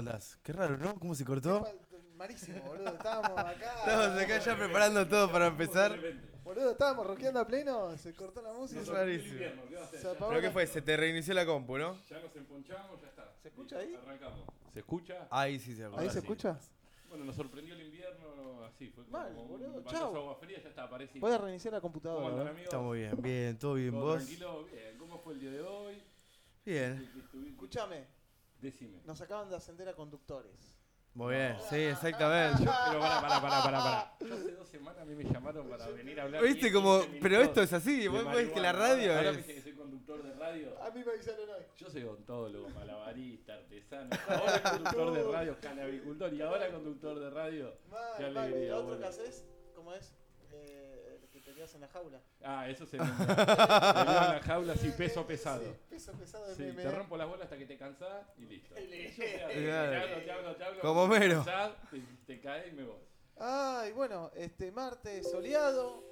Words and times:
Guille. 0.00 0.10
¿Cómo 0.10 0.16
andás? 0.16 0.38
Qué 0.42 0.52
raro, 0.52 0.76
¿no? 0.78 0.94
¿Cómo 0.98 1.14
se 1.14 1.24
cortó? 1.24 1.66
Malísimo, 2.16 2.60
boludo. 2.64 2.88
Estábamos 2.88 3.38
acá. 3.38 3.74
Estamos 3.78 4.22
acá 4.22 4.38
ya 4.38 4.56
preparando 4.56 5.08
todo 5.08 5.32
para 5.32 5.46
empezar. 5.46 5.98
Boludo, 6.44 6.72
estábamos 6.72 7.06
rockeando 7.06 7.40
a 7.40 7.46
pleno, 7.46 7.96
se 7.96 8.12
cortó 8.14 8.42
la 8.42 8.52
música. 8.52 8.80
Es 8.80 8.88
rarísimo. 8.88 9.38
¿Pero 10.28 10.40
qué 10.40 10.50
fue? 10.50 10.66
¿Se 10.66 10.82
te 10.82 10.96
reinició 10.96 11.32
la 11.34 11.46
compu, 11.46 11.78
no? 11.78 11.96
Ya 12.08 12.18
nos 12.20 12.34
emponchamos, 12.34 13.00
ya 13.00 13.08
está. 13.08 13.32
¿Se 13.40 13.48
escucha 13.48 13.78
ahí? 13.78 13.94
Arrancamos. 13.94 14.40
¿Se 14.72 14.80
escucha? 14.80 15.28
Ahí 15.30 15.58
sí 15.58 15.74
se 15.74 15.82
¿Ahí 15.84 15.88
acordó. 15.88 16.10
se 16.10 16.18
escucha? 16.18 16.58
Bueno, 17.08 17.24
nos 17.24 17.36
sorprendió 17.36 17.74
el 17.74 17.82
invierno, 17.82 18.64
así, 18.64 18.88
fue 18.90 19.04
como 19.04 19.18
Mal, 19.18 19.32
un 19.36 19.48
boludo, 19.48 19.80
de 19.80 19.96
agua 19.96 20.36
fría, 20.36 20.62
ya 20.62 20.68
está, 20.68 20.88
parecido. 20.88 21.20
Voy 21.20 21.32
a 21.32 21.38
reiniciar 21.38 21.74
la 21.74 21.80
¿Cómo 21.80 21.92
computadora. 21.92 22.26
andan, 22.26 22.38
¿verdad? 22.38 22.50
amigos? 22.52 22.64
Estamos 22.72 22.96
bien, 22.96 23.22
bien, 23.22 23.58
todo 23.58 23.74
bien. 23.74 23.90
¿Todo 23.92 24.00
¿Vos? 24.00 24.16
tranquilo? 24.18 24.64
Bien. 24.64 24.98
¿Cómo 24.98 25.18
fue 25.18 25.34
el 25.34 25.40
día 25.40 25.50
de 25.50 25.60
hoy? 25.60 26.02
Bien. 26.64 27.10
Escúchame, 27.48 28.06
Decime. 28.60 29.00
nos 29.04 29.20
acaban 29.20 29.48
de 29.50 29.56
ascender 29.56 29.88
a 29.88 29.94
conductores. 29.94 30.76
Muy 31.12 31.34
bien, 31.34 31.56
sí, 31.68 31.74
exactamente. 31.76 32.58
Pero 32.58 33.00
pará, 33.00 33.20
pará, 33.20 33.40
pará, 33.40 33.62
pará, 33.64 33.78
pará. 33.82 34.14
Yo 34.20 34.32
hace 34.34 34.52
dos 34.52 34.68
semanas 34.68 35.02
a 35.02 35.04
mí 35.04 35.16
me 35.16 35.24
llamaron 35.24 35.68
para 35.68 35.88
venir 35.88 36.20
a 36.20 36.22
hablar. 36.22 36.40
¿Viste 36.42 36.70
10, 36.70 36.72
como.? 36.72 37.00
15 37.00 37.18
Pero 37.20 37.38
minutos 37.40 37.48
esto 37.48 37.62
es 37.62 37.72
así, 37.72 38.00
de 38.02 38.08
vos 38.08 38.24
ves 38.32 38.52
que 38.52 38.60
la 38.60 38.72
marihuana. 38.72 38.72
radio 38.94 39.16
Ahora 39.16 39.32
me 39.32 39.36
dicen 39.38 39.52
que 39.54 39.58
es. 39.58 39.64
soy 39.64 39.72
conductor 39.74 40.22
de 40.22 40.32
radio. 40.34 40.82
A 40.82 40.90
mí 40.90 41.02
me 41.04 41.10
avisaron 41.12 41.50
hoy. 41.50 41.62
Yo 41.76 41.90
soy 41.90 42.02
odontólogo, 42.04 42.68
malabarista, 42.70 43.54
artesano. 43.54 44.10
Ahora 44.28 44.62
conductor 44.62 45.12
de 45.14 45.22
radio, 45.32 45.56
canabicultor. 45.60 46.32
Y 46.34 46.42
ahora 46.42 46.70
conductor 46.70 47.18
de 47.18 47.30
radio. 47.30 47.72
Qué 47.82 47.90
Mal, 48.22 48.32
mal. 48.32 48.44
alegría, 48.44 48.66
¿El 48.68 48.72
otro 48.74 48.98
que 49.00 49.06
haces? 49.06 49.44
¿Cómo 49.74 49.92
es? 49.94 50.14
Eh, 50.52 51.09
que 51.40 51.50
te 51.50 51.54
quedas 51.56 51.74
en 51.74 51.80
la 51.80 51.88
jaula. 51.88 52.20
Ah, 52.42 52.68
eso 52.68 52.86
se 52.86 52.98
me 52.98 53.04
Me 53.04 53.10
dio 53.16 53.24
una 53.34 54.40
jaula 54.44 54.72
así, 54.74 54.90
peso 54.90 55.26
pesado. 55.26 55.62
Sí, 55.62 55.76
peso 55.88 56.12
pesado 56.12 56.46
de 56.48 56.54
Sí, 56.54 56.62
meme. 56.62 56.82
te 56.82 56.90
rompo 56.90 57.16
las 57.16 57.28
bolas 57.28 57.44
hasta 57.44 57.56
que 57.58 57.66
te 57.66 57.76
cansás 57.76 58.26
y 58.36 58.42
listo. 58.46 58.74
Yo 58.78 58.88
te, 58.88 59.42
hablo, 59.72 60.22
te 60.24 60.30
hablo, 60.32 60.56
te 60.56 60.64
hablo. 60.64 60.80
Como 60.80 61.08
cansás, 61.10 61.72
Te, 61.90 62.00
te 62.26 62.40
caes 62.40 62.72
y 62.72 62.76
me 62.76 62.84
voy. 62.84 62.98
Ay, 63.38 63.92
bueno, 63.92 64.30
este 64.34 64.70
martes 64.70 65.30
soleado, 65.30 66.04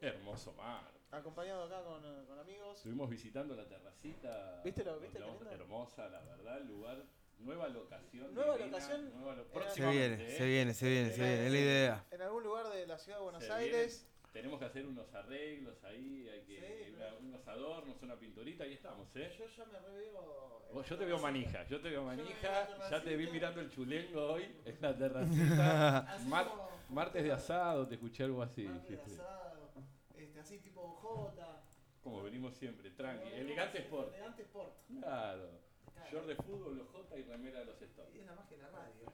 Hermoso 0.00 0.52
mar. 0.54 0.90
acompañado 1.12 1.64
acá 1.64 1.82
con, 1.84 2.04
eh, 2.04 2.24
con 2.26 2.38
amigos. 2.38 2.78
Estuvimos 2.78 3.08
visitando 3.08 3.54
la 3.54 3.68
terracita. 3.68 4.60
¿Viste 4.64 4.82
lo- 4.84 4.98
viste? 4.98 5.18
Hermosa, 5.52 6.08
la 6.08 6.20
verdad, 6.22 6.58
el 6.58 6.66
lugar. 6.68 7.02
Nueva 7.38 7.66
locación. 7.68 8.32
Nueva 8.34 8.56
divina, 8.56 8.76
locación, 8.78 9.12
nueva 9.18 9.34
lo- 9.34 9.42
eh, 9.42 9.70
Se 9.74 9.90
viene, 9.90 10.14
¿eh? 10.28 10.36
se 10.36 10.46
viene, 10.46 10.74
se 10.74 10.88
viene, 10.88 11.10
se 11.12 11.20
viene. 11.22 11.46
Es 11.46 11.52
la 11.52 11.58
idea. 11.58 12.06
En 12.12 12.22
algún 12.22 12.42
lugar 12.44 12.68
de 12.68 12.86
la 12.86 12.98
ciudad 12.98 13.18
de 13.18 13.24
Buenos 13.24 13.44
Se 13.44 13.52
Aires. 13.52 14.08
Tenemos 14.32 14.58
que 14.58 14.64
hacer 14.64 14.86
unos 14.86 15.12
arreglos 15.14 15.82
ahí, 15.84 16.26
hay 16.28 16.40
que 16.44 16.58
Sí, 16.60 16.94
una- 16.96 17.14
unos 17.18 17.46
adornos, 17.48 18.02
una 18.02 18.16
pinturita, 18.16 18.64
ahí 18.64 18.72
estamos, 18.72 19.14
¿eh? 19.14 19.30
Yo 19.38 19.44
ya 19.46 19.64
me 19.66 19.78
reveo. 19.78 20.62
Vos- 20.72 20.88
yo 20.88 20.96
te 20.96 21.04
veo 21.04 21.18
manija, 21.18 21.64
yo 21.68 21.80
te 21.82 21.90
veo 21.90 22.02
manija, 22.04 22.88
ya 22.90 23.02
te 23.02 23.14
vi 23.16 23.26
mirando 23.30 23.60
el 23.60 23.70
chulengo 23.70 24.32
hoy 24.32 24.44
en 24.64 24.78
la 24.80 24.96
terracita. 24.96 26.18
Mar- 26.26 26.48
como- 26.48 26.70
martes 26.88 27.22
de 27.24 27.32
asado, 27.32 27.86
te 27.86 27.96
escuché 27.96 28.24
algo 28.24 28.42
así. 28.42 28.64
Martes 28.64 28.88
de 29.06 29.12
asado, 29.14 29.70
este, 30.16 30.40
así 30.40 30.58
tipo 30.60 30.80
J. 30.80 31.62
Como 32.02 32.22
venimos 32.22 32.54
siempre, 32.54 32.90
tranqui. 32.90 33.28
Elegante 33.34 33.78
sport. 33.80 34.08
Elegante 34.14 34.42
sport. 34.42 34.72
Claro. 34.98 35.50
Claro. 35.94 36.10
Short 36.10 36.26
de 36.26 36.36
fútbol, 36.36 36.78
los 36.78 36.88
J 36.88 37.18
y 37.18 37.22
remera 37.24 37.58
de 37.60 37.66
los 37.66 37.80
Stones. 37.82 38.14
Y 38.14 38.18
es 38.20 38.26
la 38.26 38.34
magia 38.34 38.56
de 38.56 38.62
la 38.62 38.70
radio. 38.70 39.04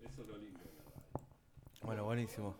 Eso 0.00 0.22
es 0.22 0.28
lo 0.28 0.36
lindo 0.38 0.60
de 0.60 0.72
la 0.74 0.82
radio. 0.82 1.26
Bueno, 1.82 2.04
buenísimo. 2.04 2.54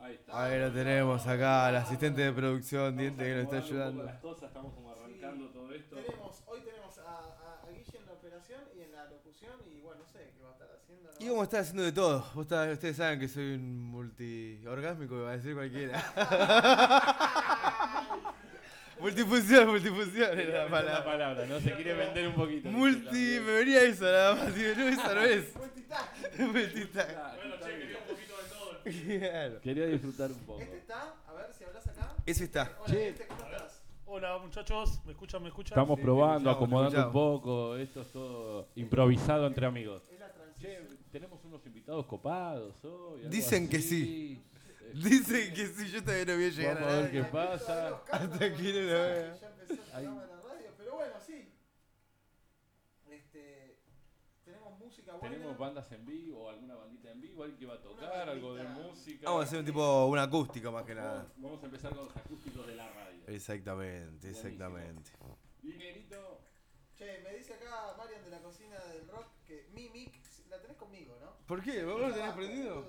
Ahí 0.00 0.14
está. 0.14 0.44
Ahí 0.44 0.60
lo 0.60 0.70
tenemos 0.72 1.26
acá, 1.26 1.68
el 1.70 1.76
asistente 1.76 2.20
de 2.22 2.32
producción, 2.32 2.96
Diente, 2.96 3.24
que 3.24 3.34
nos 3.34 3.42
está 3.44 3.56
Acomodando 3.56 3.56
un 3.56 3.62
poco 3.62 3.74
ayudando. 3.74 4.02
Las 4.04 4.18
cosas, 4.20 4.44
estamos 4.48 4.74
como 4.74 4.90
arrancando 4.92 5.48
todo 5.50 5.72
esto. 5.74 5.96
Tenemos, 5.96 6.42
hoy 6.46 6.60
tenemos 6.60 6.98
a, 6.98 7.02
a, 7.02 7.66
a 7.66 7.70
Guille 7.72 7.98
en 7.98 8.06
la 8.06 8.12
operación 8.12 8.60
y 8.76 8.80
en 8.82 8.92
la 8.92 9.04
locución 9.06 9.52
y 9.66 9.80
bueno, 9.80 10.00
no 10.02 10.06
sé 10.06 10.30
qué 10.36 10.42
va 10.42 10.50
a 10.50 10.52
estar 10.52 10.68
haciendo. 10.76 11.10
¿no? 11.10 11.16
Y 11.18 11.28
a 11.40 11.44
estar 11.44 11.60
haciendo 11.60 11.82
de 11.82 11.92
todo. 11.92 12.24
Está- 12.42 12.70
ustedes 12.70 12.96
saben 12.96 13.18
que 13.20 13.28
soy 13.28 13.54
un 13.54 13.80
multiorgásmico, 13.90 15.22
va 15.22 15.30
a 15.32 15.36
decir 15.38 15.54
cualquiera. 15.54 16.04
multifunción, 19.00 19.68
multifunción 19.68 20.38
es 20.38 20.48
la 20.48 20.64
La 20.64 20.70
palabra. 20.70 21.04
palabra, 21.04 21.46
¿no? 21.46 21.60
Se 21.60 21.72
quiere 21.72 21.94
vender 21.94 22.28
un 22.28 22.34
poquito. 22.34 22.68
Multi, 22.68 23.40
me 23.44 23.52
venía 23.52 23.82
eso 23.82 24.04
nada 24.04 24.34
más. 24.34 24.54
Digo, 24.54 24.74
no, 24.76 24.88
esa 24.88 25.14
no 25.14 25.22
es. 25.22 25.54
Multitasking. 25.56 26.52
Multitask. 26.52 27.10
Bueno, 27.36 27.54
che, 27.64 27.78
quería 27.78 27.98
un 27.98 28.04
poquito. 28.08 28.25
Claro. 28.90 29.60
Quería 29.60 29.86
disfrutar 29.86 30.30
un 30.30 30.38
poco. 30.40 30.60
Este 30.60 30.76
está, 30.78 31.14
a 31.26 31.32
ver 31.32 31.52
si 31.52 31.64
hablas 31.64 31.86
acá. 31.88 32.14
Ese 32.24 32.44
está. 32.44 32.72
Hola, 32.78 32.86
Che. 32.94 33.08
este, 33.08 33.26
¿cómo 33.26 33.40
estás? 33.44 33.82
Hola 34.08 34.38
muchachos, 34.38 35.00
¿me 35.04 35.10
escuchan? 35.12 35.42
¿Me 35.42 35.48
escuchan? 35.48 35.72
Estamos 35.76 35.98
Sí, 35.98 36.04
probando, 36.04 36.50
escuchamos, 36.50 36.56
acomodando 36.56 36.98
un 36.98 37.06
escuchamos. 37.06 37.40
poco. 37.40 37.76
Esto 37.76 38.02
es 38.02 38.12
todo 38.12 38.68
improvisado 38.76 39.46
entre 39.48 39.66
amigos. 39.66 40.02
Es 40.12 40.20
la 40.20 40.28
Che, 40.28 40.32
transición. 40.34 40.98
tenemos 41.10 41.44
unos 41.44 41.66
invitados 41.66 42.06
copados 42.06 42.76
hoy. 42.84 43.18
algo 43.22 43.28
Dicen 43.28 43.68
que 43.68 43.78
así. 43.78 43.88
sí. 43.88 44.42
Eh, 44.80 44.92
Dicen 44.94 45.52
que 45.54 45.66
sí, 45.66 45.88
yo 45.90 46.02
todavía 46.04 46.24
no 46.26 46.34
voy 46.36 46.44
a 46.44 46.48
llegar 46.50 46.74
Vamos 46.76 46.92
a 46.92 46.96
ver 47.00 47.10
qué 47.10 47.24
pasa. 47.24 48.02
Hasta 48.12 48.44
aquí 48.44 48.62
no 48.72 48.80
lo 48.80 48.86
veo. 48.86 49.36
Ya 49.40 49.48
empezó 49.48 49.72
el 49.72 49.80
Ahí. 49.92 50.04
programa 50.06 50.22
de 50.22 50.28
la 50.28 50.40
radio, 50.42 50.70
pero 50.78 50.94
bueno, 50.94 51.14
sí. 51.26 51.48
Este, 53.10 53.78
tenemos 55.30 55.58
bandas 55.58 55.92
en 55.92 56.06
vivo 56.06 56.44
o 56.44 56.48
alguna 56.50 56.74
bandita 56.74 57.10
en 57.10 57.20
vivo, 57.20 57.42
alguien 57.42 57.58
que 57.58 57.66
va 57.66 57.74
a 57.74 57.82
tocar, 57.82 58.28
algo 58.28 58.54
de 58.54 58.64
música. 58.64 59.26
Vamos 59.26 59.44
a 59.44 59.46
hacer 59.46 59.58
un 59.60 59.64
tipo, 59.66 60.06
una 60.06 60.22
acústica 60.24 60.70
más 60.70 60.84
que 60.84 60.94
nada. 60.94 61.14
Vamos- 61.14 61.32
Vamos 61.36 61.62
a 61.62 61.66
empezar 61.66 61.94
con 61.94 62.04
los 62.06 62.16
acústicos 62.16 62.66
de 62.66 62.74
la 62.76 62.88
radio. 62.92 63.22
Exactamente, 63.26 64.30
exactamente. 64.30 65.10
Y 65.62 65.68
Negrito, 65.68 66.40
Che, 66.96 67.18
me 67.22 67.34
dice 67.34 67.52
acá 67.54 67.94
Marian 67.98 68.24
de 68.24 68.30
la 68.30 68.40
cocina 68.40 68.78
del 68.84 69.06
rock 69.08 69.26
que 69.46 69.68
mi 69.74 69.88
mic 69.90 70.14
la 70.48 70.58
tenés 70.62 70.78
conmigo, 70.78 71.14
¿no? 71.20 71.36
¿Por 71.46 71.62
qué? 71.62 71.84
¿Vos 71.84 72.00
lo 72.00 72.14
tenés 72.14 72.32
prendido? 72.32 72.84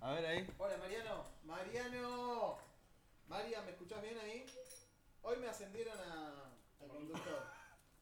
A 0.00 0.12
ver 0.12 0.26
ahí. 0.26 0.50
Hola 0.58 0.76
Mariano, 0.78 1.24
Mariano. 1.44 2.58
María, 3.28 3.62
¿me 3.62 3.70
escuchás 3.70 4.02
bien 4.02 4.18
ahí? 4.18 4.44
Hoy 5.22 5.36
me 5.38 5.48
ascendieron 5.48 5.98
a, 6.00 6.50
al 6.80 6.88
conductor. 6.88 7.42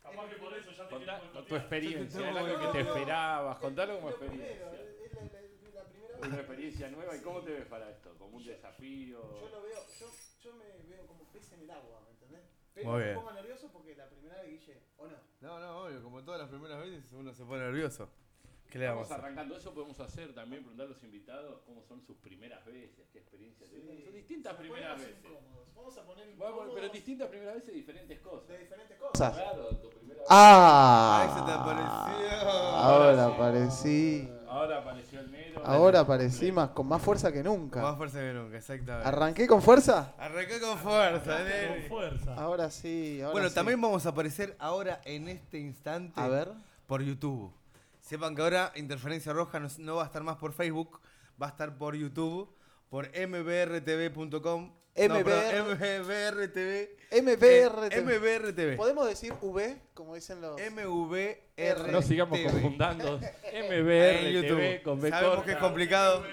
Capaz 0.04 0.28
que 0.28 0.37
por 0.37 0.53
eso 0.54 0.70
ya 0.70 0.84
te 0.88 0.94
contá 0.94 1.20
tu 1.48 1.56
experiencia, 1.56 2.20
No, 2.20 2.28
es 2.31 2.37
algo 2.37 2.60
que 2.60 2.66
te 2.72 2.81
esperabas, 2.88 3.59
contalo 3.59 3.94
como 3.97 4.10
Lo 4.10 4.16
experiencia. 4.16 4.53
es 4.53 4.60
la, 4.60 4.66
la- 4.66 4.75
la 5.75 5.84
primera 5.88 6.15
vez. 6.15 6.26
Una 6.28 6.37
experiencia 6.37 6.88
nueva 6.91 7.16
y 7.16 7.20
cómo 7.20 7.41
te 7.41 7.50
ves 7.53 7.66
para 7.66 7.91
esto, 7.91 8.15
como 8.19 8.37
un 8.37 8.44
desafío. 8.44 9.19
Yo 9.41 9.48
lo 9.48 9.62
veo, 9.62 9.78
yo, 9.98 10.06
yo 10.42 10.53
me 10.54 10.65
veo 10.94 11.06
como 11.06 11.25
pez 11.32 11.53
en 11.54 11.60
el 11.62 11.70
agua, 11.70 12.00
¿me 12.04 12.10
entendés? 12.12 12.42
Pero 12.75 12.91
Muy 12.91 13.00
me 13.03 13.15
pongo 13.15 13.32
nervioso 13.32 13.70
porque 13.72 13.97
la 13.97 14.09
primera 14.09 14.42
vez 14.42 14.50
Guille, 14.50 14.82
¿o 14.98 15.06
no? 15.06 15.16
No, 15.41 15.59
no, 15.60 15.78
obvio, 15.84 16.03
como 16.03 16.22
todas 16.22 16.41
las 16.41 16.50
primeras 16.50 16.81
veces 16.81 17.04
uno 17.12 17.32
se 17.34 17.44
pone 17.44 17.62
nervioso. 17.65 18.09
¿Qué 18.74 18.80
le 18.80 18.88
Vamos 18.88 19.08
arrancando 19.12 19.56
eso, 19.56 19.72
podemos 19.72 20.00
hacer 20.00 20.34
también, 20.34 20.62
preguntar 20.64 20.86
a 20.86 20.88
los 20.88 21.02
invitados 21.04 21.60
cómo 21.64 21.80
son 21.84 22.02
sus 22.02 22.16
primeras 22.16 22.64
veces, 22.66 23.06
qué 23.12 23.20
experiencia 23.20 23.64
tienen. 23.68 24.02
Son 24.02 24.12
distintas 24.12 24.52
Se 24.56 24.58
primeras 24.62 24.98
veces. 24.98 25.14
incómodos. 25.24 25.68
Vamos 25.76 25.96
a 25.96 26.02
poner 26.02 26.28
incómodos 26.28 26.72
pero 26.74 26.88
distintas 26.88 27.28
primeras 27.28 27.54
veces 27.54 27.72
diferentes 27.72 28.18
cosas. 28.18 28.48
de 28.48 28.58
diferentes 28.58 28.98
cosas. 28.98 29.32
Claro, 29.32 29.68
tu 29.76 29.90
primera 29.90 30.18
vez. 30.18 30.26
Ah, 30.28 31.21
Ahí 31.22 31.38
se 31.38 31.47
te 31.47 31.53
apareció. 31.53 32.50
Ahora 32.50 33.15
sí. 33.15 33.32
aparecí. 33.32 34.28
Ahora 34.48 34.78
apareció 34.78 35.20
el 35.20 35.30
negro. 35.30 35.62
Ahora 35.65 36.00
aparecí 36.00 36.50
más, 36.50 36.70
con 36.70 36.88
más 36.88 37.00
fuerza 37.00 37.30
que 37.30 37.44
Con 37.44 37.53
nunca. 37.60 37.80
más 37.80 37.97
fuerza 37.97 38.18
que 38.18 38.32
nunca, 38.32 38.56
exactamente. 38.56 39.09
¿Arranqué 39.09 39.47
con 39.47 39.62
fuerza? 39.62 40.15
Arrancó 40.18 40.54
con 40.60 40.78
fuerza, 40.78 41.36
Con 41.36 41.44
nene. 41.44 41.88
fuerza. 41.88 42.34
Ahora 42.34 42.70
sí, 42.70 43.20
ahora 43.20 43.32
Bueno, 43.34 43.48
sí. 43.50 43.54
también 43.54 43.80
vamos 43.80 44.04
a 44.04 44.09
aparecer 44.09 44.56
ahora 44.59 45.00
en 45.04 45.28
este 45.28 45.59
instante 45.60 46.20
A 46.20 46.27
ver. 46.27 46.48
por 46.88 47.03
YouTube. 47.03 47.53
Sepan 48.04 48.36
que 48.36 48.42
ahora 48.42 48.71
Interferencia 48.77 49.33
Roja 49.33 49.59
no, 49.60 49.68
no 49.78 49.97
va 49.97 50.03
a 50.03 50.06
estar 50.06 50.22
más 50.22 50.36
por 50.36 50.53
Facebook, 50.53 51.01
va 51.42 51.47
a 51.47 51.51
estar 51.51 51.78
por 51.78 51.97
YouTube, 51.97 52.54
por 52.91 53.06
mbrtv.com. 53.09 54.74
MBR. 54.95 55.62
MBRTV. 56.03 56.89
MBR. 57.22 57.89
Eh, 57.91 58.01
MBRTV. 58.03 58.77
¿Podemos 58.77 59.09
decir 59.09 59.33
V, 59.41 59.80
como 59.95 60.15
dicen 60.15 60.42
los...? 60.42 60.60
MVR. 60.60 61.91
No 61.91 62.03
sigamos 62.03 62.39
confundando. 62.41 63.18
En 63.53 63.66
MBR, 63.66 64.30
YouTube. 64.30 64.56
TV 64.59 64.83
con 64.83 65.01
B 65.01 65.09
Sabemos 65.09 65.36
corta. 65.36 65.47
que 65.47 65.53
es 65.53 65.59
complicado. 65.59 66.24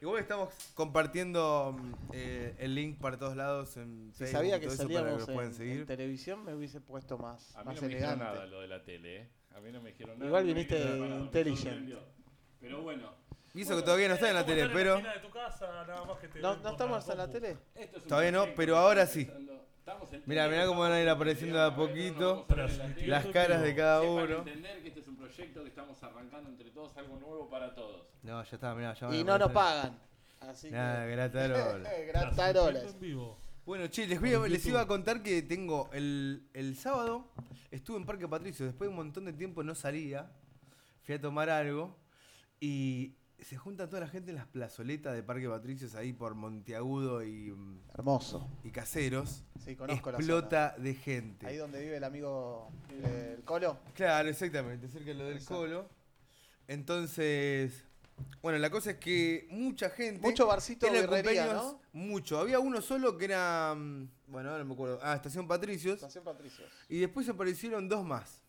Igual 0.00 0.20
estamos 0.20 0.54
compartiendo 0.74 1.76
eh, 2.12 2.54
el 2.58 2.74
link 2.76 3.00
para 3.00 3.18
todos 3.18 3.34
lados 3.36 3.76
en 3.78 4.12
Si 4.12 4.18
Facebook 4.20 4.32
sabía 4.32 4.60
que 4.60 4.66
todo 4.66 4.74
eso 4.74 4.84
para 4.84 4.98
salíamos 5.00 5.26
lo 5.28 5.34
puedan 5.34 5.50
en, 5.50 5.56
seguir. 5.56 5.80
en 5.80 5.86
televisión, 5.86 6.44
me 6.44 6.54
hubiese 6.54 6.80
puesto 6.80 7.18
más, 7.18 7.56
A 7.56 7.60
mí 7.64 7.66
más 7.66 7.76
no 7.76 7.82
me 7.82 7.88
dijeron 7.88 8.12
elegante. 8.12 8.34
nada 8.38 8.46
lo 8.46 8.60
de 8.60 8.68
la 8.68 8.84
tele, 8.84 9.16
¿eh? 9.22 9.28
A 9.56 9.60
mí 9.60 9.72
no 9.72 9.80
me 9.80 9.90
dijeron 9.90 10.18
nada. 10.18 10.26
Igual 10.26 10.42
no 10.44 10.48
viniste 10.48 10.78
nada, 10.78 11.56
sorprendió. 11.56 11.98
Pero 12.60 12.82
bueno, 12.82 13.14
Y 13.54 13.62
eso 13.62 13.76
que 13.76 13.82
todavía 13.82 14.08
no 14.08 14.14
está 14.14 14.28
en 14.28 14.34
la 14.34 14.44
tele, 14.44 14.68
pero. 14.68 14.98
En 14.98 15.04
la 15.04 15.10
esquina 15.10 15.14
de 15.14 15.20
tu 15.20 15.30
casa, 15.30 15.84
nada 15.86 16.04
más 16.04 16.18
que 16.18 16.28
te 16.28 16.40
¿No, 16.40 16.52
estamos 16.52 17.08
en 17.08 17.18
la 17.18 17.30
tele? 17.30 17.56
esto 17.74 17.96
es 17.96 18.02
un 18.02 18.08
Todavía 18.08 18.32
no, 18.32 18.46
pero 18.54 18.76
ahora 18.76 19.06
sí. 19.06 19.30
en 19.30 20.22
Mirá, 20.26 20.66
cómo 20.66 20.80
van 20.80 20.92
a 20.92 21.00
ir 21.00 21.08
apareciendo 21.08 21.58
de 21.58 21.64
a 21.64 21.74
poquito. 21.74 22.46
Las 23.06 23.26
caras 23.26 23.62
de 23.62 23.74
cada 23.74 24.02
uno. 24.02 24.38
entender 24.38 24.82
que 24.82 24.88
este 24.88 25.00
es 25.00 25.08
un 25.08 25.16
proyecto 25.16 25.62
que 25.62 25.68
estamos 25.68 26.02
arrancando 26.02 26.50
entre 26.50 26.70
todos, 26.70 26.94
algo 26.98 27.16
nuevo 27.18 27.48
para 27.48 27.74
todos. 27.74 28.06
No, 28.22 28.42
ya 28.42 28.50
está, 28.56 28.74
mirá, 28.74 28.92
ya 28.92 29.06
van 29.06 29.16
Y 29.16 29.24
no 29.24 29.38
nos 29.38 29.52
pagan. 29.52 29.98
Así 30.40 30.70
Nada, 30.70 31.06
que... 31.06 31.12
Gratarolas. 31.12 32.82
en 32.94 33.00
vivo. 33.00 33.45
Bueno, 33.66 33.88
che, 33.88 34.06
les, 34.06 34.20
voy 34.20 34.32
a- 34.32 34.46
les 34.46 34.64
iba 34.66 34.80
a 34.80 34.86
contar 34.86 35.22
que 35.22 35.42
tengo 35.42 35.90
el, 35.92 36.48
el 36.54 36.76
sábado, 36.76 37.32
estuve 37.70 37.96
en 37.98 38.06
Parque 38.06 38.28
Patricio, 38.28 38.64
después 38.64 38.86
de 38.88 38.90
un 38.90 38.96
montón 38.96 39.24
de 39.24 39.32
tiempo 39.32 39.62
no 39.64 39.74
salía, 39.74 40.30
fui 41.02 41.16
a 41.16 41.20
tomar 41.20 41.50
algo 41.50 41.96
y 42.60 43.16
se 43.40 43.56
junta 43.56 43.88
toda 43.88 44.00
la 44.00 44.08
gente 44.08 44.30
en 44.30 44.36
las 44.36 44.46
plazoletas 44.46 45.14
de 45.14 45.22
Parque 45.24 45.48
Patricios 45.48 45.94
ahí 45.96 46.12
por 46.12 46.34
Monteagudo 46.36 47.24
y, 47.24 47.52
Hermoso. 47.92 48.48
y 48.62 48.70
Caseros. 48.70 49.42
Sí, 49.64 49.74
conozco 49.74 50.12
la 50.12 50.18
Explota 50.18 50.74
de 50.78 50.92
zona. 50.94 51.02
gente. 51.04 51.46
Ahí 51.48 51.56
donde 51.56 51.80
vive 51.82 51.96
el 51.96 52.04
amigo 52.04 52.70
eh, 52.90 53.34
el 53.36 53.44
Colo. 53.44 53.80
Claro, 53.94 54.28
exactamente, 54.28 54.88
cerca 54.88 55.06
de 55.08 55.14
lo 55.14 55.24
del 55.26 55.44
colo. 55.44 55.88
Entonces, 56.68 57.84
bueno, 58.42 58.58
la 58.58 58.70
cosa 58.70 58.92
es 58.92 58.96
que 58.98 59.46
mucha 59.50 59.90
gente. 59.90 60.20
Mucho 60.20 60.46
barcito 60.46 60.86
cumpleaños, 60.88 61.54
¿no? 61.54 61.80
Mucho. 61.92 62.38
Había 62.38 62.58
uno 62.58 62.80
solo 62.80 63.16
que 63.16 63.26
era. 63.26 63.74
mm, 63.74 64.08
Bueno, 64.28 64.50
ahora 64.50 64.62
no 64.62 64.68
me 64.68 64.74
acuerdo. 64.74 64.98
Ah, 65.02 65.14
Estación 65.14 65.46
Patricios. 65.48 65.94
Estación 65.96 66.24
Patricios. 66.24 66.68
Y 66.88 66.98
después 66.98 67.28
aparecieron 67.28 67.88
dos 67.88 68.04
más. 68.04 68.42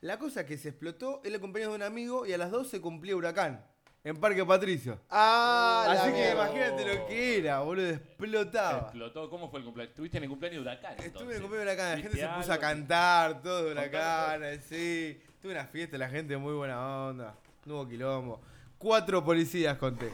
La 0.00 0.18
cosa 0.18 0.46
que 0.46 0.56
se 0.56 0.68
explotó, 0.68 1.20
era 1.24 1.34
el 1.34 1.40
cumpleaños 1.40 1.72
de 1.72 1.76
un 1.76 1.82
amigo 1.82 2.24
y 2.24 2.32
a 2.32 2.38
las 2.38 2.50
2 2.52 2.68
se 2.68 2.80
cumplía 2.80 3.16
Huracán. 3.16 3.64
En 4.04 4.16
Parque 4.16 4.44
Patricio. 4.46 5.00
Ah, 5.10 5.86
Así 5.88 6.12
que 6.12 6.16
mierda. 6.18 6.32
imagínate 6.34 6.94
lo 6.96 7.06
que 7.08 7.38
era, 7.38 7.60
boludo. 7.60 7.88
Explotaba. 7.90 8.78
Explotó. 8.78 9.28
¿Cómo 9.28 9.50
fue 9.50 9.58
el 9.58 9.64
cumpleaños? 9.64 9.90
Estuviste 9.90 10.18
en 10.18 10.22
el 10.22 10.30
cumpleaños 10.30 10.64
de 10.64 10.70
Huracán. 10.70 10.94
Estuve 11.00 11.30
en 11.30 11.36
el 11.36 11.40
cumpleaños 11.42 11.50
de 11.66 11.72
Huracán, 11.72 11.90
la 11.90 11.96
gente 11.96 12.08
¿Viste 12.16 12.26
se 12.28 12.34
puso 12.36 12.52
a 12.52 12.58
cantar, 12.58 13.42
todo 13.42 13.64
de 13.64 13.72
Huracán, 13.72 14.44
así. 14.44 15.20
Tuve 15.42 15.52
una 15.52 15.66
fiesta, 15.66 15.98
la 15.98 16.08
gente 16.08 16.36
muy 16.36 16.54
buena 16.54 17.06
onda. 17.08 17.34
No 17.64 17.74
hubo 17.74 17.88
quilombo. 17.88 18.40
Cuatro 18.78 19.24
policías 19.24 19.76
conté. 19.78 20.10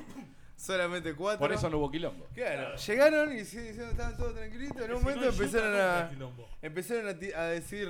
Solamente 0.56 1.14
cuatro. 1.14 1.40
Por 1.40 1.52
eso 1.52 1.68
no 1.68 1.78
hubo 1.78 1.90
quilombo. 1.90 2.26
Claro, 2.32 2.76
llegaron 2.76 3.32
y 3.36 3.44
se, 3.44 3.74
se- 3.74 3.90
estaban 3.90 4.16
todos 4.16 4.34
tranquilitos. 4.34 4.76
En 4.82 4.92
un 4.92 4.98
Si 5.00 5.04
no 5.04 5.10
momento 5.10 5.28
empezaron 5.28 5.80
a. 5.80 6.08
quilombo. 6.10 6.48
Empezaron 6.62 7.08
a, 7.08 7.18
ti- 7.18 7.32
a 7.32 7.42
decir, 7.44 7.88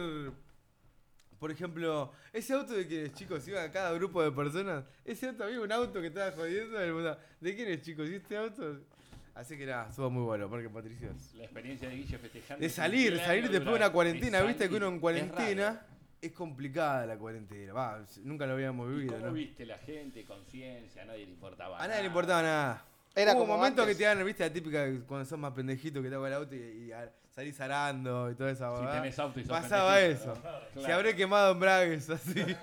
por 1.38 1.50
ejemplo, 1.52 2.10
ese 2.32 2.54
auto 2.54 2.72
de 2.72 2.86
quienes 2.86 3.12
chicos 3.12 3.46
iban 3.46 3.68
a 3.68 3.70
cada 3.70 3.92
grupo 3.92 4.22
de 4.22 4.32
personas, 4.32 4.84
ese 5.04 5.28
auto 5.28 5.44
había 5.44 5.60
un 5.60 5.70
auto 5.70 6.00
que 6.00 6.08
estaba 6.08 6.32
jodiendo, 6.32 6.80
y 6.80 6.82
el 6.88 6.94
mundo, 6.94 7.16
¿de 7.40 7.54
quién 7.54 7.68
es 7.68 7.82
chicos? 7.82 8.08
¿Y 8.08 8.14
este 8.16 8.36
auto? 8.36 8.80
Así 9.34 9.56
que 9.58 9.66
nada, 9.66 9.88
estuvo 9.90 10.10
muy 10.10 10.22
bueno, 10.22 10.48
Parque 10.48 10.70
Patricios. 10.70 11.34
La 11.34 11.44
experiencia 11.44 11.88
de 11.88 11.96
Guille 11.96 12.18
festejando. 12.18 12.62
De 12.62 12.70
salir, 12.70 13.18
salir 13.18 13.50
después 13.50 13.72
de 13.72 13.76
una 13.84 13.90
cuarentena, 13.92 14.40
viste 14.42 14.68
que 14.68 14.74
uno 14.76 14.88
en 14.88 15.00
cuarentena. 15.00 15.86
Es, 16.26 16.32
complicada 16.32 17.06
la 17.06 17.16
cuarentena, 17.16 17.72
va, 17.72 18.00
nunca 18.22 18.46
lo 18.46 18.52
habíamos 18.54 18.88
¿Y 18.90 18.94
vivido, 18.94 19.14
¿Cómo 19.14 19.26
¿no? 19.26 19.32
viste 19.32 19.64
la 19.66 19.78
gente? 19.78 20.24
Conciencia, 20.24 21.02
a 21.02 21.04
nadie 21.06 21.24
le 21.26 21.32
importaba. 21.32 21.76
A 21.76 21.80
nadie 21.80 21.90
le 21.90 21.96
nada. 21.96 22.06
importaba 22.08 22.42
nada. 22.42 22.84
Era 23.16 23.32
Hubo 23.32 23.40
como 23.40 23.56
momentos 23.56 23.82
antes. 23.84 23.96
que 23.96 24.02
te 24.02 24.08
dan, 24.08 24.24
viste, 24.24 24.42
la 24.44 24.52
típica 24.52 24.84
que 24.86 25.00
cuando 25.02 25.24
sos 25.24 25.38
más 25.38 25.52
pendejito 25.52 26.02
que 26.02 26.08
te 26.08 26.14
hago 26.16 26.26
el 26.26 26.32
auto 26.34 26.54
y, 26.54 26.86
y 26.88 26.92
a- 26.92 27.10
salís 27.34 27.60
arando 27.60 28.30
y 28.30 28.34
toda 28.34 28.50
esa 28.50 28.76
Si 28.78 28.86
tenés 28.86 29.18
auto 29.18 29.38
y 29.40 29.44
sos 29.44 29.60
Pasaba 29.60 29.94
pendejito, 29.96 30.32
eso. 30.32 30.42
¿no? 30.74 30.80
Se 30.82 30.92
habré 30.92 31.14
quemado 31.14 31.52
en 31.52 31.60
bragues, 31.60 32.10
así. 32.10 32.34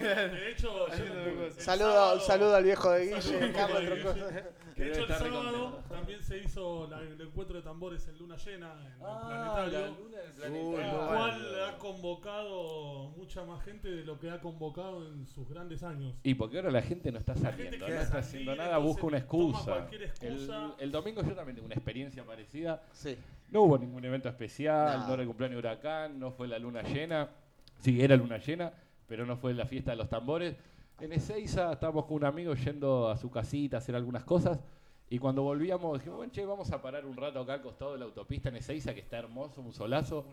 De 0.00 0.50
hecho, 0.52 0.88
yo- 0.88 0.94
el. 0.94 1.52
Saludo, 1.52 1.92
sábado- 1.92 2.20
saludo 2.20 2.56
al 2.56 2.64
viejo 2.64 2.90
de 2.92 3.20
Saludo 3.20 3.40
Guille. 3.40 3.44
al 3.44 3.52
viejo 3.52 3.78
de 3.80 3.86
Troncoso. 3.86 4.26
De 4.78 4.86
hecho, 4.90 4.98
el 4.98 5.10
estar 5.10 5.18
sábado 5.18 5.42
recontento. 5.50 5.84
también 5.94 6.22
se 6.22 6.38
hizo 6.38 6.86
la- 6.88 7.00
el 7.00 7.20
encuentro 7.20 7.56
de 7.56 7.62
tambores 7.62 8.06
en 8.06 8.16
luna 8.18 8.36
llena, 8.36 8.72
en 8.80 8.86
el 8.86 8.92
Ah, 9.02 9.22
planetario. 9.26 9.80
la 9.80 9.88
luna 9.88 10.18
del 10.18 10.52
Uy, 10.52 10.58
El 10.58 10.64
no, 10.64 10.76
planetario. 10.76 11.06
cual 11.08 11.64
ha 11.68 11.78
convocado 11.78 13.08
mucha 13.16 13.44
más 13.44 13.64
gente 13.64 13.88
de 13.90 14.04
lo 14.04 14.18
que 14.20 14.30
ha 14.30 14.40
convocado 14.40 15.04
en 15.06 15.26
sus 15.26 15.48
grandes 15.48 15.82
años. 15.82 16.14
Y 16.22 16.34
porque 16.34 16.58
ahora 16.58 16.70
la 16.70 16.82
gente 16.82 17.10
no 17.10 17.18
está 17.18 17.34
La 17.34 17.40
saliendo, 17.40 17.76
no 17.78 17.86
quiere 17.86 18.00
está 18.02 18.08
salir, 18.12 18.24
haciendo 18.24 18.54
nada, 18.56 18.76
entonces 18.76 18.86
busca 19.02 19.06
una 19.06 19.26
toma 19.26 19.48
excusa. 19.48 19.64
cualquier 19.72 20.02
excusa. 20.04 20.74
El, 20.78 20.84
el 20.84 20.92
domingo 20.92 21.22
yo 21.22 21.32
también 21.34 21.56
tengo 21.56 21.66
una 21.66 21.74
experiencia 21.74 22.24
parecida. 22.24 22.82
Sí. 22.92 23.16
No 23.50 23.62
hubo 23.62 23.78
ningún 23.78 24.04
evento 24.04 24.28
especial, 24.28 25.00
No. 25.00 25.06
no 25.08 25.14
era 25.14 25.22
el 25.22 25.28
cumpleaños 25.28 25.54
de 25.62 25.68
Huracán, 25.68 26.20
no 26.20 26.30
fue 26.30 26.46
la 26.46 26.58
luna 26.58 26.82
llena. 26.82 27.28
Sí, 27.80 28.00
era 28.00 28.16
luna 28.16 28.38
llena, 28.38 28.72
pero 29.08 29.26
no 29.26 29.36
fue 29.36 29.54
la 29.54 29.66
fiesta 29.66 29.90
de 29.92 29.96
los 29.96 30.08
tambores. 30.08 30.54
En 31.00 31.12
Ezeiza 31.12 31.72
estábamos 31.72 32.04
con 32.04 32.16
un 32.18 32.24
amigo 32.24 32.54
yendo 32.54 33.08
a 33.08 33.16
su 33.16 33.30
casita 33.30 33.76
a 33.76 33.78
hacer 33.78 33.96
algunas 33.96 34.24
cosas. 34.24 34.60
Y 35.10 35.18
cuando 35.18 35.42
volvíamos 35.42 35.98
dijimos, 35.98 36.18
bueno, 36.18 36.32
che, 36.32 36.44
vamos 36.44 36.70
a 36.70 36.82
parar 36.82 37.06
un 37.06 37.16
rato 37.16 37.40
acá 37.40 37.54
al 37.54 37.62
costado 37.62 37.92
de 37.94 37.98
la 38.00 38.04
autopista 38.04 38.50
en 38.50 38.56
Ezeiza, 38.56 38.92
que 38.94 39.00
está 39.00 39.18
hermoso, 39.18 39.60
un 39.60 39.72
solazo. 39.72 40.24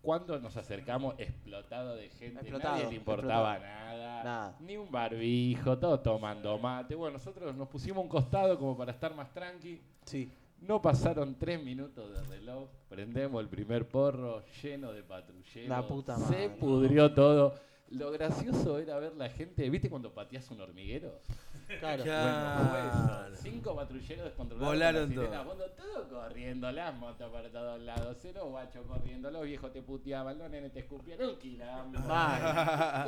Cuando 0.00 0.38
nos 0.38 0.56
acercamos, 0.56 1.14
explotado 1.18 1.96
de 1.96 2.08
gente, 2.08 2.40
Explotado, 2.40 2.76
nadie 2.76 2.88
le 2.88 2.94
importaba 2.96 3.58
nada, 3.58 4.22
Nada. 4.24 4.56
ni 4.60 4.76
un 4.76 4.90
barbijo, 4.90 5.76
todos 5.76 6.02
tomando 6.02 6.56
mate. 6.58 6.94
Bueno, 6.94 7.14
nosotros 7.18 7.54
nos 7.54 7.68
pusimos 7.68 8.02
un 8.04 8.08
costado 8.08 8.56
como 8.58 8.76
para 8.76 8.92
estar 8.92 9.12
más 9.14 9.30
tranqui. 9.34 9.80
Sí. 10.04 10.30
No 10.60 10.80
pasaron 10.80 11.34
tres 11.34 11.62
minutos 11.62 12.12
de 12.14 12.22
reloj, 12.36 12.68
prendemos 12.88 13.40
el 13.42 13.48
primer 13.48 13.88
porro 13.88 14.42
lleno 14.62 14.92
de 14.92 15.02
patrulleros. 15.02 15.68
La 15.68 15.86
puta 15.86 16.16
Se 16.16 16.22
madre. 16.22 16.48
pudrió 16.50 17.12
todo. 17.12 17.54
Lo 17.90 18.10
gracioso 18.10 18.78
era 18.78 18.98
ver 18.98 19.14
la 19.16 19.30
gente, 19.30 19.68
¿viste 19.70 19.88
cuando 19.88 20.12
pateas 20.12 20.50
un 20.50 20.60
hormiguero? 20.60 21.20
Claro. 21.80 22.02
Bueno, 22.04 22.70
fue 22.70 22.86
eso. 23.32 23.42
Cinco 23.42 23.74
patrulleros 23.76 24.24
descontrolados. 24.24 24.74
Volaron 24.74 25.12
con 25.14 25.58
todo 25.76 26.08
corriendo, 26.08 26.70
las 26.72 26.94
motos 26.94 27.30
para 27.30 27.50
todos 27.50 27.80
lados, 27.80 28.16
cero 28.20 28.46
guachos 28.48 28.86
corriendo, 28.86 29.30
los 29.30 29.44
viejos 29.44 29.72
te 29.72 29.82
puteaban, 29.82 30.38
los 30.38 30.50
nenes 30.50 30.72
te 30.72 30.80
escupían, 30.80 31.20
un 31.22 31.38
quilombo. 31.38 31.98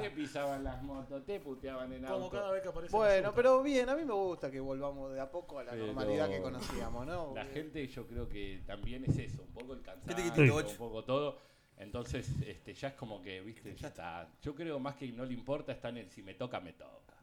Te 0.02 0.10
pisaban 0.10 0.64
las 0.64 0.82
motos, 0.82 1.24
te 1.24 1.40
puteaban 1.40 1.92
en 1.92 2.02
Como 2.02 2.14
auto. 2.24 2.30
cada 2.30 2.52
vez 2.52 2.62
que 2.62 2.68
aparece. 2.68 2.96
Bueno, 2.96 3.32
pero 3.34 3.62
bien, 3.62 3.88
a 3.88 3.96
mí 3.96 4.04
me 4.04 4.12
gusta 4.14 4.50
que 4.50 4.60
volvamos 4.60 5.12
de 5.12 5.20
a 5.20 5.30
poco 5.30 5.58
a 5.58 5.64
la 5.64 5.70
Pero- 5.72 5.86
normalidad 5.86 6.28
que 6.28 6.40
conocíamos, 6.42 7.06
¿no? 7.06 7.32
La 7.34 7.44
gente 7.46 7.86
yo 7.86 8.06
creo 8.06 8.28
que 8.28 8.62
también 8.66 9.04
es 9.04 9.16
eso, 9.18 9.42
un 9.42 9.52
poco 9.52 9.74
el 9.74 9.82
cansancio, 9.82 10.56
un 10.56 10.76
poco 10.76 11.04
todo. 11.04 11.38
Entonces, 11.80 12.28
este, 12.46 12.74
ya 12.74 12.88
es 12.88 12.94
como 12.94 13.20
que, 13.22 13.40
viste, 13.40 13.74
ya 13.74 13.88
está. 13.88 14.28
Yo 14.42 14.54
creo 14.54 14.78
más 14.78 14.96
que 14.96 15.08
no 15.12 15.24
le 15.24 15.32
importa, 15.34 15.72
está 15.72 15.88
en 15.88 15.96
el 15.98 16.10
si 16.10 16.22
me 16.22 16.34
toca, 16.34 16.60
me 16.60 16.74
toca. 16.74 17.16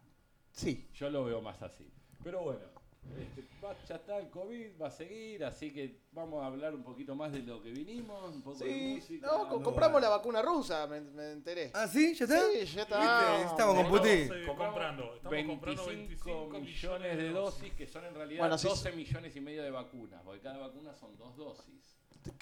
Sí. 0.51 0.89
Yo 0.95 1.09
lo 1.09 1.23
veo 1.25 1.41
más 1.41 1.61
así. 1.61 1.87
Pero 2.23 2.41
bueno, 2.41 2.59
este, 3.19 3.43
va- 3.63 3.75
ya 3.87 3.95
está 3.97 4.17
el 4.17 4.29
COVID, 4.31 4.81
va 4.81 4.87
a 4.87 4.91
seguir, 4.91 5.45
así 5.45 5.71
que 5.71 6.01
vamos 6.11 6.41
a 6.43 6.47
hablar 6.47 6.73
un 6.73 6.83
poquito 6.83 7.13
más 7.15 7.31
de 7.31 7.43
lo 7.43 7.61
que 7.61 7.69
vinimos, 7.71 8.33
un 8.35 8.41
poco 8.41 8.57
de 8.63 8.73
Sí. 8.73 8.95
música. 8.95 9.27
No, 9.27 9.47
co- 9.47 9.57
no, 9.59 9.63
compramos 9.63 9.91
bueno. 10.01 10.09
la 10.09 10.17
vacuna 10.17 10.41
rusa, 10.41 10.87
me, 10.87 11.01
me 11.01 11.31
enteré. 11.33 11.69
¿Ah, 11.75 11.87
sí? 11.87 12.15
¿Ya 12.15 12.25
está? 12.25 12.41
Sí, 12.51 12.65
ya 12.65 12.81
está. 12.81 12.97
¿Viste? 12.99 13.45
Estamos 13.51 13.75
con 13.75 13.85
Estamos, 13.85 13.99
Putin. 13.99 14.11
eh, 14.11 14.27
Compramos 14.47 14.57
comprando. 14.73 15.15
Estamos 15.15 15.45
comprando 15.45 15.85
25 15.85 16.47
millones 16.59 17.17
de 17.17 17.29
dosis, 17.29 17.73
que 17.75 17.85
son 17.87 18.05
en 18.05 18.15
realidad 18.15 18.39
Bueno, 18.39 18.57
sí. 18.57 18.67
12 18.67 18.91
millones 18.93 19.35
y 19.35 19.39
medio 19.39 19.61
de 19.61 19.69
vacunas, 19.69 20.21
porque 20.23 20.41
cada 20.41 20.57
vacuna 20.57 20.95
son 20.95 21.15
dos 21.15 21.37
dosis. 21.37 21.96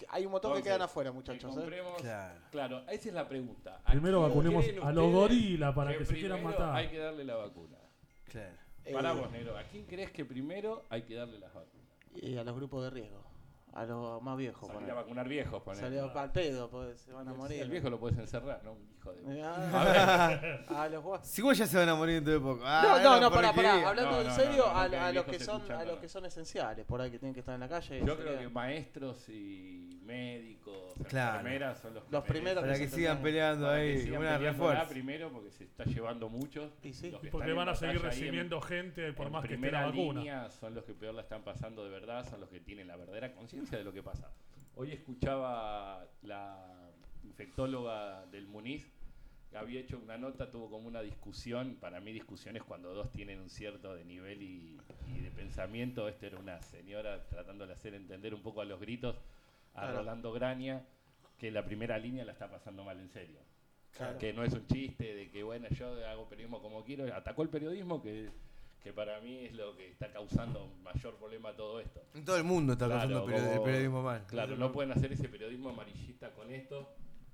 Hay 0.10 0.26
un 0.26 0.32
montón 0.32 0.52
que 0.54 0.58
Entonces, 0.60 0.64
quedan 0.64 0.82
afuera, 0.82 1.10
que 1.12 1.16
muchachos. 1.16 1.56
¿eh? 1.56 1.60
compremos- 1.60 2.02
Claro. 2.02 2.40
Claro, 2.52 2.80
esa 2.90 3.10
es 3.10 3.14
la 3.14 3.28
pregunta. 3.28 3.82
¿A 3.84 3.92
Primero 3.92 4.22
vacunemos 4.22 4.66
a 4.84 4.92
los 4.92 5.12
gorilas 5.12 5.74
para 5.76 5.98
que 5.98 6.06
se 6.06 6.14
quieran 6.16 6.44
matar. 6.44 6.76
Hay 6.76 6.90
que 6.90 6.98
darle 7.00 7.24
la 7.24 7.36
vacuna. 7.36 7.78
Claro. 8.26 8.56
Eh, 8.86 8.94
Para 8.94 9.14
vos, 9.14 9.32
negro. 9.32 9.58
¿A 9.58 9.64
quién 9.64 9.86
crees 9.86 10.12
que 10.12 10.26
primero 10.26 10.84
hay 10.90 11.02
que 11.04 11.16
darle 11.16 11.40
las 11.40 11.54
vacunas? 11.54 11.86
Y 12.16 12.38
a 12.38 12.44
los 12.44 12.56
grupos 12.56 12.84
de 12.84 12.90
riesgo. 12.92 13.24
A 13.76 13.84
los 13.86 14.22
más 14.24 14.38
viejos. 14.38 14.68
Salir 14.72 14.90
a 14.90 14.94
vacunar 14.94 15.28
viejos, 15.28 15.62
poner. 15.62 15.82
Salió 15.82 16.18
al 16.18 16.32
pedo, 16.32 16.70
pues 16.70 16.98
se 17.02 17.12
van 17.12 17.28
a 17.28 17.34
morir. 17.34 17.62
El 17.62 17.70
viejo 17.70 17.90
lo 17.90 18.00
puedes 18.00 18.18
encerrar, 18.18 18.62
¿no? 18.64 18.72
Un 18.72 18.90
hijo 18.98 19.12
de. 19.12 19.42
Ah, 19.44 20.40
a 20.70 20.88
los 20.90 21.04
guas- 21.04 21.28
Si 21.28 21.42
vos 21.42 21.58
ya 21.58 21.68
se 21.68 21.78
van 21.78 21.90
a 21.90 21.96
morir 21.96 22.16
dentro 22.16 22.34
de 22.34 22.40
poco. 22.40 22.64
Ah, 22.66 23.00
No, 23.04 23.16
no, 23.16 23.22
no, 23.22 23.32
pará, 23.32 23.52
pará. 23.54 23.90
Hablando 23.90 24.12
No, 24.12 24.22
en 24.22 24.32
serio, 24.32 24.66
no, 24.66 24.74
no, 24.74 24.80
a, 24.80 25.10
el 25.10 25.16
los 25.16 25.26
que 25.26 25.40
son 25.40 25.58
escucha 25.58 25.80
a 25.80 25.84
los 25.86 26.00
que 26.00 26.08
son 26.08 26.26
esenciales, 26.26 26.86
por 26.86 27.02
ahí 27.02 27.12
que 27.12 27.20
tienen 27.20 27.34
que 27.34 27.42
estar 27.42 27.54
en 27.54 27.60
la 27.62 27.68
calle. 27.70 28.02
Yo 28.06 28.18
creo 28.18 28.40
que 28.40 28.48
maestros 28.50 29.28
y 29.28 30.00
médicos, 30.06 30.94
Claro. 31.10 31.40
enfermeras 31.40 31.80
son 31.80 31.96
los, 31.96 32.04
Los 32.12 32.24
que 32.24 32.32
primeros 32.34 32.64
Para 32.64 32.76
se 32.76 32.82
que 32.84 32.88
sigan 32.90 33.22
peleando 33.22 33.66
Para 33.66 33.78
que 33.80 33.84
ahí. 33.84 34.02
sigan 34.04 34.22
Una 34.22 34.38
refuerzo. 34.38 34.88
primero 34.90 35.32
porque 35.32 35.52
se 35.52 35.64
está 35.66 35.84
llevando 35.84 36.30
muchos. 36.30 36.72
Y 36.84 36.94
sí. 36.94 37.12
Los 37.12 37.20
que 37.22 37.28
Porque 37.30 37.52
van 37.54 37.68
en 37.68 37.74
a 37.74 37.76
seguir 37.76 37.96
en- 37.98 38.02
recibiendo 38.04 38.62
gente 38.62 39.12
por 39.14 39.28
en 39.28 39.34
más 39.34 39.46
que 39.46 39.56
esté 39.56 39.72
la 39.72 39.86
vacuna. 39.88 40.50
son 40.52 40.76
los 40.76 40.84
que 40.86 40.94
peor 40.94 41.14
la 41.16 41.22
están 41.24 41.44
pasando 41.44 41.84
de 41.84 41.90
verdad, 41.90 42.26
son 42.30 42.40
los 42.40 42.50
que 42.50 42.60
tienen 42.62 42.88
la 42.88 42.96
verdadera 42.96 43.34
conciencia 43.34 43.65
de 43.72 43.84
lo 43.84 43.92
que 43.94 44.04
pasa. 44.04 44.30
Hoy 44.76 44.92
escuchaba 44.92 46.06
la 46.22 46.92
infectóloga 47.24 48.26
del 48.28 48.48
Muniz, 48.48 48.86
que 49.50 49.58
había 49.58 49.80
hecho 49.80 49.98
una 49.98 50.18
nota, 50.18 50.52
tuvo 50.52 50.70
como 50.70 50.88
una 50.88 51.02
discusión, 51.02 51.78
para 51.80 52.00
mí 52.00 52.12
discusión 52.12 52.56
es 52.58 52.64
cuando 52.64 52.94
dos 52.94 53.12
tienen 53.12 53.40
un 53.40 53.50
cierto 53.50 53.96
de 53.96 54.06
nivel 54.06 54.42
y, 54.44 54.78
y 55.16 55.20
de 55.20 55.32
pensamiento, 55.32 56.08
esta 56.08 56.28
era 56.28 56.40
una 56.40 56.62
señora 56.62 57.26
tratando 57.28 57.66
de 57.66 57.74
hacer 57.74 57.94
entender 57.96 58.34
un 58.34 58.42
poco 58.42 58.62
a 58.62 58.66
los 58.66 58.80
gritos 58.80 59.16
a 59.74 59.82
Claro. 59.82 59.98
Rolando 59.98 60.32
Graña 60.32 60.86
que 61.38 61.52
la 61.52 61.66
primera 61.66 61.98
línea 61.98 62.24
la 62.24 62.32
está 62.34 62.50
pasando 62.50 62.84
mal 62.84 63.00
en 63.00 63.10
serio 63.10 63.40
Claro. 63.92 64.18
que 64.20 64.34
no 64.34 64.44
es 64.44 64.54
un 64.54 64.68
chiste, 64.68 65.16
de 65.16 65.30
que 65.32 65.42
bueno, 65.44 65.68
yo 65.70 66.06
hago 66.06 66.28
periodismo 66.28 66.62
como 66.62 66.84
quiero, 66.84 67.14
atacó 67.16 67.44
el 67.44 67.50
periodismo 67.50 68.02
que, 68.02 68.30
que 68.86 68.94
para 68.94 69.20
mí 69.20 69.46
es 69.46 69.54
lo 69.54 69.76
que 69.76 69.90
está 69.90 70.12
causando 70.14 70.72
mayor 70.84 71.16
problema 71.16 71.50
a 71.50 71.56
todo 71.56 71.80
esto. 71.80 72.04
En 72.14 72.24
todo 72.24 72.38
el 72.38 72.44
mundo 72.44 72.74
está 72.74 72.86
Claro, 72.86 73.02
causando 73.10 73.26
period- 73.26 73.54
el 73.54 73.62
periodismo 73.64 74.04
mal. 74.04 74.24
Claro, 74.28 74.56
no 74.58 74.72
pueden 74.72 74.92
hacer 74.92 75.12
ese 75.12 75.28
periodismo 75.28 75.70
amarillista 75.72 76.30
con 76.36 76.52
esto, 76.52 76.88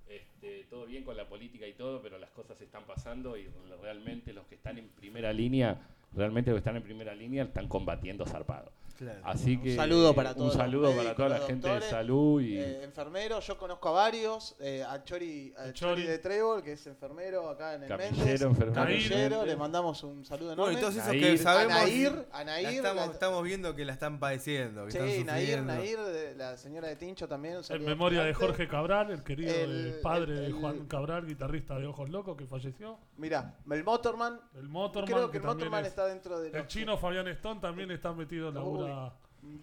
este, 0.08 0.64
todo 0.70 0.86
bien 0.86 1.04
con 1.04 1.18
la 1.18 1.28
política 1.28 1.68
y 1.68 1.74
todo, 1.74 2.02
pero 2.02 2.18
las 2.20 2.30
cosas 2.30 2.60
están 2.62 2.86
pasando 2.86 3.36
y 3.36 3.50
realmente 3.82 4.32
los 4.32 4.46
que 4.48 4.56
están 4.56 4.78
en 4.78 4.88
primera 4.90 5.34
línea 5.34 5.78
realmente 6.14 6.52
los 6.52 6.56
que 6.58 6.60
están 6.60 6.78
en 6.78 6.84
primera 6.84 7.14
línea 7.16 7.44
están 7.44 7.68
combatiendo 7.68 8.26
zarpado. 8.26 8.72
Claro. 9.02 9.20
Así 9.24 9.58
que 9.60 9.76
saludo 9.76 10.14
para 10.14 10.30
un 10.30 10.36
todos 10.36 10.48
los 10.50 10.58
saludo 10.64 10.96
para 10.96 11.16
toda 11.16 11.30
la 11.30 11.40
gente 11.40 11.68
de 11.68 11.82
salud 11.82 12.40
y 12.40 12.58
Eh, 12.60 12.84
enfermeros, 12.84 13.48
yo 13.48 13.58
conozco 13.58 13.90
a 13.90 13.94
varios, 13.94 14.56
eh, 14.60 14.84
a 14.88 15.04
Chori, 15.04 15.52
Chori 15.58 15.74
Chori. 15.74 16.04
de 16.04 16.20
Trébol, 16.20 16.62
que 16.62 16.74
es 16.74 16.86
enfermero 16.86 17.50
acá 17.50 17.74
en 17.74 17.84
el 17.84 17.90
Méndez. 17.90 18.10
Camillero, 18.20 18.48
enfermero. 18.50 19.46
Le 19.46 19.56
mandamos 19.56 20.04
un 20.04 20.24
saludo 20.24 20.50
Bueno, 20.56 20.64
enorme. 20.66 20.78
y 20.78 20.82
todos 20.82 20.96
esos 20.98 21.08
Nair. 21.08 21.22
que 21.24 21.38
sabemos. 21.40 21.74
a 21.74 21.80
Nair, 21.84 22.12
la 22.32 22.38
a 22.40 22.44
Nair, 22.44 22.68
estamos, 22.76 23.06
la- 23.08 23.12
estamos 23.14 23.44
viendo 23.44 23.76
que 23.76 23.86
la 23.86 23.94
están 23.94 24.20
padeciendo. 24.20 24.86
Que 24.86 24.92
sí, 24.92 24.98
están 25.00 25.26
Nair. 25.26 25.64
Nair, 25.64 26.00
de- 26.00 26.36
la 26.36 26.58
señora 26.58 26.88
de 26.88 26.96
Tincho 26.96 27.28
también. 27.28 27.58
un 27.58 27.64
En 27.76 27.84
memoria 27.86 28.24
de. 28.24 28.36
Jorge 28.36 28.68
Cabral, 28.68 29.10
el 29.10 29.24
querido 29.24 29.52
El- 29.54 30.00
padre 30.04 30.34
el- 30.34 30.40
de 30.40 30.46
el- 30.46 30.54
Juan 30.54 30.86
Cabral, 30.86 31.26
guitarrista 31.26 31.80
de 31.80 31.88
Ojos 31.88 32.08
Locos, 32.10 32.38
que 32.38 32.46
falleció. 32.46 33.00
Mira, 33.18 33.56
el 33.72 33.84
Motorman, 33.84 34.40
El 34.56 34.70
Motorman, 34.70 35.12
creo 35.12 35.32
que 35.32 35.38
el 35.38 35.44
Motorman 35.44 35.82
es- 35.86 35.90
está 35.90 36.06
dentro 36.06 36.40
de 36.40 36.52
El 36.52 36.68
chino 36.68 36.98
Fabián 36.98 37.28
Stone 37.30 37.60
también 37.62 37.90
está 37.90 38.14
metido 38.14 38.50
en 38.50 38.56
la 38.56 38.62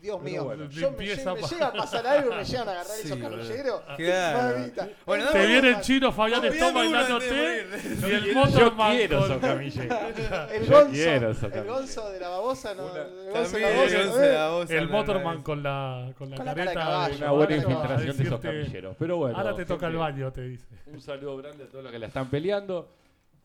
Dios 0.00 0.20
mío, 0.23 0.44
bueno. 0.44 0.68
yo 0.68 0.90
me, 0.92 1.06
llega 1.06 1.32
a 1.68 1.73
pasar 1.73 2.04
algo 2.06 2.32
y 2.32 2.37
me 2.37 2.44
llegan 2.44 2.68
a 2.68 2.70
agarrar 2.73 2.97
Sí, 2.97 3.06
esos 3.06 3.18
camilleros. 3.18 3.80
Claro. 3.97 4.70
Bueno, 5.06 5.25
El 5.26 5.32
Te 5.32 5.47
viene 5.47 5.68
el 5.70 5.80
chino 5.80 6.12
Fabián 6.12 6.42
Luna 6.47 6.70
bailándote 6.73 7.66
y 8.00 8.11
el 8.12 8.25
Yo 8.25 8.35
Motorman 8.35 8.97
quiero 8.97 9.18
con- 9.20 9.30
esos 9.30 9.40
camilleros. 9.40 10.50
El 10.52 10.66
Yo 10.66 10.73
gonzo, 10.75 10.90
quiero 10.92 11.30
esos 11.30 11.42
el 11.44 11.50
camilleros. 11.50 11.78
gonzo 11.80 12.11
de 12.11 12.20
la 12.20 12.28
babosa, 12.28 12.75
no, 12.75 12.87
Una- 12.87 13.02
el 13.02 13.30
gonzo 13.32 13.56
de 13.56 13.61
la 13.62 13.68
el 13.70 13.76
babosa. 13.76 13.99
gonzo 14.04 14.18
de 14.18 14.28
¿eh? 14.28 14.32
la 14.35 14.49
voz 14.50 14.70
el 14.70 14.76
la 14.87 14.92
Motorman 14.92 15.42
con 15.42 15.62
la, 15.62 16.12
con 16.18 16.30
la 16.30 16.37
Con 16.37 16.47
la 16.47 16.54
careta 16.54 16.75
caballo. 16.75 17.16
una 17.16 17.30
buena 17.30 17.54
Ahora 17.54 17.56
infiltración 17.56 18.16
de 18.16 18.25
esos 18.25 18.40
camilleros. 18.40 18.97
Pero 18.99 19.16
bueno, 19.16 19.38
Ahora 19.38 19.54
te 19.54 19.64
toca 19.64 19.87
el 19.87 19.97
baño, 19.97 20.32
te 20.32 20.42
dice. 20.42 20.66
Un 20.87 21.00
saludo 21.00 21.37
grande 21.37 21.64
a 21.64 21.68
todos 21.68 21.85
los 21.85 21.92
que 21.92 21.99
la 21.99 22.06
están 22.08 22.28
peleando. 22.28 22.88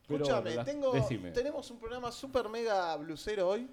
Escúchame, 0.10 0.56
la- 0.56 0.66
tengo, 0.66 0.92
tenemos 1.34 1.70
un 1.72 1.80
programa 1.80 2.12
super 2.12 2.50
mega 2.50 2.96
blusero 2.98 3.48
hoy. 3.50 3.70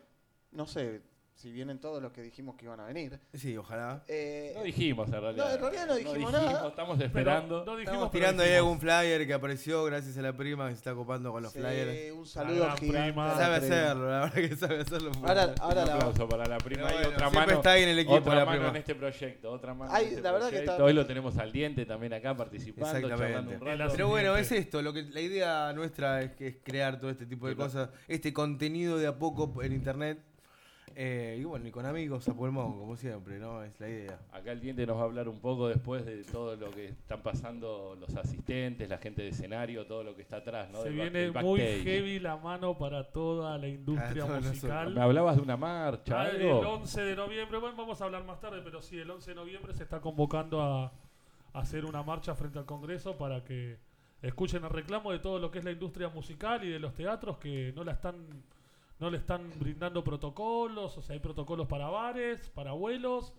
No 0.53 0.67
sé 0.67 1.01
si 1.41 1.51
vienen 1.51 1.79
todos 1.81 2.03
los 2.03 2.13
que 2.13 2.21
dijimos 2.23 2.55
que 2.57 2.67
iban 2.67 2.79
a 2.81 2.85
venir. 2.85 3.19
Sí, 3.33 3.57
ojalá. 3.57 4.05
Eh, 4.09 4.53
No 4.57 4.63
dijimos 4.63 5.09
en 5.09 5.21
realidad. 5.21 5.45
No, 5.47 5.55
en 5.55 5.61
realidad 5.61 5.87
no 5.87 5.95
dijimos 5.97 6.33
nada. 6.33 6.69
Estamos 6.69 6.97
Pero 6.99 7.07
esperando. 7.07 7.65
no 7.65 7.77
dijimos, 7.77 7.81
Estamos 7.95 8.11
tirando 8.11 8.43
ahí 8.43 8.53
algún 8.53 8.79
flyer 8.79 9.27
que 9.27 9.33
apareció 9.33 9.85
gracias 9.85 10.19
a 10.19 10.23
la 10.23 10.37
prima 10.37 10.67
que 10.69 10.73
se 10.73 10.79
está 10.79 10.95
copando 10.95 11.33
con 11.33 11.43
los 11.43 11.53
sí, 11.53 11.59
flyers. 11.61 12.13
un 12.13 12.27
saludo 12.27 12.71
gigante. 12.77 12.87
prima. 13.05 13.29
la 13.29 13.37
Sabe 13.37 13.57
hacerlo, 13.57 14.11
la 14.11 14.21
verdad 14.21 14.35
que 14.35 14.57
sabe 14.57 14.81
hacerlo. 14.81 15.13
Ahora, 15.23 15.55
ahora 15.61 15.81
un 15.83 15.89
la, 15.89 15.95
aplauso 15.95 16.29
para 16.29 16.47
la 16.47 16.59
prima 16.59 16.83
Pero 16.87 16.89
y 16.91 16.93
bueno, 17.05 17.09
otra 17.09 17.19
siempre 17.31 17.41
mano. 17.47 17.53
está 17.59 17.71
ahí 17.73 17.83
en 17.85 17.89
el 17.89 17.99
equipo 18.01 18.15
otra 18.17 18.35
la 18.35 18.45
mano 18.45 18.57
prima. 18.59 18.69
en 18.71 18.77
este 18.77 18.95
proyecto, 18.95 19.51
otra 19.51 19.75
mano 19.75 19.91
Ay, 19.95 20.03
en 20.05 20.09
este 20.11 20.23
la 20.23 20.33
verdad 20.33 20.47
que 20.47 20.51
proyecto. 20.57 20.73
está- 20.73 20.85
Hoy 20.85 20.93
lo 20.93 21.07
tenemos 21.07 21.39
al 21.39 21.53
diente 21.53 21.87
también 21.87 22.13
acá 22.13 22.37
participando, 22.37 22.99
Exactamente. 22.99 23.55
un 23.57 23.61
rato. 23.79 23.93
Pero 23.93 24.09
bueno, 24.09 24.37
es 24.37 24.53
esto, 24.53 24.83
lo 24.83 24.93
que 24.93 25.03
la 25.05 25.21
idea 25.21 25.73
nuestra 25.73 26.21
es 26.23 26.33
que 26.33 26.47
es 26.49 26.57
crear 26.63 27.01
todo 27.01 27.11
este 27.11 27.25
tipo 27.27 27.49
de 27.49 27.57
cosas, 27.57 27.89
este 28.09 28.33
contenido 28.35 28.99
de 28.99 29.07
a 29.07 29.19
poco 29.19 29.63
en 29.63 29.73
internet. 29.73 30.19
Eh, 30.97 31.39
y 31.41 31.45
bueno, 31.45 31.67
y 31.67 31.71
con 31.71 31.87
amigos 31.87 32.29
a 32.29 32.35
pulmón, 32.35 32.79
como 32.79 32.97
siempre, 32.97 33.39
¿no? 33.39 33.63
Es 33.63 33.79
la 33.81 33.89
idea. 33.89 34.19
Acá 34.33 34.53
el 34.53 34.61
diente 34.61 34.87
nos 34.87 34.97
va 34.97 35.03
a 35.03 35.05
hablar 35.05 35.29
un 35.29 35.39
poco 35.41 35.69
después 35.69 36.05
de 36.05 36.25
todo 36.25 36.57
lo 36.57 36.71
que 36.71 36.87
están 36.87 37.23
pasando 37.23 37.97
los 38.01 38.15
asistentes, 38.17 38.89
la 38.89 38.99
gente 38.99 39.23
de 39.23 39.29
escenario, 39.29 39.87
todo 39.87 40.03
lo 40.05 40.15
que 40.15 40.23
está 40.23 40.37
atrás, 40.39 40.69
¿no? 40.71 40.83
Se 40.83 40.91
Del 40.91 41.11
viene 41.11 41.31
muy 41.43 41.61
heavy 41.61 42.19
la 42.19 42.37
mano 42.37 42.77
para 42.77 43.05
toda 43.11 43.57
la 43.59 43.69
industria 43.69 44.27
todos 44.27 44.45
musical. 44.45 44.95
¿Me 44.95 45.01
hablabas 45.01 45.37
de 45.37 45.43
una 45.43 45.57
marcha, 45.57 46.21
Ah, 46.23 46.29
el 46.29 46.43
algo? 46.43 46.61
11 46.61 47.03
de 47.03 47.17
noviembre, 47.17 47.59
bueno, 47.59 47.77
vamos 47.77 48.01
a 48.01 48.05
hablar 48.05 48.25
más 48.25 48.41
tarde, 48.41 48.61
pero 48.63 48.83
sí, 48.83 48.99
el 48.99 49.11
11 49.11 49.31
de 49.31 49.35
noviembre 49.37 49.73
se 49.75 49.83
está 49.83 50.01
convocando 50.01 50.61
a, 50.63 50.85
a 50.87 50.93
hacer 51.59 51.85
una 51.85 52.03
marcha 52.03 52.35
frente 52.35 52.59
al 52.59 52.67
Congreso 52.67 53.17
para 53.17 53.43
que 53.45 53.79
escuchen 54.23 54.63
el 54.65 54.71
reclamo 54.71 55.13
de 55.13 55.19
todo 55.19 55.39
lo 55.39 55.51
que 55.51 55.61
es 55.61 55.65
la 55.65 55.71
industria 55.71 56.09
musical 56.11 56.63
y 56.65 56.69
de 56.69 56.79
los 56.79 56.93
teatros 56.95 57.39
que 57.39 57.73
no 57.75 57.85
la 57.85 57.93
están 57.93 58.17
no 59.01 59.11
le 59.11 59.17
están 59.19 59.51
brindando 59.59 60.05
protocolos, 60.05 60.97
o 60.99 61.03
sea, 61.03 61.15
hay 61.15 61.21
protocolos 61.21 61.67
para 61.67 61.89
bares, 61.89 62.51
para 62.51 62.73
vuelos, 62.73 63.33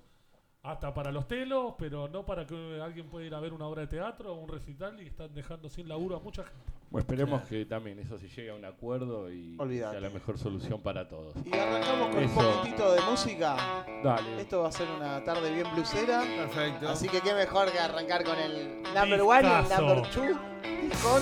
hasta 0.64 0.94
para 0.94 1.12
los 1.12 1.28
telos, 1.28 1.74
pero 1.78 2.08
no 2.08 2.26
para 2.26 2.46
que 2.46 2.80
alguien 2.84 3.08
pueda 3.10 3.26
ir 3.26 3.34
a 3.34 3.40
ver 3.40 3.54
una 3.54 3.66
obra 3.68 3.82
de 3.82 3.88
teatro 3.88 4.34
o 4.34 4.40
un 4.40 4.48
recital 4.50 5.00
y 5.02 5.08
están 5.08 5.34
dejando 5.34 5.70
sin 5.70 5.88
laburo 5.88 6.18
a 6.18 6.20
mucha 6.20 6.44
gente. 6.44 6.60
Bueno, 6.92 7.02
esperemos 7.04 7.42
que 7.44 7.66
también 7.66 7.98
eso 8.00 8.20
se 8.20 8.28
llegue 8.28 8.52
a 8.52 8.56
un 8.56 8.66
acuerdo 8.66 9.32
y 9.32 9.56
sea 9.58 10.00
la 10.00 10.10
mejor 10.10 10.38
solución 10.38 10.82
para 10.82 11.08
todos. 11.08 11.34
y 11.46 11.56
arrancamos 11.58 12.10
con 12.14 12.24
Eso. 12.24 12.40
un 12.40 12.46
poquitito 12.58 12.92
de 12.94 13.02
música. 13.02 13.86
Dale. 14.04 14.42
Esto 14.42 14.62
va 14.62 14.68
a 14.68 14.72
ser 14.74 14.88
una 14.90 15.24
tarde 15.24 15.54
bien 15.54 15.68
blusera. 15.74 16.22
Perfecto. 16.22 16.90
Así 16.90 17.08
que 17.08 17.22
qué 17.22 17.34
mejor 17.34 17.72
que 17.72 17.80
arrancar 17.80 18.24
con 18.26 18.38
el 18.38 18.84
number 18.94 19.22
one 19.22 19.42
y 19.42 19.52
el 19.52 19.60
Discazo. 19.62 19.82
number 19.82 20.12
two. 20.12 20.24
Y 20.66 20.90
con, 21.02 21.22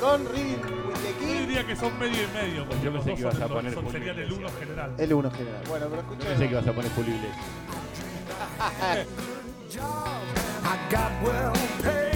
con 0.00 0.26
Reading 0.28 0.60
with 0.86 0.96
the 0.96 1.12
Yo 1.20 1.40
diría 1.40 1.66
que 1.66 1.76
son 1.76 1.98
medio 1.98 2.22
y 2.22 2.26
medio, 2.34 2.64
porque 2.68 2.84
Yo 2.84 2.90
los 2.90 3.04
pensé 3.04 3.10
dos 3.10 3.16
que 3.16 3.22
ibas 3.22 3.34
son 3.34 3.42
a 3.42 3.46
el- 3.46 3.52
poner 3.52 3.74
son- 3.74 3.84
Julio 3.84 3.98
serían 3.98 4.18
el 4.18 4.32
uno 4.32 4.48
general. 4.58 4.94
El 4.98 5.12
uno 5.14 5.30
general. 5.30 5.62
Bueno, 5.68 5.86
pero 5.90 6.02
Yo 6.02 6.18
pensé 6.26 6.44
que 6.46 6.50
ibas 6.52 6.66
a 6.66 6.72
poner 6.72 6.90
Julio 6.92 7.14
Iglesias. 7.14 7.46
I 10.64 10.76
got 10.90 11.12
well 11.22 11.52
paid. 11.82 12.07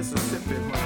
cabeça 0.00 0.16
você 0.16 0.40
pegou 0.48 0.79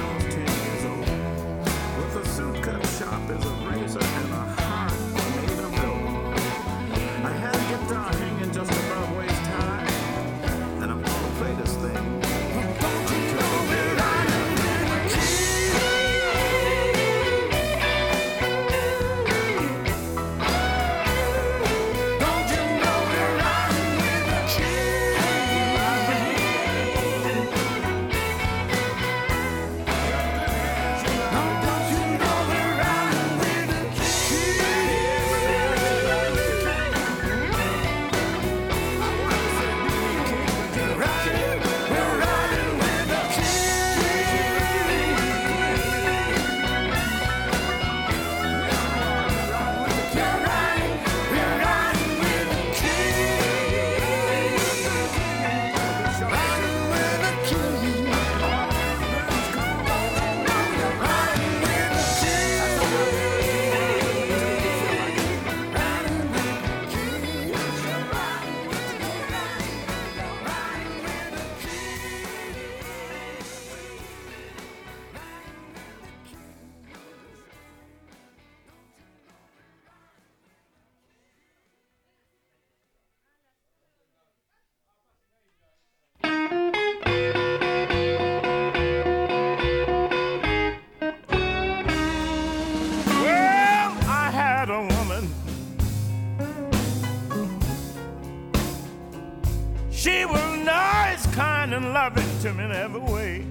him 102.45 102.59
in 102.59 102.71
every 102.71 102.99
way. 102.99 103.43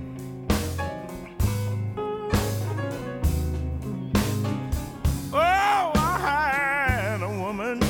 Oh, 5.33 5.93
I 5.97 6.21
had 6.21 7.23
a 7.23 7.29
woman. 7.29 7.83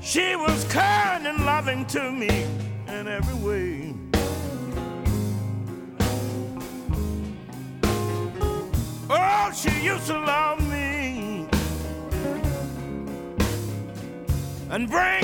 She 0.00 0.34
was 0.34 0.64
kind 0.64 1.24
and 1.28 1.46
loving 1.46 1.86
to 1.86 2.10
me 2.10 2.46
in 2.88 3.06
every 3.06 3.38
way. 3.46 3.94
Oh, 9.08 9.52
she 9.54 9.70
used 9.84 10.06
to 10.08 10.18
love 10.18 10.60
me 10.68 11.46
and 14.70 14.90
bring 14.90 15.23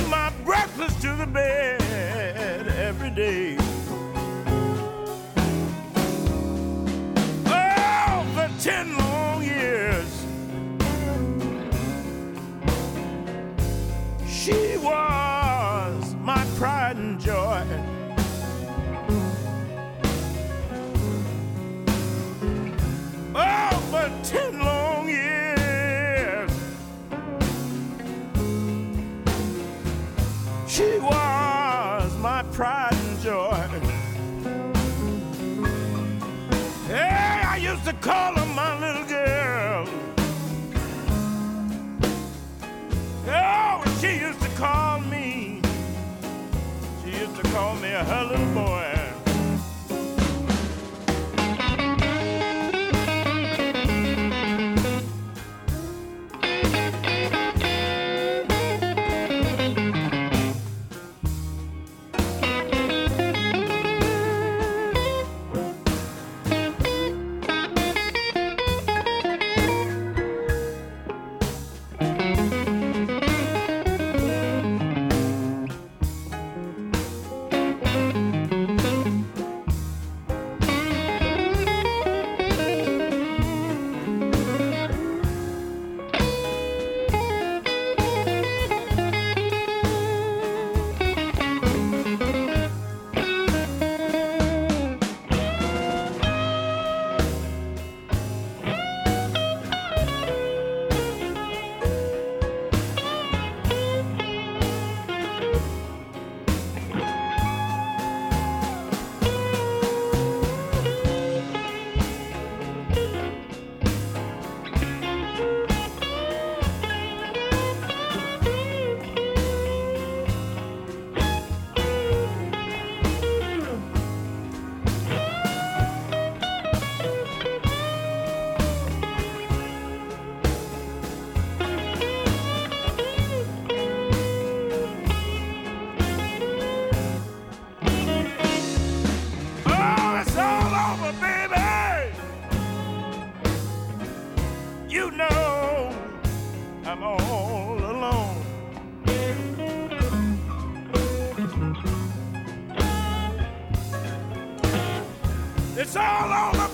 It's 155.91 155.97
all 155.97 156.33
over. 156.33 156.70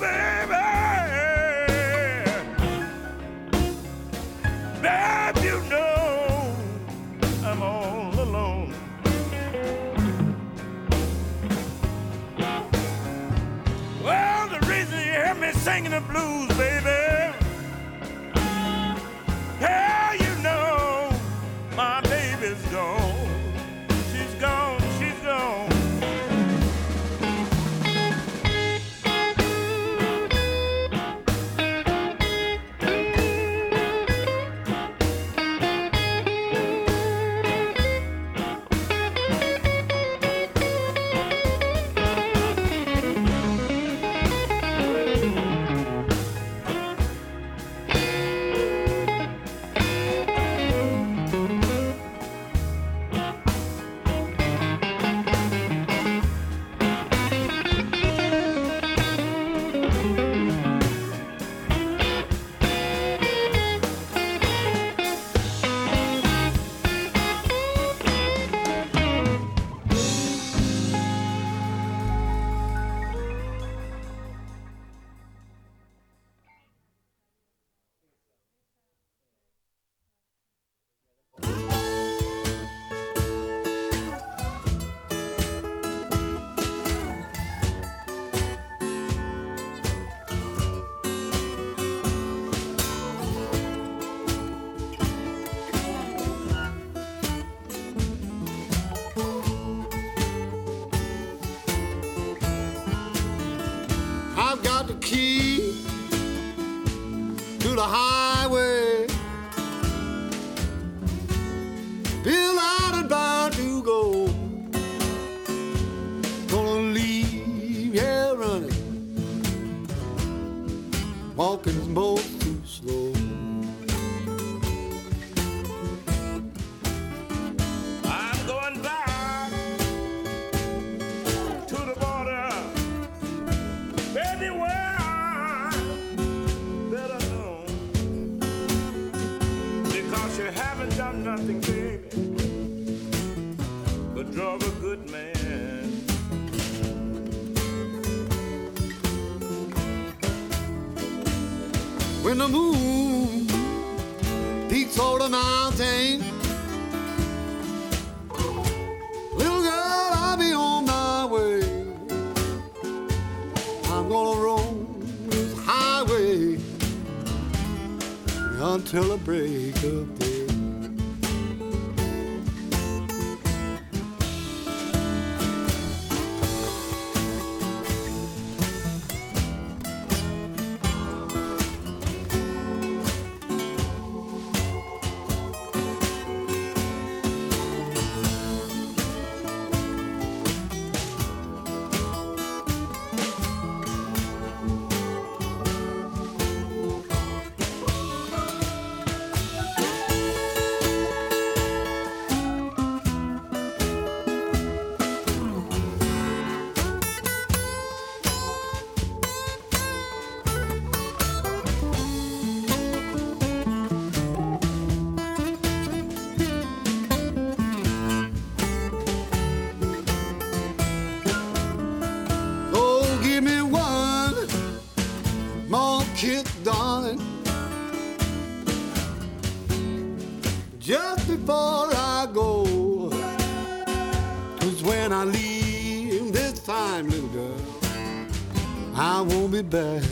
Be 239.57 239.62
back 239.62 240.03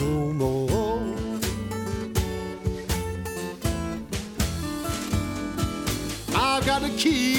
no 0.00 0.32
more. 0.32 0.68
I've 6.34 6.64
got 6.64 6.80
the 6.80 6.88
key, 6.96 7.31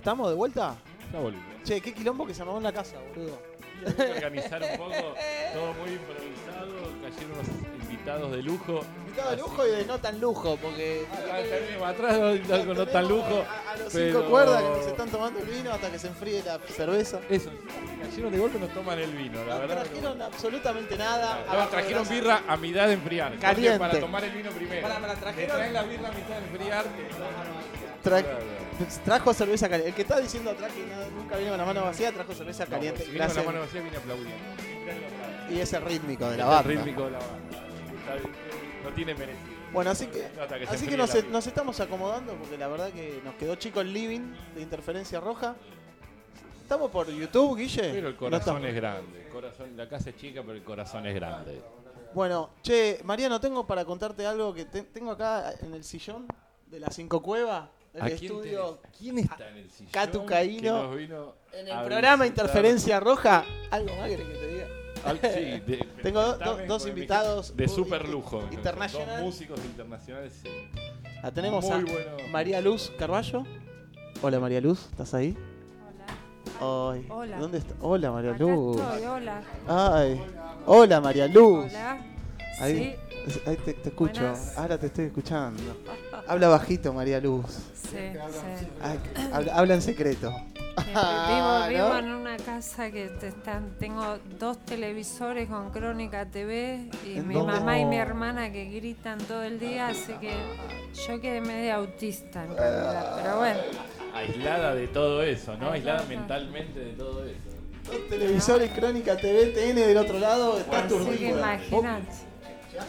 estamos 0.00 0.28
de 0.30 0.34
vuelta? 0.34 0.74
Ya 1.12 1.18
volvimos. 1.20 1.46
Che, 1.64 1.80
qué 1.80 1.92
quilombo 1.92 2.26
que 2.26 2.34
se 2.34 2.42
armó 2.42 2.56
en 2.56 2.62
la 2.64 2.72
casa, 2.72 2.96
boludo. 3.14 3.38
Hay 3.86 3.92
que 3.94 4.02
organizar 4.26 4.60
un 4.62 4.76
poco, 4.76 4.92
todo 5.54 5.72
muy 5.80 5.90
improvisado, 5.92 6.92
cayeron 7.02 7.32
unos 7.32 7.82
invitados 7.82 8.32
de 8.32 8.42
lujo. 8.42 8.80
Invitado 9.06 9.30
de 9.30 9.36
lujo 9.38 9.66
y 9.66 9.70
de 9.70 9.84
no 9.86 9.98
tan 9.98 10.20
lujo, 10.20 10.58
porque. 10.60 11.06
Acá 11.10 11.38
tenemos 11.42 11.88
atrás 11.88 12.12
algo 12.52 12.74
no 12.74 12.86
tan 12.86 13.08
lujo. 13.08 13.42
A, 13.48 13.72
a 13.72 13.76
los 13.78 13.92
pero- 13.92 14.18
cinco 14.20 14.30
cuerdas 14.30 14.62
que 14.62 14.68
nos 14.68 14.86
están 14.86 15.08
tomando 15.08 15.40
el 15.40 15.46
vino 15.46 15.72
hasta 15.72 15.90
que 15.90 15.98
se 15.98 16.08
enfríe 16.08 16.42
la 16.44 16.58
cerveza. 16.58 17.20
Eso, 17.30 17.50
cayeron 18.02 18.32
de 18.32 18.38
golpe 18.38 18.58
nos 18.58 18.70
toman 18.74 18.98
el 18.98 19.12
vino, 19.12 19.42
la 19.46 19.54
No 19.54 19.60
verdad. 19.60 19.82
trajeron 19.84 20.22
absolutamente 20.22 20.98
nada. 20.98 21.44
No, 21.50 21.68
trajeron 21.68 22.06
birra 22.08 22.42
a 22.48 22.56
mitad 22.58 22.86
de 22.86 22.92
enfriar. 22.94 23.38
Caliente. 23.38 23.78
Para 23.78 23.98
tomar 24.00 24.24
el 24.24 24.30
vino 24.32 24.50
primero. 24.50 24.82
Pará, 24.86 25.14
Te 25.14 25.20
trajeron- 25.22 25.56
traen 25.56 25.72
la 25.72 25.82
birra 25.84 26.08
a 26.08 26.12
mitad 26.12 26.36
de 26.38 26.46
enfriar. 26.48 26.84
Tra- 28.04 28.22
Claro. 28.22 28.38
Trajo 29.04 29.32
cerveza 29.34 29.68
caliente. 29.68 29.88
El 29.90 29.94
que 29.94 30.02
está 30.02 30.18
diciendo 30.20 30.50
atrás 30.50 30.72
que 30.72 30.84
nunca 31.14 31.36
viene 31.36 31.50
con 31.50 31.58
la 31.58 31.64
mano 31.64 31.82
vacía, 31.82 32.12
trajo 32.12 32.32
cerveza 32.34 32.64
No, 32.64 32.70
caliente. 32.70 33.04
si 33.04 33.10
viene 33.10 33.26
con 33.26 33.36
la 33.36 33.42
mano 33.44 33.60
vacía, 33.60 33.80
viene 33.82 33.96
aplaudiendo. 33.96 34.44
Y 35.50 35.58
ese 35.60 35.80
rítmico 35.80 36.28
de 36.28 36.36
la 36.36 36.44
Es 36.44 36.48
banda. 36.50 36.70
el 36.72 36.76
rítmico 36.78 37.04
de 37.04 37.10
la 37.12 37.18
bien, 37.18 38.34
No 38.84 38.90
tiene 38.90 39.14
merecido. 39.14 39.60
Bueno, 39.72 39.90
así 39.90 40.06
que, 40.08 40.24
así 40.68 40.86
que 40.88 40.94
enfríe 40.96 41.22
nos, 41.30 41.46
estamos 41.46 41.78
acomodando 41.78 42.34
porque 42.34 42.58
la 42.58 42.66
verdad 42.66 42.90
que 42.90 43.20
nos 43.24 43.34
quedó 43.36 43.54
chico 43.54 43.80
el 43.80 43.92
living 43.92 44.32
de 44.54 44.62
interferencia 44.62 45.20
roja. 45.20 45.54
Estamos 46.62 46.90
por 46.90 47.08
YouTube, 47.08 47.56
Guille. 47.56 47.90
Pero 47.92 48.08
el 48.08 48.16
corazón 48.16 48.64
es 48.64 48.74
grande. 48.74 49.24
El 49.26 49.28
corazón, 49.28 49.76
la 49.76 49.88
casa 49.88 50.10
es 50.10 50.16
chica, 50.16 50.40
pero 50.42 50.54
el 50.54 50.64
corazón 50.64 51.06
es 51.06 51.14
grande. 51.14 51.62
Bueno, 52.14 52.50
che, 52.62 53.00
Mariano, 53.04 53.40
tengo 53.40 53.64
para 53.66 53.84
contarte 53.84 54.26
algo 54.26 54.52
que 54.52 54.64
te- 54.64 54.82
tengo 54.82 55.12
acá 55.12 55.52
en 55.60 55.72
el 55.74 55.84
sillón 55.84 56.26
de 56.66 56.80
la 56.80 56.88
Cinco 56.90 57.22
Cueva, 57.22 57.70
del 58.04 58.14
¿A 58.14 58.16
quién 58.18 58.32
estudio. 58.32 58.78
tenés? 58.82 58.96
¿Quién 58.98 59.18
está 59.18 59.48
en 59.50 59.56
el 59.56 59.70
sillón? 59.70 59.92
Catu 59.92 60.20
que 60.20 60.26
Caíno, 60.26 60.82
nos 60.84 60.96
vino 60.96 61.34
En 61.52 61.68
el 61.68 61.84
programa 61.84 62.24
visitar? 62.24 62.44
Interferencia 62.46 63.00
Roja, 63.00 63.44
algo 63.70 63.96
más 63.96 64.08
querés 64.08 64.26
que 64.26 64.34
te 64.34 64.46
diga. 64.46 64.66
Al- 65.04 65.18
sí, 65.18 65.60
de- 65.70 65.88
Tengo 66.02 66.20
do- 66.20 66.26
do- 66.32 66.36
presentame 66.38 66.66
dos 66.66 66.86
invitados 66.86 67.56
De 67.56 67.68
super 67.68 68.08
lujo. 68.08 68.42
internacional. 68.50 69.16
Dos 69.16 69.24
músicos 69.26 69.58
internacionales. 69.64 70.32
sí. 70.42 70.48
La 71.22 71.30
tenemos 71.32 71.64
Muy 71.64 71.72
a 71.72 71.76
bueno. 71.92 72.28
María 72.30 72.60
Luz 72.60 72.92
Carballo. 72.98 73.44
Hola 74.22 74.40
María 74.40 74.60
Luz, 74.60 74.86
¿estás 74.90 75.12
ahí? 75.14 75.36
Ay, 76.60 77.06
Hola. 77.08 77.38
¿Dónde 77.38 77.58
está? 77.58 77.74
Hola 77.80 78.10
María 78.10 78.30
Acá 78.32 78.38
Luz. 78.44 78.80
estoy, 78.80 79.04
hola. 79.04 79.42
Ay. 79.66 80.20
Hola 80.66 81.00
María 81.00 81.26
Luz. 81.28 81.66
Hola. 81.70 82.06
Ahí, 82.60 82.96
ahí 83.46 83.56
te, 83.56 83.74
te 83.74 83.88
escucho. 83.88 84.20
Buenas. 84.20 84.56
Ahora 84.58 84.78
te 84.78 84.86
estoy 84.86 85.06
escuchando. 85.06 85.62
Habla 86.26 86.48
bajito 86.48 86.92
María 86.92 87.20
Luz. 87.20 87.46
Sí, 87.74 87.88
sí, 87.90 88.38
sí. 88.60 88.66
Ay, 88.82 88.98
habla, 89.32 89.54
habla 89.54 89.74
en 89.74 89.82
secreto. 89.82 90.32
Ah, 90.94 91.66
vivo, 91.68 91.84
vivo 91.84 91.88
¿no? 91.94 91.98
en 91.98 92.12
una 92.14 92.36
casa 92.36 92.90
que 92.90 93.08
te 93.08 93.28
están, 93.28 93.76
tengo 93.78 94.18
dos 94.38 94.58
televisores 94.64 95.48
con 95.48 95.70
Crónica 95.70 96.26
TV 96.26 96.88
y 97.04 97.18
¿En 97.18 97.26
mi 97.28 97.34
dónde? 97.34 97.52
mamá 97.54 97.78
y 97.80 97.84
mi 97.84 97.96
hermana 97.96 98.52
que 98.52 98.66
gritan 98.66 99.18
todo 99.18 99.42
el 99.42 99.58
día, 99.58 99.88
así 99.88 100.12
que 100.20 100.32
yo 101.06 101.20
quedé 101.20 101.40
medio 101.40 101.74
autista 101.74 102.44
en 102.44 102.56
realidad, 102.56 103.16
pero 103.22 103.36
bueno. 103.38 103.60
Aislada 104.14 104.74
de 104.74 104.88
todo 104.88 105.22
eso, 105.22 105.56
¿no? 105.56 105.70
Aislada 105.72 106.00
Aislada. 106.00 106.20
mentalmente 106.20 106.78
de 106.80 106.92
todo 106.92 107.24
eso. 107.24 107.36
Dos 107.86 108.08
televisores, 108.08 108.70
Crónica 108.72 109.16
TV, 109.16 109.46
TN 109.46 109.74
del 109.74 109.96
otro 109.96 110.18
lado. 110.18 110.58
Está 110.58 110.84
Así 110.84 110.88
que 110.88 110.94
aturdido. 111.00 111.38
imagínate. 111.38 112.29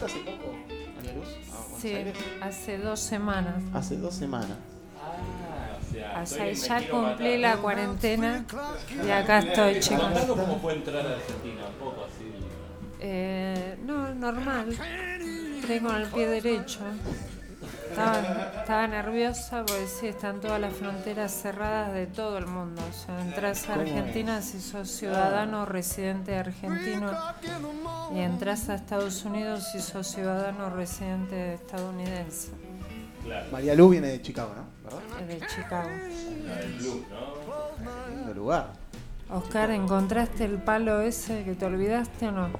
¿Llegaste 0.00 0.04
hace 0.06 0.18
poco, 0.20 0.54
María 0.96 1.12
Luz? 1.14 1.28
a 1.28 1.60
Buenos 1.60 1.80
Sí, 1.80 1.88
Aires? 1.94 2.16
hace 2.40 2.78
dos 2.78 3.00
semanas. 3.00 3.62
Hace 3.74 3.96
dos 3.96 4.14
semanas. 4.14 4.56
Ah, 5.04 5.76
o 5.80 5.92
sea, 5.92 6.18
O 6.18 6.22
estoy 6.22 6.56
sea, 6.56 6.78
en 6.78 6.84
ya 6.84 6.90
cumplí 6.90 7.24
matar. 7.36 7.40
la 7.40 7.56
cuarentena 7.58 8.44
y 9.06 9.10
acá 9.10 9.38
estoy, 9.40 9.80
chicos. 9.80 10.00
Contanos 10.04 10.38
cómo 10.38 10.58
fue 10.60 10.74
entrar 10.74 11.06
a 11.06 11.10
Argentina, 11.14 11.62
un 11.68 11.74
poco 11.74 12.04
así. 12.04 12.32
Eh, 13.00 13.76
no, 13.84 14.14
normal. 14.14 14.76
Con 15.82 15.96
el 15.96 16.06
pie 16.08 16.26
derecho. 16.28 16.80
Estaba, 17.92 18.52
estaba 18.60 18.86
nerviosa 18.86 19.66
porque 19.66 19.86
sí, 19.86 20.06
están 20.06 20.40
todas 20.40 20.58
las 20.58 20.72
fronteras 20.72 21.30
cerradas 21.30 21.92
de 21.92 22.06
todo 22.06 22.38
el 22.38 22.46
mundo. 22.46 22.80
O 22.88 22.92
sea, 22.92 23.20
entras 23.20 23.68
a 23.68 23.74
Argentina 23.74 24.40
si 24.40 24.62
sos 24.62 24.90
ciudadano 24.90 25.62
o 25.62 25.66
residente 25.66 26.34
argentino 26.34 27.12
y 28.14 28.20
entras 28.20 28.70
a 28.70 28.76
Estados 28.76 29.26
Unidos 29.26 29.68
si 29.72 29.80
sos 29.80 30.06
ciudadano 30.06 30.68
o 30.68 30.70
residente 30.70 31.54
estadounidense. 31.54 32.52
Claro, 33.24 33.46
María 33.52 33.74
Luz 33.74 33.90
viene 33.90 34.08
de 34.08 34.22
Chicago, 34.22 34.54
¿no? 34.56 34.64
¿Verdad? 34.84 35.20
Es 35.20 35.28
de 35.28 35.46
Chicago. 35.46 35.90
la 36.46 36.56
del 36.56 36.72
blues, 36.72 37.02
¿no? 37.10 38.16
Lindo 38.16 38.34
lugar. 38.34 38.81
Oscar, 39.32 39.70
¿encontraste 39.70 40.44
el 40.44 40.58
palo 40.58 41.00
ese 41.00 41.44
que 41.44 41.54
te 41.54 41.64
olvidaste 41.64 42.28
o 42.28 42.32
no? 42.32 42.50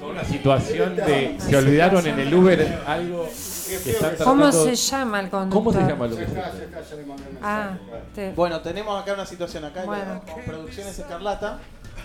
Con 0.00 0.10
una 0.10 0.24
situación 0.24 0.96
de. 0.96 1.36
Se 1.38 1.56
olvidaron 1.56 2.04
en 2.06 2.18
el 2.18 2.34
Uber 2.34 2.80
algo 2.86 3.24
que 3.24 3.90
están 3.92 4.16
¿Cómo 4.24 4.42
tratando- 4.50 4.64
se 4.64 4.74
llama 4.74 5.20
el 5.20 5.30
conductor? 5.30 5.62
¿Cómo 5.62 5.72
se 5.72 5.92
llama 5.92 6.08
que 6.08 6.14
se 6.26 7.02
Ah, 7.40 7.78
te- 8.14 8.32
Bueno, 8.32 8.60
tenemos 8.60 9.00
acá 9.00 9.14
una 9.14 9.26
situación 9.26 9.64
acá 9.64 9.84
Bueno. 9.84 10.22
con 10.32 10.42
Producciones 10.44 10.98
Escarlata, 10.98 11.58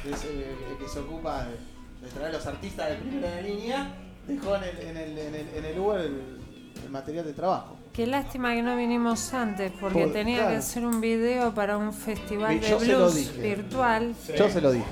que 0.04 0.12
es 0.12 0.24
eh, 0.26 0.56
el 0.72 0.78
que 0.78 0.88
se 0.92 1.00
ocupa 1.00 1.46
de, 1.46 2.06
de 2.06 2.14
traer 2.14 2.34
los 2.34 2.46
artistas 2.46 2.90
de 2.90 2.96
primera 2.98 3.42
línea, 3.42 3.96
dejó 4.28 4.56
en 4.58 4.64
el, 4.64 4.78
en 4.80 4.98
el, 4.98 5.18
en 5.18 5.36
el, 5.36 5.48
en 5.56 5.66
el 5.66 5.80
Uber 5.80 6.02
el, 6.02 6.22
el 6.84 6.90
material 6.92 7.26
de 7.26 7.34
trabajo. 7.34 7.77
Qué 7.98 8.06
lástima 8.06 8.54
que 8.54 8.62
no 8.62 8.76
vinimos 8.78 9.34
antes, 9.34 9.72
porque 9.82 10.04
Por- 10.04 10.14
tenía 10.14 10.36
claro. 10.38 10.52
que 10.52 10.58
hacer 10.58 10.86
un 10.86 11.02
video 11.02 11.52
para 11.56 11.78
un 11.80 11.92
festival 11.92 12.60
de 12.62 12.76
blues 12.76 13.36
virtual. 13.42 14.14
Yo 14.38 14.48
se 14.52 14.62
lo 14.62 14.72
dije. 14.72 14.86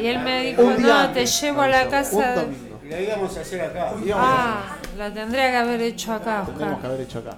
Y 0.00 0.06
él 0.06 0.20
me 0.20 0.44
dijo, 0.44 0.62
Un 0.62 0.80
no, 0.80 1.10
te 1.10 1.26
llevo 1.26 1.62
a 1.62 1.66
la 1.66 1.82
Un 1.82 1.90
casa. 1.90 2.34
domingo. 2.36 2.78
Y 2.84 2.88
la 2.90 3.00
íbamos 3.00 3.36
a 3.36 3.40
hacer 3.40 3.60
acá. 3.60 3.92
Ah, 4.14 4.76
la 4.96 5.12
tendría 5.12 5.50
que 5.50 5.56
haber 5.56 5.80
hecho 5.80 6.12
acá, 6.12 6.44
Tendríamos 6.46 6.74
que 6.80 6.86
Oscar. 6.86 6.90
haber 6.92 7.00
hecho 7.00 7.18
acá. 7.18 7.36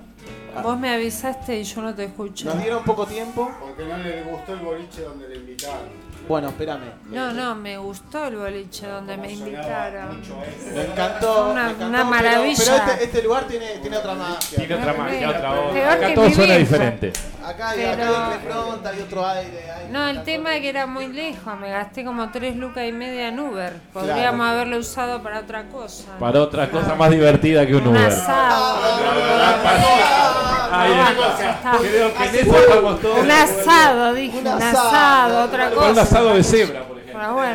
Ah, 0.55 0.61
Vos 0.61 0.79
me 0.79 0.91
avisaste 0.91 1.61
y 1.61 1.65
yo 1.65 1.81
no 1.81 1.95
te 1.95 2.05
escuché. 2.05 2.45
Nos 2.45 2.59
dieron 2.61 2.85
poco 2.85 3.07
tiempo. 3.07 3.51
Porque 3.59 3.87
no 3.87 3.97
le 3.97 4.23
gustó 4.23 4.53
el 4.53 4.61
boliche 4.61 5.01
donde 5.01 5.29
le 5.31 5.37
invitaron. 5.37 6.06
Bueno, 6.29 6.49
espérame. 6.49 6.91
No, 7.11 7.33
no, 7.33 7.55
me 7.55 7.79
gustó 7.79 8.25
el 8.27 8.37
boliche 8.37 8.87
donde 8.89 9.17
me 9.17 9.31
invitaron. 9.33 10.21
Me 10.75 10.83
encantó. 10.85 11.51
Una- 11.51 11.65
me 11.67 11.71
encantó, 11.71 11.87
una 11.87 11.99
pero- 11.99 12.11
maravilla. 12.11 12.63
Pero, 12.65 12.77
este, 12.77 13.05
este 13.05 13.23
lugar 13.23 13.45
tiene, 13.45 13.67
tiene 13.81 13.97
otra 13.97 14.15
magia. 14.15 14.59
Tiene 14.59 14.75
otra 14.75 14.93
magia, 14.95 15.31
otra 15.31 15.53
onda. 15.53 15.93
Acá 15.93 16.07
que 16.09 16.15
todo 16.15 16.25
suena 16.31 16.45
vieja. 16.45 16.59
diferente. 16.59 17.13
Acá, 17.47 17.69
hay- 17.71 17.79
Pero- 17.79 18.03
acá 18.17 18.29
hay 18.29 18.35
impronta, 18.35 18.89
hay 18.91 19.01
otro 19.03 19.27
aire. 19.29 19.71
hay- 19.71 19.89
No, 19.93 20.09
el 20.09 20.25
tema 20.25 20.57
es 20.57 20.63
que 20.63 20.69
era 20.69 20.87
muy 20.87 21.07
lejos, 21.07 21.57
me 21.61 21.71
gasté 21.71 22.05
como 22.05 22.29
tres 22.33 22.57
lucas 22.57 22.85
y 22.89 22.93
media 22.93 23.29
en 23.29 23.39
Uber. 23.39 23.75
Podríamos 23.93 24.35
Claro. 24.41 24.43
haberlo 24.53 24.79
usado 24.79 25.23
para 25.23 25.39
otra 25.41 25.63
cosa. 25.69 26.07
Para 26.19 26.41
otra 26.43 26.69
cosa 26.71 26.97
más 26.97 27.09
divertida 27.11 27.65
que 27.65 27.77
un 27.77 27.83
Un 27.87 27.97
Uber. 27.97 28.11
ya 28.11 28.17
está. 28.17 28.77
creo 31.79 32.15
que 32.15 32.25
en 32.25 32.35
eso 32.35 32.57
estamos 32.59 33.01
todos. 33.01 33.19
Un 33.21 33.31
asado, 33.31 34.15
dije, 34.15 34.39
Un 34.39 34.47
asado. 34.49 35.45
otra 35.45 35.71
cosa. 35.71 35.87
Asado 36.17 36.35
de 36.35 36.43
cebra, 36.45 36.81
por 36.87 36.99
ejemplo. 36.99 37.21
Pero 37.21 37.35
bueno, 37.35 37.55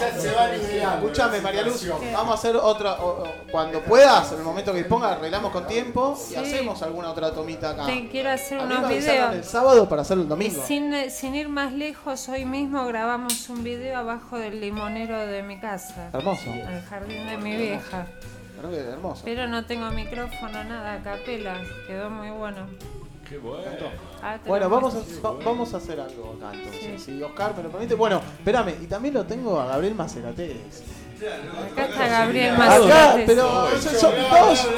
Ya 0.00 0.12
se 0.20 0.32
va 0.32 1.40
María 1.42 1.62
Luz, 1.62 1.86
vamos 2.12 2.30
a 2.30 2.34
hacer 2.34 2.56
otra. 2.56 2.94
o- 2.94 3.22
o- 3.22 3.28
cuando 3.50 3.80
puedas, 3.80 4.30
en 4.32 4.38
el 4.38 4.44
momento 4.44 4.72
que 4.72 4.78
disponga, 4.78 5.12
arreglamos 5.12 5.52
con 5.52 5.66
tiempo 5.66 6.16
y 6.18 6.32
Sí. 6.32 6.36
hacemos 6.36 6.82
alguna 6.82 7.10
otra 7.10 7.32
tomita 7.32 7.70
acá. 7.70 7.86
te 7.86 8.08
quiero 8.08 8.30
hacer 8.30 8.58
A 8.60 8.62
mí 8.64 8.68
me 8.68 8.76
unos 8.78 8.90
avisaron 8.90 9.22
el 9.24 9.30
videos. 9.30 9.46
sábado 9.46 9.88
para 9.88 10.02
hacerlo 10.02 10.22
el 10.22 10.26
Y 10.26 10.30
domingo. 10.30 10.62
sin, 10.66 10.92
eh, 10.94 11.10
sin 11.10 11.34
ir 11.34 11.48
más 11.48 11.72
lejos, 11.72 12.28
hoy 12.28 12.44
mismo 12.44 12.84
grabamos 12.86 13.48
un 13.48 13.64
video 13.64 13.98
abajo 13.98 14.38
del 14.38 14.60
limonero 14.60 15.18
de 15.26 15.42
mi 15.42 15.58
casa, 15.58 16.10
Hermoso. 16.12 16.50
en 16.50 16.60
el 16.68 16.82
jardín 16.82 17.26
de 17.26 17.36
mi 17.38 17.56
vieja. 17.56 18.06
Creo 18.58 18.70
que 18.70 18.78
hermoso. 18.78 19.22
Pero 19.24 19.46
no 19.48 19.64
tengo 19.64 19.90
micrófono, 19.90 20.62
nada, 20.64 20.94
a 20.94 20.98
capela. 21.02 21.56
Quedó 21.86 22.10
muy 22.10 22.28
bueno. 22.30 22.66
Qué 23.30 23.38
bueno. 23.38 23.62
Ah, 24.22 24.36
Bueno, 24.44 24.68
vamos 24.68 24.92
a, 24.94 24.96
muestro. 24.98 25.22
va- 25.38 25.44
vamos 25.44 25.72
a 25.72 25.76
hacer 25.76 26.00
algo 26.00 26.36
acá 26.36 26.52
entonces. 26.52 27.00
Sí. 27.02 27.12
Si 27.16 27.22
Oscar 27.22 27.54
me 27.56 27.62
lo 27.62 27.70
permite. 27.70 27.94
Bueno, 27.94 28.20
espérame, 28.38 28.74
y 28.82 28.86
también 28.86 29.14
lo 29.14 29.24
tengo 29.24 29.58
a 29.60 29.66
Gabriel 29.66 29.94
Macerates. 29.94 30.82
Acá 31.72 31.84
está 31.84 32.08
Gabriel 32.08 32.54
Acá, 32.54 32.58
Macerates. 32.66 33.24
pero 33.26 33.68
son, 33.80 33.94
son 33.94 34.12
dos. 34.30 34.68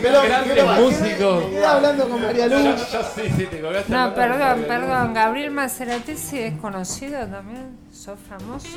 Pero 0.00 0.22
Grandes 0.22 0.52
pero- 0.54 0.72
músicos. 0.80 1.44
me 1.44 1.50
quedé 1.50 1.64
hablando 1.66 2.08
con 2.08 2.22
María 2.22 2.46
Luz. 2.46 2.90
ya 2.92 3.02
sí, 3.02 3.22
sí, 3.36 3.46
te 3.46 3.60
colgaste 3.60 3.92
No, 3.92 4.14
perdón, 4.14 4.64
perdón. 4.66 5.12
Gabriel 5.14 5.50
Macerates 5.50 6.18
sí 6.18 6.38
es 6.38 6.54
conocido 6.60 7.26
también. 7.26 7.76
¿Sos 7.98 8.16
famoso? 8.28 8.68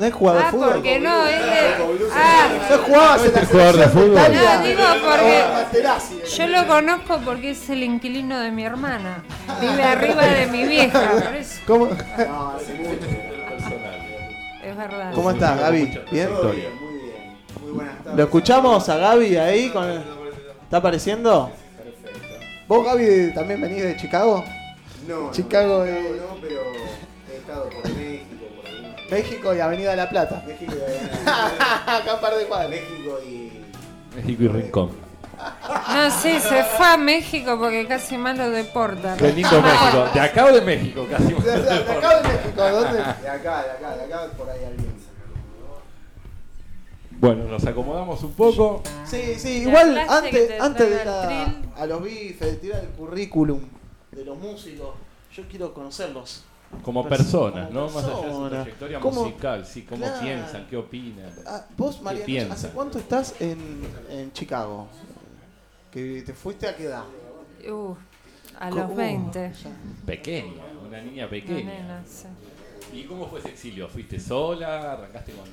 ¿No 0.00 0.04
es 0.06 0.12
jugador 0.12 0.40
de 0.42 0.46
Ah, 0.48 0.50
fútbol? 0.50 0.72
porque 0.74 0.98
no, 0.98 1.24
es 1.26 1.38
de... 1.40 2.10
Ah, 2.12 2.48
¿No 2.68 2.78
jugabas 2.78 3.24
en 3.24 3.32
la 3.32 3.40
¿Es 3.42 3.48
jugador 3.48 3.76
de 3.76 3.88
fútbol? 3.88 4.14
No, 4.14 4.62
digo 4.64 4.82
porque- 5.04 5.86
Ah, 5.86 5.98
yo 6.36 6.46
lo 6.48 6.66
conozco 6.66 7.20
porque 7.24 7.50
es 7.52 7.70
el 7.70 7.84
inquilino 7.84 8.40
de 8.40 8.50
mi 8.50 8.64
hermana. 8.64 9.22
Vive 9.60 9.82
arriba 9.84 10.24
de 10.26 10.46
mi 10.48 10.64
vieja, 10.66 11.10
por 11.24 11.34
eso. 11.36 11.60
¿Cómo, 11.64 11.86
No, 11.86 12.50
hace 12.50 12.74
mucho. 12.74 13.06
Es 14.64 14.76
verdad. 14.76 15.12
¿Cómo 15.14 15.30
estás, 15.30 15.60
Gaby? 15.60 16.00
¿Bien? 16.10 16.28
Todo 16.28 16.50
bien, 16.50 16.74
muy 16.80 16.94
bien. 17.02 17.36
Muy 17.62 17.70
buenas 17.72 17.98
tardes. 17.98 18.16
¿Lo 18.18 18.24
escuchamos 18.24 18.88
a 18.88 18.96
Gaby 18.96 19.36
ahí? 19.36 19.68
Con... 19.70 19.88
¿Está 20.64 20.78
apareciendo? 20.78 21.52
Perfecto. 21.76 22.36
¿Vos, 22.66 22.84
Gaby, 22.84 23.32
también 23.32 23.60
venís 23.60 23.82
de 23.84 23.96
Chicago? 23.96 24.44
No, 25.06 25.30
Chicago 25.30 25.84
no, 25.84 25.92
no, 25.92 26.40
pero 26.40 26.60
he 27.32 27.36
estado 27.36 27.68
por 27.70 27.82
México, 29.10 29.54
y 29.54 29.60
Avenida 29.60 29.90
de 29.90 29.96
la 29.96 30.08
Plata. 30.08 30.42
México 30.46 30.72
y 30.74 31.28
Acá 31.28 32.14
un 32.14 32.20
par 32.20 32.34
de 32.36 32.44
cuadras. 32.46 32.70
México 32.70 33.18
y... 33.26 33.52
México 34.16 34.42
y 34.44 34.48
Rincón. 34.48 34.90
No, 35.94 36.10
sí, 36.10 36.38
se 36.38 36.62
fue 36.64 36.86
a 36.86 36.96
México 36.98 37.58
porque 37.58 37.86
casi 37.86 38.18
más 38.18 38.36
lo 38.36 38.50
deporta. 38.50 39.16
Qué 39.16 39.32
lindo 39.32 39.62
México. 39.62 40.04
De 40.12 40.20
acá 40.20 40.44
o 40.46 40.52
de 40.52 40.60
México, 40.60 41.06
casi. 41.10 41.32
De, 41.32 41.40
de- 41.50 41.62
de 41.62 41.92
acá 41.92 42.20
de 42.20 42.28
México, 42.28 42.62
¿dónde? 42.70 42.98
De 42.98 43.02
acá, 43.02 43.62
de 43.62 43.70
acá, 43.70 43.96
de 43.96 44.04
acá, 44.04 44.26
por 44.36 44.50
ahí 44.50 44.64
alguien. 44.64 44.90
Bueno, 47.12 47.44
nos 47.44 47.64
acomodamos 47.66 48.22
un 48.22 48.32
poco. 48.32 48.82
Sí, 49.04 49.34
sí, 49.38 49.62
La 49.64 49.68
igual 49.70 49.98
antes, 50.08 50.48
te 50.48 50.58
antes 50.60 50.90
de 50.90 51.04
la- 51.04 51.54
a 51.76 51.86
los 51.86 52.02
bifes, 52.02 52.40
de 52.52 52.56
tirar 52.56 52.80
el 52.82 52.88
currículum 52.90 53.60
de 54.12 54.24
los 54.24 54.36
músicos, 54.38 54.90
yo 55.34 55.42
quiero 55.48 55.72
conocerlos. 55.74 56.44
Como 56.82 57.04
Pers- 57.04 57.08
personas, 57.08 57.68
como 57.68 57.80
¿no? 57.80 57.90
Más 57.90 58.04
allá 58.04 58.26
de 58.26 58.32
su 58.32 58.48
trayectoria 58.48 59.00
¿Cómo? 59.00 59.24
musical, 59.24 59.66
sí, 59.66 59.82
cómo 59.82 60.02
Claro. 60.06 60.20
piensan, 60.20 60.66
qué 60.68 60.76
opinan. 60.76 61.30
Ah, 61.46 61.66
vos, 61.76 62.00
Mariano? 62.00 62.52
¿hace 62.54 62.68
cuánto 62.70 62.98
estás 62.98 63.34
en, 63.40 63.58
en 64.08 64.32
Chicago? 64.32 64.86
¿Que 65.90 66.22
te 66.22 66.32
fuiste 66.32 66.68
a 66.68 66.76
qué 66.76 66.84
edad? 66.84 67.04
Uh, 67.68 67.94
a 68.58 68.70
los 68.70 68.90
uh, 68.90 68.94
20. 68.94 69.52
ya. 69.52 69.70
Pequeña, 70.06 70.62
una 70.86 71.00
niña 71.02 71.24
Una 71.24 71.30
pequeña. 71.30 71.64
nena, 71.72 72.02
sí. 72.06 72.26
¿Y 72.96 73.04
cómo 73.04 73.26
fue 73.26 73.40
ese 73.40 73.50
exilio? 73.50 73.88
¿Fuiste 73.88 74.18
sola? 74.20 74.92
¿Arrancaste 74.92 75.32
con 75.32 75.44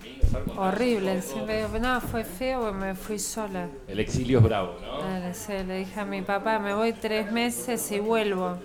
amigos? 0.00 0.34
¿Algo 0.34 0.54
más? 0.54 0.74
Horrible. 0.74 1.20
¿Todo? 1.20 1.32
siempre 1.32 1.68
no, 1.80 2.00
fue 2.00 2.24
feo 2.24 2.60
porque 2.60 2.76
me 2.78 2.94
fui 2.94 3.18
sola. 3.18 3.68
El 3.88 4.00
exilio 4.00 4.38
es 4.38 4.44
bravo, 4.44 4.76
¿no? 4.80 5.34
Sí, 5.34 5.52
le 5.66 5.78
dije 5.78 6.00
a 6.00 6.04
mi 6.04 6.22
papá, 6.22 6.58
me 6.60 6.72
voy 6.74 6.92
tres 6.92 7.30
meses 7.32 7.90
y 7.92 7.98
vuelvo. 7.98 8.56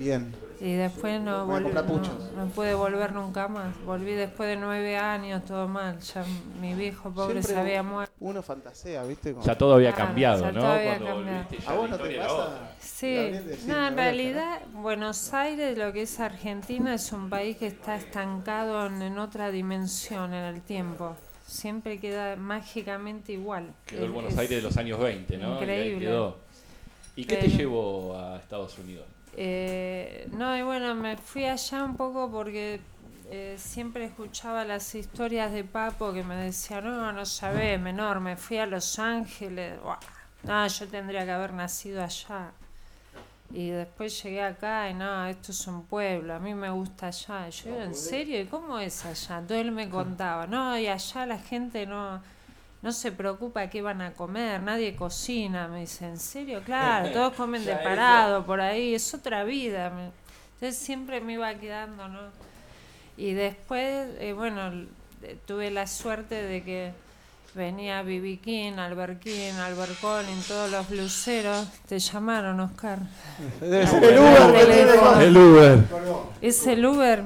Bien. 0.00 0.34
Y 0.62 0.74
después 0.74 1.20
no 1.20 1.46
no, 1.46 1.60
no 1.60 2.46
pude 2.54 2.74
volver 2.74 3.12
nunca 3.12 3.48
más. 3.48 3.74
Volví 3.84 4.12
después 4.12 4.48
de 4.48 4.56
nueve 4.56 4.96
años, 4.96 5.44
todo 5.44 5.68
mal. 5.68 5.98
Ya 6.00 6.24
mi 6.60 6.74
viejo 6.74 7.10
pobre 7.10 7.34
Siempre 7.42 7.54
se 7.54 7.60
había 7.60 7.82
muerto. 7.82 8.14
Uno 8.20 8.42
fantasea, 8.42 9.02
¿viste? 9.04 9.34
Ya 9.44 9.56
todo 9.56 9.74
había 9.74 9.92
Claro, 9.92 10.06
cambiado, 10.08 10.42
ya 10.44 10.52
¿no? 10.52 10.60
todo 10.60 10.70
había 10.72 10.98
Cuando 10.98 11.06
cambiado. 11.16 11.46
¿A 11.66 11.74
vos 11.74 11.90
no 11.90 11.98
te 11.98 12.16
pasa? 12.16 12.34
otra. 12.34 12.72
Sí, 12.80 13.30
no, 13.66 13.86
en 13.88 13.96
realidad 13.96 14.60
Buenos 14.72 15.32
Aires, 15.34 15.76
lo 15.78 15.92
que 15.92 16.02
es 16.02 16.18
Argentina, 16.20 16.94
es 16.94 17.12
un 17.12 17.28
país 17.30 17.56
que 17.58 17.66
está 17.66 17.96
estancado 17.96 18.86
en, 18.86 19.00
en 19.02 19.18
otra 19.18 19.50
dimensión 19.50 20.32
en 20.34 20.44
el 20.44 20.62
tiempo. 20.62 21.14
Siempre 21.46 21.98
queda 22.00 22.36
mágicamente 22.36 23.32
igual. 23.32 23.72
Quedó 23.86 24.04
el 24.04 24.10
Buenos 24.10 24.32
es- 24.34 24.38
Aires 24.38 24.56
de 24.58 24.62
los 24.62 24.76
años 24.78 24.98
20, 24.98 25.36
¿no? 25.38 25.48
Y 25.48 25.50
ahí 25.50 25.62
increíble. 25.62 26.06
quedó. 26.06 26.36
¿Y 27.16 27.24
qué 27.24 27.36
te 27.36 27.48
llevó 27.48 28.16
a 28.18 28.36
Estados 28.36 28.78
Unidos? 28.78 29.04
Eh, 29.36 30.28
no, 30.32 30.56
y 30.56 30.62
bueno, 30.62 30.94
me 30.94 31.16
fui 31.16 31.44
allá 31.44 31.84
un 31.84 31.96
poco 31.96 32.30
porque 32.30 32.80
eh, 33.30 33.56
siempre 33.58 34.04
escuchaba 34.06 34.64
las 34.64 34.94
historias 34.94 35.52
de 35.52 35.62
Papo 35.64 36.12
que 36.12 36.24
me 36.24 36.34
decía, 36.36 36.80
no, 36.80 37.12
no 37.12 37.24
sabés, 37.24 37.80
menor, 37.80 38.20
me 38.20 38.36
fui 38.36 38.58
a 38.58 38.66
Los 38.66 38.98
Ángeles. 38.98 39.80
Buah, 39.82 39.98
No, 40.42 40.66
yo 40.66 40.88
tendría 40.88 41.24
que 41.24 41.30
haber 41.30 41.52
nacido 41.52 42.02
allá. 42.02 42.50
Y 43.52 43.70
después 43.70 44.22
llegué 44.22 44.42
acá 44.42 44.88
y 44.90 44.94
no, 44.94 45.26
esto 45.26 45.50
es 45.50 45.66
un 45.66 45.84
pueblo, 45.84 46.34
a 46.34 46.38
mí 46.38 46.54
me 46.54 46.70
gusta 46.70 47.08
allá. 47.08 47.48
Y 47.48 47.50
yo, 47.50 47.82
¿en 47.82 47.94
serio? 47.94 48.40
¿Y 48.40 48.46
cómo 48.46 48.78
es 48.78 49.04
allá? 49.04 49.38
Entonces 49.38 49.66
él 49.66 49.72
me 49.72 49.88
contaba, 49.98 50.46
no, 50.46 50.78
y 50.78 50.86
allá 50.86 51.26
la 51.26 51.38
gente 51.38 51.86
no, 51.86 52.20
no 52.82 52.92
se 52.92 53.12
preocupa 53.12 53.68
qué 53.68 53.82
van 53.82 54.00
a 54.00 54.12
comer, 54.12 54.62
nadie 54.62 54.96
cocina. 54.96 55.68
Me 55.68 55.80
dice, 55.80 56.06
¿en 56.06 56.18
serio? 56.18 56.62
Claro, 56.64 57.10
todos 57.12 57.34
comen 57.34 57.64
de 57.64 57.76
parado 57.76 58.44
por 58.46 58.60
ahí, 58.60 58.94
es 58.94 59.12
otra 59.12 59.44
vida. 59.44 59.92
Entonces 60.54 60.78
siempre 60.78 61.20
me 61.20 61.34
iba 61.34 61.52
quedando, 61.54 62.08
¿no? 62.08 62.20
Y 63.16 63.32
después, 63.34 64.08
eh, 64.18 64.32
bueno, 64.32 64.86
eh, 65.22 65.36
tuve 65.46 65.70
la 65.70 65.86
suerte 65.86 66.42
de 66.42 66.62
que 66.62 66.92
venía 67.54 68.02
B.B. 68.02 68.38
King, 68.38 68.74
Albert 68.74 69.20
Collins, 70.00 70.46
todos 70.46 70.70
los 70.70 70.88
bluseros. 70.88 71.66
Te 71.86 71.98
llamaron, 71.98 72.60
Oscar. 72.60 72.98
Debe 73.60 73.86
ser 73.86 74.04
el 74.04 74.18
Uber 74.18 75.22
El 75.22 75.36
Uber. 75.36 75.78
Es 76.40 76.66
el 76.66 76.86
Uber. 76.86 77.24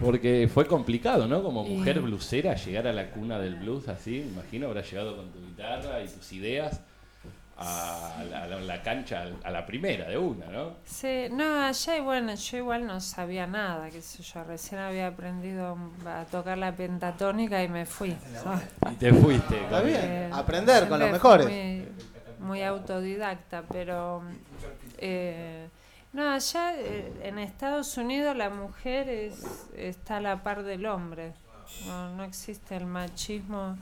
Porque 0.00 0.48
fue 0.52 0.66
complicado, 0.66 1.26
¿no? 1.28 1.42
Como 1.42 1.64
Y- 1.66 1.76
mujer 1.76 2.00
blusera, 2.00 2.54
llegar 2.56 2.86
a 2.86 2.92
la 2.92 3.10
cuna 3.10 3.38
del 3.38 3.56
blues 3.56 3.88
así. 3.88 4.22
Me 4.26 4.32
imagino 4.40 4.66
habrás 4.68 4.90
llegado 4.90 5.16
con 5.16 5.30
tu 5.30 5.38
guitarra 5.40 6.02
y 6.02 6.08
tus 6.08 6.32
ideas 6.32 6.80
a 7.58 8.24
la, 8.28 8.42
a 8.44 8.46
la- 8.48 8.60
la 8.60 8.82
cancha, 8.82 9.26
a 9.44 9.50
la 9.50 9.64
primera 9.64 10.08
de 10.08 10.18
una, 10.18 10.46
¿no? 10.46 10.76
Sí, 10.84 11.26
no, 11.30 11.62
allá 11.64 11.96
y 11.96 12.00
bueno, 12.00 12.34
yo 12.34 12.56
igual 12.56 12.86
no 12.86 13.00
sabía 13.00 13.46
nada, 13.46 13.88
qué 13.90 14.02
sé 14.02 14.22
yo, 14.22 14.42
recién 14.42 14.80
había 14.80 15.06
aprendido 15.08 15.76
a 16.06 16.24
tocar 16.24 16.58
la 16.58 16.74
pentatónica 16.74 17.62
y 17.62 17.68
me 17.68 17.86
fui. 17.86 18.16
Y 18.90 18.94
te 18.96 19.12
fuiste. 19.12 19.62
Está 19.62 19.80
bien. 19.82 20.00
Eh, 20.02 20.30
aprender 20.32 20.88
con 20.88 20.98
los 20.98 21.12
mejores. 21.12 21.46
Muy, 21.46 21.86
muy 22.40 22.62
autodidacta, 22.62 23.62
pero 23.70 24.22
eh, 24.98 25.68
no, 26.12 26.30
allá 26.30 26.74
eh, 26.78 27.12
en 27.22 27.38
Estados 27.38 27.96
Unidos 27.96 28.36
la 28.36 28.50
mujer 28.50 29.08
es, 29.08 29.66
está 29.76 30.18
a 30.18 30.20
la 30.20 30.42
par 30.42 30.62
del 30.62 30.86
hombre. 30.86 31.32
No, 31.86 32.14
no 32.16 32.24
existe 32.24 32.76
el 32.76 32.86
machismo. 32.86 33.76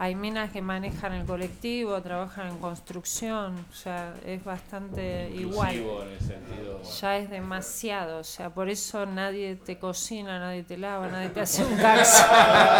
Hay 0.00 0.14
minas 0.14 0.50
que 0.52 0.62
manejan 0.62 1.12
el 1.12 1.26
colectivo, 1.26 2.00
trabajan 2.00 2.46
en 2.48 2.58
construcción, 2.58 3.66
o 3.70 3.74
sea, 3.74 4.14
es 4.24 4.44
bastante 4.44 5.28
igual. 5.34 5.74
en 5.74 6.12
el 6.12 6.18
sentido. 6.20 6.80
Ya 7.00 7.16
es 7.16 7.28
demasiado, 7.28 8.20
o 8.20 8.24
sea, 8.24 8.50
por 8.50 8.68
eso 8.68 9.06
nadie 9.06 9.56
te 9.56 9.76
cocina, 9.78 10.38
nadie 10.38 10.62
te 10.62 10.78
lava, 10.78 11.08
nadie 11.08 11.30
te 11.30 11.40
hace 11.40 11.64
un 11.64 11.76
caso. 11.76 12.24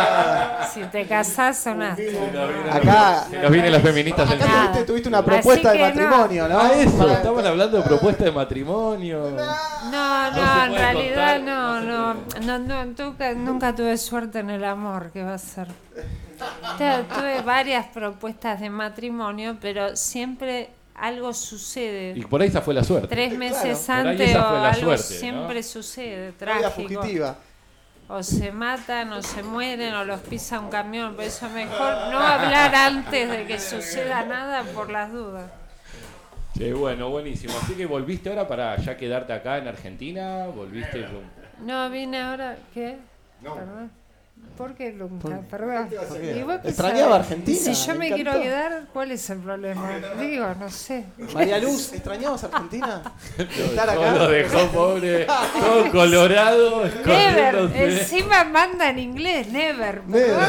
si 0.73 0.83
te 0.85 1.07
casás, 1.07 1.59
sonaste. 1.59 2.17
Acá, 2.71 3.27
Se 3.29 3.39
nos 3.43 3.51
vienen 3.51 3.73
las 3.73 3.83
feministas 3.83 4.31
acá 4.31 4.45
tuviste, 4.47 4.85
tuviste 4.85 5.09
una 5.09 5.25
propuesta 5.25 5.73
de 5.73 5.79
no. 5.79 5.87
matrimonio, 5.87 6.49
¿no? 6.49 6.59
Ah, 6.61 6.71
eso, 6.73 7.09
estaban 7.11 7.47
hablando 7.47 7.79
de 7.79 7.83
propuesta 7.83 8.25
de 8.25 8.33
matrimonio. 8.33 9.31
No, 9.31 9.91
No 9.91 10.31
no, 10.31 10.65
en 10.67 10.73
realidad 10.73 11.37
contar, 11.39 11.41
no, 11.41 11.81
no 11.81 11.99
no, 11.99 12.15
no, 12.41 12.59
no, 12.59 12.85
nunca, 12.85 13.35
nunca 13.35 13.75
tuve 13.75 13.97
suerte 13.97 14.39
en 14.41 14.51
el 14.51 14.65
amor, 14.65 15.11
¿qué 15.13 15.23
va 15.23 15.35
a 15.35 15.39
ser? 15.39 15.69
Tuve 16.79 17.43
varias 17.43 17.87
propuestas 17.87 18.61
de 18.61 18.71
matrimonio, 18.71 19.57
pero 19.61 19.97
siempre 19.97 20.71
algo 20.95 21.33
sucede. 21.33 22.13
Y 22.17 22.23
por 22.23 22.41
ahí 22.43 22.49
esa 22.49 22.61
fue 22.61 22.75
la 22.75 22.85
suerte. 22.85 23.09
Tres 23.09 23.37
meses 23.37 23.89
antes 23.89 24.35
o 24.37 24.39
algo 24.39 24.97
suerte, 24.97 25.15
¿no? 25.15 25.21
siempre 25.21 25.63
sucede, 25.63 26.33
trágico. 26.33 26.71
fugitiva. 26.71 27.37
O 28.11 28.23
se 28.23 28.51
matan, 28.53 29.13
o 29.13 29.23
se 29.23 29.43
mueren, 29.43 29.95
o 29.95 30.05
los 30.05 30.21
pisa 30.21 30.61
un 30.61 30.71
camión. 30.71 31.15
Por 31.15 31.25
eso 31.25 31.47
es 31.47 31.53
mejor 31.53 32.11
no 32.11 32.19
hablar 32.19 32.75
antes 32.75 33.31
de 33.31 33.47
que 33.47 33.61
suceda 33.61 34.25
nada 34.25 34.65
por 34.65 34.91
las 34.91 35.13
dudas. 35.13 35.51
Che, 36.57 36.73
bueno, 36.73 37.11
buenísimo. 37.11 37.53
Así 37.63 37.75
que 37.75 37.85
volviste 37.85 38.31
ahora 38.31 38.49
para 38.49 38.77
ya 38.79 38.97
quedarte 38.97 39.35
acá 39.35 39.59
en 39.59 39.69
Argentina. 39.69 40.47
Volviste. 40.47 41.07
No, 41.61 41.91
vine 41.91 42.21
ahora. 42.23 42.57
¿Qué? 42.73 42.97
Perdón. 43.43 43.91
¿Por 44.59 44.75
qué 44.75 44.93
nunca? 44.93 45.41
Perdón. 45.49 45.89
Extrañaba? 46.65 47.15
Argentina, 47.15 47.57
Si 47.57 47.73
yo 47.75 47.93
me 47.93 48.11
me 48.11 48.15
quiero 48.17 48.33
quedar, 48.33 48.89
¿cuál 48.93 49.13
es 49.13 49.31
el 49.31 49.39
problema? 49.39 49.89
Digo, 50.19 50.47
no 50.59 50.69
sé. 50.69 51.05
María 51.33 51.61
Luz, 51.61 51.93
¿extrañabas 51.93 52.43
Argentina? 52.43 53.01
Estar 53.39 53.89
acá. 53.89 54.13
lo 54.15 54.29
dejó 54.29 54.67
pobre, 54.73 55.27
todo 55.27 55.91
colorado, 55.93 56.85
Never. 57.07 57.71
Encima 57.77 58.43
manda 58.43 58.91
en 58.91 58.99
inglés, 58.99 59.47
never. 59.47 60.03
Never. 60.09 60.37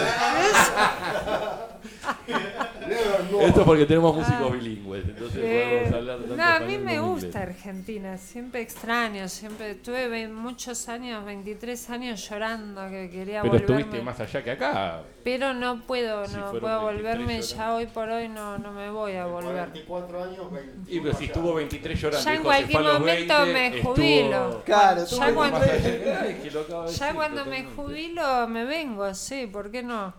Esto 3.42 3.66
porque 3.66 3.86
tenemos 3.86 4.16
músicos 4.16 4.52
bilingües, 4.54 5.06
entonces 5.06 5.40
Eh, 5.44 5.68
podemos 5.70 5.94
hablar 6.00 6.18
tanto 6.20 6.36
no, 6.36 6.44
a 6.44 6.60
mí 6.60 6.78
me 6.78 7.00
gusta 7.00 7.26
inglés. 7.28 7.36
Argentina, 7.36 8.18
siempre 8.18 8.62
extraño, 8.62 9.28
siempre 9.30 9.76
tuve 9.76 10.08
ve- 10.08 10.28
muchos 10.28 10.88
años, 10.90 11.24
23 11.26 11.90
años 11.90 12.30
llorando 12.30 12.88
que 12.90 13.10
quería 13.10 13.42
Pero 13.42 13.54
volverme. 13.54 13.82
estuviste 13.82 14.02
más 14.04 14.20
allá 14.20 14.44
que 14.44 14.52
acá. 14.52 15.02
Pero 15.24 15.54
no 15.54 15.82
puedo, 15.84 16.26
Si 16.26 16.36
no 16.36 16.52
puedo 16.52 16.86
23 16.86 17.04
volverme, 17.04 17.42
llorando. 17.42 17.56
ya 17.56 17.76
hoy 17.76 17.86
por 17.88 18.10
hoy 18.10 18.30
no, 18.30 18.58
no 18.58 18.72
me 18.72 18.90
voy 18.90 19.14
a 19.14 19.26
volver. 19.26 19.54
24 19.72 20.24
años, 20.24 20.52
20. 20.52 20.92
Y 20.94 21.00
pero 21.00 21.14
si 21.18 21.26
estuvo 21.26 21.54
23 21.54 22.02
llorando. 22.02 22.26
Ya 22.26 22.36
en 22.36 22.44
cualquier 22.44 22.82
momento 22.82 23.38
20, 23.38 23.54
me 23.54 23.68
estuvo- 23.78 23.96
jubilo. 23.96 24.62
Claro, 24.66 25.06
tú 25.06 25.16
Ya 25.18 25.34
cuando- 25.34 25.60
Más 25.60 25.70
allá- 25.70 26.22
Ay, 26.22 26.40
que 26.44 26.52
lo 26.52 26.62
acabo 26.62 26.82
de 26.84 26.88
Ya 26.94 27.06
decir, 27.06 27.16
cuando 27.16 27.46
me 27.46 27.64
jubilo 27.66 28.48
me 28.48 28.66
vengo, 28.66 29.14
sí, 29.14 29.48
¿por 29.48 29.72
qué 29.72 29.84
no? 29.84 30.14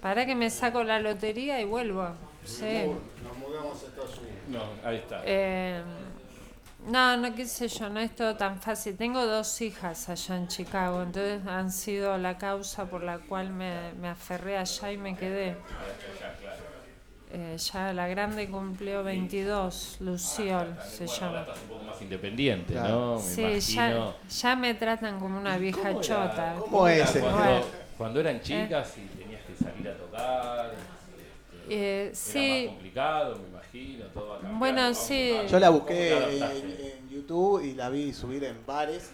Para 0.00 0.24
que 0.26 0.34
me 0.34 0.48
saco 0.50 0.84
la 0.84 1.00
lotería 1.00 1.60
y 1.60 1.64
vuelvo. 1.64 2.08
Sí. 2.44 2.64
Nos 3.24 3.36
mudamos 3.38 3.82
a 3.82 3.86
Estados 3.86 4.18
Unidos. 4.18 4.36
No, 4.48 4.88
ahí 4.88 4.96
está. 4.96 5.20
Eh, 5.24 5.82
no, 6.86 7.16
no 7.16 7.34
qué 7.34 7.44
sé 7.46 7.68
yo, 7.68 7.88
no 7.88 7.98
es 8.00 8.14
todo 8.14 8.36
tan 8.36 8.60
fácil. 8.60 8.96
Tengo 8.96 9.26
dos 9.26 9.60
hijas 9.60 10.08
allá 10.08 10.36
en 10.36 10.46
Chicago, 10.48 11.02
entonces 11.02 11.44
han 11.46 11.70
sido 11.72 12.16
la 12.16 12.38
causa 12.38 12.86
por 12.88 13.02
la 13.02 13.18
cual 13.18 13.50
me, 13.50 13.92
me 14.00 14.08
aferré 14.08 14.56
allá 14.56 14.92
y 14.92 14.96
me 14.96 15.16
quedé. 15.16 15.56
Eh, 17.30 17.56
ya 17.58 17.92
la 17.92 18.08
grande 18.08 18.48
cumplió 18.48 19.04
22, 19.04 19.98
Luciol 20.00 20.78
se 20.88 21.04
Bueno, 21.04 21.12
ahora 21.26 21.26
llama. 21.26 21.40
estás 21.42 21.58
un 21.62 21.68
poco 21.68 21.84
más 21.84 22.00
independiente, 22.02 22.72
Claro. 22.72 22.88
¿no? 22.88 23.14
Me 23.16 23.20
Sí, 23.22 23.42
imagino. 23.76 24.14
ya, 24.22 24.28
ya 24.30 24.56
me 24.56 24.74
tratan 24.74 25.20
como 25.20 25.36
una 25.38 25.58
vieja 25.58 25.78
¿Cómo 25.80 25.90
era- 25.90 26.00
chota. 26.00 26.54
¿Cómo 26.58 26.88
es? 26.88 27.10
Cuando, 27.10 27.66
cuando 27.98 28.20
eran 28.20 28.40
chicas 28.40 28.94
y 28.96 29.17
salir 29.62 29.88
a 29.88 29.94
tocar. 29.96 30.72
Eh, 31.70 32.04
Era 32.06 32.14
sí, 32.14 32.62
más 32.66 32.74
complicado, 32.74 33.36
me 33.36 33.48
imagino, 33.48 34.04
todo 34.06 34.38
Bueno, 34.54 34.94
sí. 34.94 35.36
Yo 35.48 35.58
la 35.58 35.66
¿cómo 35.66 35.78
busqué 35.80 36.38
en, 36.38 36.42
en 37.02 37.08
YouTube 37.10 37.62
y 37.62 37.74
la 37.74 37.90
vi 37.90 38.12
subir 38.12 38.44
en 38.44 38.64
bares. 38.66 39.10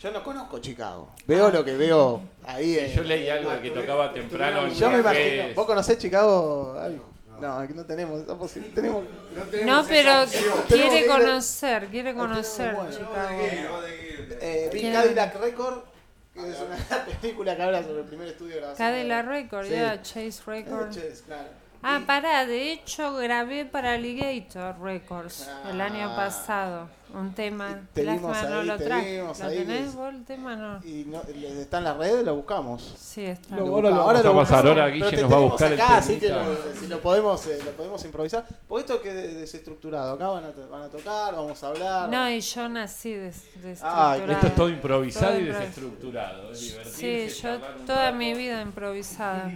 Yo 0.00 0.10
no 0.12 0.22
conozco 0.22 0.58
Chicago. 0.60 1.12
Veo 1.26 1.50
lo 1.50 1.64
que 1.64 1.76
veo 1.76 2.22
ahí. 2.44 2.78
en- 2.78 2.92
Yo 2.94 3.02
leí 3.02 3.28
algo 3.28 3.50
de 3.50 3.60
que 3.60 3.70
tocaba 3.72 4.12
temprano 4.12 4.66
en 4.68 4.74
Yo 4.74 4.90
me 4.90 5.00
imagino. 5.00 5.44
¿Vos 5.56 5.66
conocés 5.66 5.98
Chicago? 5.98 6.76
Ay, 6.80 7.00
No, 7.40 7.58
aquí 7.58 7.72
no 7.74 7.84
tenemos 7.84 8.22
posibilidad. 8.22 8.74
Tenemos... 8.76 9.04
no, 9.66 9.84
pero 9.86 10.26
Tenemos 10.26 10.60
quiere 10.68 10.88
que 10.90 11.04
ir- 11.04 11.08
conocer, 11.08 11.86
quiere 11.88 12.14
conocer 12.14 12.74
bueno. 12.74 12.90
Chicago. 12.90 13.38
Eh. 14.40 14.90
Cadillac 14.92 15.34
Record, 15.40 15.78
es 16.46 16.60
una 16.60 17.04
película 17.20 17.56
que 17.56 17.62
habla 17.62 17.82
sobre 17.82 18.00
el 18.00 18.06
primer 18.06 18.28
estudio 18.28 18.54
de 18.54 18.60
grabación. 18.60 18.88
Cadillac 18.88 19.26
Record, 19.26 19.66
ya, 19.66 20.02
Chase 20.02 20.42
Record. 20.46 20.90
Chess, 20.94 21.22
claro. 21.22 21.48
Ah, 21.82 21.98
Y- 22.02 22.04
pará, 22.06 22.44
de 22.44 22.72
hecho 22.72 23.14
grabé 23.14 23.64
para 23.64 23.92
Alligator 23.92 24.80
Records 24.80 25.48
el 25.70 25.80
año 25.80 26.10
Ah. 26.12 26.16
pasado. 26.16 26.98
Un 27.14 27.32
tema. 27.32 27.80
Te 27.94 28.04
Lástima 28.04 28.42
no 28.42 28.62
lo 28.64 28.76
te 28.76 28.84
traje. 28.84 29.16
vimos 29.22 29.38
¿Lo 29.40 29.46
ahí, 29.46 29.58
tenés 29.60 29.80
les- 29.86 29.94
vos 29.94 30.12
el 30.14 30.24
tema? 30.26 30.56
No. 30.56 30.84
Y 30.84 31.04
no, 31.06 31.22
¿Está 31.22 31.78
en 31.78 31.84
las 31.84 31.96
redes? 31.96 32.22
Lo 32.22 32.36
buscamos. 32.36 32.96
Sí, 32.98 33.24
está. 33.24 33.56
Lo 33.56 33.62
Ahora 33.62 33.88
lo 33.88 33.96
buscamos, 33.96 34.04
vamos 34.04 34.20
a 34.20 34.28
lo 34.28 34.34
pasar, 34.40 34.66
ahora 34.66 34.88
Guille 34.88 35.10
te 35.16 35.22
nos 35.22 35.32
va 35.32 35.36
a 35.36 35.40
buscar 35.40 35.72
el 35.72 35.80
acá, 35.80 35.96
así 35.96 36.18
que 36.18 36.28
lo, 36.28 36.44
si 36.78 36.86
lo 36.86 37.00
podemos, 37.00 37.46
eh, 37.46 37.58
lo 37.64 37.70
podemos 37.70 38.04
improvisar. 38.04 38.44
Porque 38.68 38.80
esto 38.84 39.00
que 39.00 39.08
es 39.08 39.34
desestructurado. 39.36 40.12
Acá 40.16 40.28
van 40.28 40.44
a, 40.44 40.50
van 40.70 40.82
a 40.82 40.88
tocar, 40.88 41.34
vamos 41.34 41.64
a 41.64 41.68
hablar. 41.68 42.10
No, 42.10 42.28
y 42.30 42.40
yo 42.42 42.68
nací 42.68 43.14
des- 43.14 43.42
Ay, 43.56 43.62
desestructurada. 43.62 44.32
Esto 44.32 44.46
es 44.48 44.54
todo 44.54 44.68
improvisado 44.68 45.32
Todo 45.32 45.40
y 45.40 45.44
desestructurado. 45.46 46.52
Es 46.52 46.58
Sí, 46.92 47.28
yo 47.42 47.58
toda 47.86 48.04
rato, 48.10 48.16
mi 48.18 48.34
vida 48.34 48.60
improvisada. 48.60 49.50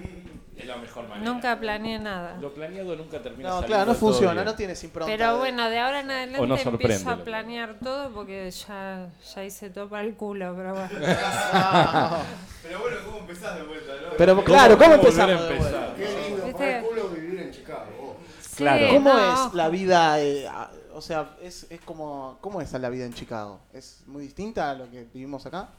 Es 0.63 0.69
la 0.69 0.77
mejor 0.77 1.09
manera. 1.09 1.31
Nunca 1.33 1.59
planeé 1.59 1.99
nada. 1.99 2.37
Lo 2.41 2.55
planeado 2.55 2.95
nunca 2.97 3.21
termina 3.21 3.49
No, 3.49 3.55
saliendo 3.57 3.67
claro, 3.67 3.93
no 3.93 3.99
todo 3.99 4.09
funciona, 4.11 4.33
bien. 4.35 4.45
no 4.45 4.55
tienes 4.55 4.85
impronta. 4.85 5.13
Pero 5.13 5.33
de- 5.33 5.39
bueno, 5.41 5.69
de 5.71 5.79
ahora 5.81 6.01
en 6.01 6.11
adelante 6.11 6.47
no 6.47 6.57
sorprende 6.57 6.95
empiezo 6.95 7.11
a 7.11 7.17
lo 7.17 7.25
planear 7.25 7.75
todo 7.83 8.11
porque 8.13 8.51
ya, 8.51 9.09
ya 9.35 9.45
hice 9.45 9.71
todo 9.71 9.89
para 9.89 10.05
el 10.05 10.15
culo, 10.15 10.55
pero 10.57 10.73
bueno. 10.75 10.89
Ah, 11.53 12.23
Pero 12.63 12.79
bueno, 12.81 12.97
¿cómo 13.05 13.19
empezás 13.19 13.57
de 13.57 13.63
vuelta? 13.65 13.93
no? 14.03 14.09
Pero 14.17 14.45
claro, 14.45 14.79
¿cómo 14.79 14.91
¿Cómo 14.93 15.03
volver 15.03 15.21
a 15.21 15.25
empezamos? 15.33 15.49
de 15.49 15.59
vuelta? 15.59 15.87
empezar? 15.89 15.97
Qué 15.97 16.29
lindo 16.31 16.57
para 16.59 16.79
el 16.79 16.85
culo 16.85 17.09
vivir 17.09 17.41
en 17.41 17.51
Chicago. 17.51 17.85
vos. 18.01 18.17
Claro. 18.57 18.87
Sí, 18.89 18.95
¿Cómo 18.95 19.13
no, 19.15 19.47
es 19.49 19.55
la 19.55 19.69
vida? 19.69 20.21
eh, 20.21 20.47
a- 20.49 20.71
o 20.95 21.01
sea, 21.01 21.37
es, 21.43 21.67
es 21.71 21.81
como. 21.81 22.39
¿Cómo 22.41 22.61
es 22.61 22.73
la 22.73 22.89
vida 22.89 23.05
en 23.05 23.15
Chicago? 23.15 23.61
¿Es 23.73 24.03
muy 24.07 24.23
distinta 24.23 24.71
a 24.71 24.75
lo 24.75 24.89
que 24.91 25.05
vivimos 25.13 25.45
acá? 25.47 25.71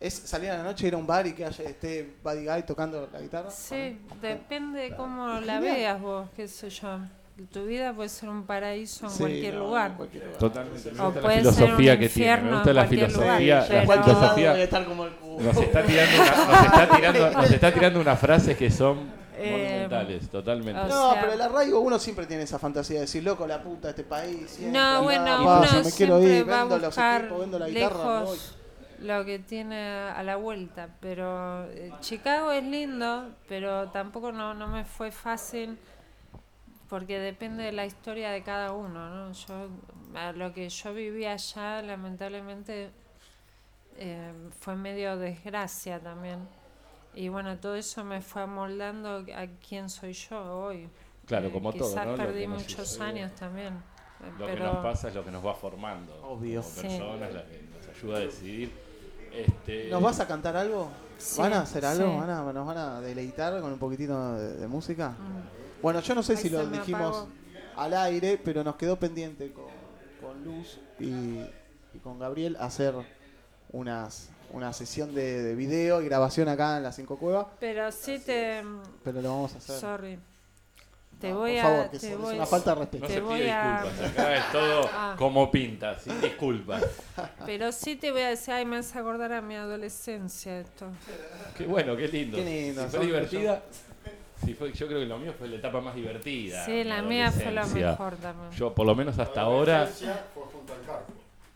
¿Es 0.00 0.14
salir 0.14 0.50
a 0.50 0.58
la 0.58 0.62
noche, 0.62 0.86
ir 0.86 0.94
a 0.94 0.96
un 0.96 1.06
bar 1.06 1.26
y 1.26 1.32
que 1.32 1.44
haya, 1.44 1.64
esté 1.64 2.14
Buddy 2.22 2.46
Guy 2.46 2.62
tocando 2.62 3.08
la 3.12 3.20
guitarra? 3.20 3.50
Sí, 3.50 3.98
depende 4.22 4.80
de 4.80 4.96
cómo 4.96 5.26
la 5.26 5.54
Genial. 5.54 5.60
veas 5.62 6.00
vos, 6.00 6.28
qué 6.36 6.46
sé 6.46 6.70
yo. 6.70 6.98
Tu 7.52 7.64
vida 7.66 7.92
puede 7.92 8.08
ser 8.08 8.28
un 8.28 8.44
paraíso 8.44 9.06
en 9.06 9.12
Sí, 9.12 9.18
cualquier 9.18 9.54
no, 9.54 9.60
lugar. 9.66 9.90
en 9.92 9.96
cualquier 9.96 10.24
lugar. 10.24 10.38
Totalmente. 10.38 10.92
Me 10.92 11.00
O 11.00 11.12
la 11.12 11.20
puede 11.20 11.34
ser 11.36 11.52
filosofía 11.54 11.68
un 11.68 11.76
que 11.76 11.76
tiene. 11.76 11.98
Me 11.98 12.04
infierno 12.06 12.50
gusta 12.56 12.70
en 12.70 12.76
la 12.76 12.82
cualquier 12.86 13.12
lugar, 13.12 13.38
filosofía. 13.38 13.64
Pero- 13.68 13.78
La 13.78 14.02
filosofía 14.02 14.50
nos 14.52 15.56
está 15.56 15.84
tirando, 15.84 16.16
una- 16.22 16.30
nos 16.32 16.66
está 16.66 16.88
tirando, 16.96 17.30
nos 17.30 17.50
está 17.50 17.72
tirando 17.74 18.00
unas 18.00 18.18
frases 18.20 18.56
que 18.56 18.70
son 18.70 19.18
Eh, 19.36 19.50
monumentales, 19.52 20.28
totalmente. 20.30 20.80
No, 20.88 21.12
sea- 21.12 21.20
pero 21.20 21.32
el 21.32 21.40
arraigo 21.40 21.78
uno 21.80 21.98
siempre 22.00 22.26
tiene 22.26 22.42
esa 22.44 22.58
fantasía 22.58 22.96
de 22.96 23.00
decir, 23.02 23.22
loco, 23.22 23.46
la 23.46 23.62
puta, 23.62 23.90
este 23.90 24.02
país. 24.04 24.50
siempre, 24.50 24.80
No, 24.80 25.02
bueno, 25.04 25.24
paso, 25.44 25.74
uno 25.76 25.84
me 25.84 25.92
quiero 25.92 26.18
siempre 26.18 26.38
ir, 26.38 26.48
va 26.50 26.54
a 26.56 26.60
vendo 26.62 26.76
los 26.78 26.86
buscar 26.86 27.20
equipos, 27.20 27.40
vendo 27.40 27.58
la 27.60 27.68
guitarra, 27.68 28.18
me 28.20 28.24
voy. 28.24 28.38
Lo 29.00 29.24
que 29.24 29.38
tiene 29.38 29.76
a 30.10 30.22
la 30.22 30.36
vuelta. 30.36 30.88
Pero 31.00 31.64
eh, 31.70 31.92
Chicago 32.00 32.50
es 32.52 32.64
lindo, 32.64 33.30
pero 33.48 33.88
tampoco 33.90 34.32
no, 34.32 34.54
no 34.54 34.66
me 34.68 34.84
fue 34.84 35.10
fácil 35.10 35.78
porque 36.88 37.18
depende 37.18 37.64
de 37.64 37.72
la 37.72 37.84
historia 37.86 38.30
de 38.30 38.42
cada 38.42 38.72
uno. 38.72 39.10
¿no? 39.10 39.32
Yo, 39.32 39.68
a 40.14 40.32
lo 40.32 40.52
que 40.54 40.68
yo 40.68 40.94
viví 40.94 41.26
allá, 41.26 41.82
lamentablemente, 41.82 42.90
eh, 43.96 44.32
fue 44.60 44.74
medio 44.76 45.16
desgracia 45.16 46.00
también. 46.00 46.48
Y 47.14 47.28
bueno, 47.28 47.58
todo 47.58 47.74
eso 47.74 48.04
me 48.04 48.20
fue 48.20 48.42
amoldando 48.42 49.24
a 49.34 49.46
quién 49.66 49.88
soy 49.90 50.12
yo 50.12 50.40
hoy. 50.64 50.88
Claro, 51.26 51.48
Eh, 51.48 51.52
como 51.52 51.72
todo, 51.72 51.88
quizás 51.90 52.06
¿no? 52.06 52.16
Perdí 52.16 52.46
muchos 52.46 52.88
sucede. 52.88 53.04
años 53.04 53.32
también. 53.34 53.74
Lo 54.38 54.46
pero 54.46 54.56
que 54.56 54.64
nos 54.64 54.76
pasa 54.78 55.08
es 55.08 55.14
lo 55.14 55.24
que 55.24 55.30
nos 55.30 55.44
va 55.44 55.54
formando. 55.54 56.14
Obvio. 56.26 56.62
Como 56.62 56.74
Sí. 56.74 56.82
personas, 56.82 57.32
la 57.34 57.44
que 57.44 57.62
nos 57.62 57.88
ayuda 57.96 58.16
a 58.16 58.20
decidir. 58.20 58.72
Este, 59.32 59.88
¿Nos 59.90 60.02
vas 60.02 60.20
a 60.20 60.26
cantar 60.26 60.56
algo? 60.56 60.88
Sí, 61.18 61.40
¿Van 61.40 61.52
a 61.52 61.60
hacer 61.62 61.84
algo? 61.84 62.12
sí. 62.12 62.16
¿Van 62.18 62.30
a, 62.30 62.52
¿Nos 62.52 62.66
van 62.66 62.78
a 62.78 63.00
deleitar 63.00 63.60
con 63.60 63.72
un 63.72 63.78
poquitito 63.78 64.34
de, 64.34 64.54
de 64.54 64.66
música? 64.68 65.10
Mm. 65.10 65.82
Bueno, 65.82 66.00
yo 66.00 66.14
no 66.14 66.22
sé 66.22 66.36
si 66.36 66.48
lo 66.48 66.66
dijimos 66.66 67.16
apagó. 67.16 67.28
al 67.76 67.94
aire, 67.94 68.40
pero 68.44 68.64
nos 68.64 68.76
quedó 68.76 68.98
pendiente 68.98 69.52
con, 69.52 69.64
con 70.20 70.44
Luz 70.44 70.78
y, 70.98 71.04
y 71.94 71.98
con 72.02 72.18
Gabriel 72.18 72.56
hacer 72.60 72.94
unas, 73.70 74.30
una 74.52 74.72
sesión 74.72 75.14
de, 75.14 75.42
de 75.42 75.54
video 75.54 76.00
y 76.02 76.06
grabación 76.06 76.48
acá 76.48 76.76
en 76.78 76.82
la 76.84 76.92
Cinco 76.92 77.16
Cuevas, 77.18 77.46
Pero 77.60 77.90
sí 77.92 78.18
te. 78.18 78.62
pero 79.04 79.20
lo 79.22 79.28
vamos 79.30 79.54
a 79.54 79.58
hacer. 79.58 79.76
Sorry. 79.78 80.18
Te 81.20 81.30
No, 81.30 81.38
voy 81.38 81.56
por 81.56 81.60
a. 81.60 81.62
favor, 81.64 81.84
que 81.90 81.98
te 81.98 82.06
es, 82.06 82.12
es 82.12 82.18
voy 82.18 82.34
una 82.34 82.42
a- 82.44 82.46
falta 82.46 82.70
de 82.70 82.74
no 82.76 82.80
respeto. 82.82 83.06
te 83.08 83.12
se 83.14 83.20
pide 83.22 83.50
a- 83.50 83.82
disculpas. 83.82 84.10
Acá 84.12 84.36
es 84.36 84.52
todo 84.52 84.90
Ah. 84.92 85.14
como 85.18 85.50
pinta, 85.50 85.98
sin 85.98 86.20
disculpas. 86.20 86.84
Pero 87.46 87.72
sí 87.72 87.96
te 87.96 88.12
voy 88.12 88.22
a 88.22 88.28
decir, 88.28 88.54
ay, 88.54 88.64
me 88.64 88.76
vas 88.76 88.94
a 88.94 89.00
acordar 89.00 89.32
a 89.32 89.40
mi 89.42 89.56
adolescencia 89.56 90.60
esto. 90.60 90.86
Qué 91.56 91.64
bueno, 91.64 91.96
qué 91.96 92.06
lindo. 92.08 92.36
Qué 92.36 92.44
lindo, 92.44 92.84
Si 92.88 92.96
fue 92.96 93.06
divertida. 93.06 93.62
si 94.44 94.54
fue, 94.54 94.72
yo 94.72 94.86
creo 94.86 95.00
que 95.00 95.06
lo 95.06 95.18
mío 95.18 95.34
fue 95.36 95.48
la 95.48 95.56
etapa 95.56 95.80
más 95.80 95.96
divertida. 95.96 96.64
Sí, 96.64 96.84
la 96.84 97.02
mía 97.02 97.32
fue 97.32 97.50
la 97.50 97.66
mejor 97.66 98.14
también. 98.16 98.50
Yo, 98.52 98.72
por 98.72 98.86
lo 98.86 98.94
menos 98.94 99.18
hasta 99.18 99.40
La 99.40 99.46
ahora. 99.48 99.76
adolescencia 99.78 100.24
Fue 100.32 100.44
junto 100.44 100.72
al 100.72 100.82
carpo. 100.82 101.12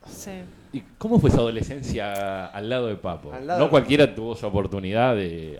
Sí. 0.07 0.31
¿Y 0.73 0.81
cómo 0.97 1.19
fue 1.19 1.29
esa 1.29 1.39
adolescencia 1.39 2.47
al 2.47 2.67
lado 2.69 2.87
de 2.87 2.95
Papo? 2.95 3.31
Lado 3.31 3.59
no 3.59 3.65
de 3.65 3.69
cualquiera 3.69 4.13
tuvo 4.15 4.33
esa 4.33 4.47
oportunidad 4.47 5.15
de 5.15 5.59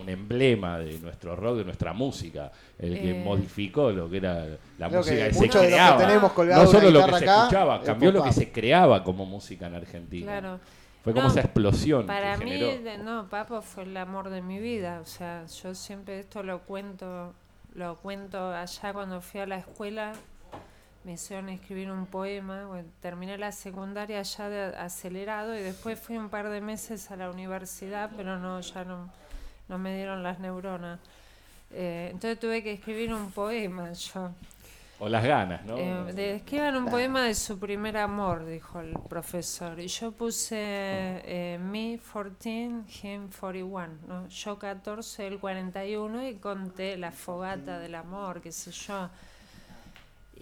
un 0.00 0.08
emblema 0.08 0.78
de 0.78 0.98
nuestro 0.98 1.34
rock, 1.36 1.58
de 1.58 1.64
nuestra 1.64 1.92
música, 1.92 2.52
el 2.78 3.00
que 3.00 3.10
Eh. 3.10 3.24
modificó 3.24 3.90
lo 3.90 4.10
que 4.10 4.18
era 4.18 4.46
la 4.78 4.88
Creo 4.88 5.00
música 5.00 5.16
que 5.16 5.28
que, 5.28 5.34
se 5.34 5.48
que 5.48 5.58
creaba. 5.58 5.96
tenemos 5.98 6.32
no 6.36 6.66
solo 6.66 6.90
lo 6.90 7.06
que 7.06 7.12
se 7.12 7.24
acá, 7.24 7.38
escuchaba, 7.42 7.76
es 7.76 7.82
cambió 7.86 8.12
lo 8.12 8.22
que 8.22 8.32
se 8.32 8.52
creaba 8.52 9.02
como 9.02 9.24
música 9.24 9.66
en 9.68 9.74
Argentina. 9.74 10.26
Claro. 10.40 10.60
Fue 11.02 11.12
como 11.14 11.24
No, 11.26 11.30
esa 11.32 11.40
explosión 11.40 12.06
Para 12.06 12.36
que 12.36 12.44
mí, 12.44 12.50
generó. 12.52 13.02
no, 13.02 13.28
Papo 13.28 13.60
fue 13.62 13.82
el 13.84 13.96
amor 13.96 14.28
de 14.30 14.40
mi 14.42 14.60
vida. 14.60 15.00
O 15.02 15.06
sea, 15.06 15.46
yo 15.46 15.74
siempre 15.74 16.20
esto 16.20 16.42
lo 16.44 16.60
cuento, 16.60 17.34
lo 17.74 17.96
cuento 17.96 18.52
allá 18.52 18.92
cuando 18.92 19.20
fui 19.20 19.40
a 19.40 19.46
la 19.46 19.56
escuela. 19.56 20.12
Me 21.04 21.14
hicieron 21.14 21.48
escribir 21.48 21.90
un 21.90 22.06
poema. 22.06 22.66
Bueno, 22.66 22.88
terminé 23.00 23.36
la 23.36 23.50
secundaria 23.52 24.22
ya 24.22 24.48
de 24.48 24.76
acelerado 24.76 25.56
y 25.56 25.60
después 25.60 25.98
fui 25.98 26.16
un 26.16 26.28
par 26.28 26.48
de 26.48 26.60
meses 26.60 27.10
a 27.10 27.16
la 27.16 27.28
universidad, 27.30 28.10
pero 28.16 28.38
no, 28.38 28.60
ya 28.60 28.84
no, 28.84 29.10
no 29.68 29.78
me 29.78 29.96
dieron 29.96 30.22
las 30.22 30.38
neuronas. 30.38 31.00
Eh, 31.72 32.08
entonces 32.12 32.38
tuve 32.38 32.62
que 32.62 32.72
escribir 32.72 33.12
un 33.12 33.32
poema 33.32 33.92
yo. 33.92 34.30
O 35.00 35.08
las 35.08 35.24
ganas, 35.24 35.64
¿no? 35.64 35.76
Eh, 35.76 36.12
de- 36.12 36.36
escriban 36.36 36.76
un 36.76 36.86
poema 36.86 37.22
de 37.24 37.34
su 37.34 37.58
primer 37.58 37.96
amor, 37.96 38.46
dijo 38.46 38.78
el 38.78 38.92
profesor. 39.08 39.80
Y 39.80 39.88
yo 39.88 40.12
puse 40.12 40.56
eh, 40.60 41.58
me 41.60 41.98
14, 41.98 42.50
him 43.02 43.28
41. 43.28 43.88
¿no? 44.06 44.28
Yo 44.28 44.56
14, 44.60 45.26
él 45.26 45.40
41 45.40 46.28
y 46.28 46.36
conté 46.36 46.96
la 46.96 47.10
fogata 47.10 47.80
del 47.80 47.96
amor, 47.96 48.40
qué 48.40 48.52
sé 48.52 48.70
yo. 48.70 49.10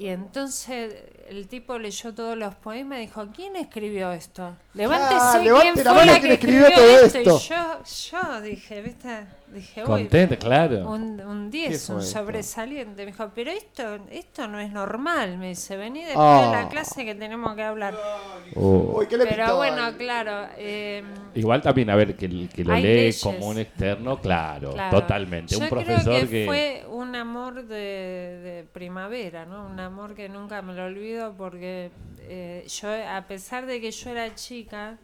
Y 0.00 0.08
entonces 0.08 0.94
el 1.28 1.46
tipo 1.46 1.78
leyó 1.78 2.14
todos 2.14 2.34
los 2.34 2.54
poemas 2.54 3.00
y 3.00 3.02
dijo, 3.02 3.28
¿quién 3.36 3.54
escribió 3.56 4.10
esto? 4.12 4.56
Levántese, 4.72 5.14
Ah, 5.20 5.32
¿quién 5.60 5.84
la 5.84 5.92
fue 5.94 6.06
la 6.06 6.18
que 6.20 6.32
escribió 6.32 6.66
escribió 6.68 6.74
todo 6.74 7.04
esto? 7.04 7.18
esto. 7.18 7.36
Y 7.36 7.48
yo, 8.10 8.20
yo 8.22 8.40
dije, 8.40 8.80
¿viste? 8.80 9.26
Dije, 9.52 9.80
uy, 9.82 9.86
Contenta, 9.86 10.36
claro. 10.36 10.88
un, 10.90 11.20
un 11.20 11.50
10, 11.50 11.86
¿Qué 11.86 11.92
un 11.92 12.02
sobresaliente. 12.02 13.04
Me 13.04 13.10
dijo, 13.10 13.30
pero 13.34 13.50
esto, 13.50 13.98
esto 14.10 14.46
no 14.46 14.60
es 14.60 14.70
normal. 14.70 15.38
Me 15.38 15.48
dice, 15.48 15.76
vení 15.76 16.04
después 16.04 16.16
de 16.40 16.48
Oh. 16.48 16.52
la 16.52 16.68
clase 16.68 17.04
que 17.04 17.14
tenemos 17.16 17.54
que 17.56 17.62
hablar. 17.64 17.94
Oh. 18.54 18.94
Uy, 18.98 19.06
¿qué 19.08 19.16
le 19.16 19.24
Pero 19.24 19.36
pintó 19.44 19.56
bueno, 19.56 19.82
ahí? 19.84 19.94
claro. 19.94 20.48
eh, 20.56 21.02
Igual 21.34 21.62
también, 21.62 21.90
a 21.90 21.96
ver, 21.96 22.14
que, 22.16 22.28
lo 22.28 22.74
lee 22.76 22.82
leyes. 22.82 23.20
como 23.22 23.48
un 23.48 23.58
externo, 23.58 24.20
claro, 24.20 24.72
claro. 24.72 25.00
totalmente. 25.00 25.54
Yo 25.56 25.60
un 25.60 25.68
profesor 25.68 26.04
creo 26.14 26.20
que, 26.20 26.28
que. 26.28 26.46
fue 26.46 26.84
un 26.88 27.16
amor 27.16 27.64
de, 27.66 27.76
de 27.76 28.66
primavera, 28.72 29.46
¿no? 29.46 29.66
Un 29.66 29.80
amor 29.80 30.14
que 30.14 30.28
nunca 30.28 30.62
me 30.62 30.74
lo 30.74 30.84
olvido 30.84 31.34
porque 31.36 31.90
eh, 32.20 32.64
yo, 32.68 32.88
a 32.88 33.22
pesar 33.22 33.66
de 33.66 33.80
que 33.80 33.90
yo 33.90 34.10
era 34.10 34.32
chica, 34.34 34.98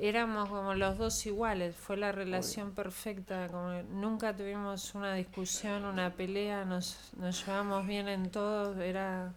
éramos 0.00 0.48
como 0.48 0.74
los 0.74 0.98
dos 0.98 1.26
iguales, 1.26 1.76
fue 1.76 1.96
la 1.96 2.10
relación 2.12 2.72
perfecta, 2.72 3.48
como 3.48 3.82
nunca 3.82 4.34
tuvimos 4.34 4.94
una 4.94 5.14
discusión, 5.14 5.84
una 5.84 6.10
pelea, 6.14 6.64
nos, 6.64 7.12
nos 7.18 7.44
llevamos 7.46 7.86
bien 7.86 8.08
en 8.08 8.30
todo, 8.30 8.80
era 8.80 9.32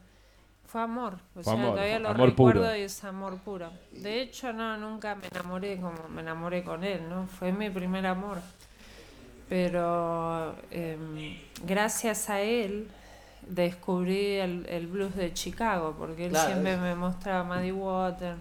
fue 0.66 0.82
amor, 0.82 1.20
o 1.36 1.43
Fue 1.43 1.43
sea, 1.43 1.53
amor, 1.53 1.72
todavía 1.74 1.99
lo 1.99 2.09
amor 2.09 2.30
recuerdo 2.30 2.61
puro. 2.61 2.76
y 2.76 2.82
es 2.82 3.03
amor 3.03 3.38
puro. 3.38 3.72
De 3.91 4.22
hecho, 4.22 4.53
no, 4.53 4.76
nunca 4.78 5.14
me 5.14 5.28
enamoré 5.28 5.80
como 5.80 6.07
me 6.09 6.22
enamoré 6.22 6.64
con 6.64 6.84
él, 6.84 7.07
¿no? 7.07 7.28
Fue 7.28 7.51
mi 7.51 7.70
primer 7.70 8.07
amor. 8.07 8.39
Pero 9.47 10.55
em, 10.72 11.38
gracias 11.64 12.30
a 12.30 12.41
él 12.41 12.88
descubrí 13.48 14.36
el, 14.36 14.66
el 14.70 14.88
blues 14.88 15.16
de 15.16 15.34
Chicago, 15.34 15.96
porque 15.98 16.26
él 16.26 16.32
Claro, 16.32 16.48
siempre 16.52 16.74
es- 16.74 16.80
me 16.80 16.96
mostraba 16.96 17.44
Muddy 17.44 17.72
Water. 17.72 18.36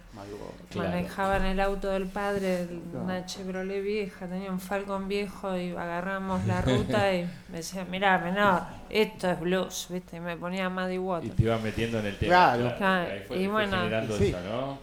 Claro. 0.69 0.89
Manejaba 0.89 1.37
en 1.37 1.45
el 1.45 1.59
auto 1.59 1.89
del 1.89 2.07
padre 2.07 2.67
una 2.93 3.25
Chevrolet 3.25 3.83
vieja, 3.83 4.25
tenía 4.27 4.51
un 4.51 4.59
Falcon 4.59 5.07
viejo 5.07 5.55
y 5.57 5.71
agarramos 5.71 6.45
la 6.45 6.61
ruta 6.63 7.13
y 7.13 7.23
me 7.49 7.57
decía, 7.57 7.85
mirá, 7.85 8.17
menor, 8.17 8.61
esto 8.89 9.29
es 9.29 9.39
blues, 9.39 9.87
¿viste? 9.89 10.17
Y 10.17 10.19
me 10.19 10.35
ponía 10.37 10.69
Muddy 10.69 10.95
Y 10.95 10.97
Water. 10.97 11.31
te 11.31 11.43
iba 11.43 11.57
metiendo 11.59 11.99
en 11.99 12.05
el 12.07 12.17
tema. 12.17 12.29
Claro. 12.55 12.77
Claro, 12.77 13.11
Ahí 13.11 13.19
fue, 13.27 13.37
y 13.37 13.43
fue 13.45 13.51
bueno, 13.53 13.77
generando 13.77 14.17
sí. 14.17 14.27
eso, 14.27 14.37
¿no? 14.41 14.77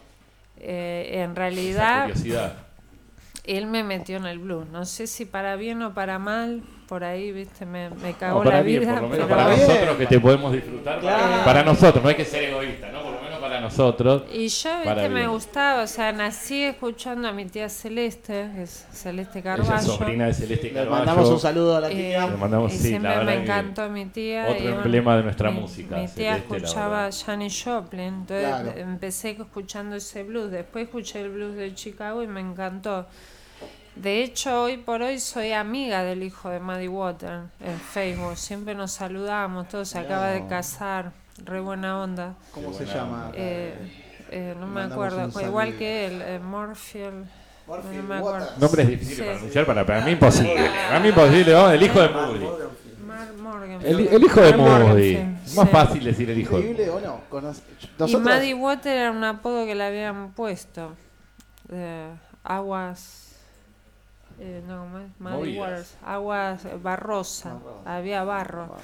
Eh, 0.63 1.09
en 1.13 1.31
Esa 1.31 1.33
realidad, 1.39 2.01
curiosidad. 2.03 2.53
Él 3.43 3.65
me 3.67 3.83
metió 3.83 4.17
en 4.17 4.25
el 4.25 4.39
blues. 4.39 4.67
No 4.71 4.85
sé 4.85 5.07
si 5.07 5.25
para 5.25 5.55
bien 5.55 5.81
o 5.81 5.93
para 5.93 6.19
mal, 6.19 6.61
por 6.87 7.03
ahí, 7.03 7.31
¿viste? 7.31 7.65
Me, 7.65 7.89
me 7.89 8.13
cagó 8.13 8.39
No, 8.39 8.43
para 8.45 8.57
la 8.57 8.63
bien, 8.63 8.81
vida. 8.81 8.93
por 8.93 9.01
lo 9.03 9.09
menos 9.09 9.25
pero- 9.27 9.37
para 9.39 9.55
nosotros 9.57 9.97
que 9.97 10.05
te 10.07 10.19
podemos 10.19 10.51
disfrutar. 10.53 10.99
Para, 11.01 11.17
Claro. 11.17 11.43
para 11.45 11.63
nosotros, 11.63 12.03
no 12.03 12.09
hay 12.09 12.15
que 12.15 12.25
ser 12.25 12.43
egoísta, 12.45 12.89
¿no? 12.91 13.01
Por 13.01 13.13
lo 13.13 13.21
menos 13.21 13.29
para 13.29 13.30
nosotros. 13.61 14.23
Y 14.33 14.47
yo, 14.49 14.69
viste, 14.83 15.09
me 15.09 15.27
gustaba, 15.27 15.83
o 15.83 15.87
sea, 15.87 16.11
nací 16.11 16.63
escuchando 16.63 17.27
a 17.27 17.31
mi 17.31 17.45
tía 17.45 17.69
Celeste, 17.69 18.49
que 18.55 18.63
es 18.63 18.85
Celeste 18.91 19.39
Ella 19.39 19.55
Carballo. 19.57 19.75
es 19.75 19.83
sobrina 19.85 20.25
de 20.25 20.33
Celeste 20.33 20.71
Le 20.71 20.85
mandamos 20.85 21.29
un 21.29 21.39
saludo 21.39 21.77
a 21.77 21.81
la 21.81 21.89
Eh, 21.91 21.95
tía. 21.95 22.27
Le 22.27 22.37
mandamos, 22.37 22.73
y 22.73 22.77
sí, 22.77 22.87
siempre 22.89 23.09
la 23.11 23.17
verdad 23.19 23.31
me 23.31 23.37
que 23.37 23.43
encantó 23.43 23.89
mi 23.89 24.05
tía. 24.07 24.47
otro 24.49 24.63
y 24.63 24.67
emblema 24.67 25.17
de 25.17 25.23
nuestra 25.23 25.51
mi- 25.51 25.59
música, 25.61 25.95
Mi 25.97 26.07
tía 26.07 26.33
Celeste, 26.35 26.55
escuchaba. 26.57 27.09
Janis 27.11 27.63
Joplin, 27.63 28.01
entonces 28.01 28.47
Claro. 28.47 28.73
empecé 28.75 29.29
escuchando 29.31 29.95
ese 29.95 30.23
blues. 30.23 30.51
Después 30.51 30.85
escuché 30.85 31.21
el 31.21 31.29
blues 31.29 31.55
de 31.55 31.73
Chicago 31.73 32.23
y 32.23 32.27
me 32.27 32.41
encantó. 32.41 33.05
De 33.95 34.23
hecho, 34.23 34.63
hoy 34.63 34.77
por 34.77 35.01
hoy 35.01 35.19
soy 35.19 35.51
amiga 35.51 36.01
del 36.03 36.23
hijo 36.23 36.49
de 36.49 36.59
Maddie 36.61 36.87
Water 36.87 37.41
en 37.59 37.77
Facebook. 37.77 38.37
Siempre 38.37 38.73
nos 38.73 38.93
saludamos, 38.93 39.67
todo 39.67 39.83
se 39.83 39.99
acaba 39.99 40.27
de 40.29 40.47
casar, 40.47 41.11
re 41.45 41.59
buena 41.59 42.01
onda. 42.01 42.35
¿Cómo 42.53 42.69
Qué 42.71 42.77
se 42.79 42.85
buena 42.85 42.99
llama? 42.99 43.31
Eh, 43.33 43.73
eh, 44.31 44.55
no 44.59 44.67
me 44.67 44.73
mandamos 44.73 45.13
acuerdo, 45.13 45.41
igual 45.47 45.77
que 45.77 46.05
él, 46.07 46.21
eh, 46.21 46.39
Morfield. 46.39 47.25
No 47.67 48.03
me 48.03 48.15
acuerdo. 48.17 48.39
Waters. 48.39 48.57
Nombres 48.59 48.87
difíciles 48.87 49.17
Sí. 49.17 49.21
para 49.23 49.33
pronunciar, 49.35 49.65
para, 49.65 49.85
para 49.85 50.01
mí 50.05 50.11
imposible. 50.11 50.69
Para 50.87 50.99
mí 50.99 51.07
imposible, 51.09 51.53
¿no? 51.53 51.71
El 51.71 51.83
hijo 51.83 52.01
de 52.01 52.09
Moody. 52.09 52.45
El, 53.83 54.07
el 54.07 54.23
hijo 54.23 54.41
de 54.41 54.53
Moody. 54.57 55.17
Más 55.55 55.65
sí. 55.67 55.71
fácil 55.71 56.03
decir 56.03 56.29
el 56.29 56.39
hijo 56.39 56.57
Increíble 56.57 56.89
o 56.89 56.99
no. 56.99 57.21
Conoce- 57.29 57.61
Y 57.81 57.87
Nosotros, 57.99 58.23
Maddie 58.23 58.53
Water 58.53 58.97
era 58.97 59.11
un 59.11 59.23
apodo 59.23 59.65
que 59.65 59.75
le 59.75 59.83
habían 59.83 60.31
puesto. 60.31 60.93
Eh, 61.71 62.09
aguas. 62.43 63.35
eh, 64.39 64.61
no, 64.67 64.85
Movidas. 65.19 65.57
Waters. 65.59 65.97
Aguas 66.05 66.63
barrosa. 66.81 67.53
Barrosa. 67.53 67.97
Había 67.97 68.23
barro. 68.23 68.75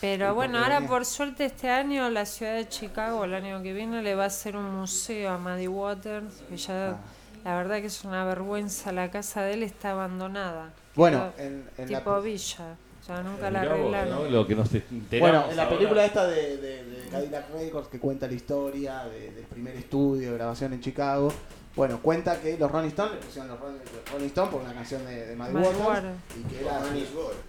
Pero 0.00 0.28
Sí, 0.28 0.34
bueno, 0.34 0.58
ahora 0.58 0.80
por 0.86 1.04
suerte 1.04 1.44
este 1.44 1.68
año 1.68 2.08
la 2.10 2.24
ciudad 2.24 2.54
de 2.54 2.68
Chicago, 2.68 3.24
el 3.24 3.34
año 3.34 3.62
que 3.62 3.72
viene, 3.74 4.02
le 4.02 4.14
va 4.14 4.24
a 4.24 4.26
hacer 4.28 4.56
un 4.56 4.74
museo 4.74 5.30
a 5.30 5.38
Muddy 5.38 5.68
Waters. 5.68 6.42
Que 6.48 6.56
ya, 6.56 6.90
Ah. 6.92 6.96
la 7.44 7.56
verdad 7.56 7.80
que 7.80 7.86
es 7.86 8.04
una 8.04 8.24
vergüenza. 8.24 8.92
La 8.92 9.10
casa 9.10 9.42
de 9.42 9.54
él 9.54 9.62
está 9.62 9.90
abandonada. 9.90 10.70
Bueno, 10.94 11.32
en, 11.38 11.64
la, 11.90 11.98
tipo 11.98 12.20
villa. 12.22 12.76
Ya 13.08 13.22
nunca 13.22 13.50
la 13.50 13.60
arreglaron. 13.62 14.24
¿no? 14.24 14.30
Lo 14.30 14.46
que 14.46 14.54
nos 14.54 14.68
bueno, 14.70 15.44
en 15.50 15.56
la 15.56 15.64
ahora. 15.64 15.76
película 15.76 16.04
esta 16.04 16.26
de, 16.26 16.56
de, 16.58 16.84
de 16.84 17.08
Cadillac 17.10 17.50
Records 17.52 17.88
que 17.88 17.98
cuenta 17.98 18.26
la 18.26 18.34
historia 18.34 19.04
de- 19.04 19.32
del 19.32 19.44
primer 19.44 19.74
estudio 19.76 20.30
de 20.30 20.36
grabación 20.36 20.72
en 20.74 20.80
Chicago, 20.80 21.32
bueno, 21.76 22.00
cuenta 22.02 22.40
que 22.40 22.58
los 22.58 22.70
Rolling 22.70 22.88
Stones 22.88 23.14
le 23.14 23.20
pusieron 23.20 23.48
los 23.48 23.60
Rolling, 23.60 24.26
Stones 24.26 24.50
por 24.52 24.62
una 24.62 24.74
canción 24.74 25.04
de, 25.06 25.26
de 25.26 25.36
Muddy 25.36 25.50
Muddy 25.52 25.62
Waters 25.64 25.86
Waters. 25.86 26.14
y 26.36 26.42
que 26.52 26.60
era 26.60 26.80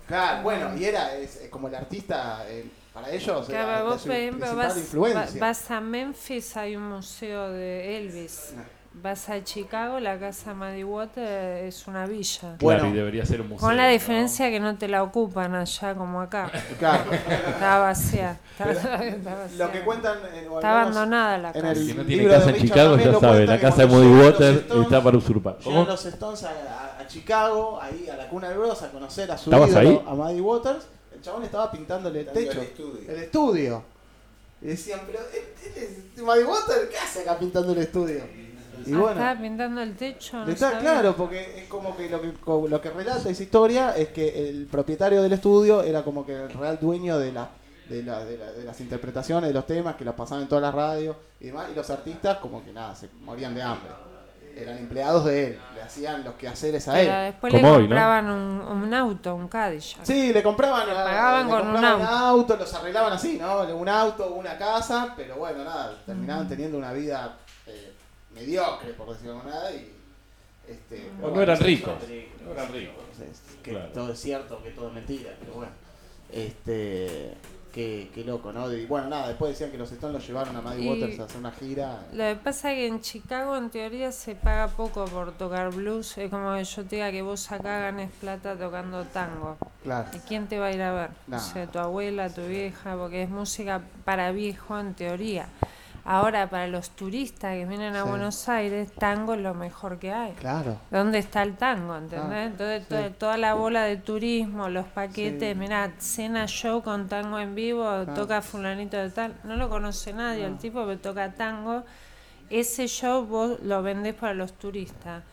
claro, 0.08 0.44
bueno, 0.44 0.78
y 0.78 0.86
era 0.86 1.16
es, 1.16 1.36
es 1.38 1.50
como 1.50 1.68
el 1.68 1.76
artista 1.76 2.46
para 2.94 3.10
ellos 3.10 3.50
era 3.50 3.64
Claro, 3.64 3.78
de 3.86 3.92
vos, 3.92 4.02
su 4.02 4.08
por 4.08 4.16
ejemplo, 4.18 4.56
vas, 4.56 4.78
influencia. 4.78 5.42
va- 5.42 5.48
vas 5.48 5.72
a 5.72 5.82
Memphis, 5.82 6.58
hay 6.58 6.76
un 6.76 6.84
museo 6.90 7.50
de 7.52 7.98
Elvis. 7.98 8.54
Vas 8.94 9.30
a 9.30 9.42
Chicago, 9.42 10.02
la 10.02 10.20
casa 10.20 10.54
Muddy 10.54 10.84
Water 10.84 11.64
es 11.64 11.88
una 11.88 12.06
villa. 12.06 12.58
Claro, 12.60 12.88
y 12.88 12.92
debería 12.92 13.26
ser 13.26 13.40
un 13.40 13.48
museo. 13.50 13.66
Con 13.66 13.78
la 13.78 13.86
¿no? 13.86 13.90
diferencia 13.92 14.50
que 14.50 14.60
no 14.60 14.78
te 14.78 14.90
la 14.90 15.02
ocupan 15.02 15.56
allá 15.56 15.96
como 15.96 16.20
acá. 16.20 16.52
Claro. 16.78 17.10
Estaba 17.14 17.80
vacía. 17.86 18.38
Estaba, 18.52 18.72
estaba 19.08 19.42
vacía. 19.44 19.66
Lo 19.66 19.72
que 19.72 19.80
cuentan 19.82 20.18
eh, 20.34 20.48
Está 20.54 20.82
abandonada 20.82 21.38
la 21.38 21.48
en 21.50 21.54
casa. 21.54 21.72
el 21.72 21.88
Si 21.88 21.94
no 21.94 22.04
tiene 22.04 22.28
casa 22.28 22.50
en 22.50 22.56
Richard 22.56 22.68
Chicago, 22.68 22.98
ya 22.98 23.12
lo 23.12 23.20
sabe, 23.22 23.48
la 23.48 23.60
casa 23.62 23.86
de 23.86 23.88
los 23.88 24.26
Water 24.26 24.54
Stones, 24.56 24.84
está 24.84 25.04
para 25.04 25.18
usurpar. 25.18 25.58
Llegan 25.60 25.74
¿Cómo? 25.74 25.86
los 25.86 26.06
Stones 26.06 26.44
a, 26.44 26.50
a- 26.50 27.00
a 27.02 27.08
Chicago, 27.08 27.80
ahí 27.82 28.10
a 28.10 28.18
la 28.18 28.28
cuna 28.28 28.50
de 28.50 28.58
Bros, 28.58 28.82
a 28.84 28.92
conocer 28.92 29.32
a 29.32 29.38
su 29.38 29.50
¿Estabas 29.50 29.70
ídolo, 29.72 29.90
ahí? 29.90 30.04
a 30.06 30.14
Muddy 30.16 30.42
Waters. 30.42 30.86
El 31.16 31.22
chabón 31.22 31.44
estaba 31.44 31.72
pintándole 31.72 32.20
el 32.22 32.28
techo, 32.28 32.60
el 32.60 32.66
estudio. 32.68 33.10
el 33.10 33.24
estudio. 33.24 33.84
Y 34.62 34.66
decían, 34.68 35.00
pero 35.08 35.20
él, 35.20 35.44
él 35.78 36.04
es 36.16 36.22
Muddy 36.22 36.44
Waters, 36.44 36.90
¿qué 36.92 36.98
hace 36.98 37.22
acá 37.22 37.40
pintando 37.40 37.72
el 37.72 37.78
estudio? 37.80 38.22
Y 38.88 38.94
Ah, 38.94 38.98
bueno, 38.98 39.12
estaba 39.12 39.40
pintando 39.42 39.82
el 39.82 39.96
techo. 39.96 40.38
no 40.46 40.52
está 40.52 40.72
sabía. 40.72 40.80
claro, 40.80 41.16
porque 41.16 41.60
es 41.64 41.68
como 41.68 41.96
que 41.96 42.10
lo, 42.10 42.22
que 42.22 42.34
lo 42.70 42.82
que 42.82 42.90
relata 42.90 43.30
esa 43.30 43.44
historia 43.44 43.96
es 43.96 44.10
que 44.10 44.50
el 44.50 44.68
propietario 44.68 45.22
del 45.22 45.34
estudio 45.34 45.82
era 45.84 46.04
como 46.04 46.26
que 46.26 46.34
el 46.44 46.50
real 46.54 46.78
dueño 46.82 47.18
de 47.20 47.32
la 47.32 47.50
de, 47.90 48.04
la- 48.04 48.24
de 48.24 48.38
la- 48.38 48.52
de 48.54 48.64
las 48.64 48.80
interpretaciones 48.80 49.50
de 49.50 49.54
los 49.54 49.68
temas 49.68 49.96
que 49.98 50.06
los 50.06 50.16
pasaban 50.16 50.44
en 50.44 50.48
todas 50.48 50.62
las 50.62 50.74
radios 50.74 51.16
y 51.42 51.48
demás, 51.48 51.68
y 51.72 51.76
los 51.76 51.90
artistas 51.90 52.38
como 52.38 52.64
que 52.64 52.72
nada, 52.72 52.96
se 52.96 53.10
morían 53.26 53.54
de 53.54 53.62
hambre. 53.62 53.90
Eran 54.56 54.78
empleados 54.78 55.26
de 55.26 55.48
él, 55.48 55.60
le 55.76 55.82
hacían 55.82 56.24
los 56.26 56.36
quehaceres 56.36 56.86
a 56.90 56.94
Pero 56.94 57.12
él. 57.14 57.26
después 57.32 57.54
Como 57.54 57.66
le 57.66 57.70
hoy, 57.72 57.84
¿no? 57.84 57.88
compraban 57.90 58.30
un, 58.30 58.62
un 58.84 58.94
auto, 58.94 59.36
un 59.36 59.48
Cadillac. 59.48 60.04
Sí, 60.04 60.32
le 60.34 60.44
compraban, 60.44 60.88
Le 60.88 60.94
pagaban 60.94 61.46
le 61.48 61.52
con 61.52 61.62
un 61.68 61.72
compraban 61.74 62.02
auto. 62.02 62.14
auto, 62.26 62.56
los 62.58 62.74
arreglaban 62.74 63.14
así, 63.14 63.38
¿no? 63.38 63.62
Un 63.76 63.90
auto, 63.90 64.34
una 64.36 64.58
casa, 64.58 65.14
pero 65.18 65.36
bueno, 65.38 65.64
nada, 65.64 65.94
terminaban 66.06 66.48
teniendo 66.50 66.78
una 66.78 66.92
vida 66.94 67.38
eh, 67.68 67.94
mediocre, 68.42 68.94
por 68.94 69.10
decirlo 69.10 69.34
de 69.34 69.40
alguna 69.40 69.56
manera, 69.56 69.76
y 69.76 69.92
este, 70.68 71.10
O 71.18 71.22
bueno, 71.22 71.36
no 71.36 71.42
eran 71.42 71.60
ricos. 71.60 71.94
No 72.46 72.52
eran 72.52 72.72
ricos. 72.74 72.96
Que 73.64 73.72
Claro. 73.72 73.90
todo 73.94 74.12
es 74.14 74.20
cierto, 74.20 74.62
que 74.64 74.72
todo 74.72 74.88
es 74.90 74.94
mentira, 74.94 75.32
pero 75.40 75.54
bueno. 75.54 75.72
Este, 76.32 77.34
qué, 77.74 78.10
qué 78.14 78.24
loco, 78.24 78.52
¿no? 78.54 78.72
Y 78.74 78.86
bueno, 78.86 79.10
nada, 79.10 79.28
después 79.28 79.52
decían 79.52 79.70
que 79.72 79.78
los 79.78 79.92
Stones 79.92 80.14
los 80.14 80.28
llevaron 80.28 80.56
a 80.56 80.62
Muddy 80.62 80.88
Waters 80.88 81.20
a 81.20 81.24
hacer 81.26 81.38
una 81.38 81.52
gira. 81.52 82.06
Lo 82.14 82.24
que 82.24 82.36
pasa 82.36 82.72
es 82.72 82.78
que 82.78 82.88
en 82.88 83.02
Chicago 83.02 83.58
en 83.58 83.70
teoría 83.70 84.12
se 84.12 84.36
paga 84.36 84.68
poco 84.70 85.06
por 85.06 85.34
tocar 85.34 85.72
blues. 85.74 86.18
Es 86.18 86.30
como 86.30 86.56
que 86.56 86.64
yo 86.64 86.84
te 86.86 86.96
diga 86.96 87.12
que 87.12 87.22
vos 87.22 87.52
acá 87.52 87.80
ganes 87.80 88.12
plata 88.20 88.56
tocando 88.56 89.04
tango. 89.06 89.58
Claro. 89.84 90.08
¿Y 90.14 90.20
quién 90.20 90.48
te 90.48 90.58
va 90.58 90.68
a 90.68 90.72
ir 90.72 90.82
a 90.82 90.94
ver? 90.94 91.10
Nah. 91.28 91.38
O 91.38 91.40
sea, 91.40 91.68
tu 91.68 91.80
abuela, 91.80 92.30
tu 92.30 92.46
vieja, 92.46 92.96
porque 92.96 93.24
es 93.24 93.30
música 93.30 93.82
para 94.06 94.32
viejo 94.32 94.80
en 94.80 94.94
teoría. 94.94 95.48
Ahora, 96.04 96.50
para 96.50 96.68
los 96.68 96.90
turistas 96.92 97.54
que 97.56 97.66
vienen 97.66 97.96
a 97.96 98.04
Sí. 98.04 98.10
Buenos 98.10 98.50
Aires, 98.50 98.92
tango 98.94 99.36
es 99.36 99.42
lo 99.42 99.54
mejor 99.54 100.00
que 100.00 100.12
hay. 100.12 100.32
Claro. 100.34 100.78
¿Dónde 100.90 101.20
está 101.20 101.44
el 101.44 101.56
tango? 101.58 101.96
¿Entendés? 101.96 102.30
Ah, 102.32 102.44
Entonces, 102.46 102.84
sí. 102.90 102.96
to- 102.96 103.12
toda 103.18 103.38
la 103.38 103.54
bola 103.54 103.84
de 103.84 103.98
turismo, 103.98 104.68
los 104.70 104.88
paquetes, 104.88 105.54
Sí. 105.54 105.60
mirá, 105.60 105.92
cena 106.00 106.48
show 106.48 106.82
con 106.82 107.08
tango 107.08 107.38
en 107.40 107.54
vivo, 107.54 108.06
toca 108.16 108.42
fulanito 108.42 108.98
de 108.98 109.10
tal. 109.12 109.36
No 109.44 109.56
lo 109.56 109.70
conoce 109.70 110.12
nadie, 110.14 110.46
el 110.46 110.58
tipo 110.58 110.88
que 110.88 110.98
toca 110.98 111.34
tango. 111.34 111.84
Ese 112.50 112.88
show 112.88 113.26
vos 113.26 113.60
lo 113.62 113.82
vendés 113.84 114.16
para 114.16 114.34
los 114.34 114.54
turistas. 114.54 115.24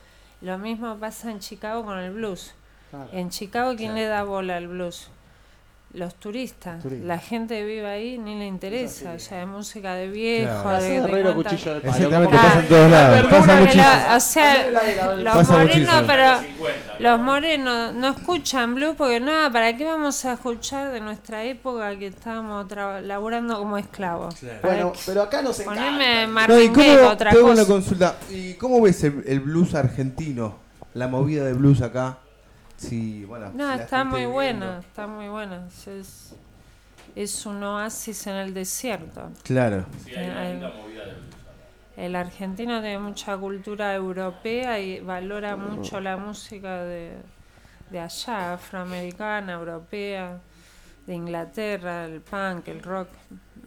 Lo 0.41 0.57
mismo 0.59 0.97
pasa 0.99 1.31
en 1.31 1.41
Chicago 1.41 1.85
con 1.85 1.99
el 1.99 2.13
blues. 2.13 2.55
claro. 2.91 3.09
En 3.13 3.29
Chicago, 3.31 3.75
¿quién 3.77 3.95
le 3.95 4.07
da 4.07 4.23
bola 4.23 4.57
al 4.57 4.69
blues? 4.69 5.11
Los 5.95 6.17
turistas. 6.17 6.83
Turistas. 6.83 7.07
La 7.09 7.19
gente 7.19 7.55
que 7.55 7.65
vive 7.65 7.87
ahí 7.87 8.19
ni 8.19 8.39
le 8.39 8.47
interesa. 8.47 9.15
O 9.15 9.19
sea, 9.19 9.41
es 9.43 9.49
música 9.49 9.95
de 9.95 10.09
viejo, 10.09 10.63
Claro. 10.63 10.83
de, 10.83 11.35
cuchillo 11.35 11.75
de 11.75 11.81
palo. 11.81 11.93
Exactamente, 11.95 12.37
Ah, 12.37 12.43
pasa 12.43 12.61
en 12.61 12.69
todos 12.69 12.91
lados. 12.91 13.27
Pasa 13.31 13.57
muchísimo. 13.57 13.83
la- 13.83 14.17
o 14.17 14.21
sea, 14.21 14.71
los 15.17 15.35
Pasa 15.35 15.53
morenos, 15.53 15.77
muchísimo. 15.77 16.03
pero 16.07 16.33
los 16.99 17.21
morenos 17.21 17.95
no 17.95 18.09
escuchan 18.09 18.75
blues 18.75 18.95
porque 18.99 19.19
nada, 19.21 19.51
¿para 19.51 19.75
qué 19.79 19.85
vamos 19.87 20.23
a 20.27 20.35
escuchar 20.35 20.93
de 20.93 21.01
nuestra 21.01 21.45
época 21.45 21.99
que 21.99 22.09
estábamos 22.09 22.69
traba- 22.69 23.01
laburando 23.01 23.59
como 23.59 23.79
esclavos? 23.79 24.35
¿Para 24.61 24.75
Bueno, 24.75 24.93
pero 25.07 25.23
acá 25.23 25.41
nos 25.41 25.59
encanta. 25.59 25.81
Poneme 25.85 26.27
No, 26.27 26.61
¿y 26.61 26.69
cómo, 26.69 27.09
otra 27.09 27.31
tengo 27.31 27.47
una 27.47 27.55
cosa. 27.63 27.67
consulta. 27.73 28.17
¿Y 28.31 28.53
cómo 28.55 28.83
ves 28.83 29.03
el, 29.05 29.25
el 29.27 29.41
blues 29.41 29.75
argentino? 29.75 30.57
La 30.93 31.09
movida 31.09 31.45
de 31.45 31.55
blues 31.55 31.81
acá. 31.81 32.19
Sí, 32.79 33.25
bueno. 33.27 33.51
No, 33.55 33.71
está 33.75 34.05
muy 34.05 34.21
viendo. 34.21 34.33
buena, 34.35 34.79
está 34.79 35.07
muy 35.07 35.29
buena. 35.29 35.67
Es, 35.87 36.35
es 37.15 37.45
un 37.47 37.63
oasis 37.63 38.27
en 38.29 38.37
el 38.37 38.55
desierto. 38.55 39.31
Claro. 39.43 39.85
Sí, 40.05 40.15
hay 40.15 40.57
una 40.57 40.69
movida 40.71 41.05
de 41.05 41.29
el 41.97 42.15
argentino 42.15 42.81
tiene 42.81 43.01
mucha 43.01 43.37
cultura 43.37 43.93
europea 43.93 44.79
y 44.79 45.01
valora 45.01 45.57
mucho 45.57 45.99
la 46.01 46.17
música 46.17 46.85
de, 46.85 47.17
de 47.91 47.99
allá, 47.99 48.55
afroamericana, 48.55 49.55
europea, 49.55 50.39
de 51.09 51.15
Inglaterra, 51.15 52.05
el 52.05 52.21
punk, 52.21 52.69
el 52.69 52.83
rock 52.85 53.09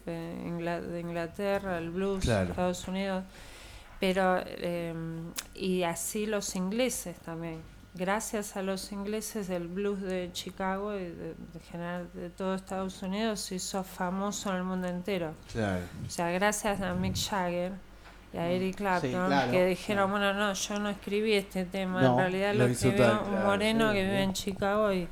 de 0.05 0.99
Inglaterra, 1.01 1.77
el 1.77 1.89
blues, 1.89 2.23
Claro. 2.23 2.51
Estados 2.51 2.87
Unidos. 2.87 3.25
Pero, 3.99 4.41
eh, 4.45 4.93
y 5.53 5.83
así 5.83 6.25
los 6.25 6.55
ingleses 6.55 7.17
también. 7.19 7.59
Gracias 7.93 8.55
a 8.55 8.61
los 8.61 8.91
ingleses, 8.93 9.49
el 9.49 9.67
blues 9.67 10.01
de 10.01 10.29
Chicago 10.31 10.95
y 10.95 11.03
de, 11.03 11.35
de 11.35 11.59
general 11.69 12.09
de 12.13 12.29
todo 12.29 12.55
Estados 12.55 13.01
Unidos 13.03 13.41
se 13.41 13.55
hizo 13.55 13.83
famoso 13.83 14.49
en 14.51 14.55
el 14.55 14.63
mundo 14.63 14.87
entero. 14.87 15.33
Claro. 15.51 15.83
O 16.07 16.09
sea, 16.09 16.31
gracias 16.31 16.79
a 16.79 16.93
Mick 16.93 17.17
Jagger 17.17 17.73
y 18.33 18.37
a 18.37 18.49
Eric 18.49 18.77
Clapton, 18.77 19.27
claro, 19.27 19.51
que 19.51 19.65
dijeron, 19.65 20.09
bueno, 20.09 20.33
no, 20.33 20.53
yo 20.53 20.79
no 20.79 20.89
escribí 20.89 21.33
este 21.33 21.65
tema, 21.65 22.01
No, 22.01 22.13
en 22.13 22.17
realidad 22.17 22.55
lo 22.55 22.65
escribió 22.65 23.07
tal, 23.07 23.33
un 23.33 23.43
moreno 23.43 23.89
sí, 23.89 23.97
que 23.97 24.03
vive 24.03 24.23
en 24.23 24.33
Chicago 24.33 24.93
y 24.93 25.07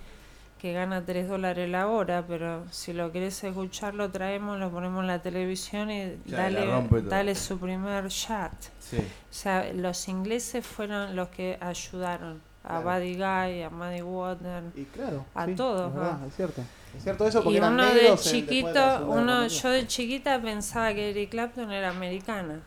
que 0.57 0.71
gana 0.71 1.03
3 1.05 1.27
dólares 1.27 1.69
la 1.69 1.87
hora, 1.87 2.25
pero 2.25 2.65
si 2.71 2.93
lo 2.93 3.11
querés 3.11 3.43
escuchar, 3.43 3.93
lo 3.93 4.09
traemos, 4.09 4.57
lo 4.57 4.71
ponemos 4.71 5.01
en 5.01 5.07
la 5.07 5.21
televisión 5.21 5.91
y 5.91 6.17
dale, 6.25 6.65
dale 7.03 7.35
su 7.35 7.59
primer 7.59 8.07
shot. 8.07 8.51
Sí. 8.79 8.97
O 8.97 9.33
sea, 9.33 9.71
los 9.73 10.07
ingleses 10.07 10.65
fueron 10.65 11.15
los 11.15 11.27
que 11.27 11.57
ayudaron 11.59 12.41
a 12.69 12.81
Claro. 12.81 12.99
Buddy 12.99 13.13
Guy, 13.15 13.63
a 13.63 13.69
Muddy 13.69 14.01
Water, 14.01 14.63
Y 14.75 14.83
claro, 14.85 15.25
A 15.33 15.45
sí, 15.45 15.55
todos, 15.55 15.89
es 15.89 15.95
verdad, 15.95 16.17
¿no? 16.19 16.27
es 16.27 16.35
cierto. 16.35 16.61
Es 16.95 17.03
cierto 17.03 17.27
eso 17.27 17.43
porque 17.43 17.55
y 17.55 17.57
eran 17.57 17.73
uno 17.73 17.85
de 17.93 18.09
la 18.09 18.17
chiquito, 18.17 19.05
uno, 19.07 19.47
yo 19.47 19.69
de 19.69 19.87
chiquita 19.87 20.41
pensaba 20.41 20.93
que 20.93 21.09
Eric 21.11 21.29
Clapton 21.31 21.71
era 21.71 21.89
americana. 21.89 22.59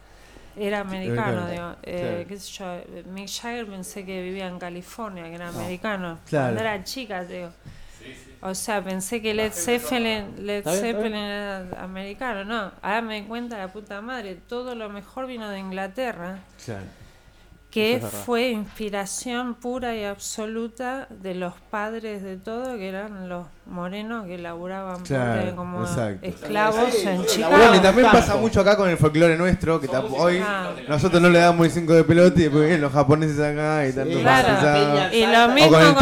Era 0.57 0.81
americano, 0.81 1.49
digo. 1.49 1.75
Eh, 1.83 2.25
claro. 2.25 2.29
qué 2.29 2.39
sé 2.39 2.53
yo, 2.53 3.11
Mick 3.13 3.29
Jagger 3.29 3.67
pensé 3.67 4.05
que 4.05 4.23
vivía 4.23 4.47
en 4.49 4.59
California, 4.59 5.25
que 5.25 5.35
era 5.37 5.51
No. 5.51 5.59
americano. 5.61 6.19
Claro. 6.29 6.55
Cuando 6.55 6.61
era 6.61 6.85
chica, 6.85 7.25
digo. 7.25 7.49
O 8.43 8.55
sea, 8.55 8.83
pensé 8.83 9.23
que 9.23 9.33
Led 9.35 9.53
Zeppelin, 9.53 10.45
Led 10.47 10.65
Zeppelin 10.65 11.15
era 11.15 11.67
americano. 11.83 12.45
No, 12.45 12.73
ahora 12.83 13.01
me 13.01 13.21
di 13.23 13.27
cuenta, 13.29 13.57
la 13.57 13.69
puta 13.69 14.01
madre, 14.03 14.35
todo 14.49 14.75
lo 14.75 14.89
mejor 14.89 15.27
vino 15.27 15.49
de 15.49 15.59
Inglaterra, 15.61 16.39
Claro. 16.65 16.85
Que 17.73 17.95
es 17.95 18.05
fue 18.05 18.51
inspiración 18.51 19.55
pura 19.55 19.97
y 19.97 20.05
absoluta 20.05 21.07
de 21.09 21.35
los 21.35 21.55
padres 21.71 22.23
de 22.23 22.37
todo, 22.37 22.77
que 22.77 22.87
eran 22.89 23.31
los 23.31 23.47
morenos 23.65 24.27
que 24.27 24.37
laburaban 24.37 25.01
Claro, 25.03 25.57
como 25.57 25.81
exacto. 25.81 26.19
esclavos 26.27 26.93
Sí, 26.93 27.09
en 27.09 27.21
sí, 27.23 27.27
Chicago. 27.37 27.57
Bueno, 27.57 27.75
y 27.77 27.79
también 27.81 28.11
pasa 28.13 28.37
mucho 28.37 28.61
acá 28.61 28.77
con 28.77 28.91
el 28.91 28.99
folclore 28.99 29.39
nuestro, 29.39 29.81
que 29.81 29.89
hoy 29.89 30.43
Ah. 30.47 30.71
nosotros 30.87 31.23
no 31.23 31.31
le 31.31 31.39
damos 31.39 31.65
el 31.67 31.73
5 31.73 31.95
de 31.95 32.05
pelota 32.05 32.39
y 32.39 32.43
después 32.43 32.63
vienen 32.63 32.83
los 32.83 32.93
japoneses 32.93 33.41
acá 33.41 33.87
y 33.87 33.93
tanto 33.95 34.21
Claro. 34.21 34.49
pasados. 34.49 35.13
Y 35.15 35.27
lo 35.27 35.49
mismo 35.49 35.69
O 35.79 35.81
con 35.81 35.81
con 35.81 35.89
el 35.89 35.97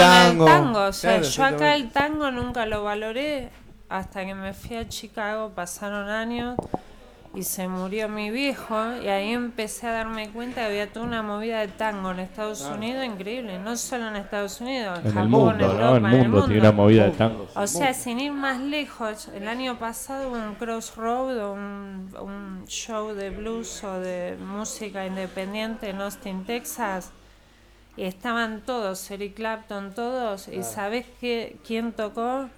tango. 0.47 0.81
O 0.87 0.93
sea, 0.93 1.19
Claro, 1.21 1.29
yo 1.29 1.45
acá 1.45 1.75
el 1.77 1.91
tango 1.93 2.31
nunca 2.33 2.67
lo 2.67 2.83
valoré 2.83 3.51
hasta 3.89 4.25
que 4.27 4.35
me 4.35 4.55
fui 4.55 4.77
a 4.77 4.89
Chicago, 4.89 5.53
pasaron 5.55 6.09
años 6.09 6.57
y 7.33 7.45
se 7.45 7.69
murió 7.69 8.09
mi 8.09 8.31
viejo 8.31 8.97
y 9.03 9.07
ahí 9.07 9.33
empecé 9.33 9.87
a 9.87 9.93
darme 9.93 10.31
cuenta 10.31 10.63
que 10.63 10.67
había 10.67 10.93
toda 10.93 11.07
una 11.07 11.23
movida 11.23 11.61
de 11.61 11.69
tango 11.69 12.11
en 12.11 12.21
Estados 12.21 12.63
Unidos 12.63 13.05
increíble, 13.05 13.59
no 13.61 13.77
solo 13.77 14.09
en 14.09 14.17
Estados 14.17 14.61
Unidos, 14.61 14.99
en, 14.99 15.07
En 15.13 15.19
el 15.19 15.25
Japón, 15.25 15.31
mundo, 15.31 15.65
Europa, 15.65 16.01
¿no? 16.01 16.09
El 16.09 16.15
en 16.15 16.21
el 16.21 16.29
mundo 16.29 16.47
tiene 16.47 16.61
una 16.61 16.73
movida 16.73 17.05
de 17.05 17.11
tango. 17.13 17.47
O 17.55 17.67
sea, 17.69 17.95
sin 17.95 18.19
ir 18.19 18.33
más 18.33 18.59
lejos, 18.61 19.29
el 19.29 19.47
año 19.47 19.79
pasado 19.79 20.29
hubo 20.29 20.37
un 20.37 20.57
crossroad, 20.57 21.39
o 21.39 21.53
un, 21.53 22.11
un 22.21 22.65
show 22.67 23.15
de 23.15 23.31
blues 23.31 23.85
o 23.85 24.01
de 24.01 24.37
música 24.37 25.07
independiente 25.07 25.91
en 25.91 26.01
Austin, 26.01 26.45
Texas, 26.45 27.13
y 27.97 28.05
estaban 28.05 28.63
todos, 28.63 29.09
Eric 29.11 29.35
Clapton, 29.35 29.95
todos, 29.95 30.49
y 30.49 30.65
¿sabes 30.65 31.07
qué, 31.21 31.59
quién 31.65 31.93
tocó? 31.93 32.49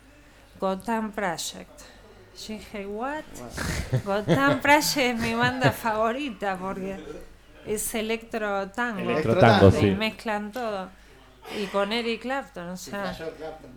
Gotham 0.59 1.11
Project. 1.13 1.92
Yo 2.35 2.55
dije, 2.55 2.87
¿what? 2.87 3.23
Gotham 4.05 4.61
Project 4.61 4.97
es 4.97 5.19
mi 5.19 5.35
banda 5.35 5.71
favorita 5.71 6.57
porque 6.57 6.97
es 7.67 7.95
electro 7.95 8.69
tango. 8.71 9.01
Electro 9.01 9.37
tango, 9.37 9.69
y 9.69 9.73
sí. 9.73 9.91
mezclan 9.91 10.51
todo. 10.51 10.89
Y 11.61 11.67
con 11.67 11.93
Eric 11.93 12.23
Clapton, 12.23 12.69
o 12.71 12.77
sea. 12.77 13.15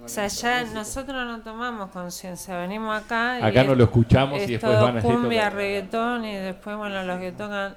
O 0.03 0.07
sea, 0.07 0.27
ya 0.27 0.63
nosotros 0.65 1.25
no 1.25 1.41
tomamos 1.41 1.89
conciencia, 1.91 2.57
venimos 2.59 2.95
acá 3.03 3.39
y 3.39 3.43
Acá 3.43 3.63
no 3.63 3.71
es- 3.73 3.77
lo 3.79 3.83
escuchamos 3.85 4.39
y 4.39 4.43
es 4.43 4.49
después 4.49 4.71
todo 4.73 4.83
van 4.83 4.91
a 4.97 5.01
decir 5.01 5.11
cumbia, 5.11 5.49
reggaetón 5.49 6.25
y 6.25 6.35
después, 6.35 6.77
bueno, 6.77 7.03
los 7.03 7.19
que 7.19 7.31
tocan 7.31 7.75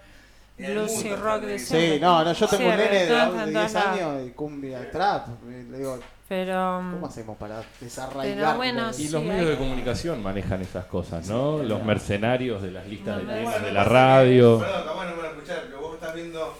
blues 0.58 1.04
y 1.04 1.14
rock 1.14 1.42
de 1.42 1.58
Sí, 1.58 1.98
no, 2.00 2.24
no, 2.24 2.32
yo 2.32 2.46
tengo 2.48 2.62
Sí, 2.62 2.68
un 2.68 2.76
nene 2.76 2.82
de, 2.82 2.88
reggaetón 2.88 3.36
de 3.36 3.42
en 3.44 3.50
10 3.50 3.72
todos 3.72 3.74
lados. 3.84 4.00
años 4.00 4.26
y 4.26 4.30
cumbia 4.30 4.90
trap. 4.90 5.28
Le 5.70 5.78
digo, 5.78 5.98
Pero, 6.28 6.82
¿cómo 6.92 7.06
hacemos 7.06 7.36
para 7.38 7.62
desarraigar? 7.80 8.36
Pero 8.38 8.56
bueno, 8.56 8.90
Y 8.90 8.94
Sí, 8.94 9.08
los 9.08 9.22
hay- 9.22 9.28
medios 9.28 9.48
de 9.48 9.56
comunicación 9.56 10.22
manejan 10.22 10.60
esas 10.62 10.84
cosas, 10.86 11.26
¿no? 11.28 11.62
Los 11.62 11.82
mercenarios 11.84 12.60
de 12.62 12.70
las 12.72 12.86
listas 12.86 13.18
de 13.18 13.24
temas 13.34 13.62
de 13.62 13.72
la 13.72 13.84
radio. 13.84 14.58
Perdón, 14.58 14.82
capaz 14.86 15.04
no 15.06 15.16
van 15.16 15.24
a 15.26 15.28
escuchar, 15.30 15.62
pero 15.66 15.80
vos 15.80 15.94
estás 15.94 16.14
viendo, 16.14 16.54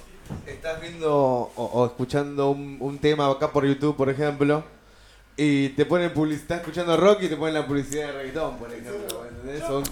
estás 0.47 0.81
viendo 0.81 1.13
o, 1.15 1.53
o 1.75 1.87
escuchando 1.87 2.51
un, 2.51 2.77
un 2.81 2.99
tema 2.99 3.31
acá 3.31 3.51
por 3.53 3.67
YouTube, 3.67 3.97
por 3.97 4.09
ejemplo, 4.09 4.63
y 5.37 5.69
te 5.71 5.85
ponen 5.87 6.13
publicidad, 6.13 6.43
estás 6.43 6.59
escuchando 6.61 6.97
rock 6.97 7.23
y 7.23 7.29
te 7.29 7.37
ponen 7.37 7.55
la 7.55 7.67
publicidad 7.67 8.07
de 8.09 8.13
reggaetón, 8.13 8.57
por 8.57 8.71
ejemplo, 8.73 9.25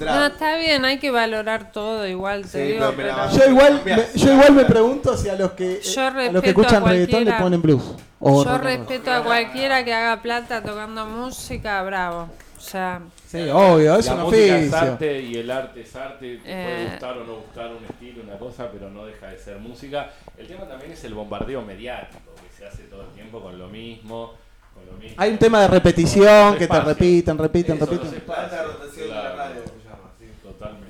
no, 0.00 0.26
está 0.26 0.56
bien, 0.56 0.84
hay 0.84 0.98
que 0.98 1.10
valorar 1.10 1.72
todo 1.72 2.06
igual, 2.06 2.42
te 2.42 2.48
Sí, 2.48 2.72
digo, 2.72 2.92
pero 2.96 3.12
mira, 3.12 3.28
pero 3.30 3.44
Yo 3.44 3.50
igual, 3.50 3.82
me, 3.84 3.96
yo 4.14 4.32
igual 4.32 4.52
me 4.52 4.64
pregunto 4.64 5.16
si 5.16 5.28
a 5.28 5.34
los 5.34 5.52
que, 5.52 5.74
eh, 5.74 5.80
Yo 5.82 6.00
a 6.02 6.04
los 6.10 6.14
respeto 6.14 6.42
que 6.42 6.48
escuchan 6.50 6.82
a 6.82 6.88
reggaetón 6.88 7.20
le 7.20 7.30
cualquiera. 7.30 7.38
ponen 7.42 7.62
blues. 7.62 7.82
O 8.20 8.44
yo 8.44 8.44
rock 8.44 8.48
and 8.48 8.64
roll. 8.64 8.76
respeto 8.78 9.12
a 9.12 9.22
cualquiera 9.24 9.84
que 9.84 9.94
haga 9.94 10.22
plata 10.22 10.62
tocando 10.62 11.06
música, 11.06 11.82
bravo. 11.82 12.28
O 12.56 12.60
sea, 12.60 13.00
Sí, 13.26 13.48
obvio, 13.52 13.96
es 13.96 14.06
la 14.06 14.14
un 14.14 14.20
música 14.22 14.44
es 14.58 14.72
oficio. 14.72 14.92
arte 14.92 15.20
y 15.22 15.36
el 15.36 15.50
arte 15.50 15.80
es 15.82 15.96
arte. 15.96 16.40
Te 16.42 16.42
Eh. 16.46 16.64
puede 16.64 16.84
gustar 16.90 17.18
o 17.18 17.24
no 17.24 17.34
gustar 17.36 17.70
un 17.72 17.84
estilo, 17.84 18.22
una 18.22 18.38
cosa, 18.38 18.68
pero 18.72 18.88
no 18.90 19.04
deja 19.04 19.26
de 19.28 19.38
ser 19.38 19.58
música. 19.58 20.10
El 20.38 20.46
tema 20.46 20.66
también 20.66 20.92
es 20.92 21.04
el 21.04 21.14
bombardeo 21.14 21.60
mediático, 21.62 22.32
que 22.36 22.56
se 22.56 22.66
hace 22.66 22.84
todo 22.84 23.02
el 23.02 23.08
tiempo 23.08 23.40
con 23.40 23.58
lo 23.58 23.68
mismo. 23.68 24.32
Con 24.74 24.86
lo 24.86 24.92
mismo. 24.92 25.14
Hay 25.18 25.30
un 25.32 25.38
tema 25.38 25.60
de 25.62 25.68
repetición, 25.68 26.24
Los 26.50 26.52
que 26.54 26.58
te 26.58 26.64
espacios. 26.64 26.86
repiten, 26.88 27.38
repiten, 27.38 27.76
Eso, 27.76 27.86
los 27.86 27.94
repiten. 27.94 28.18
espacios, 28.18 29.06
claro. 29.06 29.45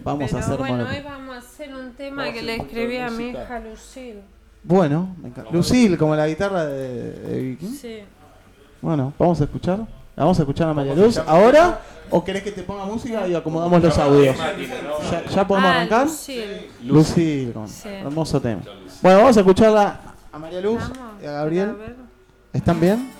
Vamos 0.06 0.30
pero 0.30 0.36
a 0.36 0.40
hacer 0.40 0.56
bueno, 0.58 0.86
hoy 0.88 1.02
vamos 1.02 1.34
a 1.34 1.38
hacer 1.38 1.74
un 1.74 1.92
tema 1.94 2.22
Vamos 2.22 2.34
que 2.38 2.42
le 2.44 2.56
escribí 2.56 2.96
a 2.98 3.10
mi 3.10 3.30
hija 3.30 3.58
Lucille. 3.58 4.22
Bueno, 4.62 5.16
me 5.20 5.28
encanta. 5.28 5.50
Lucille, 5.50 5.98
como 5.98 6.14
la 6.14 6.28
guitarra 6.28 6.64
de, 6.64 7.10
de 7.10 7.40
Vicky. 7.40 7.66
Sí. 7.66 7.98
Bueno, 8.80 9.12
vamos 9.18 9.40
a 9.40 9.44
escuchar. 9.44 9.80
Vamos 10.14 10.38
a 10.38 10.42
escuchar 10.42 10.68
a 10.68 10.74
María 10.74 10.94
¿Cómo 10.94 11.10
se 11.10 11.18
Luz. 11.18 11.28
¿Ahora? 11.28 11.80
¿O 12.08 12.22
querés 12.24 12.44
que 12.44 12.52
te 12.52 12.62
ponga 12.62 12.84
música 12.84 13.26
y 13.26 13.34
acomodamos 13.34 13.82
los 13.82 13.98
audios? 13.98 14.36
¿Ya, 15.10 15.24
ya 15.24 15.44
podemos 15.44 15.68
ah, 15.70 15.74
arrancar? 15.74 16.06
Lucille. 16.06 16.68
Lucille, 16.84 17.52
con- 17.52 17.68
Sí. 17.68 17.88
hermoso 17.88 18.40
tema. 18.40 18.62
Bueno, 19.02 19.18
vamos 19.18 19.36
a 19.36 19.40
escucharla 19.40 20.00
a 20.32 20.38
María 20.38 20.60
Luz 20.60 20.78
Vamos, 20.78 21.22
y 21.22 21.26
a 21.26 21.32
Gabriel. 21.32 21.76
¿Están 22.52 22.80
bien? 22.80 23.10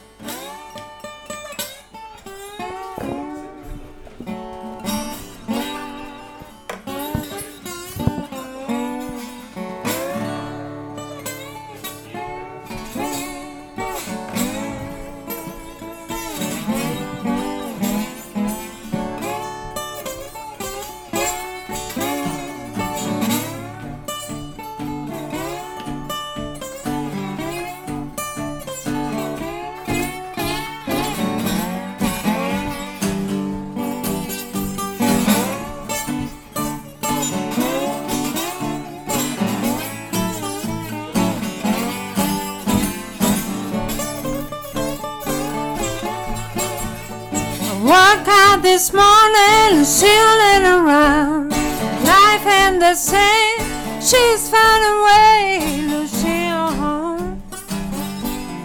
that 52.86 52.96
same. 52.96 53.58
She's 54.00 54.48
found 54.48 54.82
a 54.92 54.96
way, 55.08 55.48
Lucia 55.90 56.70
home. 56.80 57.42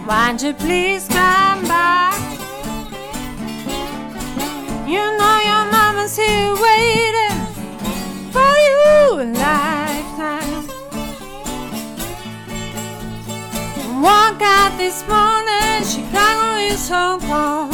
Won't 0.06 0.42
you 0.44 0.54
please 0.54 1.08
come 1.08 1.62
back? 1.66 2.20
You 4.86 5.02
know 5.18 5.36
your 5.50 5.64
mama's 5.76 6.14
here 6.16 6.54
waiting 6.66 7.38
for 8.34 8.52
you 8.66 8.82
a 9.24 9.26
lifetime. 9.42 10.62
Walk 14.06 14.40
out 14.40 14.72
this 14.78 14.98
morning, 15.08 15.78
Chicago 15.92 16.46
oh, 16.52 16.70
is 16.70 16.80
so 16.90 17.18
cold. 17.28 17.70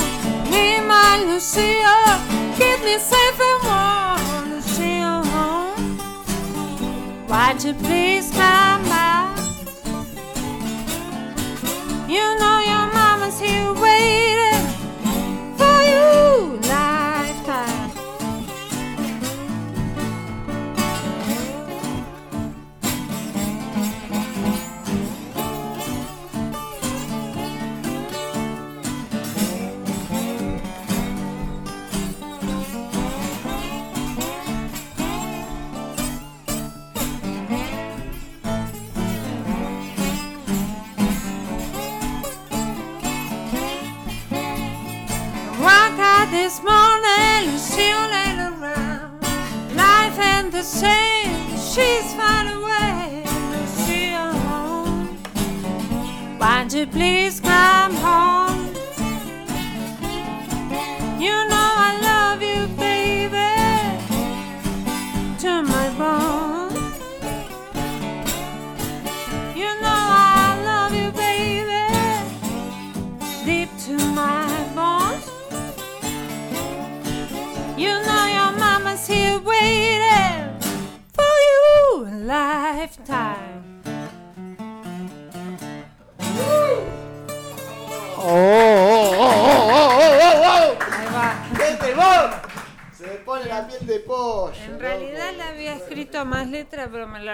Me, 0.51 0.81
my 0.81 1.13
Lucia, 1.29 1.97
keep 2.57 2.79
me 2.87 2.99
safe. 2.99 3.19
Why'd 7.39 7.63
you 7.63 7.73
please 7.73 8.33
come 8.33 8.83
back? 8.91 9.39
You 12.09 12.37
know 12.41 12.58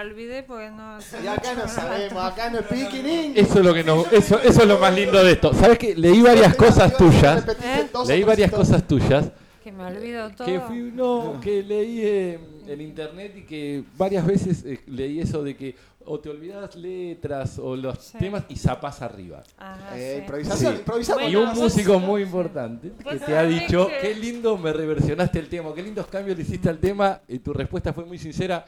olvidé 0.05 0.43
porque 0.43 0.69
no. 0.71 0.97
Y 1.23 1.27
acá 1.27 1.53
no 1.55 1.67
sabemos, 1.67 2.23
acá 2.23 2.49
no 2.49 2.59
speaking 2.59 3.05
English. 3.05 3.37
Eso 3.45 3.59
es 3.59 3.65
lo 3.65 3.73
que 3.73 3.83
no, 3.83 4.05
eso, 4.11 4.39
eso 4.39 4.61
es 4.61 4.67
lo 4.67 4.79
más 4.79 4.93
lindo 4.95 5.23
de 5.23 5.31
esto. 5.33 5.53
¿Sabes 5.53 5.77
que 5.77 5.95
leí 5.95 6.21
varias 6.21 6.55
cosas 6.55 6.95
tuyas? 6.97 7.45
¿Eh? 7.63 7.87
Leí 8.07 8.23
varias 8.23 8.51
cosas 8.51 8.85
tuyas 8.87 9.31
Que 9.63 9.71
me 9.71 9.83
olvido 9.85 10.29
todo. 10.31 10.47
que 10.47 10.59
fui, 10.61 10.91
no, 10.93 11.39
que 11.41 11.63
leí 11.63 12.01
eh, 12.01 12.39
en 12.67 12.81
internet 12.81 13.33
y 13.37 13.41
que 13.43 13.83
varias 13.97 14.25
veces 14.25 14.63
eh, 14.65 14.81
leí 14.87 15.19
eso 15.19 15.43
de 15.43 15.55
que 15.55 15.75
o 16.07 16.19
te 16.19 16.29
olvidas 16.29 16.75
letras 16.75 17.57
o 17.57 17.75
los 17.75 17.97
Sí. 17.97 18.17
temas 18.19 18.43
y 18.47 18.55
zapás 18.57 19.01
arriba. 19.01 19.41
Ajá, 19.57 19.97
Eh, 19.97 20.11
sí. 20.17 20.21
improvisación, 20.21 20.73
Sí. 20.73 20.79
improvisamos. 20.79 21.23
Y 21.23 21.25
Bueno, 21.35 21.39
un 21.41 21.55
vos- 21.55 21.57
músico 21.63 21.99
muy 21.99 22.21
importante 22.21 22.91
que 23.03 23.15
vos 23.17 23.25
te 23.25 23.35
ha 23.35 23.43
dicho, 23.43 23.87
que- 23.87 24.09
qué 24.09 24.13
lindo 24.15 24.55
me 24.55 24.71
reversionaste 24.71 25.39
el 25.39 25.49
tema, 25.49 25.73
qué 25.73 25.81
lindos 25.81 26.05
cambios 26.05 26.37
le 26.37 26.43
hiciste 26.43 26.69
al 26.69 26.77
tema 26.77 27.21
y 27.27 27.39
tu 27.39 27.53
respuesta 27.53 27.91
fue 27.91 28.05
muy 28.05 28.19
sincera, 28.19 28.63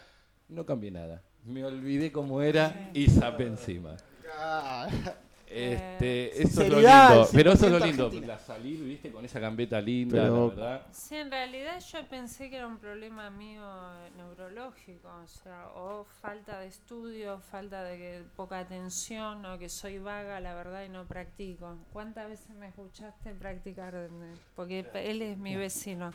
no 0.49 0.65
cambié 0.65 0.91
nada. 0.91 1.23
Me 1.45 1.63
olvidé 1.63 2.11
cómo 2.11 2.41
era 2.41 2.91
y 2.93 3.09
zapé 3.09 3.47
encima. 3.47 3.95
Este, 5.58 6.41
eso 6.43 6.62
es 6.62 6.70
lo 6.70 6.78
lindo. 6.80 7.28
Pero 7.34 7.51
eso 7.53 7.66
es 7.66 7.72
lo 7.72 7.80
100% 7.80 7.86
lindo. 7.86 8.05
argentina. 8.05 8.28
La 8.28 8.39
salir, 8.39 8.84
viste, 8.84 9.12
con 9.12 9.26
esa 9.26 9.39
gambeta 9.39 9.82
linda, 9.82 10.22
Pero- 10.24 10.47
la 10.49 10.55
verdad. 10.55 10.82
Sí, 10.91 11.16
en 11.16 11.32
realidad 11.32 11.80
yo 11.91 12.08
pensé 12.08 12.49
que 12.49 12.58
era 12.58 12.68
un 12.68 12.78
problema 12.78 13.30
mío 13.30 13.62
eh, 13.64 14.12
neurológico, 14.18 15.08
o 15.24 15.28
sea, 15.28 15.68
o 15.76 16.05
falta 16.22 16.60
de 16.60 16.68
estudio, 16.68 17.39
falta 17.51 17.84
de 17.84 17.97
que- 17.97 18.24
poca 18.36 18.60
atención, 18.60 19.45
o 19.45 19.58
que 19.58 19.70
soy 19.70 19.99
vaga, 19.99 20.39
la 20.39 20.53
verdad, 20.53 20.84
y 20.86 20.89
no 20.89 21.05
practico. 21.05 21.78
¿Cuántas 21.93 22.30
veces 22.30 22.49
me 22.51 22.68
escuchaste 22.68 23.32
practicar? 23.34 23.93
eh, 23.95 24.08
Porque 24.55 24.86
él 24.93 25.22
es 25.22 25.38
mi 25.38 25.55
vecino. 25.55 26.12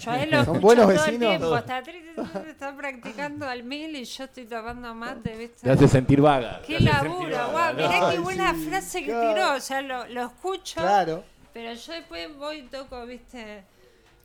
Yo 0.00 0.10
a 0.12 0.22
él 0.22 0.30
lo 0.30 0.36
¿Son 0.38 0.56
escucho 0.56 0.60
buenos 0.62 0.84
todo 0.86 0.92
el 0.94 0.98
vecinos? 1.12 1.28
tiempo, 1.36 1.56
está 1.58 1.82
triste, 1.82 2.10
está 2.48 2.74
practicando 2.74 3.46
al 3.46 3.62
mil 3.64 3.94
y 3.96 4.04
yo 4.04 4.24
estoy 4.24 4.46
tomando 4.46 4.94
mate, 4.94 5.36
¿viste? 5.36 5.60
Te 5.62 5.70
hace 5.70 5.86
sentir 5.86 6.22
vaga. 6.22 6.62
Qué 6.66 6.80
laburo, 6.80 7.36
guau, 7.50 7.74
¿no? 7.74 7.82
mirá 7.82 8.10
qué 8.12 8.18
buena 8.18 8.54
sí, 8.54 8.64
frase 8.66 8.77
que 9.00 9.06
claro. 9.06 9.34
tiró, 9.34 9.54
o 9.54 9.60
sea, 9.60 9.82
lo, 9.82 10.06
lo 10.06 10.26
escucho. 10.26 10.80
claro. 10.80 11.24
Pero 11.52 11.72
yo 11.72 11.92
después 11.92 12.36
voy 12.36 12.58
y 12.58 12.62
toco, 12.68 13.04
viste, 13.06 13.64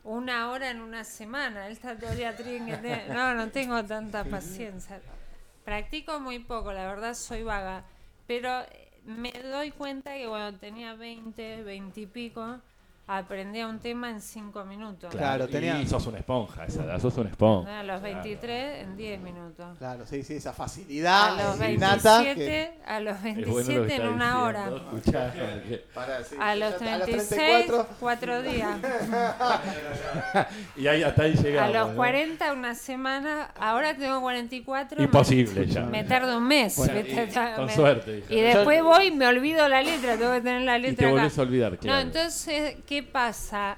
una 0.04 0.52
hora 0.52 0.70
en 0.70 0.82
una 0.82 1.04
semana. 1.04 1.68
Todo 2.00 2.12
el 2.12 2.18
día 2.18 2.36
trinque- 2.38 3.08
No, 3.14 3.34
no 3.34 3.50
tengo 3.50 3.84
tanta 3.86 4.24
paciencia. 4.24 5.02
Practico 5.64 6.20
muy 6.20 6.40
poco, 6.40 6.72
la 6.74 6.86
verdad 6.86 7.14
soy 7.14 7.44
vaga. 7.44 7.84
Pero 8.28 8.64
me 9.06 9.32
doy 9.32 9.72
cuenta 9.72 10.14
que 10.14 10.28
cuando 10.28 10.60
tenía 10.60 10.94
20, 10.94 11.64
20 11.64 12.02
y 12.02 12.06
pico, 12.06 12.60
aprendía 13.06 13.68
un 13.68 13.80
tema 13.80 14.10
en 14.10 14.22
5 14.22 14.64
minutos. 14.64 15.14
Claro, 15.14 15.44
y 15.46 15.48
tenía- 15.52 15.86
sos 15.86 16.08
una 16.08 16.20
esponja, 16.20 16.64
esa 16.66 16.86
edad, 16.86 17.02
sos 17.02 17.18
una 17.18 17.30
esponja. 17.30 17.82
A 17.82 17.84
los 17.84 18.02
23 18.02 18.82
en 18.84 18.96
10 18.96 19.20
minutos. 19.20 19.78
Claro, 19.78 20.06
sí, 20.08 20.24
sí, 20.24 20.36
esa 20.36 20.52
A 20.52 20.54
facilidad 20.54 21.38
los 21.60 21.70
innata 21.70 22.22
27, 22.24 22.46
que... 22.46 22.72
a 22.86 23.00
los 23.02 23.18
Es 23.18 23.22
bueno 23.24 23.42
lo 23.48 23.56
27 23.56 23.96
en 23.96 24.08
una 24.08 24.44
hora. 24.44 24.70
diciendo, 24.70 24.98
escuchá, 24.98 25.34
porque- 25.34 25.86
Para, 25.94 26.24
sí, 26.24 26.36
A 26.40 26.56
los 26.56 26.74
está, 26.74 26.86
36, 27.06 27.28
34. 27.68 27.88
4 28.00 28.42
días. 28.42 28.78
y 30.78 30.88
ahí 30.88 31.04
hasta 31.04 31.24
ahí 31.24 31.34
A 31.38 31.42
llegamos. 31.42 31.74
los 31.74 31.90
¿no? 31.90 31.96
40 31.96 32.54
una 32.54 32.76
semana, 32.76 33.52
ahora 33.60 33.96
tengo 33.98 34.22
44. 34.22 34.98
me- 34.98 35.04
Imposible 35.04 35.66
ya. 35.68 35.82
Me 35.82 36.04
tarda 36.06 36.38
un 36.38 36.48
mes. 36.48 36.78
Bueno, 36.78 37.00
y- 37.00 37.14
Ya 37.34 37.56
con 37.56 37.66
me- 37.66 37.76
suerte, 37.76 38.20
hija. 38.20 38.34
Y 38.34 38.42
después 38.42 38.82
voy 38.82 39.08
y 39.08 39.12
me 39.12 39.28
olvido 39.28 39.68
la 39.68 39.82
letra, 39.82 40.16
tengo 40.18 40.32
que 40.34 40.42
tener 40.42 40.62
la 40.62 40.78
Y 40.78 40.82
letra 40.84 40.96
te 40.98 41.06
acá. 41.06 41.14
volvés 41.14 41.38
a 41.38 41.42
olvidar, 41.42 41.72
No, 41.74 41.78
claro. 41.80 42.00
entonces, 42.02 42.76
¿qué 42.94 43.02
pasa? 43.04 43.78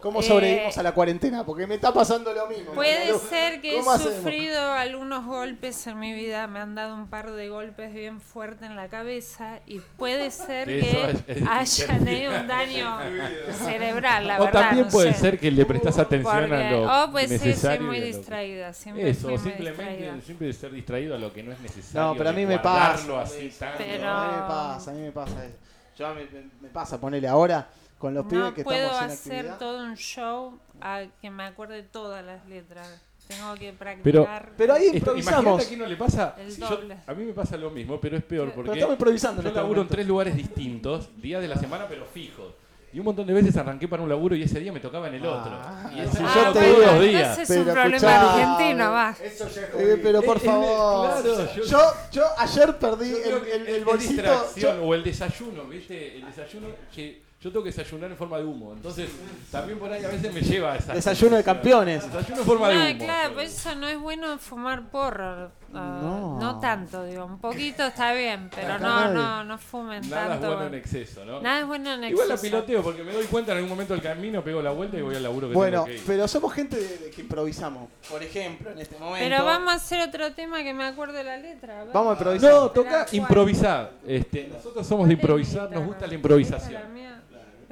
¿Cómo 0.00 0.20
Eh, 0.20 0.22
sobrevivimos 0.22 0.78
a 0.78 0.82
la 0.84 0.92
cuarentena? 0.92 1.44
Porque 1.44 1.66
me 1.66 1.74
está 1.74 1.92
pasando 1.92 2.32
lo 2.32 2.46
mismo. 2.46 2.70
Puede 2.70 2.98
Marilu. 3.00 3.18
ser 3.18 3.60
que 3.60 3.80
he 3.80 3.82
sufrido 3.82 4.72
algunos 4.74 5.26
golpes 5.26 5.84
en 5.88 5.98
mi 5.98 6.12
vida, 6.12 6.46
me 6.46 6.60
han 6.60 6.76
dado 6.76 6.94
un 6.94 7.08
par 7.08 7.32
de 7.32 7.48
golpes 7.48 7.92
bien 7.92 8.20
fuertes 8.20 8.62
en 8.70 8.76
la 8.76 8.86
cabeza 8.86 9.58
y 9.66 9.80
puede 9.96 10.30
ser 10.30 10.70
Eso 10.70 11.24
que 11.26 11.44
haya 11.50 11.86
tenido 11.98 12.40
un 12.40 12.46
daño 12.46 12.96
cerebral, 13.64 14.28
la 14.28 14.36
o 14.40 14.44
verdad. 14.44 14.60
también 14.68 14.86
no 14.86 14.92
puede 14.92 15.14
sé. 15.14 15.18
ser 15.20 15.40
que 15.40 15.50
le 15.50 15.66
prestas 15.66 15.98
atención 15.98 16.42
Porque- 16.48 16.54
a 16.54 16.70
lo 16.70 17.04
o 17.04 17.10
pues 17.10 17.28
sí, 17.28 17.38
soy 17.38 17.48
necesario. 17.48 17.86
muy 17.88 17.96
y 17.96 17.98
a 17.98 18.04
lo 18.04 18.06
que- 18.12 18.16
distraída, 18.18 18.72
siempre 18.72 19.10
Eso, 19.10 19.28
muy 19.30 19.38
simplemente 19.38 19.82
distraída. 19.90 20.20
siempre 20.24 20.52
ser 20.52 20.70
distraído 20.70 21.14
a 21.16 21.18
lo 21.18 21.32
que 21.32 21.42
no 21.42 21.50
es 21.50 21.58
necesario. 21.58 22.00
No, 22.08 22.14
pero 22.16 22.30
a 22.30 22.32
mí 22.32 22.46
me 22.46 22.60
pasa. 22.60 23.20
así. 23.22 23.52
Pero- 23.78 24.08
A 24.08 24.26
mí 24.28 24.32
me 24.36 24.42
pasa, 24.48 24.90
a 24.92 24.94
mí 24.94 25.00
me 25.00 25.10
pasa 25.10 25.44
eso. 25.44 25.56
Yo 25.98 26.14
mí 26.14 26.20
me, 26.32 26.42
me 26.60 26.68
pasa, 26.72 27.00
ponele 27.00 27.26
ahora 27.26 27.66
con 27.98 28.14
los 28.14 28.26
pibes 28.26 28.44
No 28.44 28.54
que 28.54 28.64
puedo 28.64 28.78
estamos 28.78 29.02
en 29.04 29.10
hacer 29.10 29.32
actividad. 29.36 29.58
todo 29.58 29.84
un 29.84 29.96
show 29.96 30.58
a 30.80 31.02
que 31.20 31.30
me 31.30 31.42
acuerde 31.44 31.82
todas 31.82 32.24
las 32.24 32.46
letras. 32.46 33.02
Tengo 33.26 33.52
que 33.56 33.74
Pero- 33.78 34.24
practicar. 34.24 34.52
Pero 34.56 34.72
ahí 34.74 34.84
Esto, 34.86 34.96
improvisamos. 34.98 35.42
imagínate 35.44 35.68
que 35.68 35.76
no 35.76 35.86
le 35.86 35.96
pasa. 35.96 36.34
Si 36.48 36.60
yo- 36.60 36.80
a 37.06 37.12
mí 37.14 37.24
me 37.24 37.32
pasa 37.34 37.56
lo 37.58 37.70
mismo, 37.70 38.00
pero 38.00 38.16
es 38.16 38.24
peor 38.24 38.44
Pero 38.46 38.54
porque 38.54 38.68
Pero 38.70 38.74
estamos 38.78 38.94
improvisando 38.94 39.40
en 39.40 39.44
yo 39.44 39.48
este 39.50 39.60
laburo 39.60 39.82
en 39.82 39.88
tres 39.88 40.06
lugares 40.06 40.34
distintos, 40.34 41.10
días 41.20 41.42
de 41.42 41.48
la 41.48 41.56
semana, 41.56 41.86
pero 41.88 42.06
fijos. 42.06 42.54
Y 42.90 43.00
un 43.00 43.04
montón 43.04 43.26
de 43.26 43.34
veces 43.34 43.54
arranqué 43.58 43.86
para 43.86 44.02
un 44.02 44.08
laburo 44.08 44.34
y 44.34 44.42
ese 44.42 44.58
día 44.60 44.72
me 44.72 44.80
tocaba 44.80 45.08
en 45.08 45.16
el 45.16 45.26
otro. 45.26 45.52
Ah, 45.52 45.90
y 45.94 46.00
eso 46.00 46.10
si 46.16 46.22
lo 46.22 46.28
yo 46.28 46.34
te 46.34 46.58
todos 46.60 46.64
digo- 46.64 46.80
los 46.92 47.00
días. 47.02 47.38
Es 47.38 47.50
un 47.50 47.56
Pero 47.56 47.72
problema 47.74 47.96
escuchá, 47.96 48.32
argentino, 48.54 48.90
va. 48.92 49.16
Eso 49.22 49.48
ya 49.50 49.60
es 49.60 49.74
Eh, 49.74 50.00
pero 50.02 50.22
por 50.22 50.40
favor. 50.40 51.10
claro, 51.22 51.54
yo- 51.54 51.64
yo, 51.64 51.78
yo 52.12 52.24
ayer 52.38 52.78
perdí 52.78 53.10
Yo 53.10 53.16
el, 53.36 53.46
el, 53.46 53.66
el 53.68 53.84
bolsito. 53.84 54.12
distracción 54.22 54.78
o 54.82 54.94
el 54.94 55.04
desayuno, 55.04 55.64
¿viste? 55.64 56.16
El 56.16 56.24
desayuno 56.24 56.68
que 56.94 57.27
yo 57.40 57.50
tengo 57.52 57.62
que 57.62 57.70
desayunar 57.70 58.10
en 58.10 58.16
forma 58.16 58.36
de 58.38 58.44
humo. 58.44 58.72
Entonces, 58.72 59.08
también 59.52 59.78
por 59.78 59.92
ahí 59.92 60.04
a 60.04 60.08
veces 60.08 60.32
me 60.34 60.40
lleva 60.40 60.72
a 60.72 60.76
esa. 60.76 60.92
Desayuno 60.92 61.36
de 61.36 61.44
campeones. 61.44 62.04
Desayuno 62.04 62.40
en 62.40 62.46
forma 62.46 62.68
de 62.68 62.74
No, 62.74 62.84
humo. 62.90 62.98
claro, 63.04 63.34
pues 63.34 63.54
eso 63.56 63.74
no 63.76 63.86
es 63.86 63.98
bueno 63.98 64.38
fumar 64.38 64.90
porro. 64.90 65.52
Ah, 65.74 65.98
No. 66.02 66.38
No 66.40 66.58
tanto, 66.60 67.04
digo, 67.04 67.26
un 67.26 67.38
poquito 67.38 67.84
está 67.84 68.12
bien, 68.14 68.48
pero 68.54 68.72
Acá 68.74 68.78
no, 68.78 69.00
nadie. 69.00 69.14
no, 69.14 69.44
no 69.44 69.58
fumen 69.58 70.00
Nada 70.08 70.22
es 70.22 70.28
tanto. 70.40 70.46
bueno 70.48 70.66
en 70.66 70.74
exceso, 70.74 71.24
¿no? 71.26 71.40
Nada 71.42 71.60
es 71.60 71.66
bueno 71.66 71.92
en 71.92 72.04
Igual 72.04 72.26
la 72.28 72.34
exceso. 72.34 72.54
piloteo 72.56 72.82
porque 72.82 73.04
me 73.04 73.12
doy 73.12 73.26
cuenta 73.26 73.52
en 73.52 73.58
algún 73.58 73.70
momento 73.70 73.92
del 73.92 74.02
camino, 74.02 74.42
pego 74.42 74.62
la 74.62 74.70
vuelta 74.70 74.96
y 74.96 75.02
voy 75.02 75.14
al 75.14 75.22
laburo 75.22 75.48
que 75.48 75.54
Bueno, 75.54 75.84
tengo 75.84 75.86
que 75.86 75.94
ir. 75.96 76.02
pero 76.06 76.26
somos 76.26 76.52
gente 76.54 76.76
de, 76.76 76.98
de 76.98 77.10
que 77.10 77.20
improvisamos. 77.20 77.88
Por 78.08 78.22
ejemplo, 78.22 78.70
en 78.70 78.78
este 78.78 78.96
momento. 78.98 79.18
Pero 79.28 79.44
vamos 79.44 79.72
a 79.74 79.76
hacer 79.76 80.00
otro 80.08 80.32
tema 80.32 80.62
que 80.62 80.72
me 80.74 80.84
acuerde 80.84 81.22
la 81.22 81.36
letra. 81.36 81.84
Vamos 81.92 82.12
a 82.16 82.18
improvisar. 82.18 82.50
No, 82.52 82.70
toca 82.70 83.06
improvisar. 83.12 83.92
Este, 84.06 84.48
nosotros 84.48 84.86
somos 84.86 85.06
de 85.06 85.12
improvisar, 85.14 85.70
nos 85.70 85.84
gusta 85.84 86.06
la 86.06 86.14
improvisación. 86.14 86.82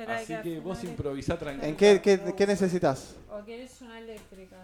Así 0.09 0.35
que 0.43 0.61
vos 0.61 0.83
improvisá 0.85 1.39
tranquilo. 1.39 1.67
¿En 1.69 1.77
qué, 1.77 2.01
qué, 2.01 2.35
qué 2.37 2.47
necesitas? 2.47 3.15
¿O 3.31 3.45
querés 3.45 3.81
una 3.83 3.99
eléctrica? 3.99 4.57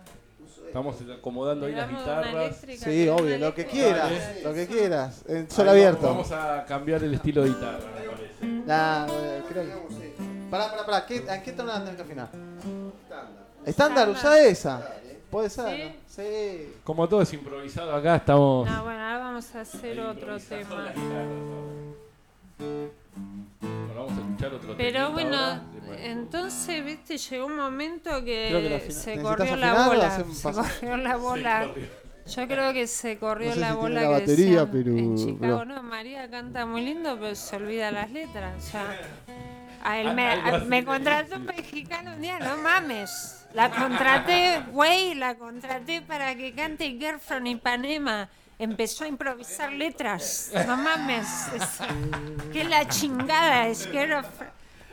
Estamos 0.67 0.97
acomodando 1.19 1.67
ahí 1.67 1.73
¿Le 1.73 1.81
las 1.81 1.91
guitarras. 1.91 2.35
eléctrica? 2.35 2.79
Sí, 2.79 2.85
¿Querés 2.85 3.07
una 3.09 3.17
obvio, 3.17 3.39
lo 3.39 3.55
que 3.55 3.67
quieras. 3.67 4.13
Lo 4.43 4.55
que 4.55 4.67
quieras. 4.67 5.25
En 5.29 5.37
Ahí 5.37 5.47
sol 5.49 5.67
vamos- 5.67 5.71
abierto. 5.73 6.07
Vamos 6.07 6.33
a 6.33 6.65
cambiar 6.67 7.03
el 7.05 7.15
estilo 7.15 7.43
de 7.43 7.49
guitarra, 7.49 7.79
me 7.79 8.09
parece. 8.09 8.47
Nah, 8.67 9.07
eh, 9.09 9.43
creo 9.49 9.65
que. 9.65 9.73
Pará, 10.51 10.71
pará, 10.71 10.87
pará. 10.87 11.07
¿Qué, 11.07 11.25
¿A 11.31 11.43
qué 11.43 11.53
tono 11.53 11.69
la 11.73 11.79
tenés 11.81 11.97
que 11.97 12.03
afinar? 12.03 12.29
Estándar, 13.67 14.09
usa 14.09 14.39
esa. 14.41 14.89
Puede 15.31 15.49
ser. 15.51 15.77
¿Sí? 15.77 15.83
¿no? 15.85 15.93
Sí. 16.25 16.73
Como 16.85 17.09
todo 17.09 17.23
es 17.23 17.33
improvisado 17.33 17.95
acá, 17.95 18.17
estamos. 18.17 18.69
No, 18.69 18.85
bueno, 18.85 19.01
ahora 19.01 19.19
vamos 19.19 19.55
a 19.55 19.61
hacer 19.63 20.01
otro 20.01 20.39
tema. 20.39 20.93
Bueno, 23.61 23.95
vamos 23.95 24.13
a 24.13 24.21
escuchar 24.21 24.55
otro 24.55 24.77
Pero 24.77 25.13
bueno, 25.13 25.37
ahora. 25.37 25.63
Entonces, 26.01 26.85
viste, 26.85 27.19
llegó 27.19 27.47
un 27.47 27.57
momento 27.57 28.25
que 28.25 28.51
la 28.51 28.61
que 28.61 28.91
se 28.91 29.17
¿Necesitas 29.17 29.23
corrió 29.23 29.57
la 29.57 29.87
bola. 29.89 30.25
Se 30.33 30.53
corrió 30.53 30.97
la 30.97 31.17
bola. 31.19 31.69
Yo 32.25 32.47
creo 32.47 32.73
que 32.73 32.87
se 32.87 33.19
corrió 33.19 33.49
No 33.49 33.55
sé 33.55 33.61
la 33.61 33.67
si 33.69 33.73
tiene 33.73 33.89
bola 33.89 34.01
la 34.03 34.07
que 34.07 34.13
batería, 34.21 34.65
decían 34.65 34.69
pero- 34.73 34.97
en 34.97 35.17
Chicago. 35.17 35.39
pero- 35.41 35.65
No, 35.65 35.83
María 35.83 36.31
canta 36.31 36.67
muy 36.67 36.83
lindo, 36.85 37.19
pero 37.21 37.35
se 37.35 37.57
olvida 37.57 37.91
las 37.91 38.11
letras. 38.11 38.55
O 38.59 38.71
sea, 38.71 39.01
a 39.83 39.99
él 39.99 40.09
Al- 40.09 40.15
me, 40.15 40.31
a- 40.31 40.59
me 40.67 40.85
contrató 40.85 41.37
un 41.37 41.47
mexicano 41.47 42.13
un 42.15 42.23
día, 42.23 42.39
no 42.39 42.57
mames. 42.59 43.39
La 43.55 43.71
contraté, 43.71 44.63
güey, 44.71 45.15
la 45.15 45.35
contraté 45.35 46.01
para 46.01 46.35
que 46.37 46.55
cante 46.55 46.87
Girl 46.99 47.19
from 47.21 47.47
Ipanema. 47.47 48.29
Empezó 48.63 49.03
a 49.03 49.09
improvisar 49.09 49.73
letras. 49.73 50.53
No 50.69 50.77
mames. 50.77 51.27
Es, 51.53 51.81
que 52.53 52.63
la 52.63 52.87
chingada 52.89 53.67
es 53.67 53.89
Girl 53.91 54.13
of- 54.13 54.27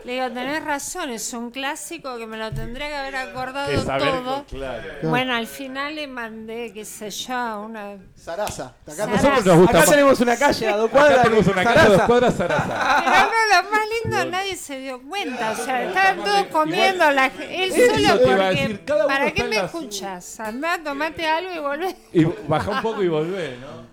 Le 0.10 0.16
digo, 0.16 0.32
tenés 0.32 0.66
razón, 0.66 1.12
es 1.12 1.32
un 1.34 1.52
clásico 1.52 2.18
que 2.18 2.26
me 2.26 2.36
lo 2.36 2.52
tendría 2.52 2.88
que 2.88 2.96
haber 2.96 3.16
acordado 3.16 3.70
Que 3.70 3.78
saber, 3.78 4.10
todo. 4.24 4.44
claro. 4.50 4.84
Bueno, 5.04 5.36
al 5.36 5.46
final 5.46 5.94
le 5.94 6.08
mandé, 6.08 6.74
qué 6.74 6.84
sé 6.84 7.12
yo, 7.12 7.62
una... 7.62 7.96
Sarasa. 8.16 8.74
Acá. 8.92 9.06
Nosotros 9.06 9.46
nos 9.46 9.58
gusta 9.58 9.70
Acá 9.70 9.80
más. 9.82 9.90
tenemos 9.92 10.20
una 10.20 10.36
calle 10.36 10.68
a 10.68 10.78
dos 10.78 10.90
cuadras. 10.90 11.14
Acá 11.14 11.24
tenemos 11.26 11.46
una 11.48 11.64
casa 11.64 11.84
a 11.84 11.90
dos 11.90 12.02
cuadras, 12.02 12.34
Sarasa. 12.34 13.04
Pero 13.06 13.22
no, 13.22 13.64
lo 13.64 13.70
más 13.70 13.82
lindo, 14.04 14.26
nadie 14.32 14.56
se 14.56 14.80
dio 14.80 15.00
cuenta. 15.04 15.52
O 15.52 15.56
sea, 15.64 15.84
estaban 15.84 16.24
todos 16.24 16.46
comiendo, 16.48 17.12
la, 17.12 17.28
él 17.28 17.72
solo 17.72 18.20
porque... 18.24 18.50
decir, 18.50 18.86
¿Para 19.06 19.32
qué 19.32 19.44
me 19.44 19.58
escuchas? 19.58 20.40
Andá, 20.40 20.80
tomate 20.84 21.28
algo 21.28 21.54
y 21.54 21.60
volvé. 21.60 21.96
Y 22.14 22.24
baja 22.48 22.72
un 22.72 22.82
poco 22.82 23.04
y 23.04 23.10
volvé, 23.10 23.58
¿no? 23.62 23.89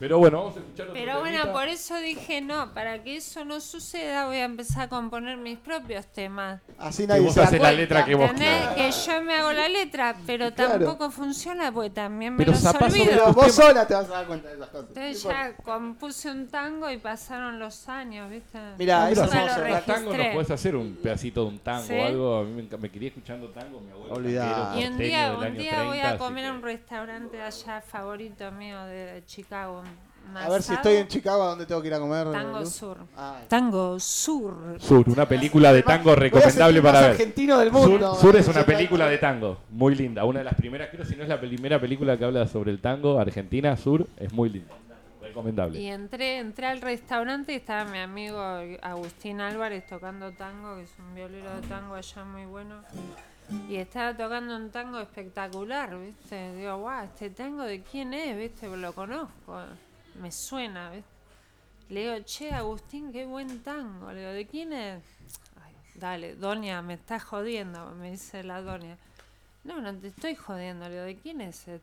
Pero 0.00 0.18
bueno, 0.18 0.38
vamos 0.38 0.56
a 0.56 0.60
escuchar 0.60 0.86
otro 0.88 0.94
Pero 1.00 1.20
bueno, 1.20 1.36
temita. 1.36 1.52
por 1.52 1.68
eso 1.68 1.96
dije, 1.98 2.40
no, 2.40 2.72
para 2.74 3.02
que 3.02 3.16
eso 3.18 3.44
no 3.44 3.60
suceda 3.60 4.26
voy 4.26 4.38
a 4.38 4.44
empezar 4.44 4.84
a 4.84 4.88
componer 4.88 5.36
mis 5.36 5.58
propios 5.58 6.06
temas. 6.06 6.60
Así 6.78 7.02
Que 7.02 7.08
nadie 7.08 7.20
vos 7.26 7.34
se 7.34 7.42
haces 7.42 7.60
la 7.60 7.70
letra 7.72 8.04
que 8.06 8.14
vos. 8.14 8.30
Que 8.32 8.90
yo 8.90 9.22
me 9.22 9.34
hago 9.36 9.52
la 9.52 9.68
letra, 9.68 10.16
pero 10.26 10.52
Claro. 10.54 10.78
tampoco 10.86 11.10
funciona 11.10 11.70
porque 11.70 11.90
también 11.90 12.32
me 12.34 12.38
Pero 12.44 12.52
los 12.52 12.64
olvido. 12.64 13.04
Pero 13.10 13.32
vos 13.34 13.52
sola 13.52 13.86
te 13.86 13.92
vas 13.94 14.06
a 14.08 14.12
dar 14.12 14.26
cuenta 14.26 14.48
de 14.48 14.54
esas 14.54 14.68
cosas. 14.70 14.88
Entonces 14.88 15.22
ya 15.22 15.56
compuse 15.56 16.30
un 16.30 16.48
tango 16.48 16.90
y 16.90 16.96
pasaron 16.96 17.58
los 17.58 17.86
años, 17.88 18.30
¿viste? 18.30 18.58
Mirá, 18.78 19.04
Ah, 19.04 19.10
eso 19.10 19.24
hablas 19.24 19.84
tango, 19.84 20.16
nos 20.16 20.26
podés 20.28 20.50
hacer 20.50 20.76
un 20.76 20.94
pedacito 20.96 21.42
de 21.42 21.48
un 21.50 21.58
tango 21.58 21.86
¿Sí? 21.86 21.92
o 21.94 22.04
algo. 22.06 22.38
A 22.38 22.44
mí 22.44 22.62
me, 22.70 22.76
me 22.78 22.90
quería 22.90 23.08
escuchando 23.08 23.48
tango, 23.50 23.80
mi 23.80 23.90
abuelo. 23.90 24.14
Olvidá. 24.14 24.70
tanguero, 24.72 24.80
Y 24.80 24.90
un 24.92 24.98
día, 24.98 25.34
un 25.38 25.56
día 25.58 25.82
voy 25.84 25.90
30, 25.98 26.06
a 26.06 26.10
así 26.12 26.18
comer 26.18 26.44
que- 26.44 26.48
a 26.48 26.52
un 26.54 26.62
restaurante 26.62 27.42
allá 27.42 27.80
favorito 27.82 28.50
mío 28.52 28.82
de 28.86 29.22
Chicago. 29.26 29.82
A 30.34 30.48
ver 30.48 30.62
si 30.62 30.72
estoy 30.72 30.96
en 30.96 31.08
Chicago, 31.08 31.42
¿a 31.42 31.46
dónde 31.48 31.66
tengo 31.66 31.82
que 31.82 31.88
ir 31.88 31.94
a 31.94 31.98
comer? 31.98 32.30
Tango? 32.30 32.64
Sur. 32.64 32.98
Ay. 33.16 33.44
Tango 33.48 33.98
Sur. 33.98 34.76
Sur, 34.78 35.08
una 35.08 35.26
película 35.26 35.72
de 35.72 35.82
tango 35.82 36.14
recomendable 36.14 36.80
para 36.80 37.00
ver. 37.00 37.10
argentino 37.10 37.58
del 37.58 37.70
Sur, 37.70 37.88
mundo. 37.88 38.14
Sur 38.14 38.36
es 38.36 38.46
eh, 38.46 38.50
una 38.50 38.64
película 38.64 39.08
de 39.08 39.18
tango, 39.18 39.58
muy 39.70 39.94
linda. 39.94 40.24
Una 40.24 40.38
de 40.38 40.44
las 40.44 40.54
primeras, 40.54 40.88
creo 40.90 41.04
si 41.04 41.16
no 41.16 41.24
es 41.24 41.28
la 41.28 41.40
primera 41.40 41.80
película 41.80 42.16
que 42.16 42.24
habla 42.24 42.46
sobre 42.46 42.70
el 42.70 42.80
tango, 42.80 43.18
Argentina, 43.18 43.76
Sur, 43.76 44.06
es 44.16 44.32
muy 44.32 44.50
linda. 44.50 44.74
Recomendable. 45.20 45.80
Y 45.80 45.86
entré, 45.86 46.38
entré 46.38 46.66
al 46.66 46.80
restaurante 46.80 47.52
y 47.52 47.56
estaba 47.56 47.84
mi 47.84 47.98
amigo 47.98 48.40
Agustín 48.82 49.40
Álvarez 49.40 49.86
tocando 49.86 50.32
tango, 50.32 50.76
que 50.76 50.82
es 50.84 50.92
un 50.98 51.14
violero 51.14 51.54
de 51.60 51.66
tango 51.68 51.94
allá 51.94 52.24
muy 52.24 52.46
bueno. 52.46 52.76
Y 53.68 53.76
estaba 53.76 54.16
tocando 54.16 54.56
un 54.56 54.70
tango 54.70 55.00
espectacular, 55.00 55.98
¿viste? 55.98 56.54
Digo, 56.54 56.78
guau, 56.78 57.04
¿este 57.04 57.30
tango 57.30 57.64
de 57.64 57.82
quién 57.82 58.14
es? 58.14 58.36
¿Viste? 58.36 58.68
Lo 58.76 58.92
conozco, 58.92 59.58
me 60.20 60.30
suena, 60.30 60.90
¿viste? 60.90 61.08
Le 61.88 62.00
digo, 62.02 62.24
che, 62.24 62.52
Agustín, 62.52 63.10
qué 63.12 63.26
buen 63.26 63.62
tango. 63.62 64.12
Le 64.12 64.20
digo, 64.20 64.32
¿de 64.32 64.46
quién 64.46 64.72
es? 64.72 65.02
Ay, 65.60 65.74
dale, 65.96 66.36
Doña, 66.36 66.82
me 66.82 66.94
estás 66.94 67.24
jodiendo, 67.24 67.90
me 67.96 68.12
dice 68.12 68.44
la 68.44 68.62
Doña. 68.62 68.96
No, 69.64 69.80
no 69.80 69.92
te 69.94 70.08
estoy 70.08 70.36
jodiendo. 70.36 70.88
Le 70.88 70.94
digo, 70.94 71.04
¿de 71.04 71.16
quién 71.16 71.40
es 71.40 71.66
ese? 71.66 71.80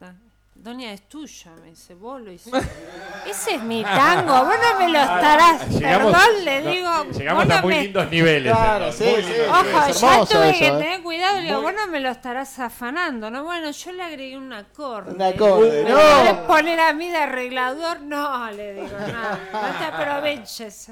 Doña 0.60 0.92
es 0.92 1.08
tuyo, 1.08 1.52
me 1.64 1.70
dice, 1.70 1.94
vos 1.94 2.20
lo 2.20 2.32
hiciste. 2.32 2.60
Ese 3.30 3.56
es 3.56 3.62
mi 3.64 3.84
tango, 3.84 4.34
vos 4.44 4.56
no 4.62 4.80
me 4.80 4.90
lo 4.90 5.00
estarás. 5.00 5.62
Ah, 5.62 5.66
Llegamos- 5.70 6.12
Perdón, 6.14 6.46
le 6.46 6.62
no, 6.62 6.72
digo. 6.72 7.04
Llegamos 7.18 7.50
a 7.50 7.62
muy 7.62 7.74
me- 7.76 7.82
lindos 7.84 8.12
niveles. 8.12 8.52
Claro, 8.54 8.86
entonces, 8.86 9.26
sí, 9.26 9.32
sí. 9.34 9.40
Ojo. 9.48 9.86
Es 9.88 10.02
ya 10.02 10.26
tuve 10.26 10.50
eso, 10.50 10.60
que 10.60 10.68
¿eh? 10.68 10.72
tener 10.72 11.02
cuidado, 11.04 11.36
le 11.38 11.44
digo, 11.44 11.62
vos 11.62 11.74
no 11.74 11.88
me 11.88 12.00
lo 12.00 12.10
estarás 12.10 12.60
afanando, 12.60 13.30
¿no? 13.30 13.44
Bueno, 13.46 13.72
yo 13.72 13.92
le 13.94 14.04
agregué 14.04 14.36
un 14.38 14.52
acorde. 14.52 15.12
Un 15.14 15.22
acorde, 15.22 15.84
¿Me 15.84 15.90
no. 16.34 16.48
poner 16.48 16.80
a 16.82 16.92
mí 16.94 17.10
de 17.10 17.18
arreglador? 17.18 18.02
No, 18.02 18.52
le 18.52 18.74
digo, 18.74 18.88
no, 19.00 19.62
no 19.62 19.78
te 19.80 19.86
aproveches. 19.86 20.90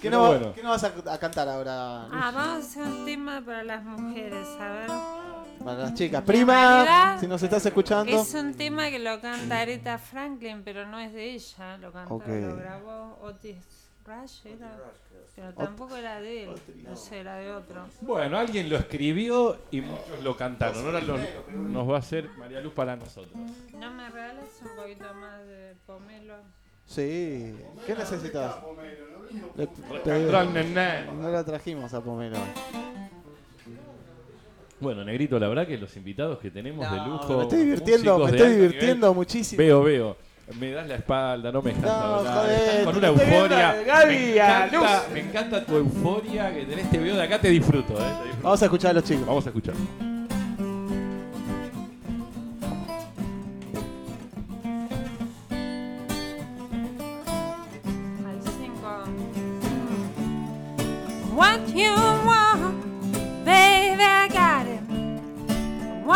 ¿Qué 0.00 0.10
no, 0.10 0.26
bueno. 0.28 0.52
¿Qué 0.54 0.62
no 0.62 0.70
vas 0.70 0.84
a, 0.84 0.92
a 1.12 1.18
cantar 1.18 1.48
ahora? 1.48 2.04
Luz? 2.08 2.12
Ah, 2.12 2.30
vamos 2.34 2.48
a 2.48 2.56
hacer 2.68 2.82
un 2.82 3.04
tema 3.06 3.40
para 3.44 3.62
las 3.64 3.82
mujeres, 3.84 4.46
a 4.60 4.68
ver. 4.68 4.90
Para 5.64 5.78
las 5.78 5.94
chicas. 5.94 6.22
Prima, 6.22 7.16
si 7.18 7.26
nos 7.26 7.42
estás 7.42 7.64
escuchando. 7.66 8.12
Es 8.12 8.34
un 8.34 8.54
tema 8.54 8.90
que 8.90 8.98
lo 8.98 9.20
canta 9.20 9.60
Aretha 9.60 9.98
Franklin, 9.98 10.62
pero 10.64 10.86
no 10.86 10.98
es 11.00 11.12
de 11.12 11.32
ella, 11.34 11.76
lo 11.78 11.92
cantó, 11.92 12.14
Ok. 12.16 12.26
lo 12.28 12.56
grabó 12.56 13.18
Otis 13.22 13.56
Rush, 14.04 14.46
era, 14.46 14.70
pero 15.34 15.52
tampoco 15.54 15.96
era 15.96 16.20
de 16.20 16.44
él, 16.44 16.50
no 16.84 16.94
sé, 16.94 17.18
era 17.20 17.36
de 17.36 17.50
otro. 17.52 17.86
Bueno, 18.02 18.38
alguien 18.38 18.68
lo 18.70 18.76
escribió 18.76 19.58
y 19.72 19.80
muchos 19.80 20.22
lo 20.22 20.36
cantaron. 20.36 20.84
Ahora 20.86 21.00
lo- 21.00 21.18
nos 21.52 21.90
va 21.90 21.96
a 21.96 21.98
hacer 21.98 22.28
María 22.38 22.60
Luz 22.60 22.72
para 22.72 22.94
nosotros. 22.94 23.34
¿No 23.72 23.90
me 23.92 24.08
regalas 24.08 24.44
un 24.62 24.76
poquito 24.76 25.12
más 25.14 25.40
de 25.44 25.74
pomelo? 25.86 26.34
Sí. 26.86 27.54
¿Qué 27.86 27.94
necesitas? 27.96 28.56
Le- 29.56 30.46
nené. 30.52 31.04
No 31.20 31.28
la 31.28 31.44
trajimos 31.44 31.92
a 31.94 32.00
Pomelo. 32.00 32.36
Bueno, 34.78 35.04
Negrito, 35.04 35.38
la 35.38 35.48
verdad 35.48 35.66
que 35.66 35.78
los 35.78 35.96
invitados 35.96 36.38
que 36.38 36.50
tenemos 36.50 36.88
de 36.90 36.96
lujo. 36.98 37.36
Me 37.38 37.42
estoy 37.44 37.58
divirtiendo, 37.60 38.18
músicos 38.18 38.18
me 38.18 38.30
de 38.32 38.36
estoy 38.36 38.46
alto 38.52 38.62
divirtiendo 38.62 39.06
nivel. 39.06 39.16
muchísimo. 39.16 39.58
Veo, 39.58 39.82
veo. 39.82 40.16
Me 40.60 40.70
das 40.70 40.86
la 40.86 40.94
espalda, 40.94 41.50
no 41.50 41.60
me 41.60 41.70
dejas 41.70 41.84
No, 41.86 41.90
hablar. 41.90 42.34
joder, 42.44 42.60
Estás 42.60 42.84
con 42.84 42.92
te 42.92 42.98
una 42.98 43.08
estoy 43.08 43.26
viendo, 43.26 43.36
euforia. 43.56 43.82
Gaby, 43.84 44.14
me, 44.14 44.40
a 44.40 44.66
encanta, 44.66 45.04
me 45.12 45.20
encanta 45.20 45.64
tu 45.66 45.76
euforia 45.76 46.54
que 46.54 46.64
tenés. 46.66 46.90
Te 46.90 46.98
veo 46.98 47.16
de 47.16 47.22
acá, 47.22 47.40
te 47.40 47.48
disfruto. 47.48 47.94
Eh, 47.94 47.96
te 47.96 48.02
disfruto. 48.24 48.42
Vamos 48.42 48.62
a 48.62 48.64
escuchar 48.66 48.90
a 48.92 48.94
los 48.94 49.04
chicos. 49.04 49.26
Vamos 49.26 49.44
a 49.46 49.48
escuchar. 49.48 49.74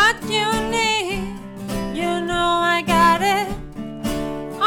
What 0.01 0.23
you 0.25 0.49
need, 0.71 1.21
you 1.93 2.13
know 2.29 2.51
I 2.77 2.83
got 2.95 3.21
it. 3.21 3.49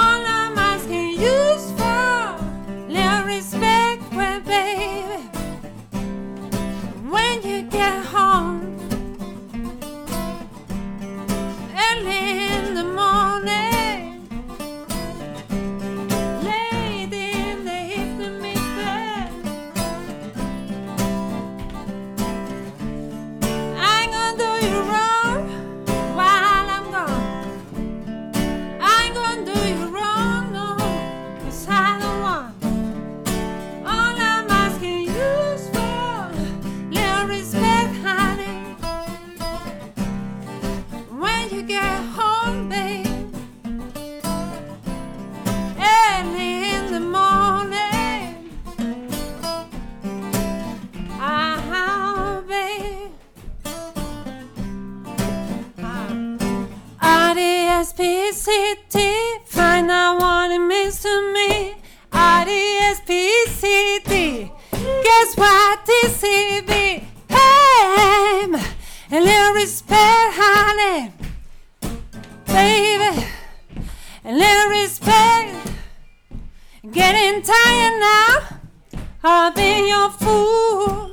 All 0.02 0.22
I'm 0.40 0.56
asking 0.72 1.10
you's 1.24 1.66
for 1.78 2.38
little 2.88 3.24
respect, 3.26 4.04
well, 4.14 4.40
baby. 4.42 5.24
When 7.14 7.36
you 7.50 7.64
get 7.64 7.96
home, 8.14 8.53
of 79.24 79.56
being 79.56 79.88
your 79.88 80.10
fool. 80.10 81.12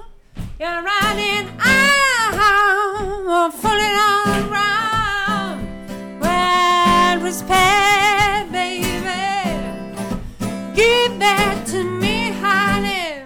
You're 0.58 0.82
running 0.82 1.48
out, 1.60 3.52
fooling 3.52 3.96
all 4.08 4.50
around. 4.50 6.20
Well, 6.20 7.20
respect, 7.20 8.50
baby. 8.52 8.84
Give 10.74 11.18
that 11.20 11.64
to 11.68 11.84
me, 11.84 12.32
honey. 12.32 13.22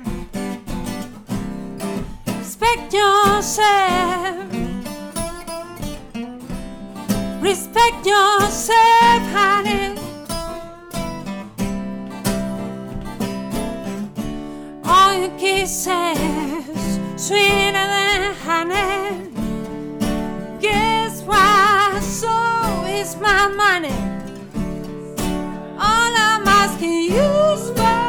Respect 2.38 2.92
yourself. 2.92 4.52
Respect 7.40 8.06
yourself, 8.06 9.22
honey. 9.32 9.53
Kisses 15.64 17.00
sweeter 17.16 17.86
than 17.94 18.34
honey. 18.44 19.30
Guess 20.60 21.22
why? 21.22 21.98
So 22.02 22.34
is 22.86 23.16
my 23.16 23.48
money. 23.48 23.96
All 25.88 26.12
I'm 26.28 26.46
asking 26.46 27.04
you 27.14 27.56
for 27.76 28.03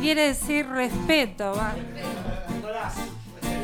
quiere 0.00 0.28
decir 0.28 0.66
respeto? 0.68 1.54
Va. 1.54 1.74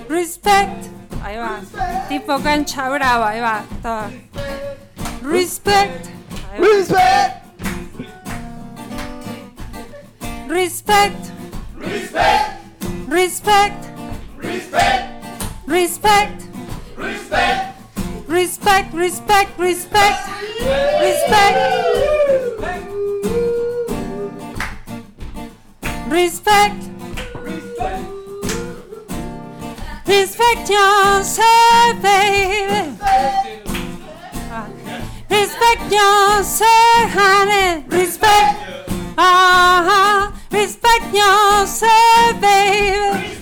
Respect. 0.08 0.86
Ahí 1.24 1.36
va. 1.36 1.60
Tipo 2.08 2.38
cancha 2.40 2.88
brava, 2.88 3.30
ahí 3.30 3.40
va. 3.40 3.64
Todo. 3.82 4.10
Respect. 5.22 6.06
Ahí 6.52 6.60
va. 6.60 6.66
Respect. 10.48 11.30
Respect. 11.76 12.56
Respect. 13.08 13.86
Respect. 14.38 15.16
Respect, 15.66 16.42
respect, 18.28 18.94
respect. 18.94 18.94
Respect. 18.94 19.58
Respect. 19.58 20.28
Respect 21.00 22.95
yourself, 30.68 32.02
baby. 32.02 32.96
Ah. 34.50 34.68
Respect 35.30 35.92
yourself, 35.92 37.10
honey. 37.18 37.84
Respect. 37.88 38.56
Uh-huh. 39.18 40.32
Respect 40.50 41.14
yourself, 41.14 42.40
baby. 42.40 43.36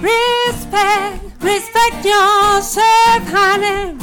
Respect. 0.00 1.14
Respect 1.42 2.04
yourself, 2.04 3.22
honey. 3.30 3.98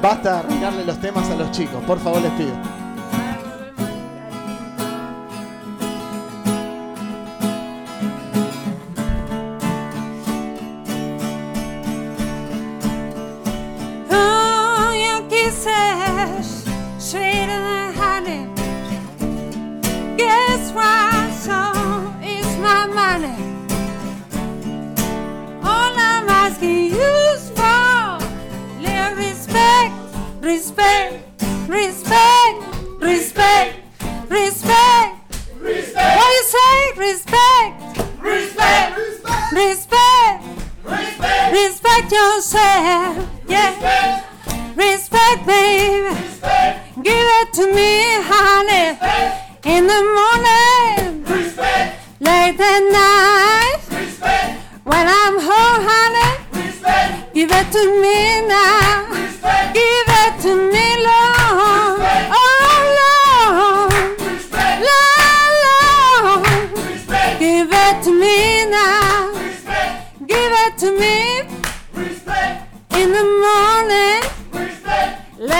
Basta 0.00 0.32
de 0.32 0.38
arruinarle 0.38 0.84
los 0.84 0.98
temas 0.98 1.28
a 1.30 1.36
los 1.36 1.50
chicos, 1.50 1.82
por 1.84 1.98
favor 1.98 2.22
les 2.22 2.32
pido. 2.32 2.79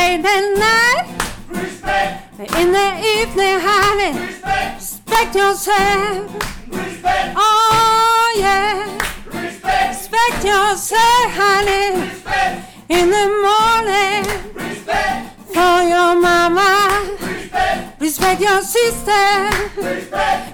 Late 0.00 0.24
at 0.36 0.46
night, 0.66 1.06
in 2.60 2.68
the 2.78 2.88
evening, 3.16 3.58
honey. 3.68 4.12
Respect 4.74 5.34
yourself. 5.34 6.20
Oh 7.36 8.24
yeah. 8.44 8.76
Respect 9.26 10.38
yourself, 10.52 11.26
honey. 11.42 11.88
In 12.98 13.06
the 13.16 13.26
morning, 13.46 14.22
for 15.54 15.76
your 15.92 16.12
mama. 16.28 16.70
Respect 18.00 18.40
your 18.40 18.62
sister. 18.62 19.26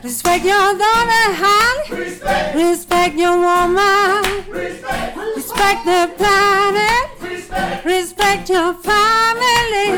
Respect 0.02 0.44
your 0.52 0.68
daughter, 0.82 1.27
honey. 1.43 1.86
Respect 2.64 3.14
your 3.24 3.36
woman. 3.48 4.23
Respect 5.36 5.81
the 5.90 6.02
planet. 6.18 7.15
Respect 7.84 8.48
your 8.50 8.74
family. 8.74 9.88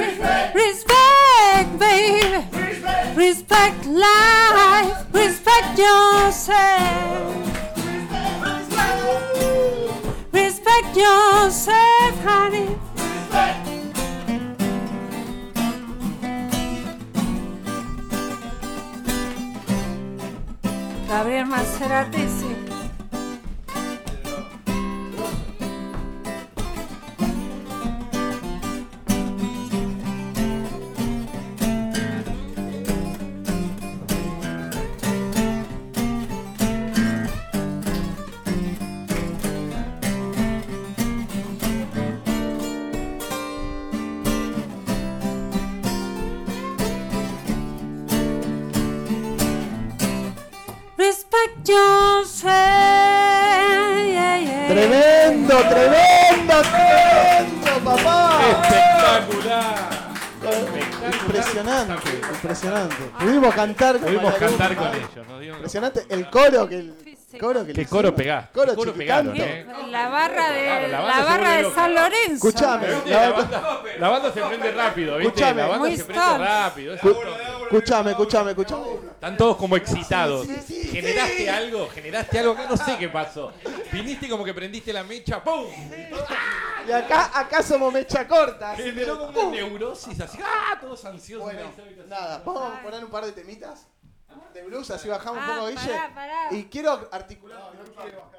Respect, 0.55 1.79
baby. 1.79 2.47
Respect 3.15 3.87
life. 3.87 5.07
Respect 5.13 5.79
yourself. 5.79 7.35
Respect 10.33 10.97
yourself, 10.97 12.15
honey. 12.25 12.69
Gabriel 21.09 21.47
Macerati, 21.47 22.29
Impresionante, 61.63 62.09
impresionante. 62.33 62.97
Pudimos 63.19 63.55
cantar 63.55 63.95
con 63.99 64.05
Pudimos 64.05 64.35
cantar 64.35 64.77
con 64.77 64.87
ellos. 64.89 65.11
nos 65.29 65.41
dieron- 65.41 65.57
Impresionante 65.59 66.07
el 66.09 66.31
coro 66.31 66.69
que 66.69 66.77
el 66.79 66.95
coro 67.41 67.61
que 67.67 67.73
le 67.73 67.75
Qué 67.75 67.87
coro 67.87 68.09
hicimos. 68.09 68.19
pegá. 68.19 68.51
Coro 68.55 68.71
Qué 68.71 68.77
coro 68.77 68.93
eh. 68.93 69.67
La 69.91 70.09
barra 70.09 70.51
de, 70.51 70.89
la 70.89 70.99
se 70.99 71.23
barra 71.23 71.37
vuelve 71.39 71.57
de 71.57 71.63
loca. 71.63 71.75
San 71.75 71.95
Lorenzo. 71.95 72.49
Escuchame, 72.49 72.87
la- 72.89 73.21
La 73.21 73.31
banda, 73.33 73.83
la 73.99 74.09
banda 74.09 74.33
se 74.33 74.41
prende 74.41 74.73
rápido, 74.73 75.17
¿viste? 75.19 75.29
Escuchame. 75.29 75.61
La 75.63 75.69
banda 75.69 75.89
Muy 75.89 75.97
se 75.97 76.05
prende 76.05 76.39
rápido. 76.39 76.95
es 76.95 77.01
Escu- 77.03 77.09
auto- 77.09 77.37
Escuchame, 77.71 78.11
escuchame, 78.13 78.51
escuchame. 78.53 78.87
Están 79.13 79.37
todos 79.37 79.57
como 79.57 79.77
excitados. 79.77 80.47
¿Generaste 80.47 81.51
algo? 81.51 81.89
¿Generaste 81.91 82.39
algo? 82.39 82.53
Acá 82.53 82.67
no 82.71 82.77
sé 82.77 82.97
qué 82.99 83.09
pasó. 83.09 83.53
Viniste 83.93 84.29
como 84.29 84.45
que 84.45 84.55
prendiste 84.55 84.93
la 84.93 85.05
mecha, 85.05 85.43
¡pum! 85.43 85.67
Y 86.87 86.93
acá, 86.93 87.31
acá 87.39 87.63
somos 87.63 87.93
mecha 87.93 88.27
corta. 88.27 88.75
Generó 88.77 89.19
como 89.19 89.41
una 89.41 89.51
neurosis 89.51 90.19
así. 90.21 90.39
¡Ah! 90.43 90.79
Todos 90.81 91.05
ansiosos. 91.05 91.45
Bueno, 91.45 91.71
nada, 92.07 92.43
vamos 92.45 92.73
a 92.73 92.83
poner 92.83 93.05
un 93.05 93.11
par 93.11 93.25
de 93.27 93.33
temitas 93.33 93.87
de 94.55 94.63
blues, 94.63 94.91
así 94.91 95.09
bajamos 95.09 95.43
un 95.43 95.51
Ah, 95.51 95.55
poco, 95.57 95.69
Guille. 95.69 95.81
pará, 95.87 96.15
pará. 96.15 96.49
Y 96.53 96.65
quiero 96.65 97.09
articular. 97.13 97.59
no 97.75 98.03
quiero- 98.03 98.38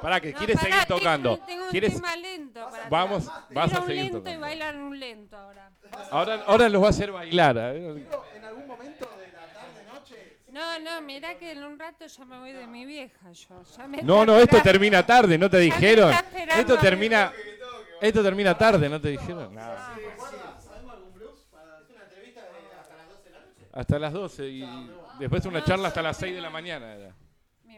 Pará, 0.00 0.20
que 0.20 0.32
pará, 0.32 0.46
seguir 0.46 0.84
tocando. 0.86 1.38
Tengo 1.38 1.64
un 1.64 1.70
¿Quieres? 1.70 1.94
tema 1.94 2.16
lento 2.16 2.68
para 2.70 2.88
Vamos, 2.88 3.26
vas 3.26 3.68
Tira 3.68 3.78
a 3.78 3.80
un 3.80 3.86
seguir 3.86 4.02
lento 4.04 4.18
y 4.18 4.20
tocando. 4.20 4.40
bailan 4.40 4.76
un 4.80 5.00
lento 5.00 5.36
ahora. 5.36 5.70
Ahora, 6.10 6.44
ahora 6.46 6.68
los 6.68 6.82
va 6.82 6.86
a 6.86 6.90
hacer 6.90 7.12
bailar. 7.12 7.56
¿eh? 7.58 8.06
En 8.36 8.44
algún 8.44 8.66
momento 8.66 9.08
de 9.18 9.26
la 9.32 9.46
tarde, 9.52 9.84
noche. 9.92 10.36
No, 10.50 10.78
no, 10.78 11.00
mirá 11.02 11.36
que 11.38 11.52
en 11.52 11.64
un 11.64 11.78
rato 11.78 12.06
ya 12.06 12.24
me 12.24 12.38
voy 12.38 12.52
de 12.52 12.66
mi 12.66 12.84
vieja 12.86 13.30
yo. 13.32 13.62
Ya 13.76 13.86
me 13.88 14.02
No, 14.02 14.20
está 14.22 14.26
no, 14.26 14.32
esto 14.38 14.42
esperando. 14.56 14.62
termina 14.62 15.06
tarde, 15.06 15.38
no 15.38 15.50
te 15.50 15.56
me 15.58 15.62
dijeron. 15.64 16.10
está 16.12 16.26
esperando 16.26 16.60
Esto 16.60 16.72
a 16.72 16.76
mí. 16.76 16.82
termina. 16.82 17.32
Esto 18.00 18.22
termina 18.22 18.58
tarde, 18.58 18.88
no 18.88 19.00
te 19.00 19.08
dijeron. 19.08 19.54
Nada. 19.54 19.94
¿Sabemos 19.94 20.90
algún 20.92 21.12
blues 21.14 21.46
para 21.50 21.78
hacer 21.78 21.94
una 21.96 22.04
entrevista 22.04 22.40
de 22.42 22.48
hasta 22.78 22.96
las 22.96 23.08
12 23.08 23.24
de 23.24 23.30
la 23.30 23.40
noche? 23.40 23.66
Hasta 23.72 23.98
las 23.98 24.12
12 24.12 24.48
y 24.48 24.90
después 25.18 25.46
una 25.46 25.64
charla 25.64 25.88
hasta 25.88 26.02
las 26.02 26.16
6 26.18 26.34
de 26.34 26.40
la 26.42 26.50
mañana. 26.50 26.92
era. 26.94 27.14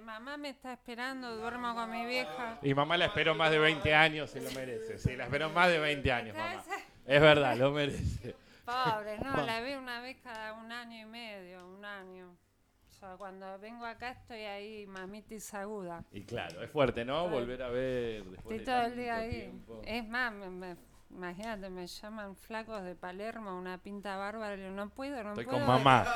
Mamá 0.09 0.39
me 0.39 0.49
está 0.49 0.73
esperando, 0.73 1.37
duermo 1.37 1.75
con 1.75 1.91
mi 1.91 2.07
vieja. 2.07 2.59
Y 2.63 2.73
mamá 2.73 2.97
la 2.97 3.05
esperó 3.05 3.35
más 3.35 3.51
de 3.51 3.59
20 3.59 3.95
años, 3.95 4.31
se 4.31 4.41
lo 4.41 4.51
merece. 4.53 4.97
Sí, 4.99 5.15
la 5.15 5.25
esperó 5.25 5.51
más 5.51 5.69
de 5.69 5.79
20 5.79 6.11
años, 6.11 6.35
mamá. 6.35 6.65
Es 7.05 7.21
verdad, 7.21 7.55
lo 7.59 7.73
merece. 7.73 8.35
Pobre, 8.65 9.19
no, 9.19 9.37
la 9.45 9.61
veo 9.61 9.79
una 9.79 10.01
vez 10.01 10.17
cada 10.25 10.55
un 10.55 10.73
año 10.73 10.99
y 10.99 11.05
medio, 11.05 11.69
un 11.69 11.85
año. 11.85 12.31
O 12.89 12.93
sea, 12.99 13.17
cuando 13.19 13.59
vengo 13.59 13.85
acá 13.85 14.13
estoy 14.13 14.41
ahí, 14.45 14.87
mamitis 14.87 15.53
aguda. 15.53 16.03
Y 16.11 16.25
claro, 16.25 16.63
es 16.63 16.71
fuerte, 16.71 17.05
¿no? 17.05 17.25
Estoy- 17.27 17.41
Volver 17.41 17.63
a 17.65 17.69
ver 17.69 18.25
después 18.25 18.39
Estoy 18.39 18.59
de 18.61 18.65
todo 18.65 18.81
el 18.87 18.97
día 18.97 19.17
ahí. 19.17 19.31
tiempo. 19.31 19.83
Es 19.85 20.09
más, 20.09 20.33
me- 20.33 20.49
me- 20.49 20.77
imagínate, 21.11 21.69
me 21.69 21.87
llaman 21.87 22.35
flacos 22.35 22.83
de 22.83 22.95
Palermo, 22.95 23.59
una 23.59 23.77
pinta 23.77 24.17
bárbara. 24.17 24.57
y 24.57 24.63
yo, 24.63 24.71
No 24.71 24.89
puedo, 24.89 25.23
no 25.23 25.31
Estoy 25.33 25.45
puedo. 25.45 25.59
con 25.59 25.67
mamá. 25.67 26.07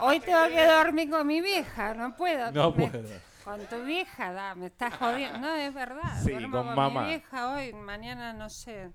Hoy 0.00 0.18
tengo 0.18 0.48
que 0.48 0.66
dormir 0.66 1.08
con 1.10 1.24
mi 1.24 1.40
vieja, 1.40 1.94
no 1.94 2.16
puedo. 2.16 2.50
No 2.50 2.74
puedo. 2.74 3.02
Con 3.46 3.64
tu 3.66 3.84
vieja, 3.84 4.32
da, 4.32 4.56
me 4.56 4.66
estás 4.66 4.92
jodiendo. 4.96 5.38
No, 5.38 5.54
es 5.54 5.72
verdad. 5.72 6.20
Sí, 6.20 6.32
duermo 6.32 6.58
con 6.58 6.66
con 6.66 6.74
mamá. 6.74 7.02
mi 7.02 7.08
vieja 7.10 7.54
hoy, 7.54 7.72
mañana 7.74 8.32
no 8.32 8.50
sé. 8.50 8.90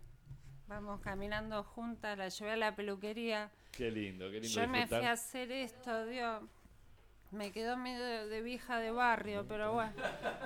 Vamos 0.68 0.99
caminando 0.99 1.64
juntas, 1.64 2.18
la 2.18 2.28
llevé 2.28 2.52
a 2.52 2.57
la 2.57 2.76
peluquería. 2.76 3.49
Qué 3.72 3.90
lindo, 3.90 4.26
qué 4.30 4.41
lindo 4.41 4.49
Yo 4.49 4.68
me 4.68 4.86
fui 4.88 5.06
a 5.06 5.14
hacer 5.14 5.53
esto, 5.53 6.06
Dios. 6.06 6.44
Me 7.32 7.53
quedó 7.53 7.78
medio 7.78 8.03
de, 8.03 8.28
de 8.28 8.41
vieja 8.41 8.78
de 8.78 8.91
barrio, 8.91 9.45
pero 9.48 9.72
bueno. 9.72 9.94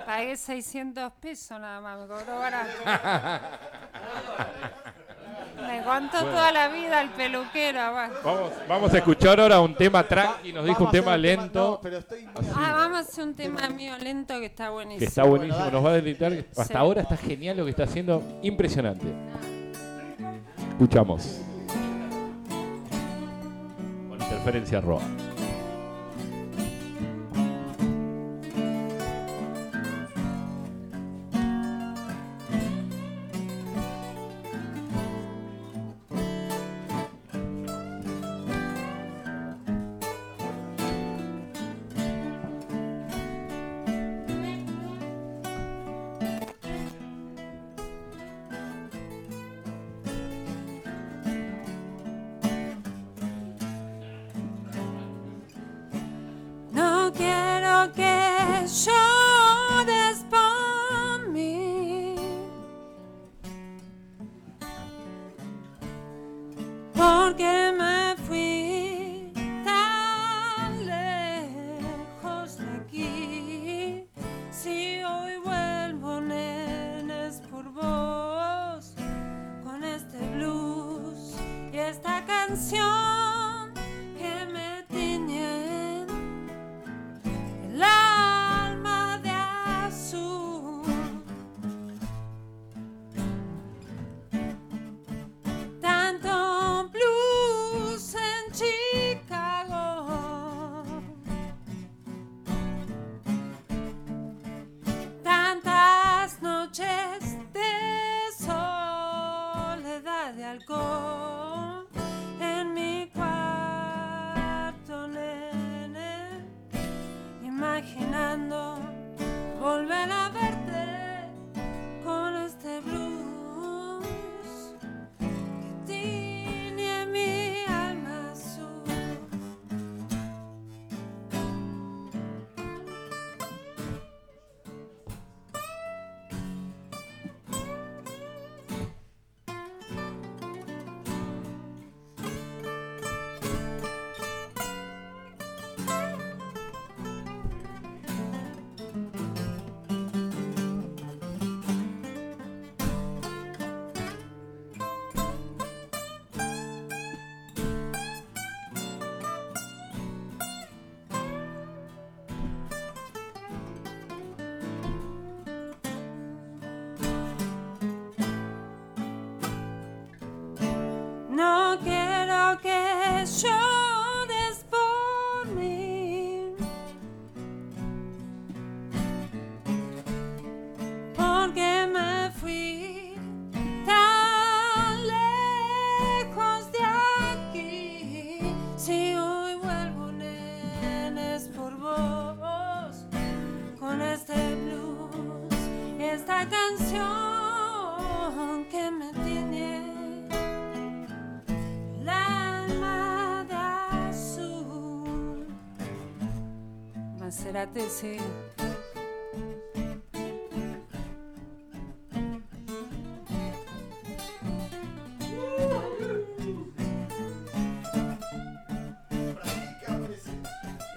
Pagué 0.06 0.36
600 0.36 1.12
pesos 1.14 1.58
nada 1.60 1.80
más, 1.80 1.98
me 1.98 2.06
cobró 2.06 2.38
barato. 2.38 2.78
Me 5.66 5.82
contó 5.82 6.18
toda 6.20 6.52
la 6.52 6.68
vida 6.68 7.00
el 7.02 7.10
peluquero. 7.10 7.78
va. 7.78 8.10
Vamos, 8.24 8.50
vamos 8.68 8.94
a 8.94 8.98
escuchar 8.98 9.40
ahora 9.40 9.60
un 9.60 9.74
tema 9.74 10.02
tranqui, 10.06 10.52
nos 10.52 10.64
dijo 10.66 10.84
un 10.84 10.90
tema 10.90 11.16
lento, 11.16 11.70
no, 11.72 11.80
pero 11.80 11.98
estoy 11.98 12.22
muy 12.26 12.32
Ah, 12.54 12.72
vamos 12.76 12.98
a 12.98 13.00
hacer 13.00 13.24
un 13.24 13.34
tema 13.34 13.68
mío 13.68 13.94
lento 13.98 14.38
que 14.38 14.46
está 14.46 14.70
buenísimo. 14.70 14.98
que 14.98 15.04
está 15.06 15.24
buenísimo, 15.24 15.70
nos 15.70 15.84
va 15.84 15.90
a 15.90 15.94
deleitar. 15.94 16.32
Hasta 16.50 16.64
Sí. 16.64 16.72
ahora 16.76 17.02
está 17.02 17.16
genial 17.16 17.56
lo 17.56 17.64
que 17.64 17.70
está 17.70 17.84
haciendo, 17.84 18.22
impresionante. 18.42 19.06
Escuchamos. 20.70 21.40
Con 24.08 24.20
interferencia 24.20 24.80
roja. 24.80 25.06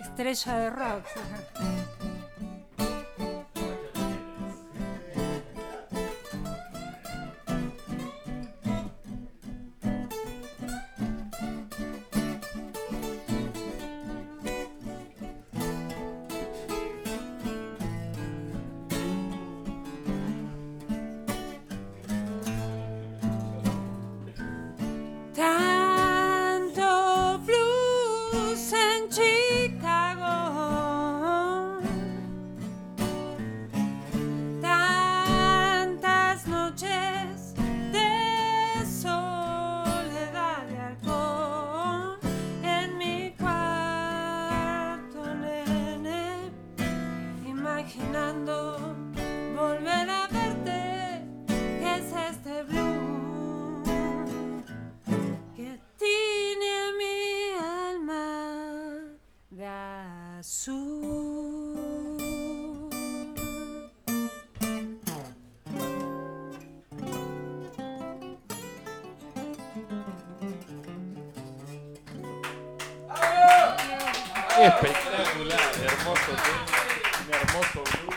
Estrella 0.02 0.60
de 0.60 0.70
rock. 0.70 1.06
Un 76.32 77.34
hermoso 77.34 77.84
blues. 77.84 78.16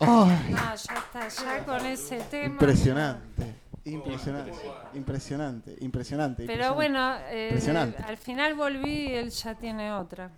No, 0.00 0.28
ya 0.28 0.74
está, 0.74 1.28
ya 1.28 1.64
con 1.64 1.86
ese 1.86 2.20
tema. 2.20 2.46
impresionante. 2.46 3.54
Impresionante, 3.84 4.52
impresionante, 4.94 5.76
impresionante. 5.80 6.44
Pero 6.46 6.72
impresionante. 6.72 6.74
bueno, 6.74 7.16
eh, 7.30 7.46
Impresionante. 7.48 8.02
al 8.02 8.16
final 8.18 8.54
volví 8.54 9.06
y 9.08 9.14
él 9.14 9.30
ya 9.30 9.54
tiene 9.54 9.92
otra. 9.92 10.30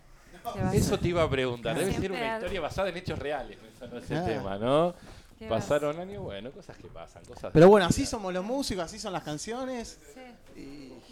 ¿Qué 0.54 0.62
va 0.62 0.70
a 0.70 0.74
Eso 0.74 0.98
te 0.98 1.08
iba 1.08 1.22
a 1.24 1.28
preguntar. 1.28 1.76
Debe 1.76 1.92
ser 1.92 2.12
una 2.12 2.34
historia 2.34 2.60
basada 2.60 2.88
en 2.90 2.96
hechos 2.96 3.18
reales. 3.18 3.58
Eso 3.76 3.86
no 3.88 3.98
es 3.98 4.10
el 4.10 4.18
Ah. 4.18 4.24
tema, 4.24 4.56
¿no? 4.58 4.94
¿Qué 5.36 5.48
va 5.48 5.56
a 5.56 5.58
Pasaron 5.58 5.98
años, 5.98 6.22
bueno, 6.22 6.52
cosas 6.52 6.76
que 6.76 6.86
pasan. 6.88 7.24
Cosas 7.24 7.50
Pero 7.52 7.68
bueno, 7.68 7.86
así 7.86 8.06
somos 8.06 8.32
los 8.32 8.44
músicos, 8.44 8.84
así 8.84 8.98
son 9.00 9.12
las 9.12 9.24
canciones. 9.24 9.98
Sí. 10.14 10.20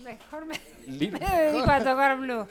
Mejor 0.09 0.47
me, 0.47 0.61
me 0.87 1.19
dedico 1.19 1.71
a 1.71 1.79
tocar 1.79 2.17
blues. 2.19 2.49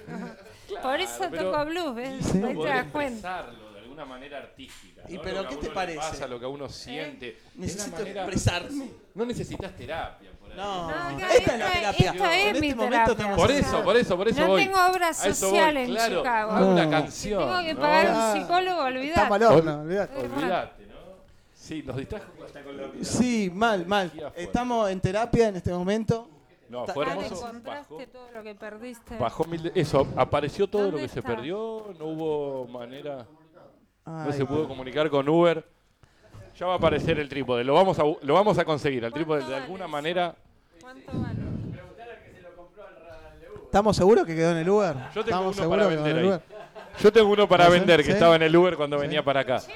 Por 0.81 0.99
eso 0.99 1.29
toco 1.29 1.65
blues, 1.65 1.95
¿ves? 1.95 2.25
Sí. 2.25 2.37
Expresarlo 2.39 3.71
de 3.73 3.79
alguna 3.79 4.05
manera 4.05 4.37
artística. 4.39 5.01
¿Y 5.07 5.15
¿no? 5.15 5.21
pero 5.21 5.41
Lo 5.43 5.49
qué 5.49 5.55
a 5.55 5.59
te 5.59 5.69
parece? 5.69 5.97
Pasa, 5.97 6.27
lo 6.27 6.39
que 6.39 6.45
uno 6.45 6.69
siente. 6.69 7.25
de 7.25 7.37
una 7.55 7.65
Necesito 7.65 7.97
manera- 7.97 8.21
expresarme. 8.23 8.91
No 9.15 9.25
necesitas 9.25 9.75
terapia. 9.75 10.29
Por 10.39 10.51
ahí. 10.51 10.57
No, 10.57 10.91
No, 11.11 11.19
esta 11.19 11.53
es 11.53 11.59
la 11.59 11.71
terapia. 11.71 12.11
esta 12.11 12.37
es 12.37 12.45
en 12.55 12.61
mi 12.61 12.67
este 12.67 12.75
momento 12.75 12.95
terapia. 12.95 13.11
estamos 13.13 13.37
Por 13.39 13.51
eso, 13.51 13.83
por 13.83 13.97
eso, 13.97 14.17
por 14.17 14.27
eso 14.27 14.41
No 14.41 14.47
voy. 14.49 14.63
tengo 14.65 14.77
obra 14.91 15.09
A 15.09 15.13
social 15.13 15.77
en 15.77 15.87
claro. 15.89 16.17
Chicago. 16.17 16.51
Hago 16.51 16.71
una 16.71 16.89
canción. 16.89 17.39
Tengo 17.43 17.59
que 17.61 17.73
¿no? 17.73 17.81
pagar 17.81 18.07
Ah. 18.09 18.33
un 18.35 18.41
psicólogo, 18.41 18.87
Está 18.87 18.99
olvidate. 18.99 19.29
mal 19.29 19.43
horno, 19.43 19.81
olvidate. 19.81 20.19
Olvídate, 20.19 20.85
¿no? 20.87 20.95
Sí, 21.53 21.83
nos 21.85 21.97
distrajo 21.97 22.25
hasta 22.45 22.61
con 22.63 22.77
la 22.77 22.83
vida. 22.87 23.03
Sí, 23.05 23.49
mal, 23.53 23.85
mal. 23.87 24.11
Estamos 24.35 24.89
en 24.91 24.99
terapia 25.01 25.47
en 25.47 25.55
este 25.55 25.71
momento. 25.71 26.29
No, 26.69 26.85
fue 26.87 27.05
Ah, 27.05 27.09
hermoso. 27.11 27.35
encontraste 27.47 27.93
Bajó, 27.93 28.07
todo 28.11 28.31
lo 28.33 28.43
que 28.43 28.55
perdiste. 28.55 29.17
bajó 29.17 29.43
mil 29.45 29.63
de- 29.63 29.71
Eso, 29.75 30.05
apareció 30.17 30.67
todo 30.67 30.83
lo 30.83 30.87
¿Dónde 30.91 31.03
que 31.03 31.07
se 31.09 31.19
está? 31.19 31.35
perdió. 31.35 31.93
No 31.97 32.05
hubo 32.05 32.67
manera. 32.67 33.25
No 34.05 34.23
Ay, 34.23 34.33
se 34.33 34.45
pudo 34.45 34.67
comunicar 34.67 35.09
con 35.09 35.27
Uber. 35.29 35.65
Ya 36.57 36.65
va 36.65 36.73
a 36.73 36.77
aparecer 36.77 37.19
el 37.19 37.29
trípode. 37.29 37.63
Lo 37.63 37.73
vamos 37.73 37.99
a, 37.99 38.03
lo 38.03 38.33
vamos 38.33 38.57
a 38.57 38.65
conseguir. 38.65 39.03
El 39.05 39.13
trípode 39.13 39.39
de 39.39 39.45
¿Cuánto 39.45 39.63
alguna 39.63 39.83
vale 39.85 39.91
manera. 39.91 40.35
¿Cuánto 40.81 41.11
vale? 41.19 41.39
¿Estamos 43.65 43.95
seguros 43.97 44.25
que 44.25 44.33
quedó 44.35 44.51
en 44.51 44.57
el 44.57 44.69
Uber? 44.69 44.95
Yo 45.13 45.23
tengo 45.25 45.51
¿Estamos 45.51 45.57
uno 45.57 45.69
para 45.69 45.83
seguros 45.83 45.87
que 45.87 45.95
quedó 45.95 46.07
en 46.07 46.15
vender 46.15 46.33
ahí. 46.33 46.56
Yo 46.99 47.11
tengo 47.11 47.29
uno 47.29 47.47
para 47.47 47.69
vender 47.69 47.99
que 47.99 48.07
¿Sí? 48.07 48.11
estaba 48.11 48.35
en 48.35 48.43
el 48.43 48.55
Uber 48.55 48.75
cuando 48.75 48.97
venía 48.97 49.23
para 49.23 49.41
acá. 49.41 49.59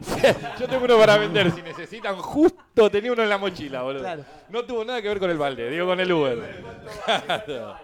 Sí. 0.00 0.26
Yo 0.58 0.68
tengo 0.68 0.84
uno 0.84 0.98
para 0.98 1.18
vender. 1.18 1.50
Si 1.52 1.62
necesitan, 1.62 2.16
justo 2.16 2.90
tenía 2.90 3.12
uno 3.12 3.22
en 3.22 3.28
la 3.28 3.38
mochila, 3.38 3.82
boludo. 3.82 4.02
Claro. 4.02 4.24
No 4.48 4.64
tuvo 4.64 4.84
nada 4.84 5.00
que 5.00 5.08
ver 5.08 5.18
con 5.18 5.30
el 5.30 5.38
balde, 5.38 5.70
digo 5.70 5.86
con 5.86 6.00
el 6.00 6.12
Uber. 6.12 6.64
Claro. 7.04 7.76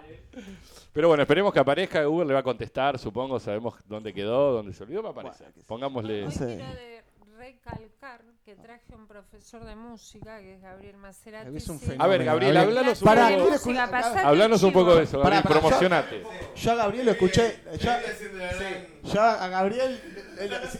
Pero 0.92 1.08
bueno, 1.08 1.22
esperemos 1.22 1.52
que 1.52 1.60
aparezca. 1.60 2.08
Uber 2.08 2.26
le 2.26 2.32
va 2.32 2.40
a 2.40 2.42
contestar, 2.42 2.98
supongo. 2.98 3.38
Sabemos 3.38 3.74
dónde 3.86 4.12
quedó, 4.14 4.52
dónde 4.52 4.72
se 4.72 4.82
olvidó. 4.82 5.02
Va 5.02 5.10
a 5.10 5.12
aparecer. 5.12 5.52
Pongámosle. 5.66 6.24
Hoy 6.24 6.32
sé. 6.32 6.56
quiero 6.56 6.74
de 6.74 7.02
recalcar 7.36 8.22
que 8.46 8.54
traje 8.54 8.94
un 8.94 9.08
profesor 9.08 9.64
de 9.64 9.74
música 9.74 10.38
que 10.38 10.54
es 10.54 10.62
Gabriel 10.62 10.96
Macerati. 10.98 11.56
Es 11.56 11.68
un 11.68 11.80
sí. 11.80 11.86
fenómeno. 11.86 12.04
A 12.04 12.06
ver, 12.06 12.24
Gabriel, 12.24 12.56
hablanos 12.56 13.02
un 13.02 13.04
Pará, 13.04 13.28
poco. 13.36 13.50
Música, 13.50 14.22
Hablanos 14.24 14.62
un 14.62 14.72
poco 14.72 14.94
de 14.94 15.02
eso, 15.02 15.18
Gabriel. 15.18 15.42
Pará, 15.42 15.54
yo- 15.54 15.60
promocionate. 15.60 16.22
Yo 16.54 16.70
a 16.70 16.74
Gabriel 16.76 17.06
lo 17.06 17.10
escuché. 17.10 17.60
Yo, 17.80 17.90
sí, 18.16 19.10
yo 19.12 19.20
a 19.20 19.48
Gabriel 19.48 20.00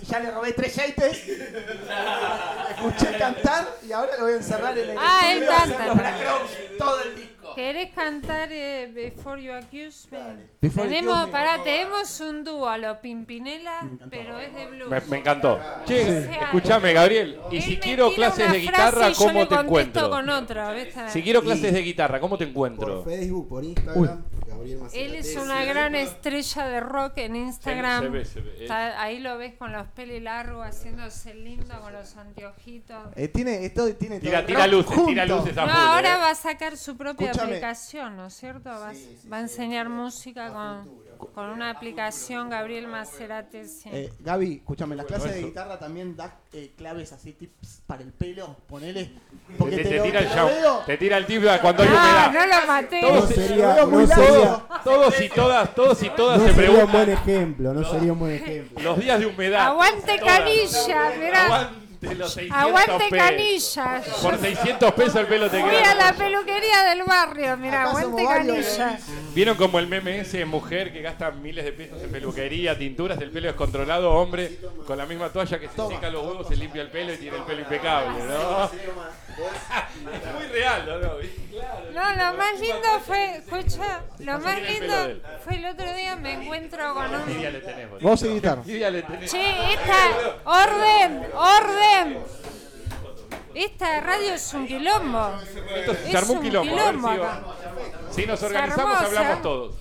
ya 0.08 0.20
le 0.20 0.30
robé 0.30 0.52
tres 0.52 0.76
yates. 0.76 1.26
Le 1.26 2.70
escuché 2.70 3.18
cantar 3.18 3.66
y 3.84 3.90
ahora 3.90 4.12
lo 4.16 4.24
voy 4.26 4.34
a 4.34 4.36
encerrar 4.36 4.78
en 4.78 4.90
el 4.90 4.96
Ah, 5.00 5.20
él 5.32 5.42
estudio 5.42 5.56
hacer 5.58 5.76
canta 5.76 6.24
los 6.24 6.78
todo 6.78 7.02
el 7.02 7.16
disco. 7.16 7.35
¿Querés 7.54 7.90
cantar 7.94 8.48
eh, 8.50 8.90
Before 8.92 9.42
You 9.42 9.52
Accuse 9.52 10.08
Me? 10.10 10.18
Before 10.60 10.84
You 10.86 10.90
tenemos, 10.94 11.14
Accuse 11.14 11.26
Me. 11.26 11.32
pará, 11.32 11.62
tenemos 11.62 12.20
un 12.20 12.44
dúo 12.44 12.68
a 12.68 12.76
lo 12.78 13.00
Pimpinela, 13.00 13.88
pero 14.10 14.38
es 14.40 14.54
de 14.54 14.66
blues. 14.66 14.90
Me, 14.90 15.00
me 15.02 15.16
encantó. 15.18 15.58
Che, 15.86 16.02
O 16.02 16.22
sea, 16.22 16.40
escúchame, 16.42 16.92
Gabriel. 16.92 17.38
Y 17.50 17.56
Él 17.56 17.62
si 17.62 17.70
me 17.72 17.80
quiero 17.80 18.10
tira 18.10 18.16
clases 18.30 18.44
una 18.44 18.52
de 18.54 18.60
frase 18.62 18.66
guitarra, 18.90 19.10
y 19.10 19.12
yo 19.12 19.18
¿cómo 19.18 19.32
le 19.40 19.46
te 19.46 19.54
contesto 19.54 19.60
encuentro? 19.66 20.10
con 20.10 20.28
otra, 20.30 20.72
¿viste? 20.72 21.08
Si 21.10 21.22
quiero 21.22 21.42
clases 21.42 21.72
de 21.72 21.82
guitarra, 21.82 22.20
¿cómo 22.20 22.36
te 22.38 22.44
encuentro? 22.44 23.02
Por 23.02 23.12
Facebook, 23.12 23.48
por 23.48 23.64
Instagram, 23.64 24.24
Gabriel. 24.46 24.80
Él 24.94 25.14
es 25.14 25.36
una 25.36 25.64
gran 25.64 25.94
estrella 25.94 26.66
de 26.66 26.80
rock 26.80 27.18
en 27.18 27.36
Instagram. 27.36 28.02
Se 28.02 28.08
ve, 28.08 28.24
se 28.24 28.40
ve. 28.40 28.56
Está- 28.62 29.00
ahí 29.00 29.20
lo 29.20 29.38
ves 29.38 29.54
con 29.54 29.72
los 29.72 29.86
pelos 29.88 30.20
largos, 30.22 30.66
haciéndose 30.66 31.34
lindo 31.34 31.78
con 31.80 31.92
los 31.92 32.16
anteojitos. 32.16 32.96
Eh, 33.14 33.28
tiene, 33.28 33.64
esto 33.64 33.94
tiene 33.94 34.18
Tira, 34.18 34.38
todo 34.38 34.46
tira 34.48 34.66
luces, 34.66 35.06
tira 35.06 35.26
luces 35.26 35.56
a 35.56 35.66
No, 35.66 35.72
full, 35.72 35.80
ahora 35.80 36.14
eh. 36.16 36.18
va 36.20 36.30
a 36.30 36.34
sacar 36.34 36.76
su 36.76 36.96
propia. 36.96 37.30
Aplicación, 37.44 38.16
¿no 38.16 38.26
es 38.26 38.34
cierto? 38.34 38.70
Va, 38.70 38.92
va 39.32 39.36
a 39.36 39.40
enseñar 39.40 39.88
música 39.88 40.52
con, 40.52 41.06
con 41.34 41.50
una 41.50 41.70
aplicación 41.70 42.50
Gabriel 42.50 42.86
Macerati. 42.88 43.64
sí. 43.66 43.88
Eh, 43.92 44.12
Gaby, 44.20 44.54
escúchame, 44.56 44.96
las 44.96 45.06
clases 45.06 45.34
de 45.34 45.42
guitarra 45.42 45.78
también 45.78 46.16
da 46.16 46.36
eh, 46.52 46.72
claves 46.76 47.12
así, 47.12 47.32
tips 47.32 47.82
para 47.86 48.02
el 48.02 48.12
pelo, 48.12 48.56
ponele. 48.68 49.04
Te, 49.04 49.54
Porque 49.58 49.76
te- 49.76 49.82
te, 49.84 49.88
te 49.90 49.96
lo, 49.98 50.02
tira 50.04 50.20
el 50.20 50.28
show. 50.28 50.46
veo. 50.48 50.78
Te 50.86 50.96
tira 50.98 51.16
el 51.18 51.26
tip 51.26 51.42
cuando 51.60 51.82
hay 51.82 51.88
Ah, 51.92 52.28
humedad. 52.28 52.46
no 52.46 52.60
lo 52.60 52.66
maté. 52.66 53.00
Todos, 53.00 53.20
No 53.22 53.26
se- 53.28 53.34
sería, 53.34 53.66
no 53.68 53.74
todos 54.84 55.20
y 55.20 55.28
todas, 55.28 55.74
todos 55.74 56.02
y 56.02 56.10
todas 56.10 56.38
no 56.40 56.46
se 56.48 56.54
sería 56.54 56.70
un 56.70 56.76
buen 56.76 56.86
preguntan 56.90 57.10
ejemplo, 57.10 57.72
no 57.74 57.84
sería 57.90 58.12
un 58.12 58.18
buen 58.18 58.32
ejemplo. 58.32 58.82
los 58.82 58.98
días 58.98 59.18
de 59.20 59.26
humedad. 59.26 59.66
Aguante 59.66 60.18
canilla, 60.18 61.12
mirá. 61.18 61.70
Aguante 62.06 62.14
los 62.16 62.32
600 62.32 62.62
Aguante 62.62 63.08
pesos. 63.10 63.26
canilla. 63.26 64.02
Por 64.22 64.38
600 64.38 64.92
pesos 64.94 65.16
el 65.16 65.26
pelo 65.26 65.50
te 65.50 65.60
Fui 65.60 65.70
queda. 65.70 65.90
a 65.90 65.94
la 65.94 66.12
peluquería 66.14 66.84
del 66.84 67.02
barrio, 67.04 67.56
mira, 67.56 67.80
Acá 67.82 67.90
aguante 67.90 68.10
somos 68.10 68.24
varios, 68.24 68.66
canilla. 68.66 68.98
¿Vieron 69.34 69.56
como 69.56 69.78
el 69.78 69.86
meme 69.86 70.20
ese 70.20 70.38
de 70.38 70.44
mujer 70.44 70.92
que 70.92 71.02
gasta 71.02 71.30
miles 71.30 71.64
de 71.64 71.72
pesos 71.72 72.02
en 72.02 72.10
peluquería, 72.10 72.76
tinturas, 72.78 73.20
el 73.20 73.30
pelo 73.30 73.48
descontrolado, 73.48 74.12
hombre, 74.12 74.58
con 74.86 74.96
la 74.98 75.06
misma 75.06 75.28
toalla 75.30 75.58
que 75.58 75.68
se 75.68 75.88
seca 75.88 76.10
los 76.10 76.24
huevos, 76.24 76.48
se 76.48 76.56
limpia 76.56 76.82
el 76.82 76.90
pelo 76.90 77.12
y 77.12 77.16
tiene 77.16 77.36
el 77.38 77.42
pelo 77.44 77.60
impecable, 77.62 78.24
¿no? 78.24 78.64
es 78.64 80.34
muy 80.34 80.46
real, 80.52 80.86
¿no? 80.86 81.16
No? 81.96 82.12
Lo 82.16 82.36
más 82.36 82.60
lindo 82.60 82.88
fue, 83.04 83.36
escucha, 83.38 84.02
lo 84.18 84.38
más 84.38 84.60
lindo 84.60 84.94
fue 85.42 85.56
el 85.56 85.64
otro 85.66 85.94
día 85.94 86.16
me 86.16 86.34
encuentro 86.34 86.94
con 86.94 87.06
un... 87.06 87.20
Envidia 87.22 87.50
le 87.50 87.60
tenés, 87.60 87.90
vos. 87.90 88.02
Vos 88.02 88.22
y 88.22 88.28
guitarra. 88.28 88.60
Envidia 88.60 88.90
le 88.90 89.02
tenés. 89.02 89.30
Che, 89.30 89.72
esta, 89.72 90.40
orden, 90.44 91.26
orden. 91.34 92.18
Esta 93.54 94.00
radio 94.00 94.34
es 94.34 94.52
un 94.54 94.66
quilombo. 94.66 95.30
Esto 95.74 95.94
se 95.94 96.10
Es 96.10 96.14
armó 96.14 96.34
un 96.34 96.42
quilombo. 96.42 96.70
a 96.70 96.74
ver 96.84 96.94
quilombo 96.94 97.54
si, 98.10 98.20
si 98.20 98.26
nos 98.26 98.42
organizamos, 98.42 98.96
hablamos 99.00 99.42
todos. 99.42 99.74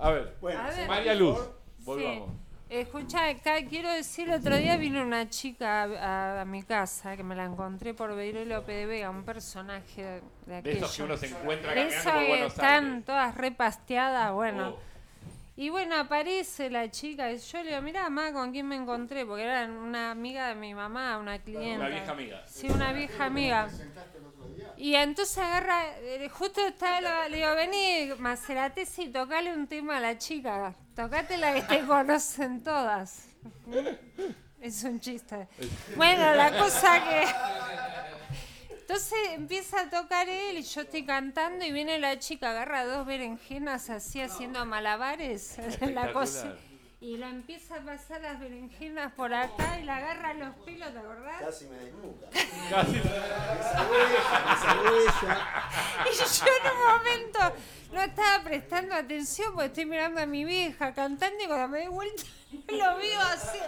A 0.00 0.10
ver, 0.10 0.34
A 0.42 0.70
ver. 0.70 0.88
María 0.88 1.14
Luz, 1.14 1.38
Sí. 1.84 2.22
Escucha, 2.70 3.28
acá 3.28 3.64
quiero 3.66 3.90
decir, 3.90 4.28
el 4.28 4.34
otro 4.40 4.54
día 4.56 4.76
vino 4.76 5.00
una 5.02 5.28
chica 5.30 5.84
a, 5.84 5.84
a- 6.38 6.40
a 6.42 6.44
mi 6.44 6.62
casa 6.62 7.16
que 7.16 7.22
me 7.22 7.34
la 7.34 7.44
encontré 7.44 7.94
por 7.94 8.14
Beiro 8.14 8.44
López 8.44 8.76
de 8.76 8.84
Vega, 8.86 9.08
un 9.08 9.24
personaje 9.24 10.02
de, 10.02 10.20
de 10.46 10.62
De 10.62 10.72
esos 10.72 10.94
que 10.94 11.02
uno 11.02 11.16
se 11.16 11.26
encuentra 11.28 11.70
De 11.72 11.88
caminando 11.88 12.10
por 12.12 12.28
Buenos 12.28 12.52
están 12.52 12.84
Aires. 12.84 13.04
todas 13.06 13.34
repasteadas, 13.36 14.32
bueno. 14.34 14.68
Oh. 14.76 14.78
Y 15.56 15.70
bueno, 15.70 15.96
aparece 15.96 16.68
la 16.70 16.90
chica 16.90 17.32
y 17.32 17.38
yo 17.38 17.62
le 17.62 17.70
digo, 17.70 17.80
mira, 17.82 18.02
mamá, 18.10 18.32
¿con 18.32 18.52
quién 18.52 18.68
me 18.68 18.76
encontré? 18.76 19.24
Porque 19.24 19.42
era 19.44 19.64
una 19.64 20.10
amiga 20.12 20.48
de 20.48 20.54
mi 20.54 20.74
mamá, 20.74 21.16
una 21.18 21.38
clienta. 21.38 21.86
Una 21.86 21.88
vieja 21.88 22.12
amiga. 22.12 22.42
Sí, 22.46 22.68
una 22.68 22.92
vieja 22.92 23.24
amiga. 23.24 23.68
Y 24.80 24.94
entonces 24.94 25.36
agarra, 25.38 25.86
eh, 25.98 26.28
justo 26.28 26.64
estaba, 26.64 27.00
la- 27.00 27.28
le 27.28 27.38
digo, 27.38 27.52
vení, 27.56 28.12
Macerati, 28.18 28.86
sí, 28.86 29.08
tocale 29.08 29.52
un 29.52 29.66
tema 29.66 29.96
a 29.96 30.00
la 30.00 30.16
chica. 30.16 30.72
Tocate 30.94 31.36
la 31.36 31.52
que 31.54 31.62
te 31.62 31.80
conocen 31.86 32.62
todas. 32.62 33.26
Es 34.60 34.84
un 34.84 35.00
chiste. 35.00 35.48
Bueno, 35.96 36.32
la 36.34 36.56
cosa 36.56 37.02
que... 37.04 37.24
Entonces 38.80 39.18
empieza 39.32 39.80
a 39.82 39.90
tocar 39.90 40.28
él 40.28 40.58
y 40.58 40.62
yo 40.62 40.80
estoy 40.82 41.04
cantando 41.04 41.64
y 41.64 41.72
viene 41.72 41.98
la 41.98 42.18
chica, 42.18 42.50
agarra 42.50 42.86
dos 42.86 43.04
berenjenas 43.04 43.90
así 43.90 44.20
haciendo 44.20 44.64
malabares 44.64 45.56
la 45.92 46.12
cocina. 46.12 46.54
Y 47.00 47.16
lo 47.16 47.26
empieza 47.28 47.76
a 47.76 47.80
pasar 47.80 48.20
las 48.22 48.40
berenjenas 48.40 49.12
por 49.12 49.32
acá 49.32 49.78
y 49.80 49.84
la 49.84 49.98
agarra 49.98 50.34
los 50.34 50.54
pelos, 50.64 50.92
¿te 50.92 50.98
acordás? 50.98 51.40
Casi 51.40 51.66
me 51.66 51.76
desnuda. 51.76 52.28
Casi. 52.70 52.96
Y 56.10 56.16
yo 56.16 56.24
en 56.46 56.72
un 56.72 56.78
momento 56.96 57.38
no 57.92 58.02
estaba 58.02 58.42
prestando 58.42 58.94
atención 58.94 59.52
porque 59.52 59.66
estoy 59.66 59.86
mirando 59.86 60.20
a 60.20 60.26
mi 60.26 60.44
vieja 60.44 60.92
cantando 60.92 61.42
y 61.42 61.46
cuando 61.46 61.68
me 61.68 61.84
doy 61.84 61.88
vuelta 61.88 62.22
lo 62.68 62.96
veo 62.96 63.20
así. 63.20 63.58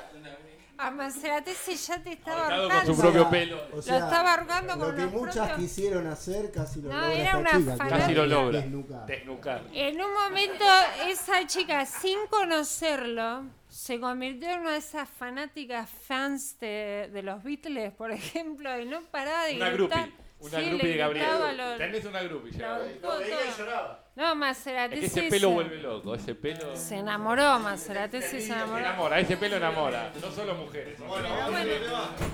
A 0.82 0.90
Macerati 0.90 1.50
si 1.52 1.76
ya 1.76 2.02
te 2.02 2.12
estaba 2.12 2.42
Ahorcado 2.44 2.62
con 2.62 2.70
ahorcando. 2.72 2.94
su 2.94 3.00
propio 3.00 3.30
pelo. 3.30 3.56
O 3.72 3.76
Lo 3.76 3.80
estaba 3.80 4.34
ahorcando 4.34 4.76
lo 4.76 4.84
con 4.86 4.96
que 4.96 5.02
los 5.02 5.12
muchas 5.12 5.34
propios- 5.50 5.56
quisieron 5.58 6.06
hacer, 6.06 6.50
casi 6.50 6.80
lo 6.80 6.88
No, 6.88 7.00
logra 7.00 7.14
era 7.14 7.36
una 7.36 7.50
chica. 7.50 7.88
Casi 7.88 8.14
lo 8.14 8.26
logra. 8.26 8.60
desnucar. 8.60 9.06
Desnucar. 9.06 9.62
En 9.72 10.00
un 10.00 10.12
momento 10.14 10.64
esa 11.06 11.46
chica 11.46 11.84
sin 11.86 12.18
conocerlo 12.28 13.44
se 13.68 14.00
convirtió 14.00 14.50
en 14.50 14.60
una 14.60 14.72
de 14.72 14.78
esas 14.78 15.08
fanáticas 15.08 15.88
fans 15.88 16.58
de, 16.60 17.10
de 17.12 17.22
los 17.22 17.42
Beatles, 17.42 17.92
por 17.92 18.10
ejemplo, 18.10 18.78
y 18.80 18.86
no 18.86 19.00
paraba 19.02 19.44
de 19.44 19.56
Una 19.56 19.70
gritar. 19.70 19.98
groupie. 20.06 20.29
Una 20.40 20.58
Sí, 20.58 20.64
groupie 20.66 20.82
le 20.86 20.88
de 20.92 20.96
Gabriel. 20.96 21.56
lo- 21.56 21.76
Tenés 21.76 22.04
una 22.06 22.22
groupie 22.22 22.52
ya. 22.52 22.68
Gabriel. 22.68 22.98
buscó 23.02 23.18
todo. 23.18 23.98
No, 24.16 24.34
Macerati 24.34 24.94
Es 24.94 25.00
que 25.00 25.06
ese 25.06 25.20
sí 25.20 25.30
pelo 25.30 25.48
se- 25.48 25.54
vuelve 25.54 25.76
loco, 25.82 26.14
ese 26.14 26.34
pelo. 26.34 26.76
Se 26.76 26.96
enamoró, 26.96 27.58
Macerati 27.58 28.22
sí 28.22 28.40
se 28.40 28.52
enamoró. 28.52 28.78
Enamora, 28.78 29.20
ese 29.20 29.36
pelo 29.36 29.56
enamora. 29.56 30.12
No 30.20 30.30
solo 30.30 30.54
mujeres. 30.54 30.96
sino 30.98 31.12
hombres. 31.12 31.80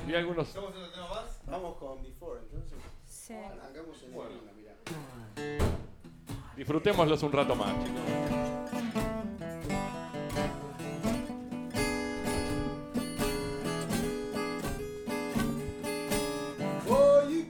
Vi 0.06 0.14
algunos. 0.14 0.54
Vamos 1.46 1.76
con 1.78 2.02
Before, 2.02 2.40
entonces. 2.42 2.78
Sí. 3.06 3.34
Arrancamos 3.34 4.02
en 4.02 4.14
el 4.14 4.20
clima, 4.28 4.52
mirá. 4.56 5.66
Disfrutémoslos 6.56 7.22
un 7.24 7.32
rato 7.32 7.54
más, 7.56 7.72
chicos. 7.84 9.16
You 17.28 17.42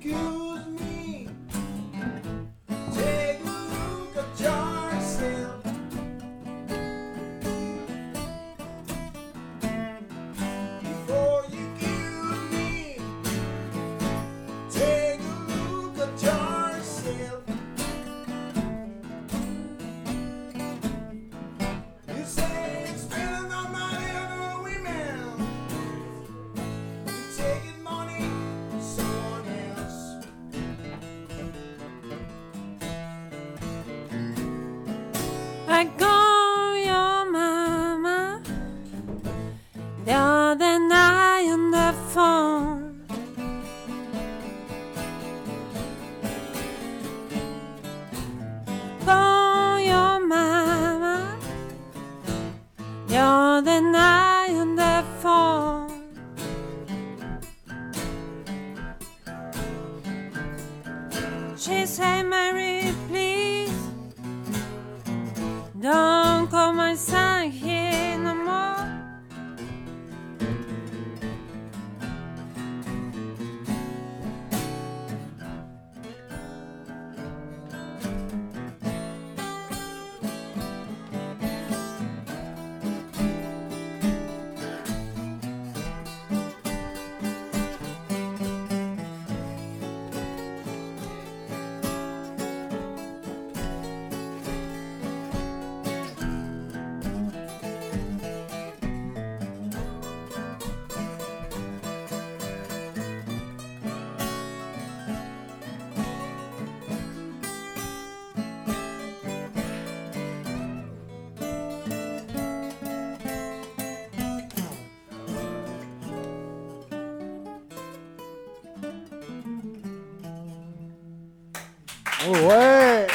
Muy 122.27 122.41
bueno. 122.41 123.07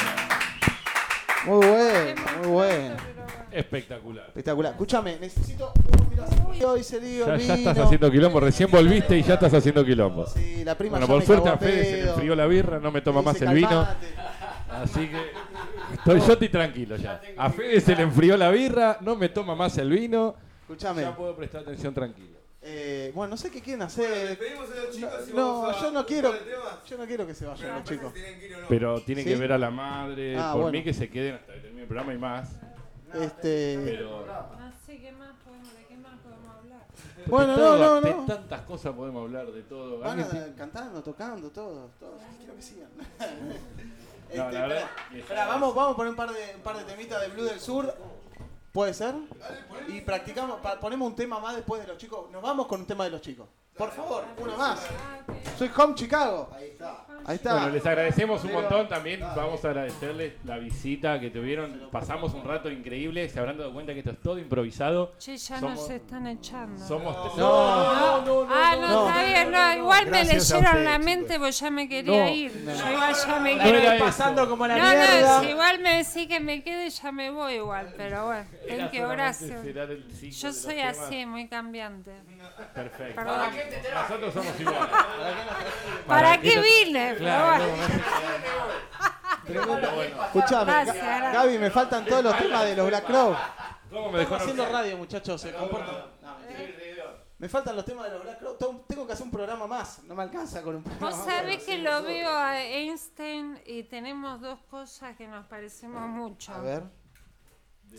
Muy 1.44 1.66
bueno, 1.66 2.22
muy 2.40 2.48
bueno. 2.48 2.96
Espectacular. 3.50 4.24
Espectacular. 4.28 4.72
Escúchame, 4.72 5.18
necesito. 5.20 5.72
Ya, 6.58 7.34
estás 7.36 7.78
haciendo 7.78 8.10
quilombo, 8.10 8.38
recién 8.40 8.70
volviste 8.70 9.18
y 9.18 9.22
ya 9.22 9.34
estás 9.34 9.52
haciendo 9.52 9.84
quilombo. 9.84 10.26
Sí, 10.26 10.64
la 10.64 10.76
prima 10.76 10.92
Bueno, 10.92 11.06
ya 11.06 11.12
por 11.12 11.20
me 11.20 11.26
suerte 11.26 11.44
cagó 11.44 11.56
a 11.56 11.58
Fede 11.58 11.84
se 11.84 11.90
le 11.92 12.02
pedo. 12.02 12.12
enfrió 12.14 12.36
la 12.36 12.46
birra, 12.46 12.78
no 12.78 12.90
me 12.92 13.00
toma 13.00 13.22
más 13.22 13.34
dice, 13.34 13.46
el 13.46 13.54
vino. 13.54 13.68
"Calmate". 13.68 14.06
Así 14.70 15.08
que 15.08 15.32
estoy, 15.94 16.20
yo 16.20 16.32
estoy 16.32 16.48
tranquilo 16.48 16.96
ya. 16.96 17.20
A 17.36 17.50
Fede 17.50 17.80
se 17.80 17.96
le 17.96 18.02
enfrió 18.02 18.36
la 18.36 18.50
birra, 18.50 18.98
no 19.00 19.16
me 19.16 19.28
toma 19.28 19.54
más 19.56 19.76
el 19.78 19.90
vino. 19.90 20.34
Escúchame. 20.62 21.02
Ya 21.02 21.16
puedo 21.16 21.34
prestar 21.36 21.62
atención 21.62 21.92
tranquilo. 21.92 22.38
Bueno, 23.14 23.30
no 23.32 23.36
sé 23.36 23.50
qué 23.50 23.60
quieren 23.60 23.82
hacer. 23.82 24.38
pedimos 24.38 24.70
a 24.70 24.74
los 24.74 24.90
chicos 24.94 25.28
y 25.28 25.32
No, 25.32 25.62
vamos 25.62 25.76
a 25.76 25.80
yo 25.82 25.90
no 25.92 26.06
quiero. 26.06 26.32
Yo 26.86 26.98
no 26.98 27.06
quiero 27.06 27.26
que 27.26 27.34
se 27.34 27.46
vayan 27.46 27.74
los 27.76 27.84
chicos. 27.84 28.12
Tienen 28.12 28.38
que 28.40 28.46
ir 28.46 28.56
o 28.56 28.60
no. 28.62 28.66
Pero 28.68 29.00
tiene 29.02 29.22
¿Sí? 29.22 29.28
que 29.30 29.36
ver 29.36 29.52
a 29.52 29.58
la 29.58 29.70
madre, 29.70 30.36
Ah, 30.38 30.52
por 30.52 30.62
bueno. 30.62 30.78
mí 30.78 30.84
que 30.84 30.94
se 30.94 31.08
queden 31.10 31.34
hasta 31.36 31.52
que 31.54 31.60
termine 31.60 31.82
el 31.82 31.88
programa 31.88 32.14
y 32.14 32.18
más. 32.18 32.48
Este. 33.14 33.78
Pero 33.84 34.26
No 34.26 34.72
sé 34.86 34.98
qué 34.98 35.12
más 35.12 35.34
podemos, 35.44 35.74
de 35.74 35.84
qué 35.86 35.96
más 35.96 36.18
podemos 36.20 36.56
hablar. 36.56 36.86
Bueno, 37.26 37.52
no, 37.52 37.56
todo, 37.56 37.78
no, 37.78 38.00
de 38.00 38.10
no. 38.14 38.26
tantas 38.26 38.60
cosas 38.62 38.94
podemos 38.94 39.22
hablar, 39.24 39.46
de 39.52 39.62
todo. 39.62 39.98
Van 40.00 40.18
¿Alguien 40.20 40.42
a, 40.52 40.56
cantando, 40.56 41.02
tocando, 41.02 41.50
todo. 41.50 41.90
todo. 42.00 42.18
Quiero 42.38 42.56
que 42.56 42.62
sigan. 42.62 42.88
Este, 44.28 44.38
No, 44.38 44.50
la 44.50 44.60
verdad, 44.62 44.78
espera, 44.78 45.08
les 45.12 45.20
espera, 45.22 45.46
vamos, 45.46 45.74
vamos 45.74 45.92
a 45.92 45.96
poner 45.96 46.10
un 46.10 46.16
par 46.16 46.30
de, 46.32 46.54
un 46.56 46.62
par 46.62 46.76
de 46.78 46.84
temitas 46.84 47.20
de 47.20 47.28
Blue 47.28 47.44
del 47.44 47.60
Sur. 47.60 47.94
¿Puede 48.72 48.94
ser? 48.94 49.14
Y 49.88 50.00
practicamos, 50.00 50.60
ponemos 50.80 51.06
un 51.06 51.14
tema 51.14 51.38
más 51.38 51.54
después 51.54 51.82
de 51.82 51.88
los 51.88 51.98
chicos. 51.98 52.30
Nos 52.30 52.42
vamos 52.42 52.66
con 52.66 52.80
un 52.80 52.86
tema 52.86 53.04
de 53.04 53.10
los 53.10 53.20
chicos. 53.20 53.46
Por 53.76 53.90
favor, 53.90 54.24
uno 54.38 54.56
más. 54.56 54.86
Soy 55.56 55.70
Home 55.76 55.94
Chicago. 55.94 56.50
Ahí 56.54 56.68
está. 56.72 57.06
Ahí 57.24 57.36
está. 57.36 57.52
Bueno, 57.54 57.68
les 57.70 57.86
agradecemos 57.86 58.44
un 58.44 58.52
montón 58.52 58.88
también. 58.88 59.20
Vamos 59.20 59.64
a 59.64 59.68
agradecerles 59.68 60.34
la 60.44 60.58
visita 60.58 61.18
que 61.20 61.30
tuvieron. 61.30 61.88
Pasamos 61.90 62.34
un 62.34 62.44
rato 62.44 62.68
increíble. 62.68 63.28
Se 63.28 63.38
habrán 63.38 63.56
dado 63.58 63.72
cuenta 63.72 63.92
que 63.94 64.00
esto 64.00 64.10
es 64.10 64.20
todo 64.20 64.38
improvisado. 64.38 65.12
Che, 65.18 65.36
ya 65.36 65.58
Somos- 65.58 65.76
nos 65.80 65.90
están 65.90 66.26
echando. 66.26 66.84
Somos. 66.86 67.16
No, 67.38 68.24
no, 68.24 68.44
no. 68.44 68.48
ah, 68.52 68.76
no, 68.78 68.88
no. 68.88 69.08
está 69.08 69.22
bien, 69.24 69.50
no, 69.52 69.74
igual 69.74 70.04
me 70.06 70.10
Gracias 70.24 70.50
leyeron 70.50 70.84
la 70.84 70.98
mente 70.98 71.38
porque 71.38 71.52
ya 71.52 71.70
me 71.70 71.88
quería 71.88 72.24
No. 72.24 72.28
ir. 72.30 72.52
Yo 72.64 72.90
igual 72.92 73.14
ya 73.14 73.38
me 73.40 73.54
No 73.56 73.62
era 73.64 73.94
ir. 73.96 74.02
pasando 74.02 74.48
como 74.48 74.66
la 74.66 74.76
No, 74.76 74.84
mierda. 74.84 75.36
no, 75.38 75.40
si 75.44 75.48
igual 75.50 75.78
me 75.80 75.96
decís 76.04 76.26
que 76.26 76.40
me 76.40 76.62
quede, 76.62 76.90
ya 76.90 77.12
me 77.12 77.30
voy 77.30 77.54
igual, 77.54 77.94
pero 77.96 78.26
bueno, 78.26 78.44
el 78.68 78.90
ciclo 78.90 79.86
de 79.86 80.30
Yo 80.30 80.52
soy 80.52 80.80
así, 80.80 81.24
muy 81.24 81.48
cambiante. 81.48 82.12
Perfecto. 82.74 83.14
Perdón. 83.14 83.40
Nosotros 83.94 84.34
somos 84.34 84.60
iguales. 84.60 84.88
¿Para 86.06 86.40
qué 86.40 86.60
vine? 86.60 87.14
Pero 87.16 87.18
Claro, 87.18 87.64
bueno. 89.94 90.24
Escuchame. 90.24 90.72
Gaby, 91.32 91.58
me 91.58 91.70
faltan 91.70 92.04
todos 92.06 92.24
los 92.24 92.36
temas 92.38 92.64
de 92.64 92.76
los 92.76 92.86
Black 92.86 93.06
Crow. 93.06 93.36
¿Cómo 93.90 94.10
me 94.10 94.20
dejó 94.20 94.36
haciendo 94.36 94.66
radio, 94.66 94.96
muchachos, 94.96 95.40
se 95.40 95.52
comportan. 95.52 95.96
No, 96.22 96.38
mentira. 96.38 97.04
Me 97.38 97.48
faltan 97.48 97.74
los 97.76 97.84
temas 97.84 98.04
de 98.04 98.10
los 98.12 98.22
Black 98.22 98.38
Crow. 98.38 98.56
Tengo- 98.88 99.06
que 99.06 99.12
hacer 99.12 99.24
un 99.26 99.32
programa 99.32 99.66
más. 99.66 100.02
No 100.04 100.14
me 100.14 100.22
alcanza 100.22 100.62
con 100.62 100.76
un 100.76 100.82
programa 100.84 101.10
Vos 101.16 101.24
sabés 101.24 101.64
que 101.64 101.76
lo 101.78 102.02
veo 102.04 102.30
a 102.30 102.62
Einstein 102.62 103.60
y 103.66 103.82
tenemos 103.82 104.40
dos 104.40 104.60
cosas 104.70 105.16
que 105.16 105.26
nos 105.26 105.44
parecemos 105.46 106.08
mucho. 106.08 106.52
A 106.52 106.60
ver. 106.60 106.84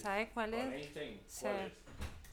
¿Sabés 0.02 0.30
cuál 0.34 0.54
es? 0.54 0.74
Einstein? 0.74 1.22
Sí. 1.28 1.46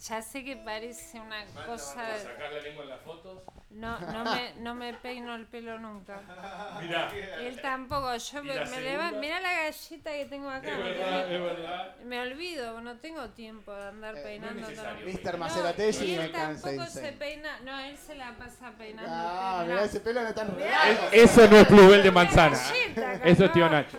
Ya 0.08 0.22
sé 0.22 0.42
que 0.42 0.56
parece 0.56 1.20
una 1.20 1.44
cosa... 1.66 2.16
Sacar 2.18 2.50
la 2.52 2.60
lengua 2.60 2.84
en 2.84 2.88
las 2.90 3.00
fotos. 3.02 3.42
No, 3.68 4.00
no, 4.00 4.24
me, 4.24 4.54
no 4.60 4.74
me 4.74 4.94
peino 4.94 5.34
el 5.34 5.46
pelo 5.46 5.78
nunca. 5.78 6.22
Mirá. 6.80 7.08
Él 7.38 7.60
tampoco. 7.60 8.16
Yo 8.16 8.40
¿Y 8.40 8.42
me, 8.44 8.64
me 8.64 8.80
levanto. 8.80 9.20
Mirá 9.20 9.40
la 9.40 9.52
galleta 9.52 10.10
que 10.12 10.24
tengo 10.24 10.48
acá. 10.48 10.70
Es 10.70 10.76
¿me 10.78 10.82
verdad, 10.84 11.20
entendés? 11.20 11.32
es 11.50 11.56
verdad. 11.56 11.96
Me 12.04 12.20
olvido, 12.20 12.80
no 12.80 12.96
tengo 12.96 13.28
tiempo 13.30 13.74
de 13.74 13.88
andar 13.88 14.16
Eh, 14.16 14.22
peinando 14.24 14.60
todo. 14.62 14.70
necesario. 14.70 15.06
Mr. 15.06 15.38
No, 15.38 16.16
me 16.16 16.24
él 16.24 16.32
cansa 16.32 16.62
tampoco 16.68 16.90
se 16.90 16.98
Insane. 17.00 17.12
peina. 17.18 17.60
No, 17.60 17.78
él 17.80 17.96
se 17.98 18.14
la 18.14 18.32
pasa 18.38 18.72
peinando. 18.78 19.10
Ah, 19.14 19.58
el 19.60 19.66
pelo. 19.66 19.74
mirá, 19.74 19.84
ese 19.84 20.00
pelo 20.00 20.22
no 20.22 20.28
está 20.28 20.44
Mirá. 20.44 20.88
enredado. 20.88 21.08
Eso 21.12 21.48
no 21.50 21.56
es 21.58 21.66
plubel 21.66 22.02
de 22.02 22.10
manzana. 22.10 22.56
Galleta, 22.58 23.12
Eso 23.28 23.44
es 23.44 23.52
tío 23.52 23.68
Nacho. 23.68 23.98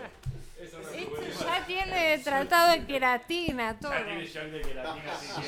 Ya 1.40 1.64
tiene 1.66 2.18
tratado 2.18 2.72
de 2.72 2.84
queratina, 2.84 3.78
todo. 3.78 3.92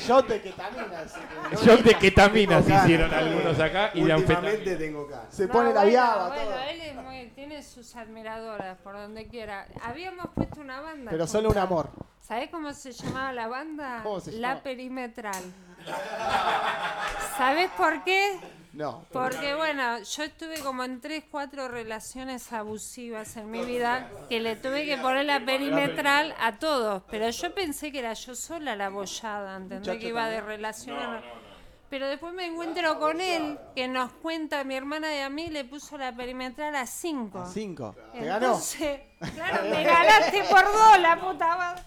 Shot 0.07 0.27
de 0.29 0.41
ketamina. 0.41 1.01
así 1.01 1.19
que 1.21 1.57
no 1.57 1.63
Shot 1.63 1.81
de 1.83 1.95
ketamina 1.95 2.63
se 2.63 2.75
hicieron 2.75 3.13
algunos 3.15 3.61
acá 3.61 3.91
y 3.95 4.03
de 4.03 4.15
Últimamente 4.15 4.51
anfetamina. 4.51 4.79
tengo 4.79 5.07
cara. 5.09 5.27
Se 5.31 5.49
pone 5.49 5.73
la 5.73 5.85
viaba, 5.85 6.29
bueno, 6.29 6.51
él 6.71 6.81
es 6.81 6.95
muy- 6.97 7.27
tiene 7.35 7.63
sus 7.63 7.95
admiradoras 7.97 8.77
por 8.79 8.95
donde 8.95 9.27
quiera. 9.29 9.67
Habíamos 9.83 10.27
puesto 10.35 10.61
una 10.61 10.81
banda. 10.81 11.11
Pero 11.11 11.27
solo 11.27 11.51
un 11.51 11.59
amor. 11.59 11.91
¿Sabés 12.21 12.49
cómo 12.51 12.73
se 12.73 12.93
llamaba 12.93 13.33
la 13.33 13.49
banda? 13.49 14.01
¿Cómo 14.03 14.21
se 14.21 14.33
La? 14.33 14.63
Perimetral. 14.63 15.43
¿Sabés 17.37 17.71
por 17.73 18.03
qué? 18.05 18.39
No. 18.75 19.05
Porque 19.13 19.55
bueno, 19.55 20.03
yo 20.03 20.23
estuve 20.25 20.59
como 20.61 20.83
en 20.83 21.01
tres, 21.01 21.25
cuatro 21.31 21.69
relaciones 21.69 22.53
abusivas 22.53 23.37
en 23.37 23.51
mi 23.51 23.65
vida 23.65 24.11
que 24.29 24.41
le 24.41 24.57
tuve 24.57 24.85
que 24.85 24.97
poner 24.97 25.27
la 25.27 25.45
perimetral 25.45 26.35
a 26.41 26.59
todos. 26.59 27.03
Pero 27.11 27.31
yo 27.31 27.55
pensé 27.55 27.93
que 27.93 28.01
era 28.01 28.15
yo 28.15 28.35
sola 28.35 28.75
la 28.75 28.89
bollada, 28.89 29.57
¿entendés? 29.57 29.99
Que 29.99 30.09
iba 30.09 30.29
de 30.29 30.41
relación 30.41 30.99
a 30.99 31.23
Pero 31.91 32.09
después 32.09 32.33
me 32.35 32.47
encuentro 32.47 32.99
con 32.99 33.21
él, 33.21 33.59
que 33.75 33.87
nos 33.89 34.11
cuenta 34.13 34.61
a 34.61 34.65
mi 34.65 34.75
hermana 34.75 35.15
y 35.15 35.21
a 35.21 35.29
mí, 35.31 35.49
le 35.49 35.65
puso 35.65 35.97
la 35.97 36.15
perimetral 36.15 36.75
a 36.75 36.87
cinco. 36.87 37.45
Cinco. 37.53 37.95
¿Te 38.13 38.25
ganó? 38.25 38.59
Claro, 39.35 39.63
me 39.71 39.83
ganaste 39.85 40.45
por 40.51 40.65
dos, 40.65 41.01
la 41.01 41.19
puta 41.19 41.57
madre. 41.57 41.83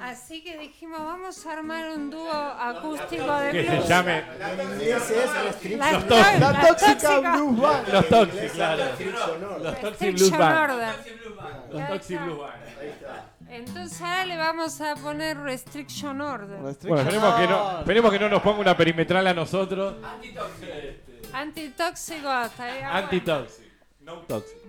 Así 0.00 0.42
que 0.42 0.56
dijimos, 0.58 0.98
vamos 0.98 1.46
a 1.46 1.52
armar 1.52 1.90
un 1.90 2.10
dúo 2.10 2.30
acústico 2.30 3.32
de 3.38 3.50
Que 3.52 3.64
se 3.64 3.70
blues. 3.76 3.88
llame 3.88 4.24
Los 5.78 6.06
tóxicos. 6.08 6.32
La 6.32 6.38
la 6.38 6.60
tóxica 6.66 7.20
Blues 7.20 7.60
Band. 7.60 7.88
Los 7.88 8.08
Toxic, 8.08 8.52
claro. 8.52 8.84
Los 9.60 9.80
Toxic 9.80 10.12
Blues 10.16 10.30
Band. 10.38 10.78
Los 11.70 11.88
Toxic 11.88 12.10
está. 12.10 12.24
Blues 12.24 12.38
Band. 12.38 12.54
Entonces 13.54 14.02
ahora 14.02 14.26
le 14.26 14.36
vamos 14.36 14.80
a 14.80 14.96
poner 14.96 15.38
Restriction 15.38 16.20
Order. 16.20 16.58
Bueno, 16.58 16.70
esperemos 16.70 17.34
que, 17.36 17.46
no, 17.46 17.78
esperemos 17.78 18.12
que 18.12 18.18
no 18.18 18.28
nos 18.28 18.42
ponga 18.42 18.58
una 18.58 18.76
perimetral 18.76 19.26
a 19.28 19.32
nosotros. 19.32 19.94
Antitóxico, 21.32 22.42
estaría 22.42 22.90
bueno. 22.90 22.92
Antitoxic. 22.94 23.64
No 24.00 24.14
toxic. 24.22 24.63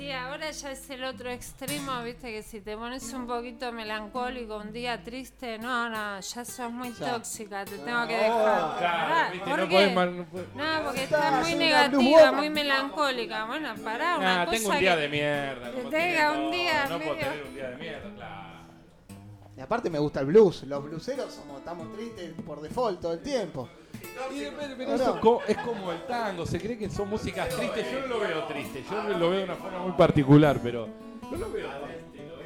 Sí, 0.00 0.10
ahora 0.12 0.50
ya 0.50 0.70
es 0.72 0.88
el 0.88 1.04
otro 1.04 1.28
extremo, 1.30 2.02
viste, 2.02 2.32
que 2.32 2.42
si 2.42 2.62
te 2.62 2.74
pones 2.74 3.12
un 3.12 3.26
poquito 3.26 3.70
melancólico, 3.70 4.56
un 4.56 4.72
día 4.72 5.04
triste, 5.04 5.58
no, 5.58 5.90
no, 5.90 6.18
ya 6.20 6.42
sos 6.46 6.72
muy 6.72 6.88
tóxica, 6.92 7.66
te 7.66 7.76
tengo 7.76 8.06
que 8.08 8.16
dejar. 8.16 8.78
Claro, 8.78 9.32
viste, 9.32 9.50
¿por 9.50 9.58
no 9.58 9.68
podés 9.68 9.94
mal- 9.94 10.16
no 10.16 10.24
podés- 10.24 10.54
No, 10.54 10.84
porque 10.86 11.04
estás 11.04 11.42
muy 11.42 11.52
una 11.54 11.64
negativa, 11.66 12.32
muy 12.32 12.48
melancólica. 12.48 13.44
Bueno, 13.44 13.74
pará, 13.84 14.16
una 14.16 14.36
Nah, 14.36 14.44
cosa 14.46 14.56
tengo 14.56 14.70
un 14.70 14.78
día 14.78 14.94
que... 14.94 15.00
de 15.02 15.08
mierda. 15.10 15.70
tenga 15.90 16.32
un 16.32 16.50
día 16.50 16.86
No 16.88 16.98
puedo 16.98 17.16
tener 17.16 17.42
un 17.46 17.54
día 17.54 17.68
de 17.68 17.76
mierda, 17.76 18.14
claro. 18.14 18.50
Y 19.54 19.60
aparte 19.60 19.90
me 19.90 19.98
gusta 19.98 20.20
el 20.20 20.26
blues. 20.26 20.62
Los 20.62 20.82
blueseros 20.82 21.34
somos, 21.34 21.58
estamos 21.58 21.94
tristes 21.94 22.32
por 22.46 22.62
default 22.62 23.02
todo 23.02 23.12
el 23.12 23.20
tiempo. 23.20 23.68
Y 24.34 24.38
de- 24.40 24.52
pero- 24.52 24.74
pero 24.76 24.90
¿O 24.90 24.94
eso 24.94 25.14
es 25.14 25.20
co- 25.20 25.42
es 25.48 25.56
como 25.58 25.92
el 25.92 26.02
tango, 26.06 26.46
se 26.46 26.60
cree 26.60 26.78
que 26.78 26.88
son 26.90 27.08
músicas 27.08 27.48
tristes. 27.48 27.86
Yo 27.92 28.00
no 28.00 28.06
lo 28.06 28.20
veo 28.20 28.44
triste, 28.44 28.84
yo 28.88 29.02
lo 29.18 29.30
veo 29.30 29.38
de 29.38 29.44
una 29.44 29.56
forma 29.56 29.78
muy 29.80 29.92
particular, 29.92 30.60
pero 30.62 30.88
no 31.22 31.36
lo 31.36 31.50
veo 31.50 31.68
triste. 31.68 32.28
lo 32.28 32.36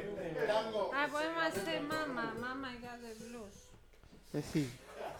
veo- 0.71 0.91
Ah, 0.93 1.07
podemos 1.11 1.43
hacer 1.43 1.81
Mama, 1.83 2.33
Mama 2.39 2.71
I 2.73 2.77
Got 2.81 3.01
the 3.01 3.25
Blues. 3.29 3.53
Eh, 4.33 4.41
Sí, 4.51 4.69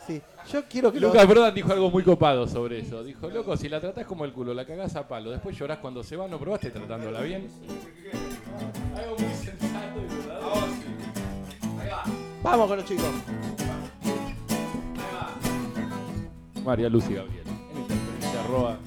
sí. 0.08 0.22
Yo 0.52 0.64
quiero 0.66 0.92
que 0.92 1.00
Lucas 1.00 1.24
los- 1.24 1.28
Brodan 1.30 1.54
dijo 1.54 1.72
algo 1.74 1.90
muy 1.92 2.04
copado 2.04 2.48
sobre 2.48 2.80
eso. 2.80 3.04
Dijo, 3.04 3.28
loco, 3.30 3.56
si 3.58 3.68
la 3.70 3.80
tratás 3.82 4.06
como 4.06 4.24
el 4.26 4.32
culo, 4.34 4.54
la 4.54 4.66
cagás 4.66 4.96
a 4.96 5.08
palo, 5.08 5.32
después 5.32 5.58
llorás 5.58 5.80
cuando 5.80 6.04
se 6.04 6.16
va, 6.16 6.28
no 6.28 6.40
probaste 6.40 6.70
tratándola 6.72 7.22
bien. 7.22 7.50
Algo 8.98 9.18
muy 9.18 9.34
sensato 9.34 10.00
y 10.00 10.16
verdadero. 10.16 10.66
Vamos 12.44 12.68
con 12.68 12.78
los 12.78 12.86
chicos. 12.86 13.06
María 16.66 16.90
Lucy 16.90 17.14
Gabriel. 17.14 17.44
En 17.74 17.82
interferencia 17.82 18.40
arroba. 18.44 18.80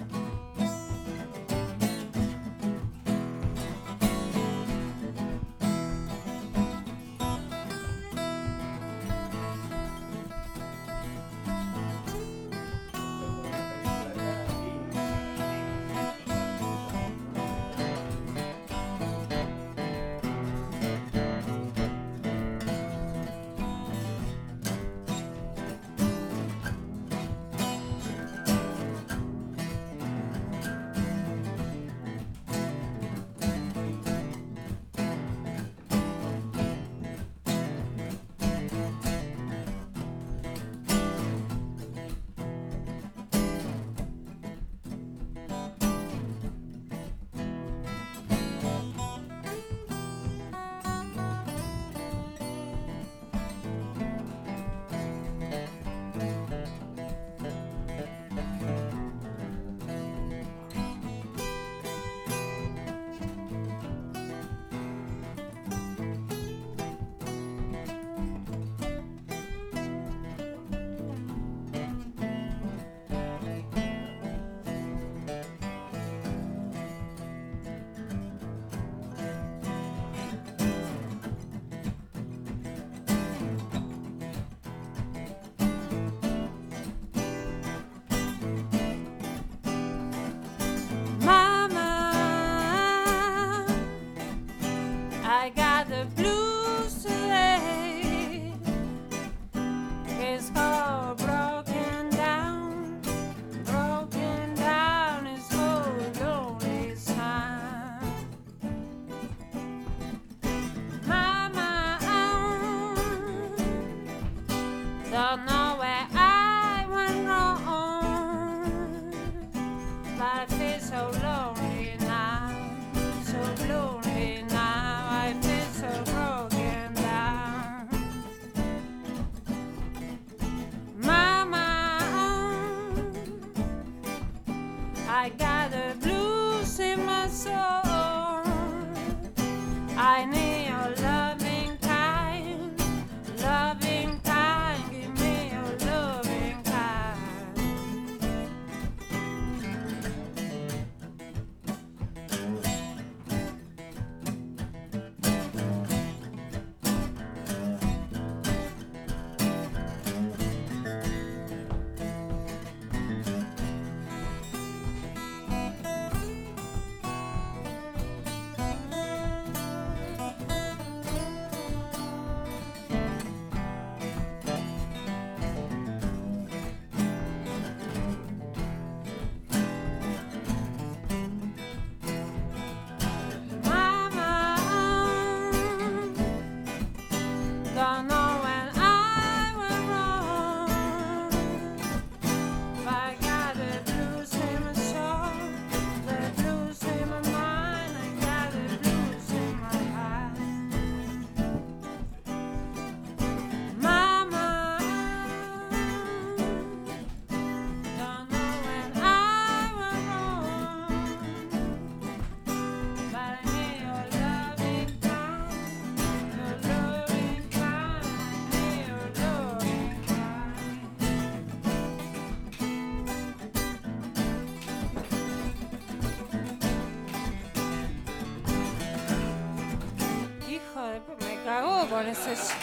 Cagó 231.99 232.58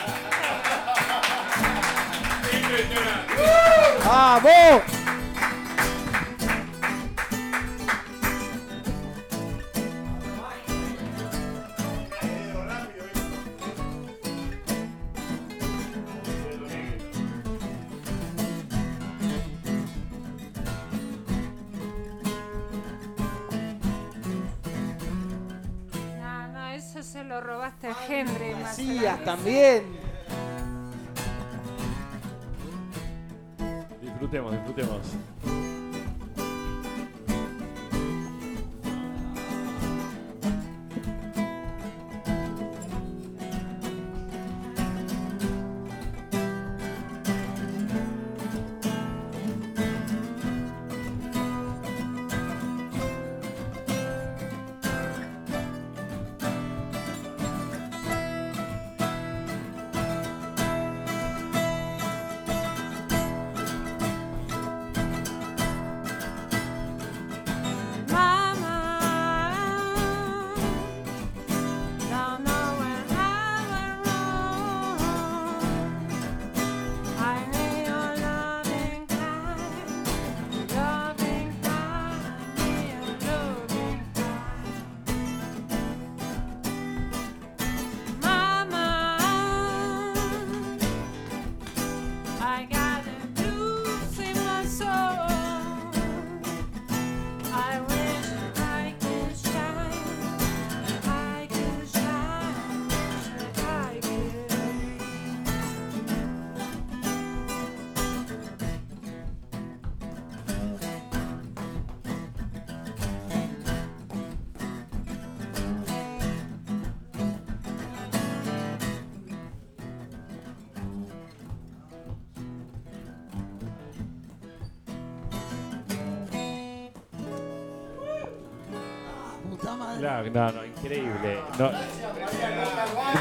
No, 130.23 130.51
no, 130.51 130.65
increíble. 130.65 131.39
No. 131.59 131.71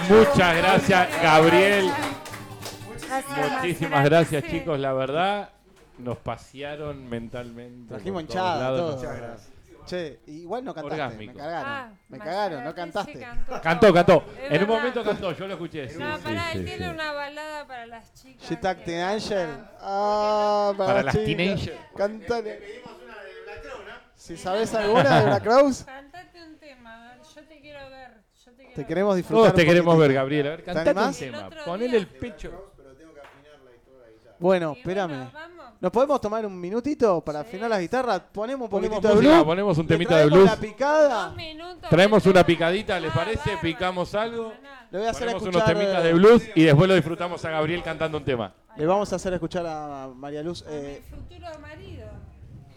Muchas 0.08 0.56
gracias, 0.56 1.22
Gabriel. 1.22 1.90
Muchísimas 3.62 4.04
gracias, 4.04 4.44
chicos. 4.44 4.78
La 4.78 4.92
verdad, 4.92 5.50
nos 5.98 6.18
pasearon 6.18 7.08
mentalmente. 7.08 7.88
Trajimos 7.94 8.22
hinchada, 8.22 8.70
lados. 8.70 9.00
todo. 9.02 9.54
Che, 9.86 10.20
igual 10.28 10.64
no 10.64 10.72
cantaste, 10.72 10.94
Orgásmico. 11.02 11.32
me 11.34 11.38
cagaron. 11.38 11.70
Ah, 11.70 11.90
me 12.08 12.18
cagaron, 12.18 12.64
no 12.64 12.74
cantaste. 12.74 13.20
cantó. 13.60 13.92
Cantó, 13.92 14.24
En 14.48 14.62
un 14.62 14.68
momento 14.68 15.04
cantó, 15.04 15.32
yo 15.32 15.46
lo 15.46 15.52
escuché. 15.52 15.90
sí, 15.90 15.98
No, 15.98 16.16
sí, 16.16 16.22
pará, 16.24 16.42
sí, 16.52 16.58
él 16.58 16.64
tiene 16.64 16.86
sí. 16.86 16.90
una 16.90 17.12
balada 17.12 17.66
para 17.66 17.86
las 17.86 18.14
chicas. 18.14 18.48
She 18.86 19.02
Angel. 19.02 19.48
Ah, 19.80 20.72
para, 20.78 20.86
Para 20.88 21.02
las 21.02 21.14
teenagers. 21.14 21.78
Cántale. 21.94 22.82
Si 24.24 24.38
sabes 24.38 24.72
alguna 24.74 25.20
de 25.20 25.26
Black 25.26 25.44
Rose, 25.44 25.84
Cantate 25.84 26.42
un 26.42 26.56
tema, 26.56 27.12
yo 27.34 27.42
te 27.42 27.60
quiero 27.60 27.90
ver. 27.90 28.10
Yo 28.42 28.50
te, 28.52 28.56
quiero 28.56 28.70
te 28.72 28.80
ver. 28.80 28.86
queremos 28.86 29.16
disfrutar. 29.16 29.42
Todos 29.42 29.54
te 29.54 29.64
queremos 29.66 29.98
ver. 29.98 30.12
Gabriel. 30.14 30.46
A 30.46 30.50
ver, 30.50 30.58
¿Te 30.60 30.64
cantate 30.72 30.98
un 30.98 31.12
tema. 31.14 31.50
Ponele 31.66 31.98
el 31.98 32.06
pecho. 32.06 32.72
Bueno, 34.38 34.72
espérame. 34.76 35.08
bueno. 35.30 35.30
¿Nos 35.78 35.92
podemos 35.92 36.18
tomar 36.22 36.46
un 36.46 36.58
minutito 36.58 37.20
para 37.20 37.42
Sí. 37.42 37.48
afinar 37.48 37.68
las 37.68 37.80
guitarras? 37.80 38.22
Ponemos 38.32 38.64
un 38.64 38.70
Ponemos 38.70 38.96
poquitito 38.96 39.08
de 39.08 39.14
música, 39.16 39.34
blues. 39.34 39.44
ponemos 39.44 39.78
un 39.78 39.86
temita 39.86 40.16
de 40.16 40.22
traemos 40.24 40.38
blues. 40.38 40.50
la 40.50 40.56
picada. 40.68 41.26
Dos 41.26 41.36
minutos. 41.36 41.90
Traemos 41.90 42.26
una 42.26 42.46
picadita, 42.46 43.00
¿les 43.00 43.10
Ah, 43.10 43.14
parece? 43.14 43.50
Picamos 43.60 44.14
algo. 44.14 44.54
Le 44.90 44.98
voy 44.98 45.06
a 45.06 45.10
hacer 45.10 45.26
Ponemos 45.28 45.42
unos 45.48 45.64
temitas 45.66 46.00
eh, 46.00 46.06
de 46.06 46.12
blues 46.14 46.42
y 46.54 46.62
después 46.62 46.88
lo 46.88 46.94
disfrutamos 46.94 47.44
a 47.44 47.50
Gabriel 47.50 47.82
cantando 47.82 48.16
un 48.16 48.24
tema. 48.24 48.54
Le 48.76 48.86
vamos 48.86 49.12
a 49.12 49.16
hacer 49.16 49.34
escuchar 49.34 49.66
a 49.66 50.08
María 50.16 50.42
Luz. 50.42 50.62
A 50.66 50.70
mi 50.70 50.76
eh, 50.76 51.02
futuro 51.10 51.46
marido. 51.60 52.06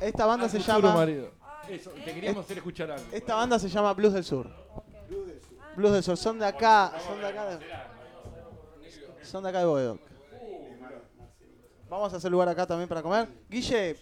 esta 0.01 0.25
banda 0.25 0.45
A 0.47 0.49
se 0.49 0.59
llama. 0.59 0.93
marido. 0.93 1.31
Eso, 1.69 1.91
te 1.91 2.13
queríamos 2.13 2.45
hacer 2.45 2.57
escuchar 2.57 2.91
algo. 2.91 3.05
Esta 3.11 3.35
banda 3.35 3.59
se 3.59 3.69
llama 3.69 3.93
Blues 3.93 4.13
del 4.13 4.23
Sur. 4.23 4.49
Blues 5.75 5.93
del 5.93 6.03
Sur. 6.03 6.17
Son 6.17 6.39
de 6.39 6.45
acá. 6.45 6.93
Son 7.05 7.19
de 7.19 7.27
acá. 7.27 7.45
De, 7.45 7.65
son 9.25 9.43
de 9.43 9.49
acá 9.49 9.59
de 9.59 9.65
Boedoc. 9.65 9.99
Vamos 11.89 12.13
a 12.13 12.17
hacer 12.17 12.31
lugar 12.31 12.49
acá 12.49 12.65
también 12.65 12.87
para 12.87 13.01
comer. 13.01 13.27
Guille. 13.49 13.95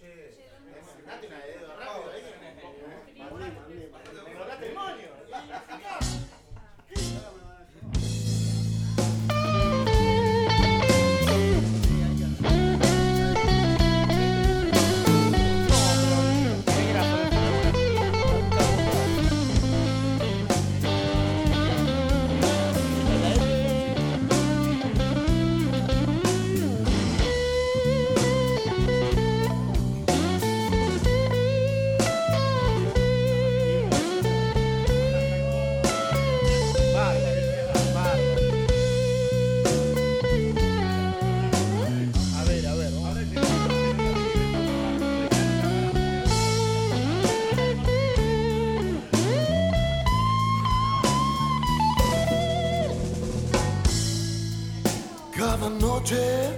Noche, 56.05 56.49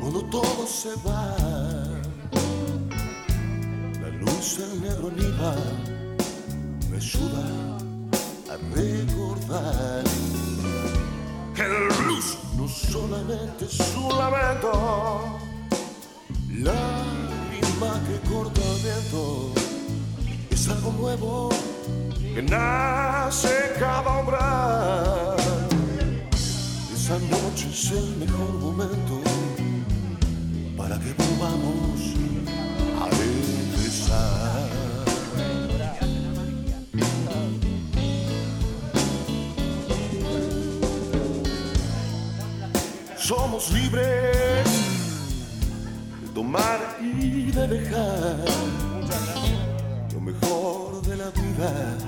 cuando 0.00 0.22
todo 0.26 0.66
se 0.66 0.90
va, 1.04 1.34
la 4.00 4.08
luz 4.20 4.58
del 4.58 4.82
negro 4.82 5.10
niva 5.10 5.54
me 6.88 6.96
ayuda 6.96 7.44
a 8.50 8.76
recordar 8.76 10.04
que 11.56 11.62
el 11.62 11.88
blues 12.04 12.38
no 12.56 12.68
solamente 12.68 13.64
es 13.64 13.80
un 13.96 14.16
lamento, 14.16 15.38
lágrima 16.50 18.00
que 18.06 18.30
corta 18.30 18.60
viento, 18.84 19.52
es 20.50 20.68
algo 20.68 20.92
nuevo 20.92 21.48
que 22.34 22.42
nace 22.42 23.72
cada 23.78 24.20
umbral. 24.20 25.41
Esa 27.12 27.20
noche 27.26 27.68
es 27.70 27.90
el 27.90 28.16
mejor 28.16 28.54
momento 28.54 29.20
para 30.78 30.98
que 30.98 31.12
volvamos 31.12 32.00
a 32.98 33.04
empezar. 33.20 34.68
Somos 43.18 43.70
libres 43.72 44.66
de 46.22 46.28
tomar 46.32 46.80
y 46.98 47.50
de 47.50 47.68
dejar 47.68 48.38
lo 50.14 50.20
mejor 50.22 51.02
de 51.02 51.16
la 51.18 51.28
vida. 51.28 51.98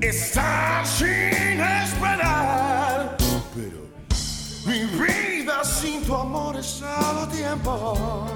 Estar 0.00 0.86
sin 0.86 1.60
esperar. 1.60 3.16
Pero 3.54 3.91
mi 4.66 4.84
vida 4.84 5.64
sin 5.64 6.02
tu 6.04 6.14
amor 6.14 6.56
es 6.56 6.66
solo 6.66 7.28
tiempo. 7.28 8.26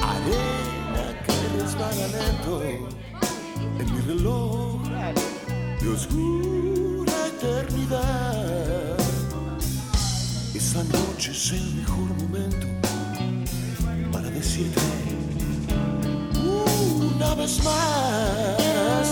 Arena 0.00 1.04
que 1.24 1.34
resbala 1.58 2.06
lento 2.08 2.62
en 2.62 3.94
mi 3.94 4.00
reloj 4.02 4.82
de 5.80 5.88
oscura 5.88 7.26
eternidad. 7.26 8.96
Esa 10.54 10.82
noche 10.84 11.30
es 11.32 11.52
el 11.52 11.74
mejor 11.74 12.08
momento 12.22 12.78
decirte 14.38 14.80
una 17.12 17.34
vez 17.34 17.62
más, 17.64 19.08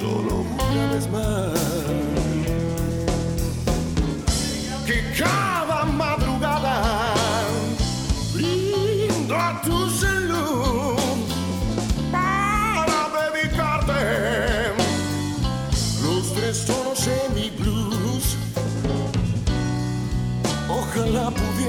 solo 0.00 0.44
una 0.70 0.92
vez 0.92 1.06
más, 1.10 1.57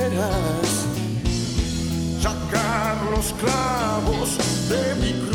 Pudieras 0.09 0.87
sacar 2.19 2.97
los 3.11 3.31
clavos 3.33 4.37
de 4.69 4.95
mi 4.95 5.28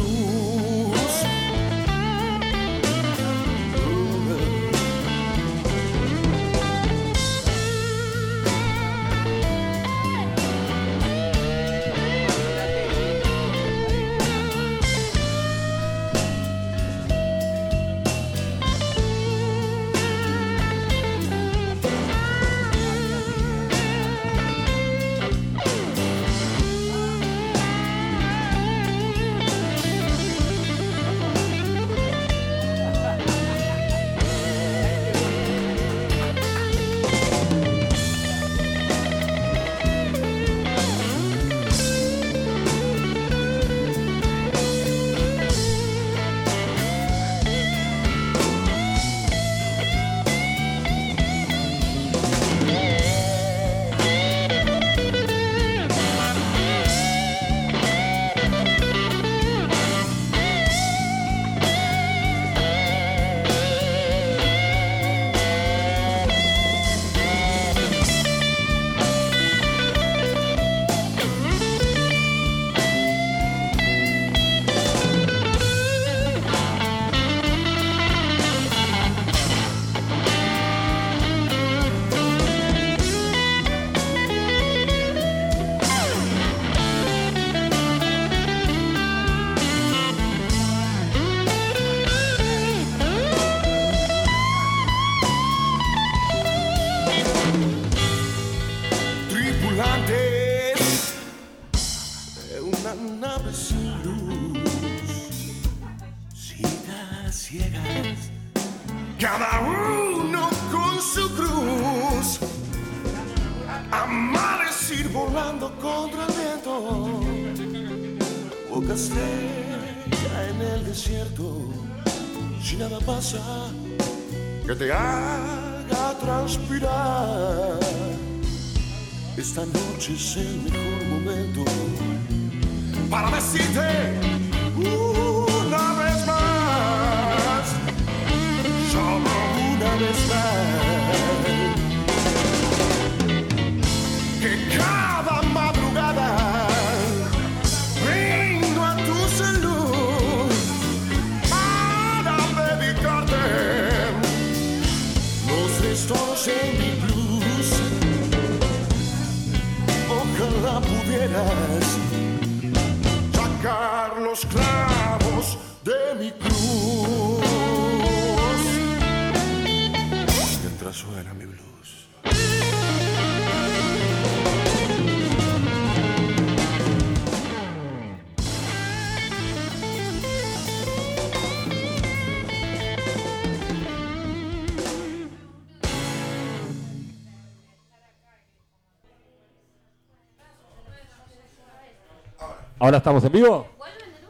¿Ahora 192.84 192.98
estamos 192.98 193.24
en 193.24 193.32
vivo? 193.32 193.66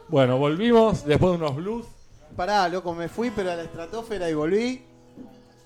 Bueno, 0.07 0.37
volvimos 0.37 1.03
después 1.05 1.33
de 1.33 1.37
unos 1.43 1.57
blues. 1.57 1.85
Pará, 2.37 2.69
loco, 2.69 2.93
me 2.93 3.09
fui, 3.09 3.29
pero 3.29 3.51
a 3.51 3.55
la 3.57 3.63
estratosfera 3.63 4.29
y 4.29 4.33
volví. 4.33 4.81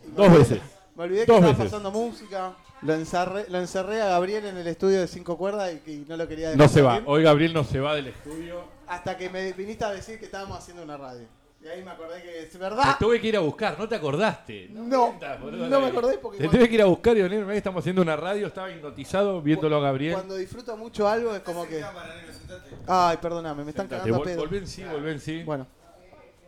Y 0.08 0.12
Dos 0.16 0.26
olvidé- 0.28 0.38
veces. 0.40 0.62
Me 0.96 1.04
olvidé 1.04 1.20
que 1.22 1.26
Dos 1.28 1.36
estaba 1.36 1.54
veces. 1.54 1.66
pasando 1.72 1.92
música. 1.92 2.54
Lo 2.82 2.94
encerré, 2.96 3.46
lo 3.50 3.60
encerré 3.60 4.02
a 4.02 4.08
Gabriel 4.08 4.44
en 4.48 4.58
el 4.58 4.66
estudio 4.66 5.02
de 5.02 5.08
cinco 5.08 5.38
cuerdas 5.38 5.72
y, 5.86 5.92
y 5.92 6.06
no 6.10 6.18
lo 6.18 6.28
quería 6.28 6.48
No 6.48 6.54
dejar 6.54 6.70
se 6.70 6.82
va. 6.82 7.00
Hoy 7.06 7.22
Gabriel 7.22 7.54
no 7.54 7.64
se 7.64 7.80
va 7.80 7.94
del 7.94 8.08
estudio. 8.08 8.62
Hasta 8.88 9.16
que 9.16 9.30
me 9.30 9.54
viniste 9.54 9.86
a 9.86 9.92
decir 9.92 10.18
que 10.18 10.26
estábamos 10.26 10.58
haciendo 10.58 10.82
una 10.82 10.98
radio. 10.98 11.28
Y 11.64 11.68
ahí 11.68 11.84
me 11.84 11.92
acordé 11.92 12.24
que 12.24 12.40
es 12.44 12.50
Te 12.52 12.58
verdad. 12.58 12.96
tuve 13.00 13.22
que 13.22 13.28
ir 13.28 13.38
a 13.38 13.42
buscar, 13.42 13.78
¿no 13.78 13.88
te 13.88 13.94
acordaste? 13.96 14.70
No, 14.72 15.10
mientas, 15.10 15.40
boludo, 15.42 15.68
no 15.68 15.80
me 15.82 15.88
acordé 15.88 16.18
porque 16.18 16.38
Te 16.40 16.46
cuando- 16.46 16.58
tuve 16.58 16.70
que 16.70 16.76
ir 16.76 16.82
a 16.82 16.86
buscar 16.86 17.18
y 17.18 17.22
venir, 17.22 17.40
mirá 17.42 17.52
que 17.52 17.58
estamos 17.58 17.82
haciendo 17.82 18.02
una 18.02 18.16
radio, 18.16 18.48
estaba 18.48 18.72
hipnotizado 18.72 19.42
viéndolo 19.44 19.76
a 19.76 19.82
Gabriel. 19.82 20.14
Cuando 20.14 20.38
disfruto 20.38 20.76
mucho 20.76 21.08
algo 21.08 21.36
es 21.36 21.42
como 21.42 21.68
que. 21.68 21.84
Ay, 22.88 23.18
perdóname, 23.18 23.64
me 23.64 23.70
están 23.72 23.86
Sentate, 23.88 24.10
cagando 24.10 24.16
a 24.18 24.20
vol- 24.20 24.26
pedo. 24.26 24.40
volví 24.42 24.58
en 24.58 24.68
sí, 24.68 24.84
volví 24.84 25.10
en 25.12 25.20
sí. 25.20 25.44
Bueno, 25.44 25.68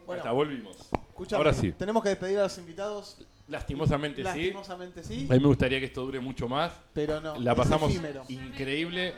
bueno. 0.05 0.21
está, 0.21 0.31
volvimos. 0.31 0.77
escuchame, 1.09 1.37
Ahora 1.37 1.53
sí. 1.53 1.71
Tenemos 1.73 2.01
que 2.03 2.09
despedir 2.09 2.39
a 2.39 2.43
los 2.43 2.57
invitados. 2.57 3.17
Lastimosamente 3.47 4.17
sí. 4.17 4.23
Lastimosamente 4.23 5.03
sí, 5.03 5.27
A 5.29 5.33
mí 5.33 5.39
me 5.39 5.47
gustaría 5.47 5.79
que 5.79 5.85
esto 5.87 6.01
dure 6.05 6.19
mucho 6.19 6.47
más. 6.47 6.71
pero 6.93 7.19
no. 7.19 7.37
La 7.39 7.51
es 7.51 7.57
pasamos 7.57 7.91
efímero. 7.91 8.23
increíble. 8.29 9.13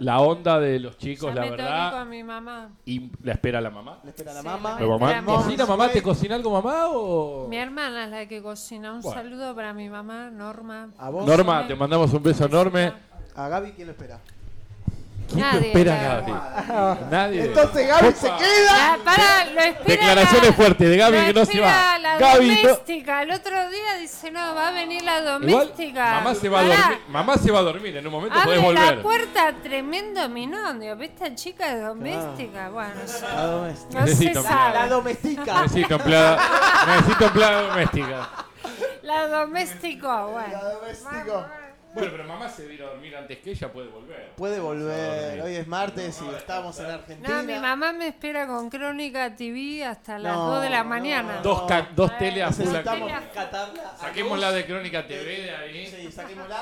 La 0.00 0.18
onda 0.20 0.58
de 0.58 0.80
los 0.80 0.96
chicos, 0.96 1.32
Ya 1.34 1.42
la 1.44 1.50
verdad. 1.50 1.92
con 1.92 2.08
mi 2.08 2.24
mamá. 2.24 2.70
Y 2.86 3.10
la 3.22 3.32
espera 3.34 3.60
la 3.60 3.70
mamá. 3.70 4.00
Le 4.02 4.08
espera 4.10 4.32
la 4.32 4.40
Sí, 4.40 4.46
mamá. 4.46 4.74
la 4.74 4.80
¿La 4.80 4.86
mamá? 4.86 5.06
Esperamos. 5.10 5.44
¿Cocina 5.44 5.66
mamá? 5.66 5.88
¿Te 5.90 6.02
cocina 6.02 6.34
algo 6.34 6.50
mamá 6.50 6.88
o...? 6.88 7.46
Mi 7.48 7.56
hermana 7.58 8.04
es 8.04 8.10
la 8.10 8.26
que 8.26 8.42
cocina. 8.42 8.94
Un 8.94 9.02
Bueno. 9.02 9.20
saludo 9.22 9.54
para 9.54 9.74
mi 9.74 9.90
mamá, 9.90 10.30
Norma. 10.30 10.88
A 10.98 11.10
vos, 11.10 11.26
Norma, 11.26 11.66
te 11.68 11.74
mandamos 11.76 12.12
un 12.14 12.22
beso 12.22 12.46
enorme. 12.46 12.92
a 13.36 13.48
Gaby, 13.48 13.72
¿quién 13.72 13.88
lo 13.88 13.92
espera? 13.92 14.18
¿Quién 15.32 15.40
lo 15.46 15.52
Nadie, 15.52 15.66
espera 15.68 15.94
la- 15.94 16.00
a 16.00 16.14
Gaby? 16.20 17.00
Nadie. 17.10 17.44
Entonces 17.44 17.86
Gaby 17.88 18.12
se 18.14 18.26
Opa. 18.28 18.36
queda. 18.38 18.70
Ah, 18.92 18.98
pará, 19.04 19.44
lo 19.44 19.60
espera 19.60 19.84
Declaraciones 19.86 20.48
la- 20.50 20.56
fuertes 20.56 20.88
de 20.90 20.96
Gaby 20.96 21.18
lo 21.18 21.24
que 21.24 21.32
no 21.32 21.44
se 21.44 21.52
espera 21.52 21.66
va. 21.68 21.98
La 21.98 22.18
Gaby 22.18 22.48
no- 22.48 22.68
doméstica. 22.68 23.22
El 23.22 23.30
otro 23.30 23.70
día 23.70 23.94
dice, 24.00 24.30
no, 24.32 24.54
va 24.54 24.68
a 24.68 24.70
venir 24.72 25.02
la 25.02 25.18
Igual, 25.20 25.40
doméstica. 25.40 26.14
mamá 26.14 26.34
se 26.34 26.48
va 26.48 26.60
a 26.60 26.62
Pará, 26.62 26.76
dormir. 26.80 26.98
Mamá 27.08 27.38
se 27.38 27.50
va 27.52 27.58
a 27.58 27.62
dormir. 27.62 27.96
En 27.96 28.06
un 28.06 28.12
momento 28.12 28.34
podés 28.42 28.58
Abre 28.58 28.58
volver. 28.60 28.96
la 28.96 29.02
puerta, 29.02 29.52
tremendo 29.62 30.28
minondio. 30.28 30.96
¿Viste, 30.96 31.34
chica 31.36 31.74
de 31.74 31.80
doméstica? 31.82 32.68
Bueno, 32.70 32.90
La 33.34 33.46
doméstica. 33.46 34.00
no 34.00 34.06
se 34.06 34.12
Necesito 34.12 34.42
sabe. 34.42 34.74
La 34.74 34.86
domestica. 34.88 35.62
Necesito 35.62 35.94
empleada, 35.94 36.38
necesito 36.86 37.24
empleada 37.26 37.62
doméstica. 37.62 38.28
La 39.02 39.26
doméstico, 39.28 40.28
bueno. 40.32 40.48
La 40.52 40.70
doméstico. 40.74 41.46
Bueno, 41.92 42.08
pero 42.12 42.24
mamá 42.24 42.48
se 42.48 42.66
viene 42.66 42.84
a 42.84 42.88
dormir 42.90 43.16
antes 43.16 43.38
que 43.38 43.50
ella, 43.50 43.72
puede 43.72 43.88
volver. 43.88 44.30
Puede 44.36 44.60
volver. 44.60 45.40
Hoy 45.42 45.56
es 45.56 45.66
martes 45.66 46.22
y 46.22 46.34
estamos 46.36 46.78
en 46.78 46.86
Argentina. 46.86 47.28
No, 47.28 47.42
mi 47.42 47.58
mamá 47.58 47.92
me 47.92 48.06
espera 48.08 48.46
con 48.46 48.70
Crónica 48.70 49.34
TV 49.34 49.84
hasta 49.84 50.16
las 50.18 50.32
No, 50.36 50.50
2 50.54 50.62
de 50.62 50.70
la 50.70 50.84
mañana. 50.84 51.40
Dos, 51.42 51.62
ca- 51.62 51.88
dos 51.94 52.16
tele 52.16 52.44
a 52.44 52.52
full. 52.52 52.64
Necesitamos 52.66 53.12
catarla. 53.34 53.96
Saquémosla 53.98 54.52
de 54.52 54.66
Crónica 54.66 55.04
TV 55.06 55.24
de 55.42 55.50
ahí. 55.56 55.86
Sí, 55.86 56.12
saquémosla. 56.12 56.60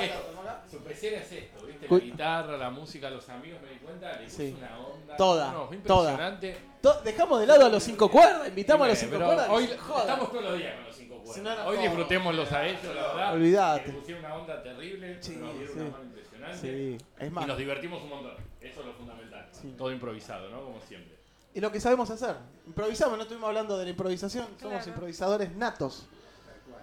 Su 0.71 0.79
pecera 0.79 1.19
es 1.19 1.31
esto, 1.31 1.67
¿viste? 1.67 1.87
La 1.91 1.99
guitarra, 1.99 2.57
la 2.57 2.71
música, 2.71 3.11
los 3.11 3.29
amigos, 3.29 3.61
me 3.63 3.69
di 3.69 3.77
cuenta, 3.77 4.13
le 4.19 4.25
puso 4.25 4.37
Sí. 4.39 4.57
una 4.59 4.79
onda. 4.79 5.17
Toda, 5.17 5.53
No, 5.53 5.67
fue 5.67 5.77
toda. 5.79 6.11
impresionante. 6.13 6.59
To- 6.81 7.01
Dejamos 7.03 7.41
de 7.41 7.47
lado 7.47 7.67
a 7.67 7.69
los 7.69 7.83
cinco 7.83 8.11
cuerdas. 8.11 8.49
Invitamos 8.49 8.85
a 8.87 8.89
los 8.89 8.99
cinco 8.99 9.13
Pero 9.15 9.27
cuerdas. 9.27 9.49
Hoy 9.51 9.69
Joda. 9.79 10.01
estamos 10.01 10.31
todos 10.31 10.45
los 10.45 10.59
días 10.59 10.75
con 10.77 10.85
los 10.85 10.97
cinco 10.97 11.08
no, 11.43 11.65
hoy 11.67 11.77
no. 11.77 11.83
disfrutémoslos 11.83 12.53
a 12.53 12.67
ellos, 12.67 12.85
la 12.85 13.03
verdad. 13.03 13.33
Olvídate. 13.35 13.93
Pusieron 13.93 14.25
una 14.25 14.35
onda 14.35 14.63
terrible, 14.63 15.19
Sí, 15.23 15.37
nos 15.37 15.55
dieron 15.55 15.75
sí. 15.75 15.81
una 15.81 15.91
mano 15.91 16.05
impresionante. 16.05 16.59
Sí, 16.59 16.99
es 17.19 17.27
Y 17.29 17.31
más. 17.31 17.47
nos 17.47 17.59
divertimos 17.59 18.03
un 18.03 18.09
montón. 18.09 18.33
Eso 18.61 18.81
es 18.81 18.87
lo 18.87 18.93
fundamental. 18.95 19.49
Todo 19.77 19.93
improvisado, 19.93 20.49
¿no? 20.51 20.63
Como 20.65 20.81
siempre. 20.81 21.17
Y 21.55 21.61
lo 21.61 21.73
que 21.73 21.81
sabemos 21.81 22.11
hacer. 22.11 22.37
Improvisamos, 22.67 23.17
no 23.17 23.23
estuvimos 23.23 23.49
hablando 23.49 23.77
de 23.79 23.85
la 23.85 23.91
improvisación. 23.91 24.47
Somos 24.61 24.87
improvisadores 24.87 25.55
natos. 25.57 26.07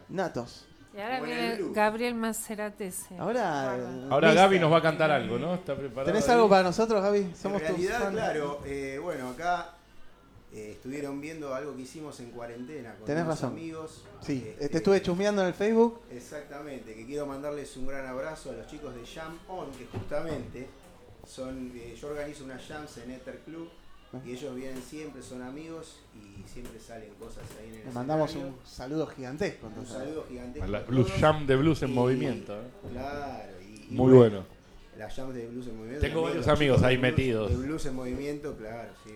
Natos. 0.09 0.65
Y 0.95 0.99
ahora 1.01 1.19
viene. 1.21 1.57
Gabriel 1.73 2.15
Maceratese. 2.15 3.17
Ahora. 3.17 3.75
Ahora 4.09 4.33
Gaby 4.33 4.59
nos 4.59 4.71
va 4.71 4.77
a 4.77 4.81
cantar 4.81 5.11
algo, 5.11 5.37
¿no? 5.37 5.55
¿Está 5.55 5.75
preparado? 5.75 6.05
¿Tenés 6.05 6.27
ahí? 6.29 6.35
algo 6.35 6.49
para 6.49 6.63
nosotros, 6.63 7.01
Gaby? 7.03 7.33
Somos 7.35 7.61
en 7.61 7.67
tus 7.67 7.77
realidad, 7.77 7.99
fans. 7.99 8.11
claro, 8.13 8.61
eh, 8.65 8.99
bueno, 9.01 9.29
acá 9.29 9.74
eh, 10.55 10.71
estuvieron 10.71 11.19
viendo 11.19 11.53
algo 11.53 11.75
que 11.75 11.81
hicimos 11.81 12.19
en 12.21 12.31
cuarentena 12.31 12.95
con 12.95 13.05
Tenés 13.05 13.23
unos 13.25 13.35
razón. 13.35 13.51
amigos. 13.51 14.03
Sí, 14.21 14.43
Este, 14.53 14.69
te 14.69 14.77
estuve 14.77 15.01
chusmeando 15.01 15.41
en 15.41 15.49
el 15.49 15.53
Facebook. 15.53 15.99
Exactamente, 16.11 16.95
que 16.95 17.05
quiero 17.05 17.25
mandarles 17.25 17.75
un 17.77 17.87
gran 17.87 18.05
abrazo 18.07 18.51
a 18.51 18.53
los 18.53 18.67
chicos 18.67 18.95
de 18.95 19.05
Jam 19.05 19.37
On, 19.49 19.69
que 19.71 19.85
justamente 19.85 20.67
son, 21.27 21.71
eh, 21.75 21.95
yo 21.99 22.07
organizo 22.07 22.45
unas 22.45 22.65
jams 22.65 22.97
en 22.97 23.11
Ether 23.11 23.39
Club 23.45 23.67
y 24.25 24.31
ellos 24.31 24.55
vienen 24.55 24.81
siempre, 24.81 25.21
son 25.21 25.41
amigos 25.41 25.97
y 26.15 26.47
siempre 26.47 26.79
salen 26.79 27.09
cosas 27.19 27.43
ahí 27.59 27.67
en 27.69 27.75
el 27.81 27.85
Le 27.87 27.91
mandamos 27.91 28.29
escenario. 28.29 28.55
un 28.57 28.65
saludo 28.65 29.07
gigantesco. 29.07 29.67
un 29.75 29.85
saludo 29.85 30.25
gigantesco. 30.29 30.65
A 30.65 30.69
la 30.69 30.79
Blues. 30.83 31.11
Jam 31.19 31.45
de 31.47 31.55
Blues 31.57 31.81
en 31.83 31.89
Y- 31.89 31.93
movimiento. 31.93 32.55
¿eh? 32.55 32.65
Claro, 32.93 33.51
y, 33.61 33.87
y 33.93 33.95
Muy 33.97 34.13
bueno. 34.13 34.45
Las 34.97 35.13
jams 35.13 35.35
de 35.35 35.47
Blues 35.47 35.67
en 35.67 35.75
movimiento. 35.77 36.07
Tengo 36.07 36.21
varios 36.21 36.47
amigos 36.47 36.81
ahí 36.83 36.95
blues- 36.95 37.01
metidos. 37.01 37.49
De 37.49 37.57
Blues 37.57 37.85
en 37.87 37.95
movimiento, 37.95 38.55
claro, 38.55 38.89
sí, 39.03 39.09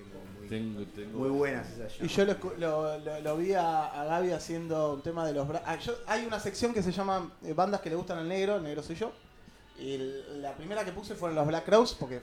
Tengo, 0.49 0.83
tengo- 0.95 1.19
muy 1.19 1.29
buenas 1.29 1.67
esas 1.69 1.93
Y 2.01 2.09
jams. 2.09 2.15
yo 2.15 2.25
lo, 2.25 2.57
lo, 2.57 2.97
lo- 2.97 3.19
lo 3.21 3.37
vi 3.37 3.53
a, 3.53 3.85
a 4.01 4.05
Gaby 4.05 4.31
haciendo 4.31 4.93
un 4.95 5.01
tema 5.03 5.25
de 5.25 5.33
los... 5.33 5.47
bra- 5.47 5.61
ah, 5.65 5.75
yo- 5.77 5.95
hay 6.07 6.25
una 6.25 6.39
sección 6.39 6.73
que 6.73 6.81
se 6.81 6.91
llama 6.91 7.31
eh, 7.43 7.53
Bandas 7.53 7.81
que 7.81 7.89
le 7.89 7.95
gustan 7.95 8.17
al 8.17 8.27
negro, 8.27 8.55
el 8.55 8.63
negro 8.63 8.81
soy 8.81 8.95
yo. 8.95 9.11
Y 9.77 9.93
el- 9.95 10.41
la 10.41 10.53
primera 10.53 10.83
que 10.83 10.91
puse 10.91 11.13
fueron 11.15 11.35
los 11.35 11.45
Black 11.47 11.65
Crows, 11.65 11.95
porque 11.99 12.21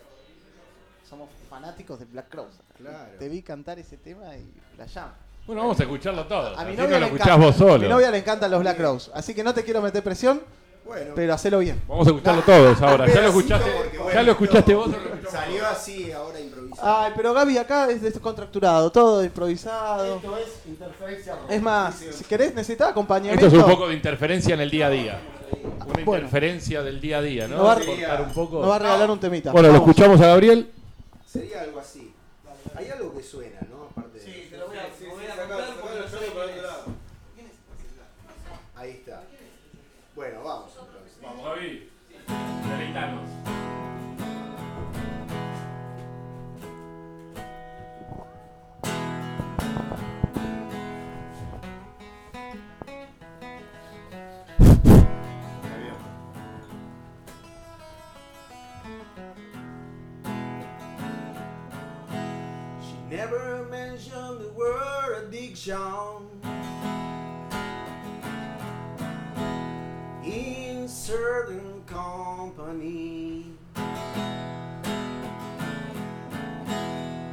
somos 1.09 1.29
fanáticos 1.49 1.99
de 2.01 2.05
Black 2.07 2.29
Crows. 2.29 2.55
Claro. 2.77 3.13
Te 3.19 3.29
vi 3.29 3.43
cantar 3.43 3.79
ese 3.79 3.97
tema 3.97 4.37
y 4.37 4.53
la 4.77 4.87
llama. 4.87 5.15
Bueno, 5.47 5.63
vamos 5.63 5.79
a 5.79 5.85
escucharlo 5.85 6.27
todo. 6.27 6.59
A 6.59 6.65
mi 6.65 6.71
Así 6.73 6.77
novia 6.77 6.87
no 6.87 6.91
lo 6.95 6.99
le 6.99 7.07
escuchás 7.07 7.27
encanta. 7.29 7.47
vos 7.47 7.57
solo. 7.57 7.75
A 7.75 7.79
mi 7.79 7.89
novia 7.89 8.11
le 8.11 8.19
encantan 8.19 8.51
los 8.51 8.61
Black 8.61 8.77
Crows. 8.77 9.11
Así 9.15 9.33
que 9.33 9.45
no 9.45 9.55
te 9.55 9.63
quiero 9.63 9.81
meter 9.81 10.03
presión, 10.03 10.43
Bueno, 10.87 11.13
pero 11.17 11.35
hacelo 11.35 11.59
bien. 11.59 11.83
Vamos 11.89 12.07
a 12.07 12.11
escucharlo 12.11 12.43
todos 12.43 12.81
ahora. 12.81 13.07
Ya 13.07 13.21
lo 13.23 13.29
escuchaste, 13.29 13.71
porque, 13.71 14.15
ya 14.15 14.23
lo 14.23 14.31
escuchaste 14.33 14.73
no, 14.73 14.79
vos. 14.79 14.89
lo 15.23 15.31
Salió 15.31 15.67
así, 15.67 16.13
ahora 16.13 16.39
improvisado. 16.41 16.97
Ay, 16.99 17.13
pero 17.17 17.35
Gaby 17.35 17.59
acá 17.59 17.91
es 17.91 18.01
descontracturado, 18.03 18.91
todo 18.91 19.25
improvisado. 19.25 20.17
es 20.17 20.67
interferencia. 20.69 21.37
Es 21.49 21.63
más, 21.63 21.97
si 21.97 22.25
querés, 22.25 22.55
necesitas 22.55 22.89
Esto 22.89 22.91
acompañamiento. 23.01 23.47
es 23.47 23.53
un 23.53 23.65
poco 23.65 23.89
de 23.89 23.95
interferencia 23.95 24.55
en 24.55 24.61
el 24.61 24.71
día 24.71 24.87
a 24.87 24.91
día. 24.91 25.21
Una 25.87 26.05
Bueno. 26.05 26.25
interferencia 26.27 26.83
del 26.83 27.01
día 27.01 27.19
a 27.19 27.23
día, 27.23 27.49
¿no? 27.49 27.57
No 27.59 27.65
va 27.65 27.73
a- 27.75 27.77
Cortar 27.85 28.23
un 28.23 28.33
poco. 28.33 28.61
Nos 28.61 28.71
va 28.71 28.77
a 28.77 28.79
regalar 28.79 29.11
un 29.11 29.19
temita. 29.21 29.53
Bueno, 29.53 29.69
lo 29.69 29.75
escuchamos 29.77 30.21
a 30.21 30.27
Gabriel. 30.29 30.71
Sería 31.27 31.63
algo 31.63 31.81
así. 31.81 32.13
Hay 32.77 32.89
algo 32.91 33.15
que 33.17 33.23
suena, 33.23 33.56
never 63.17 63.65
mentioned 63.71 64.41
the 64.43 64.51
word 64.51 65.25
addiction 65.27 65.75
in 70.23 70.87
certain 70.87 71.83
company. 71.87 73.47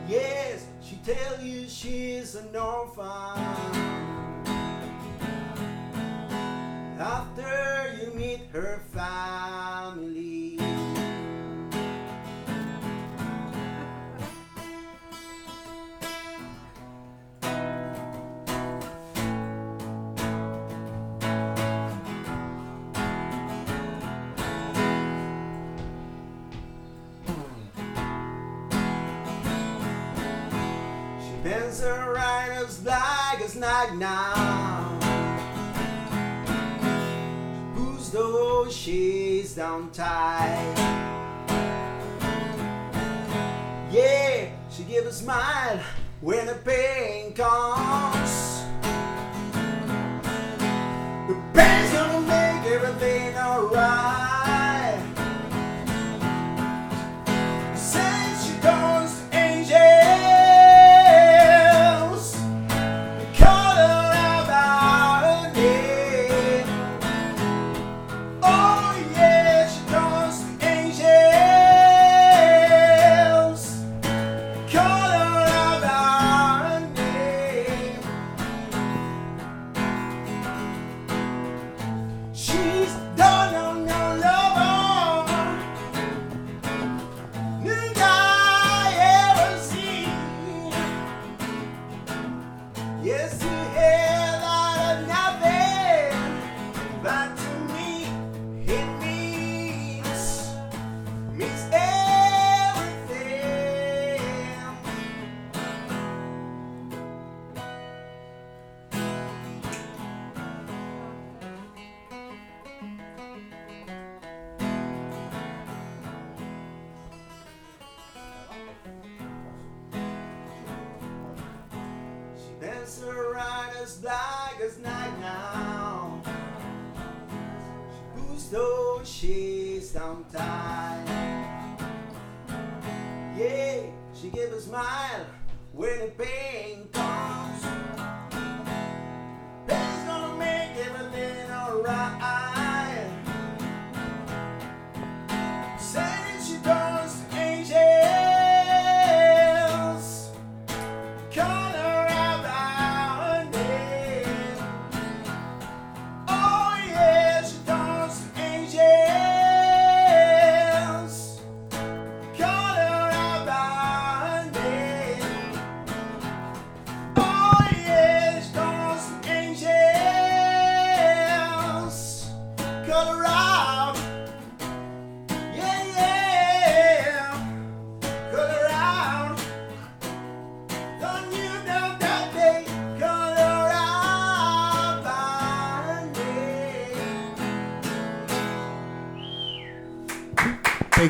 Yes, 0.07 0.67
she 0.81 0.95
tell 1.03 1.41
you 1.41 1.67
she's 1.67 2.35
an 2.35 2.55
orphan. 2.55 3.03
After 6.97 7.99
you 7.99 8.13
meet 8.13 8.39
her 8.53 8.79
family. 8.93 10.72
Her 31.83 32.13
right 32.13 32.49
as 32.63 32.77
black 32.77 33.41
as 33.41 33.57
night 33.57 33.93
now. 33.95 34.97
Pulls 37.75 38.09
those 38.09 38.73
shades 38.73 39.55
down 39.55 39.91
tight. 39.91 40.75
Yeah, 43.91 44.47
she 44.71 44.83
gives 44.83 45.07
a 45.07 45.11
smile 45.11 45.81
when 46.21 46.45
the 46.45 46.53
pain 46.53 47.33
comes. 47.33 48.63
The 51.27 51.35
pain's 51.53 51.91
gonna 51.91 52.21
make 52.21 52.65
everything 52.71 53.37
alright. 53.37 54.42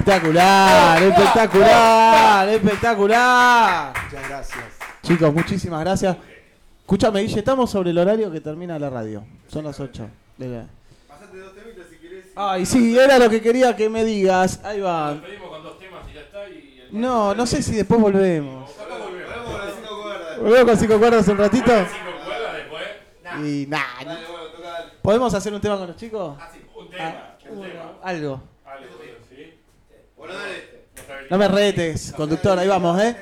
Espectacular, 0.04 1.02
espectacular, 1.02 2.50
espectacular. 2.50 3.94
Muchas 4.04 4.28
gracias. 4.30 4.64
Chicos, 5.02 5.34
muchísimas 5.34 5.80
gracias. 5.80 6.18
Escúchame, 6.82 7.22
Guille, 7.22 7.40
estamos 7.40 7.70
sobre 7.72 7.92
el 7.92 7.98
horario 7.98 8.30
que 8.30 8.42
termina 8.42 8.78
la 8.78 8.90
radio. 8.90 9.24
Son 9.48 9.64
las 9.64 9.80
8. 9.80 10.06
Pasate 11.08 11.38
dos 11.38 11.56
temitas 11.56 11.86
si 11.90 11.96
querés. 11.96 12.26
Ay, 12.36 12.66
sí, 12.66 13.00
era 13.00 13.18
lo 13.18 13.30
que 13.30 13.42
quería 13.42 13.74
que 13.78 13.88
me 13.88 14.04
digas. 14.04 14.60
Ahí 14.66 14.82
va. 14.82 15.14
Nos 15.14 15.24
pedimos 15.24 15.50
con 15.50 15.64
dos 15.64 15.80
temas 15.80 16.02
y 16.12 16.16
ya 16.16 16.20
está. 16.20 16.40
No, 16.92 17.34
no 17.34 17.46
sé 17.46 17.64
si 17.64 17.74
después 17.74 18.02
volvemos. 18.02 18.72
Volvemos 18.78 19.46
con 19.46 19.58
las 19.62 19.74
cinco 19.74 20.02
cuerdas. 20.02 20.40
Volvemos 20.40 20.66
con 20.66 20.78
cinco 20.78 21.00
cuerdas 21.00 21.28
un 21.30 21.38
ratito. 21.38 21.88
Y 23.42 23.66
nada. 23.70 24.20
¿Podemos 25.02 25.34
hacer 25.34 25.54
un 25.54 25.62
tema 25.62 25.78
con 25.78 25.88
los 25.88 25.96
chicos? 25.96 26.36
Ah, 26.38 26.50
sí, 26.54 26.60
un 26.76 26.90
tema. 26.90 27.04
Ah, 27.08 27.38
un 27.50 27.62
tema. 27.62 27.94
Algo. 28.04 28.53
No 31.30 31.38
me 31.38 31.48
retes, 31.48 32.14
conductor, 32.16 32.58
ahí 32.60 32.68
vamos, 32.68 33.02
¿eh? 33.02 33.16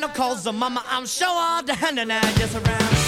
no 0.00 0.08
calls, 0.08 0.44
so 0.44 0.52
mama, 0.52 0.82
I'm 0.88 1.06
sure 1.06 1.28
all 1.28 1.62
the 1.62 1.74
and 1.98 2.12
I 2.12 2.20
just 2.34 2.54
around. 2.54 2.99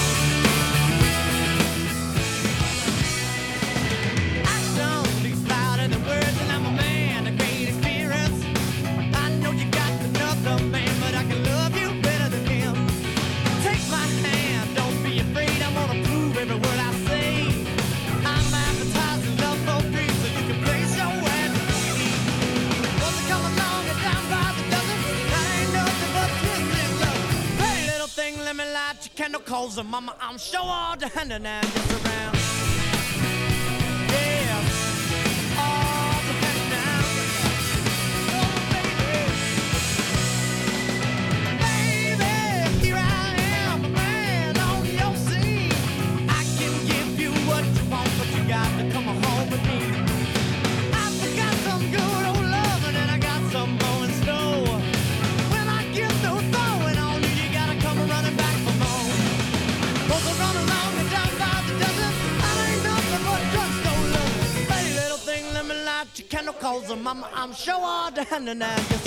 candle 29.23 29.41
calls 29.43 29.77
her 29.77 29.85
mama. 29.85 30.17
I'm 30.21 30.37
sure 30.37 30.59
all 30.61 30.97
the 30.97 31.07
hand 31.07 31.33
and 31.33 31.45
just 31.45 32.07
around. 32.07 32.32
and 68.33 68.49
an 68.49 69.02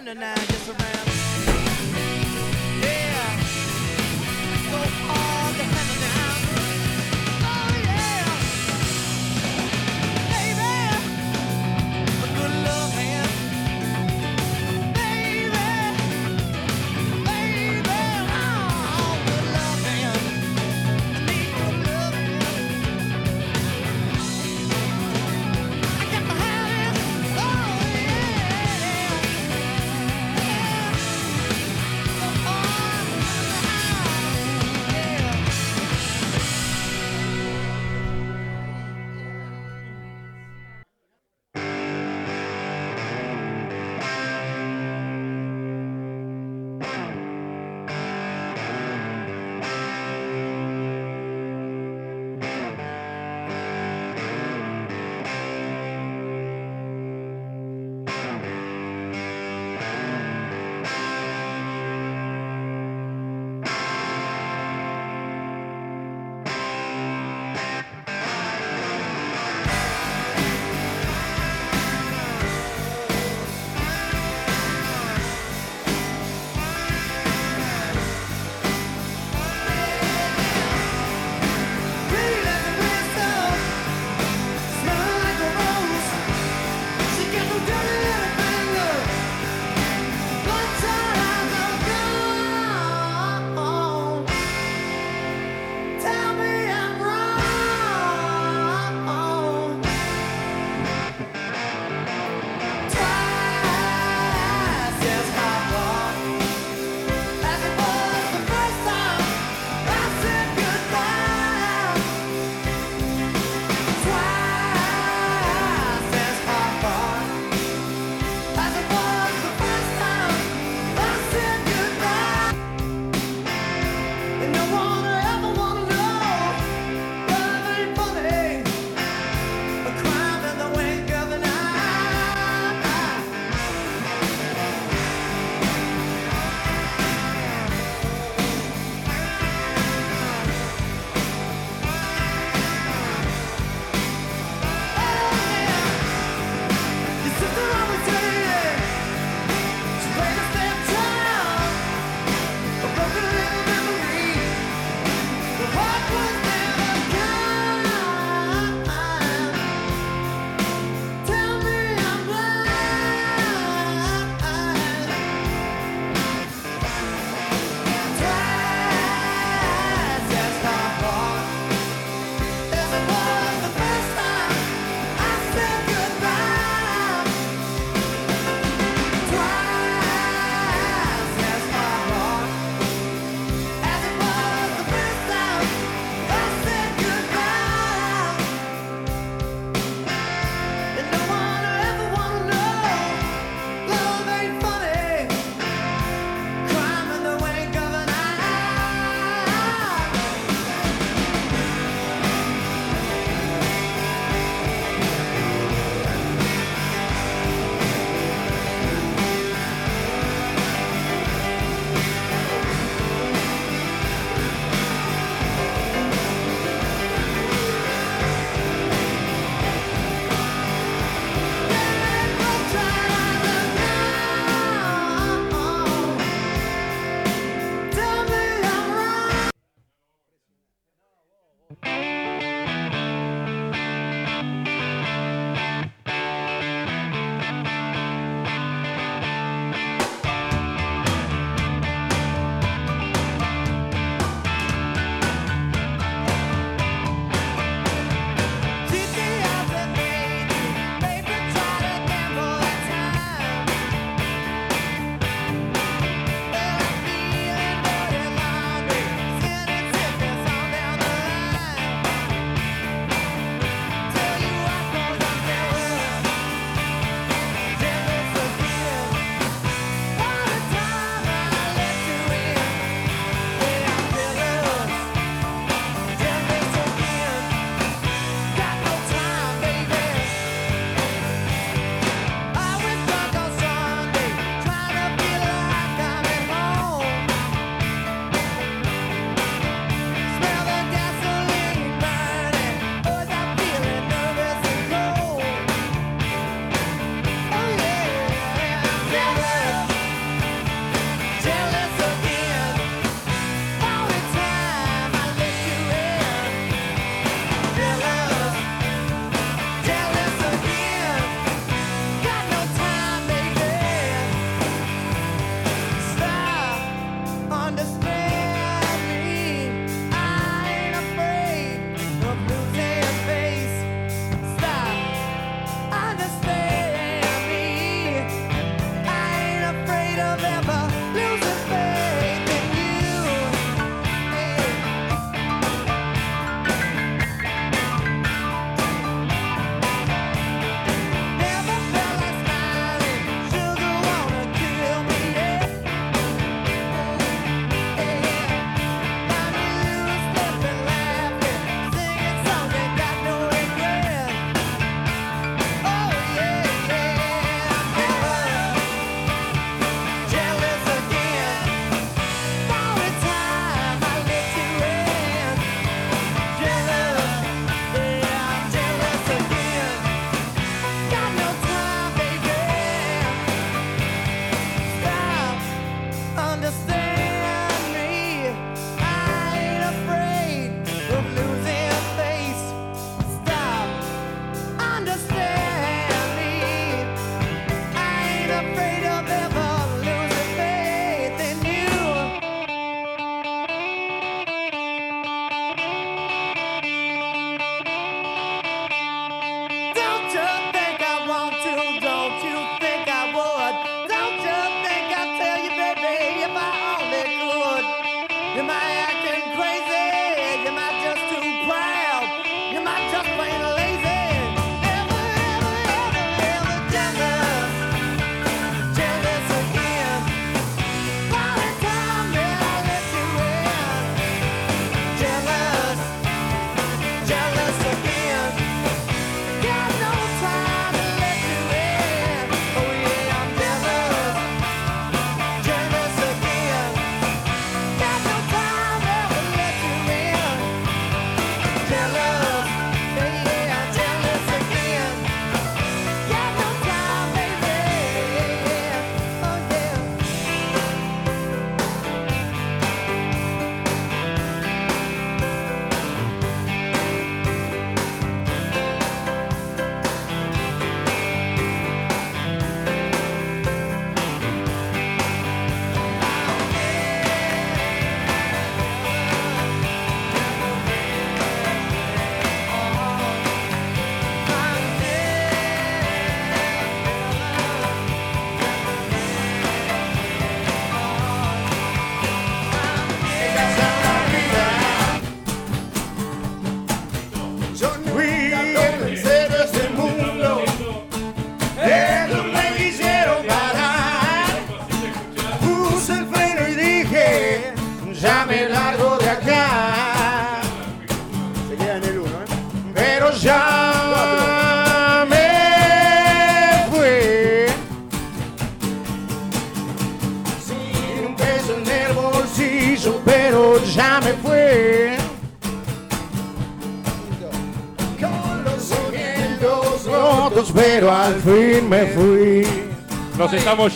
Canada 0.00 0.37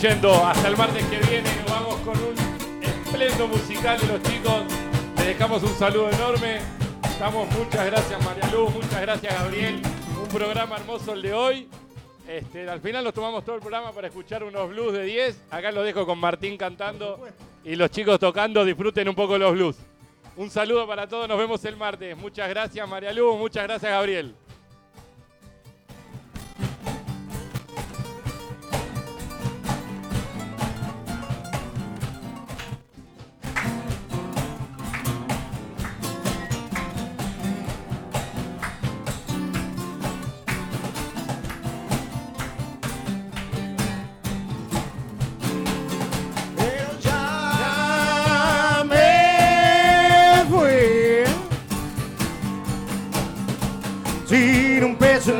yendo 0.03 0.33
hasta 0.33 0.67
el 0.67 0.75
martes 0.75 1.05
que 1.05 1.17
viene. 1.19 1.49
Nos 1.61 1.71
vamos 1.71 1.95
con 2.01 2.17
un 2.17 2.83
esplendo 2.83 3.47
musical 3.47 3.97
de 4.01 4.07
los 4.07 4.21
chicos. 4.23 4.63
Les 5.15 5.27
dejamos 5.27 5.63
un 5.63 5.73
saludo 5.75 6.09
enorme. 6.09 6.59
Estamos, 7.05 7.47
muchas 7.57 7.85
gracias 7.85 8.25
María 8.25 8.51
Luz, 8.51 8.73
muchas 8.73 8.99
gracias 8.99 9.33
Gabriel. 9.33 9.81
Un 10.21 10.27
programa 10.27 10.75
hermoso 10.75 11.13
el 11.13 11.21
de 11.21 11.33
hoy. 11.33 11.69
Este, 12.27 12.69
al 12.69 12.81
final 12.81 13.05
nos 13.05 13.13
tomamos 13.13 13.45
todo 13.45 13.55
el 13.55 13.61
programa 13.61 13.93
para 13.93 14.07
escuchar 14.07 14.43
unos 14.43 14.69
blues 14.71 14.91
de 14.91 15.03
10. 15.03 15.41
Acá 15.49 15.71
lo 15.71 15.83
dejo 15.83 16.05
con 16.05 16.19
Martín 16.19 16.57
cantando 16.57 17.25
y 17.63 17.77
los 17.77 17.89
chicos 17.89 18.19
tocando. 18.19 18.65
Disfruten 18.65 19.07
un 19.07 19.15
poco 19.15 19.37
los 19.37 19.53
blues. 19.53 19.77
Un 20.35 20.49
saludo 20.49 20.85
para 20.85 21.07
todos, 21.07 21.29
nos 21.29 21.37
vemos 21.37 21.63
el 21.63 21.77
martes. 21.77 22.17
Muchas 22.17 22.49
gracias 22.49 22.89
María 22.89 23.13
Luz, 23.13 23.37
muchas 23.37 23.63
gracias 23.63 23.89
Gabriel. 23.89 24.35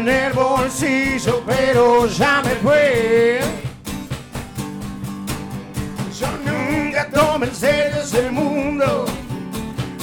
En 0.03 0.09
el 0.09 0.33
bolsillo, 0.33 1.41
pero 1.45 2.07
ya 2.07 2.41
me 2.43 2.55
fui 2.55 3.39
Yo 6.19 6.27
nunca 6.43 7.07
tomé 7.09 7.47
en 7.47 7.55
serio 7.55 8.01
ese 8.01 8.29
mundo 8.29 9.05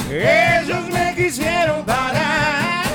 Ellos 0.09 0.89
me 0.91 1.13
quisieron 1.15 1.85
parar. 1.85 2.85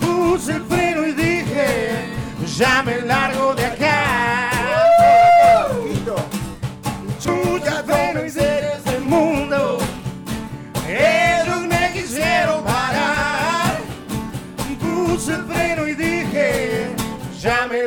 Puse 0.00 0.54
el 0.54 0.64
freno 0.64 1.06
y 1.06 1.12
dije 1.12 1.90
Ya 2.56 2.82
me 2.82 3.00
largo 3.02 3.54
de 3.54 3.66
acá 3.66 4.50
Chucha, 7.20 7.84
freno 7.84 8.24
y 8.24 8.30
seres 8.30 8.61
ya 17.44 17.66
me 17.66 17.82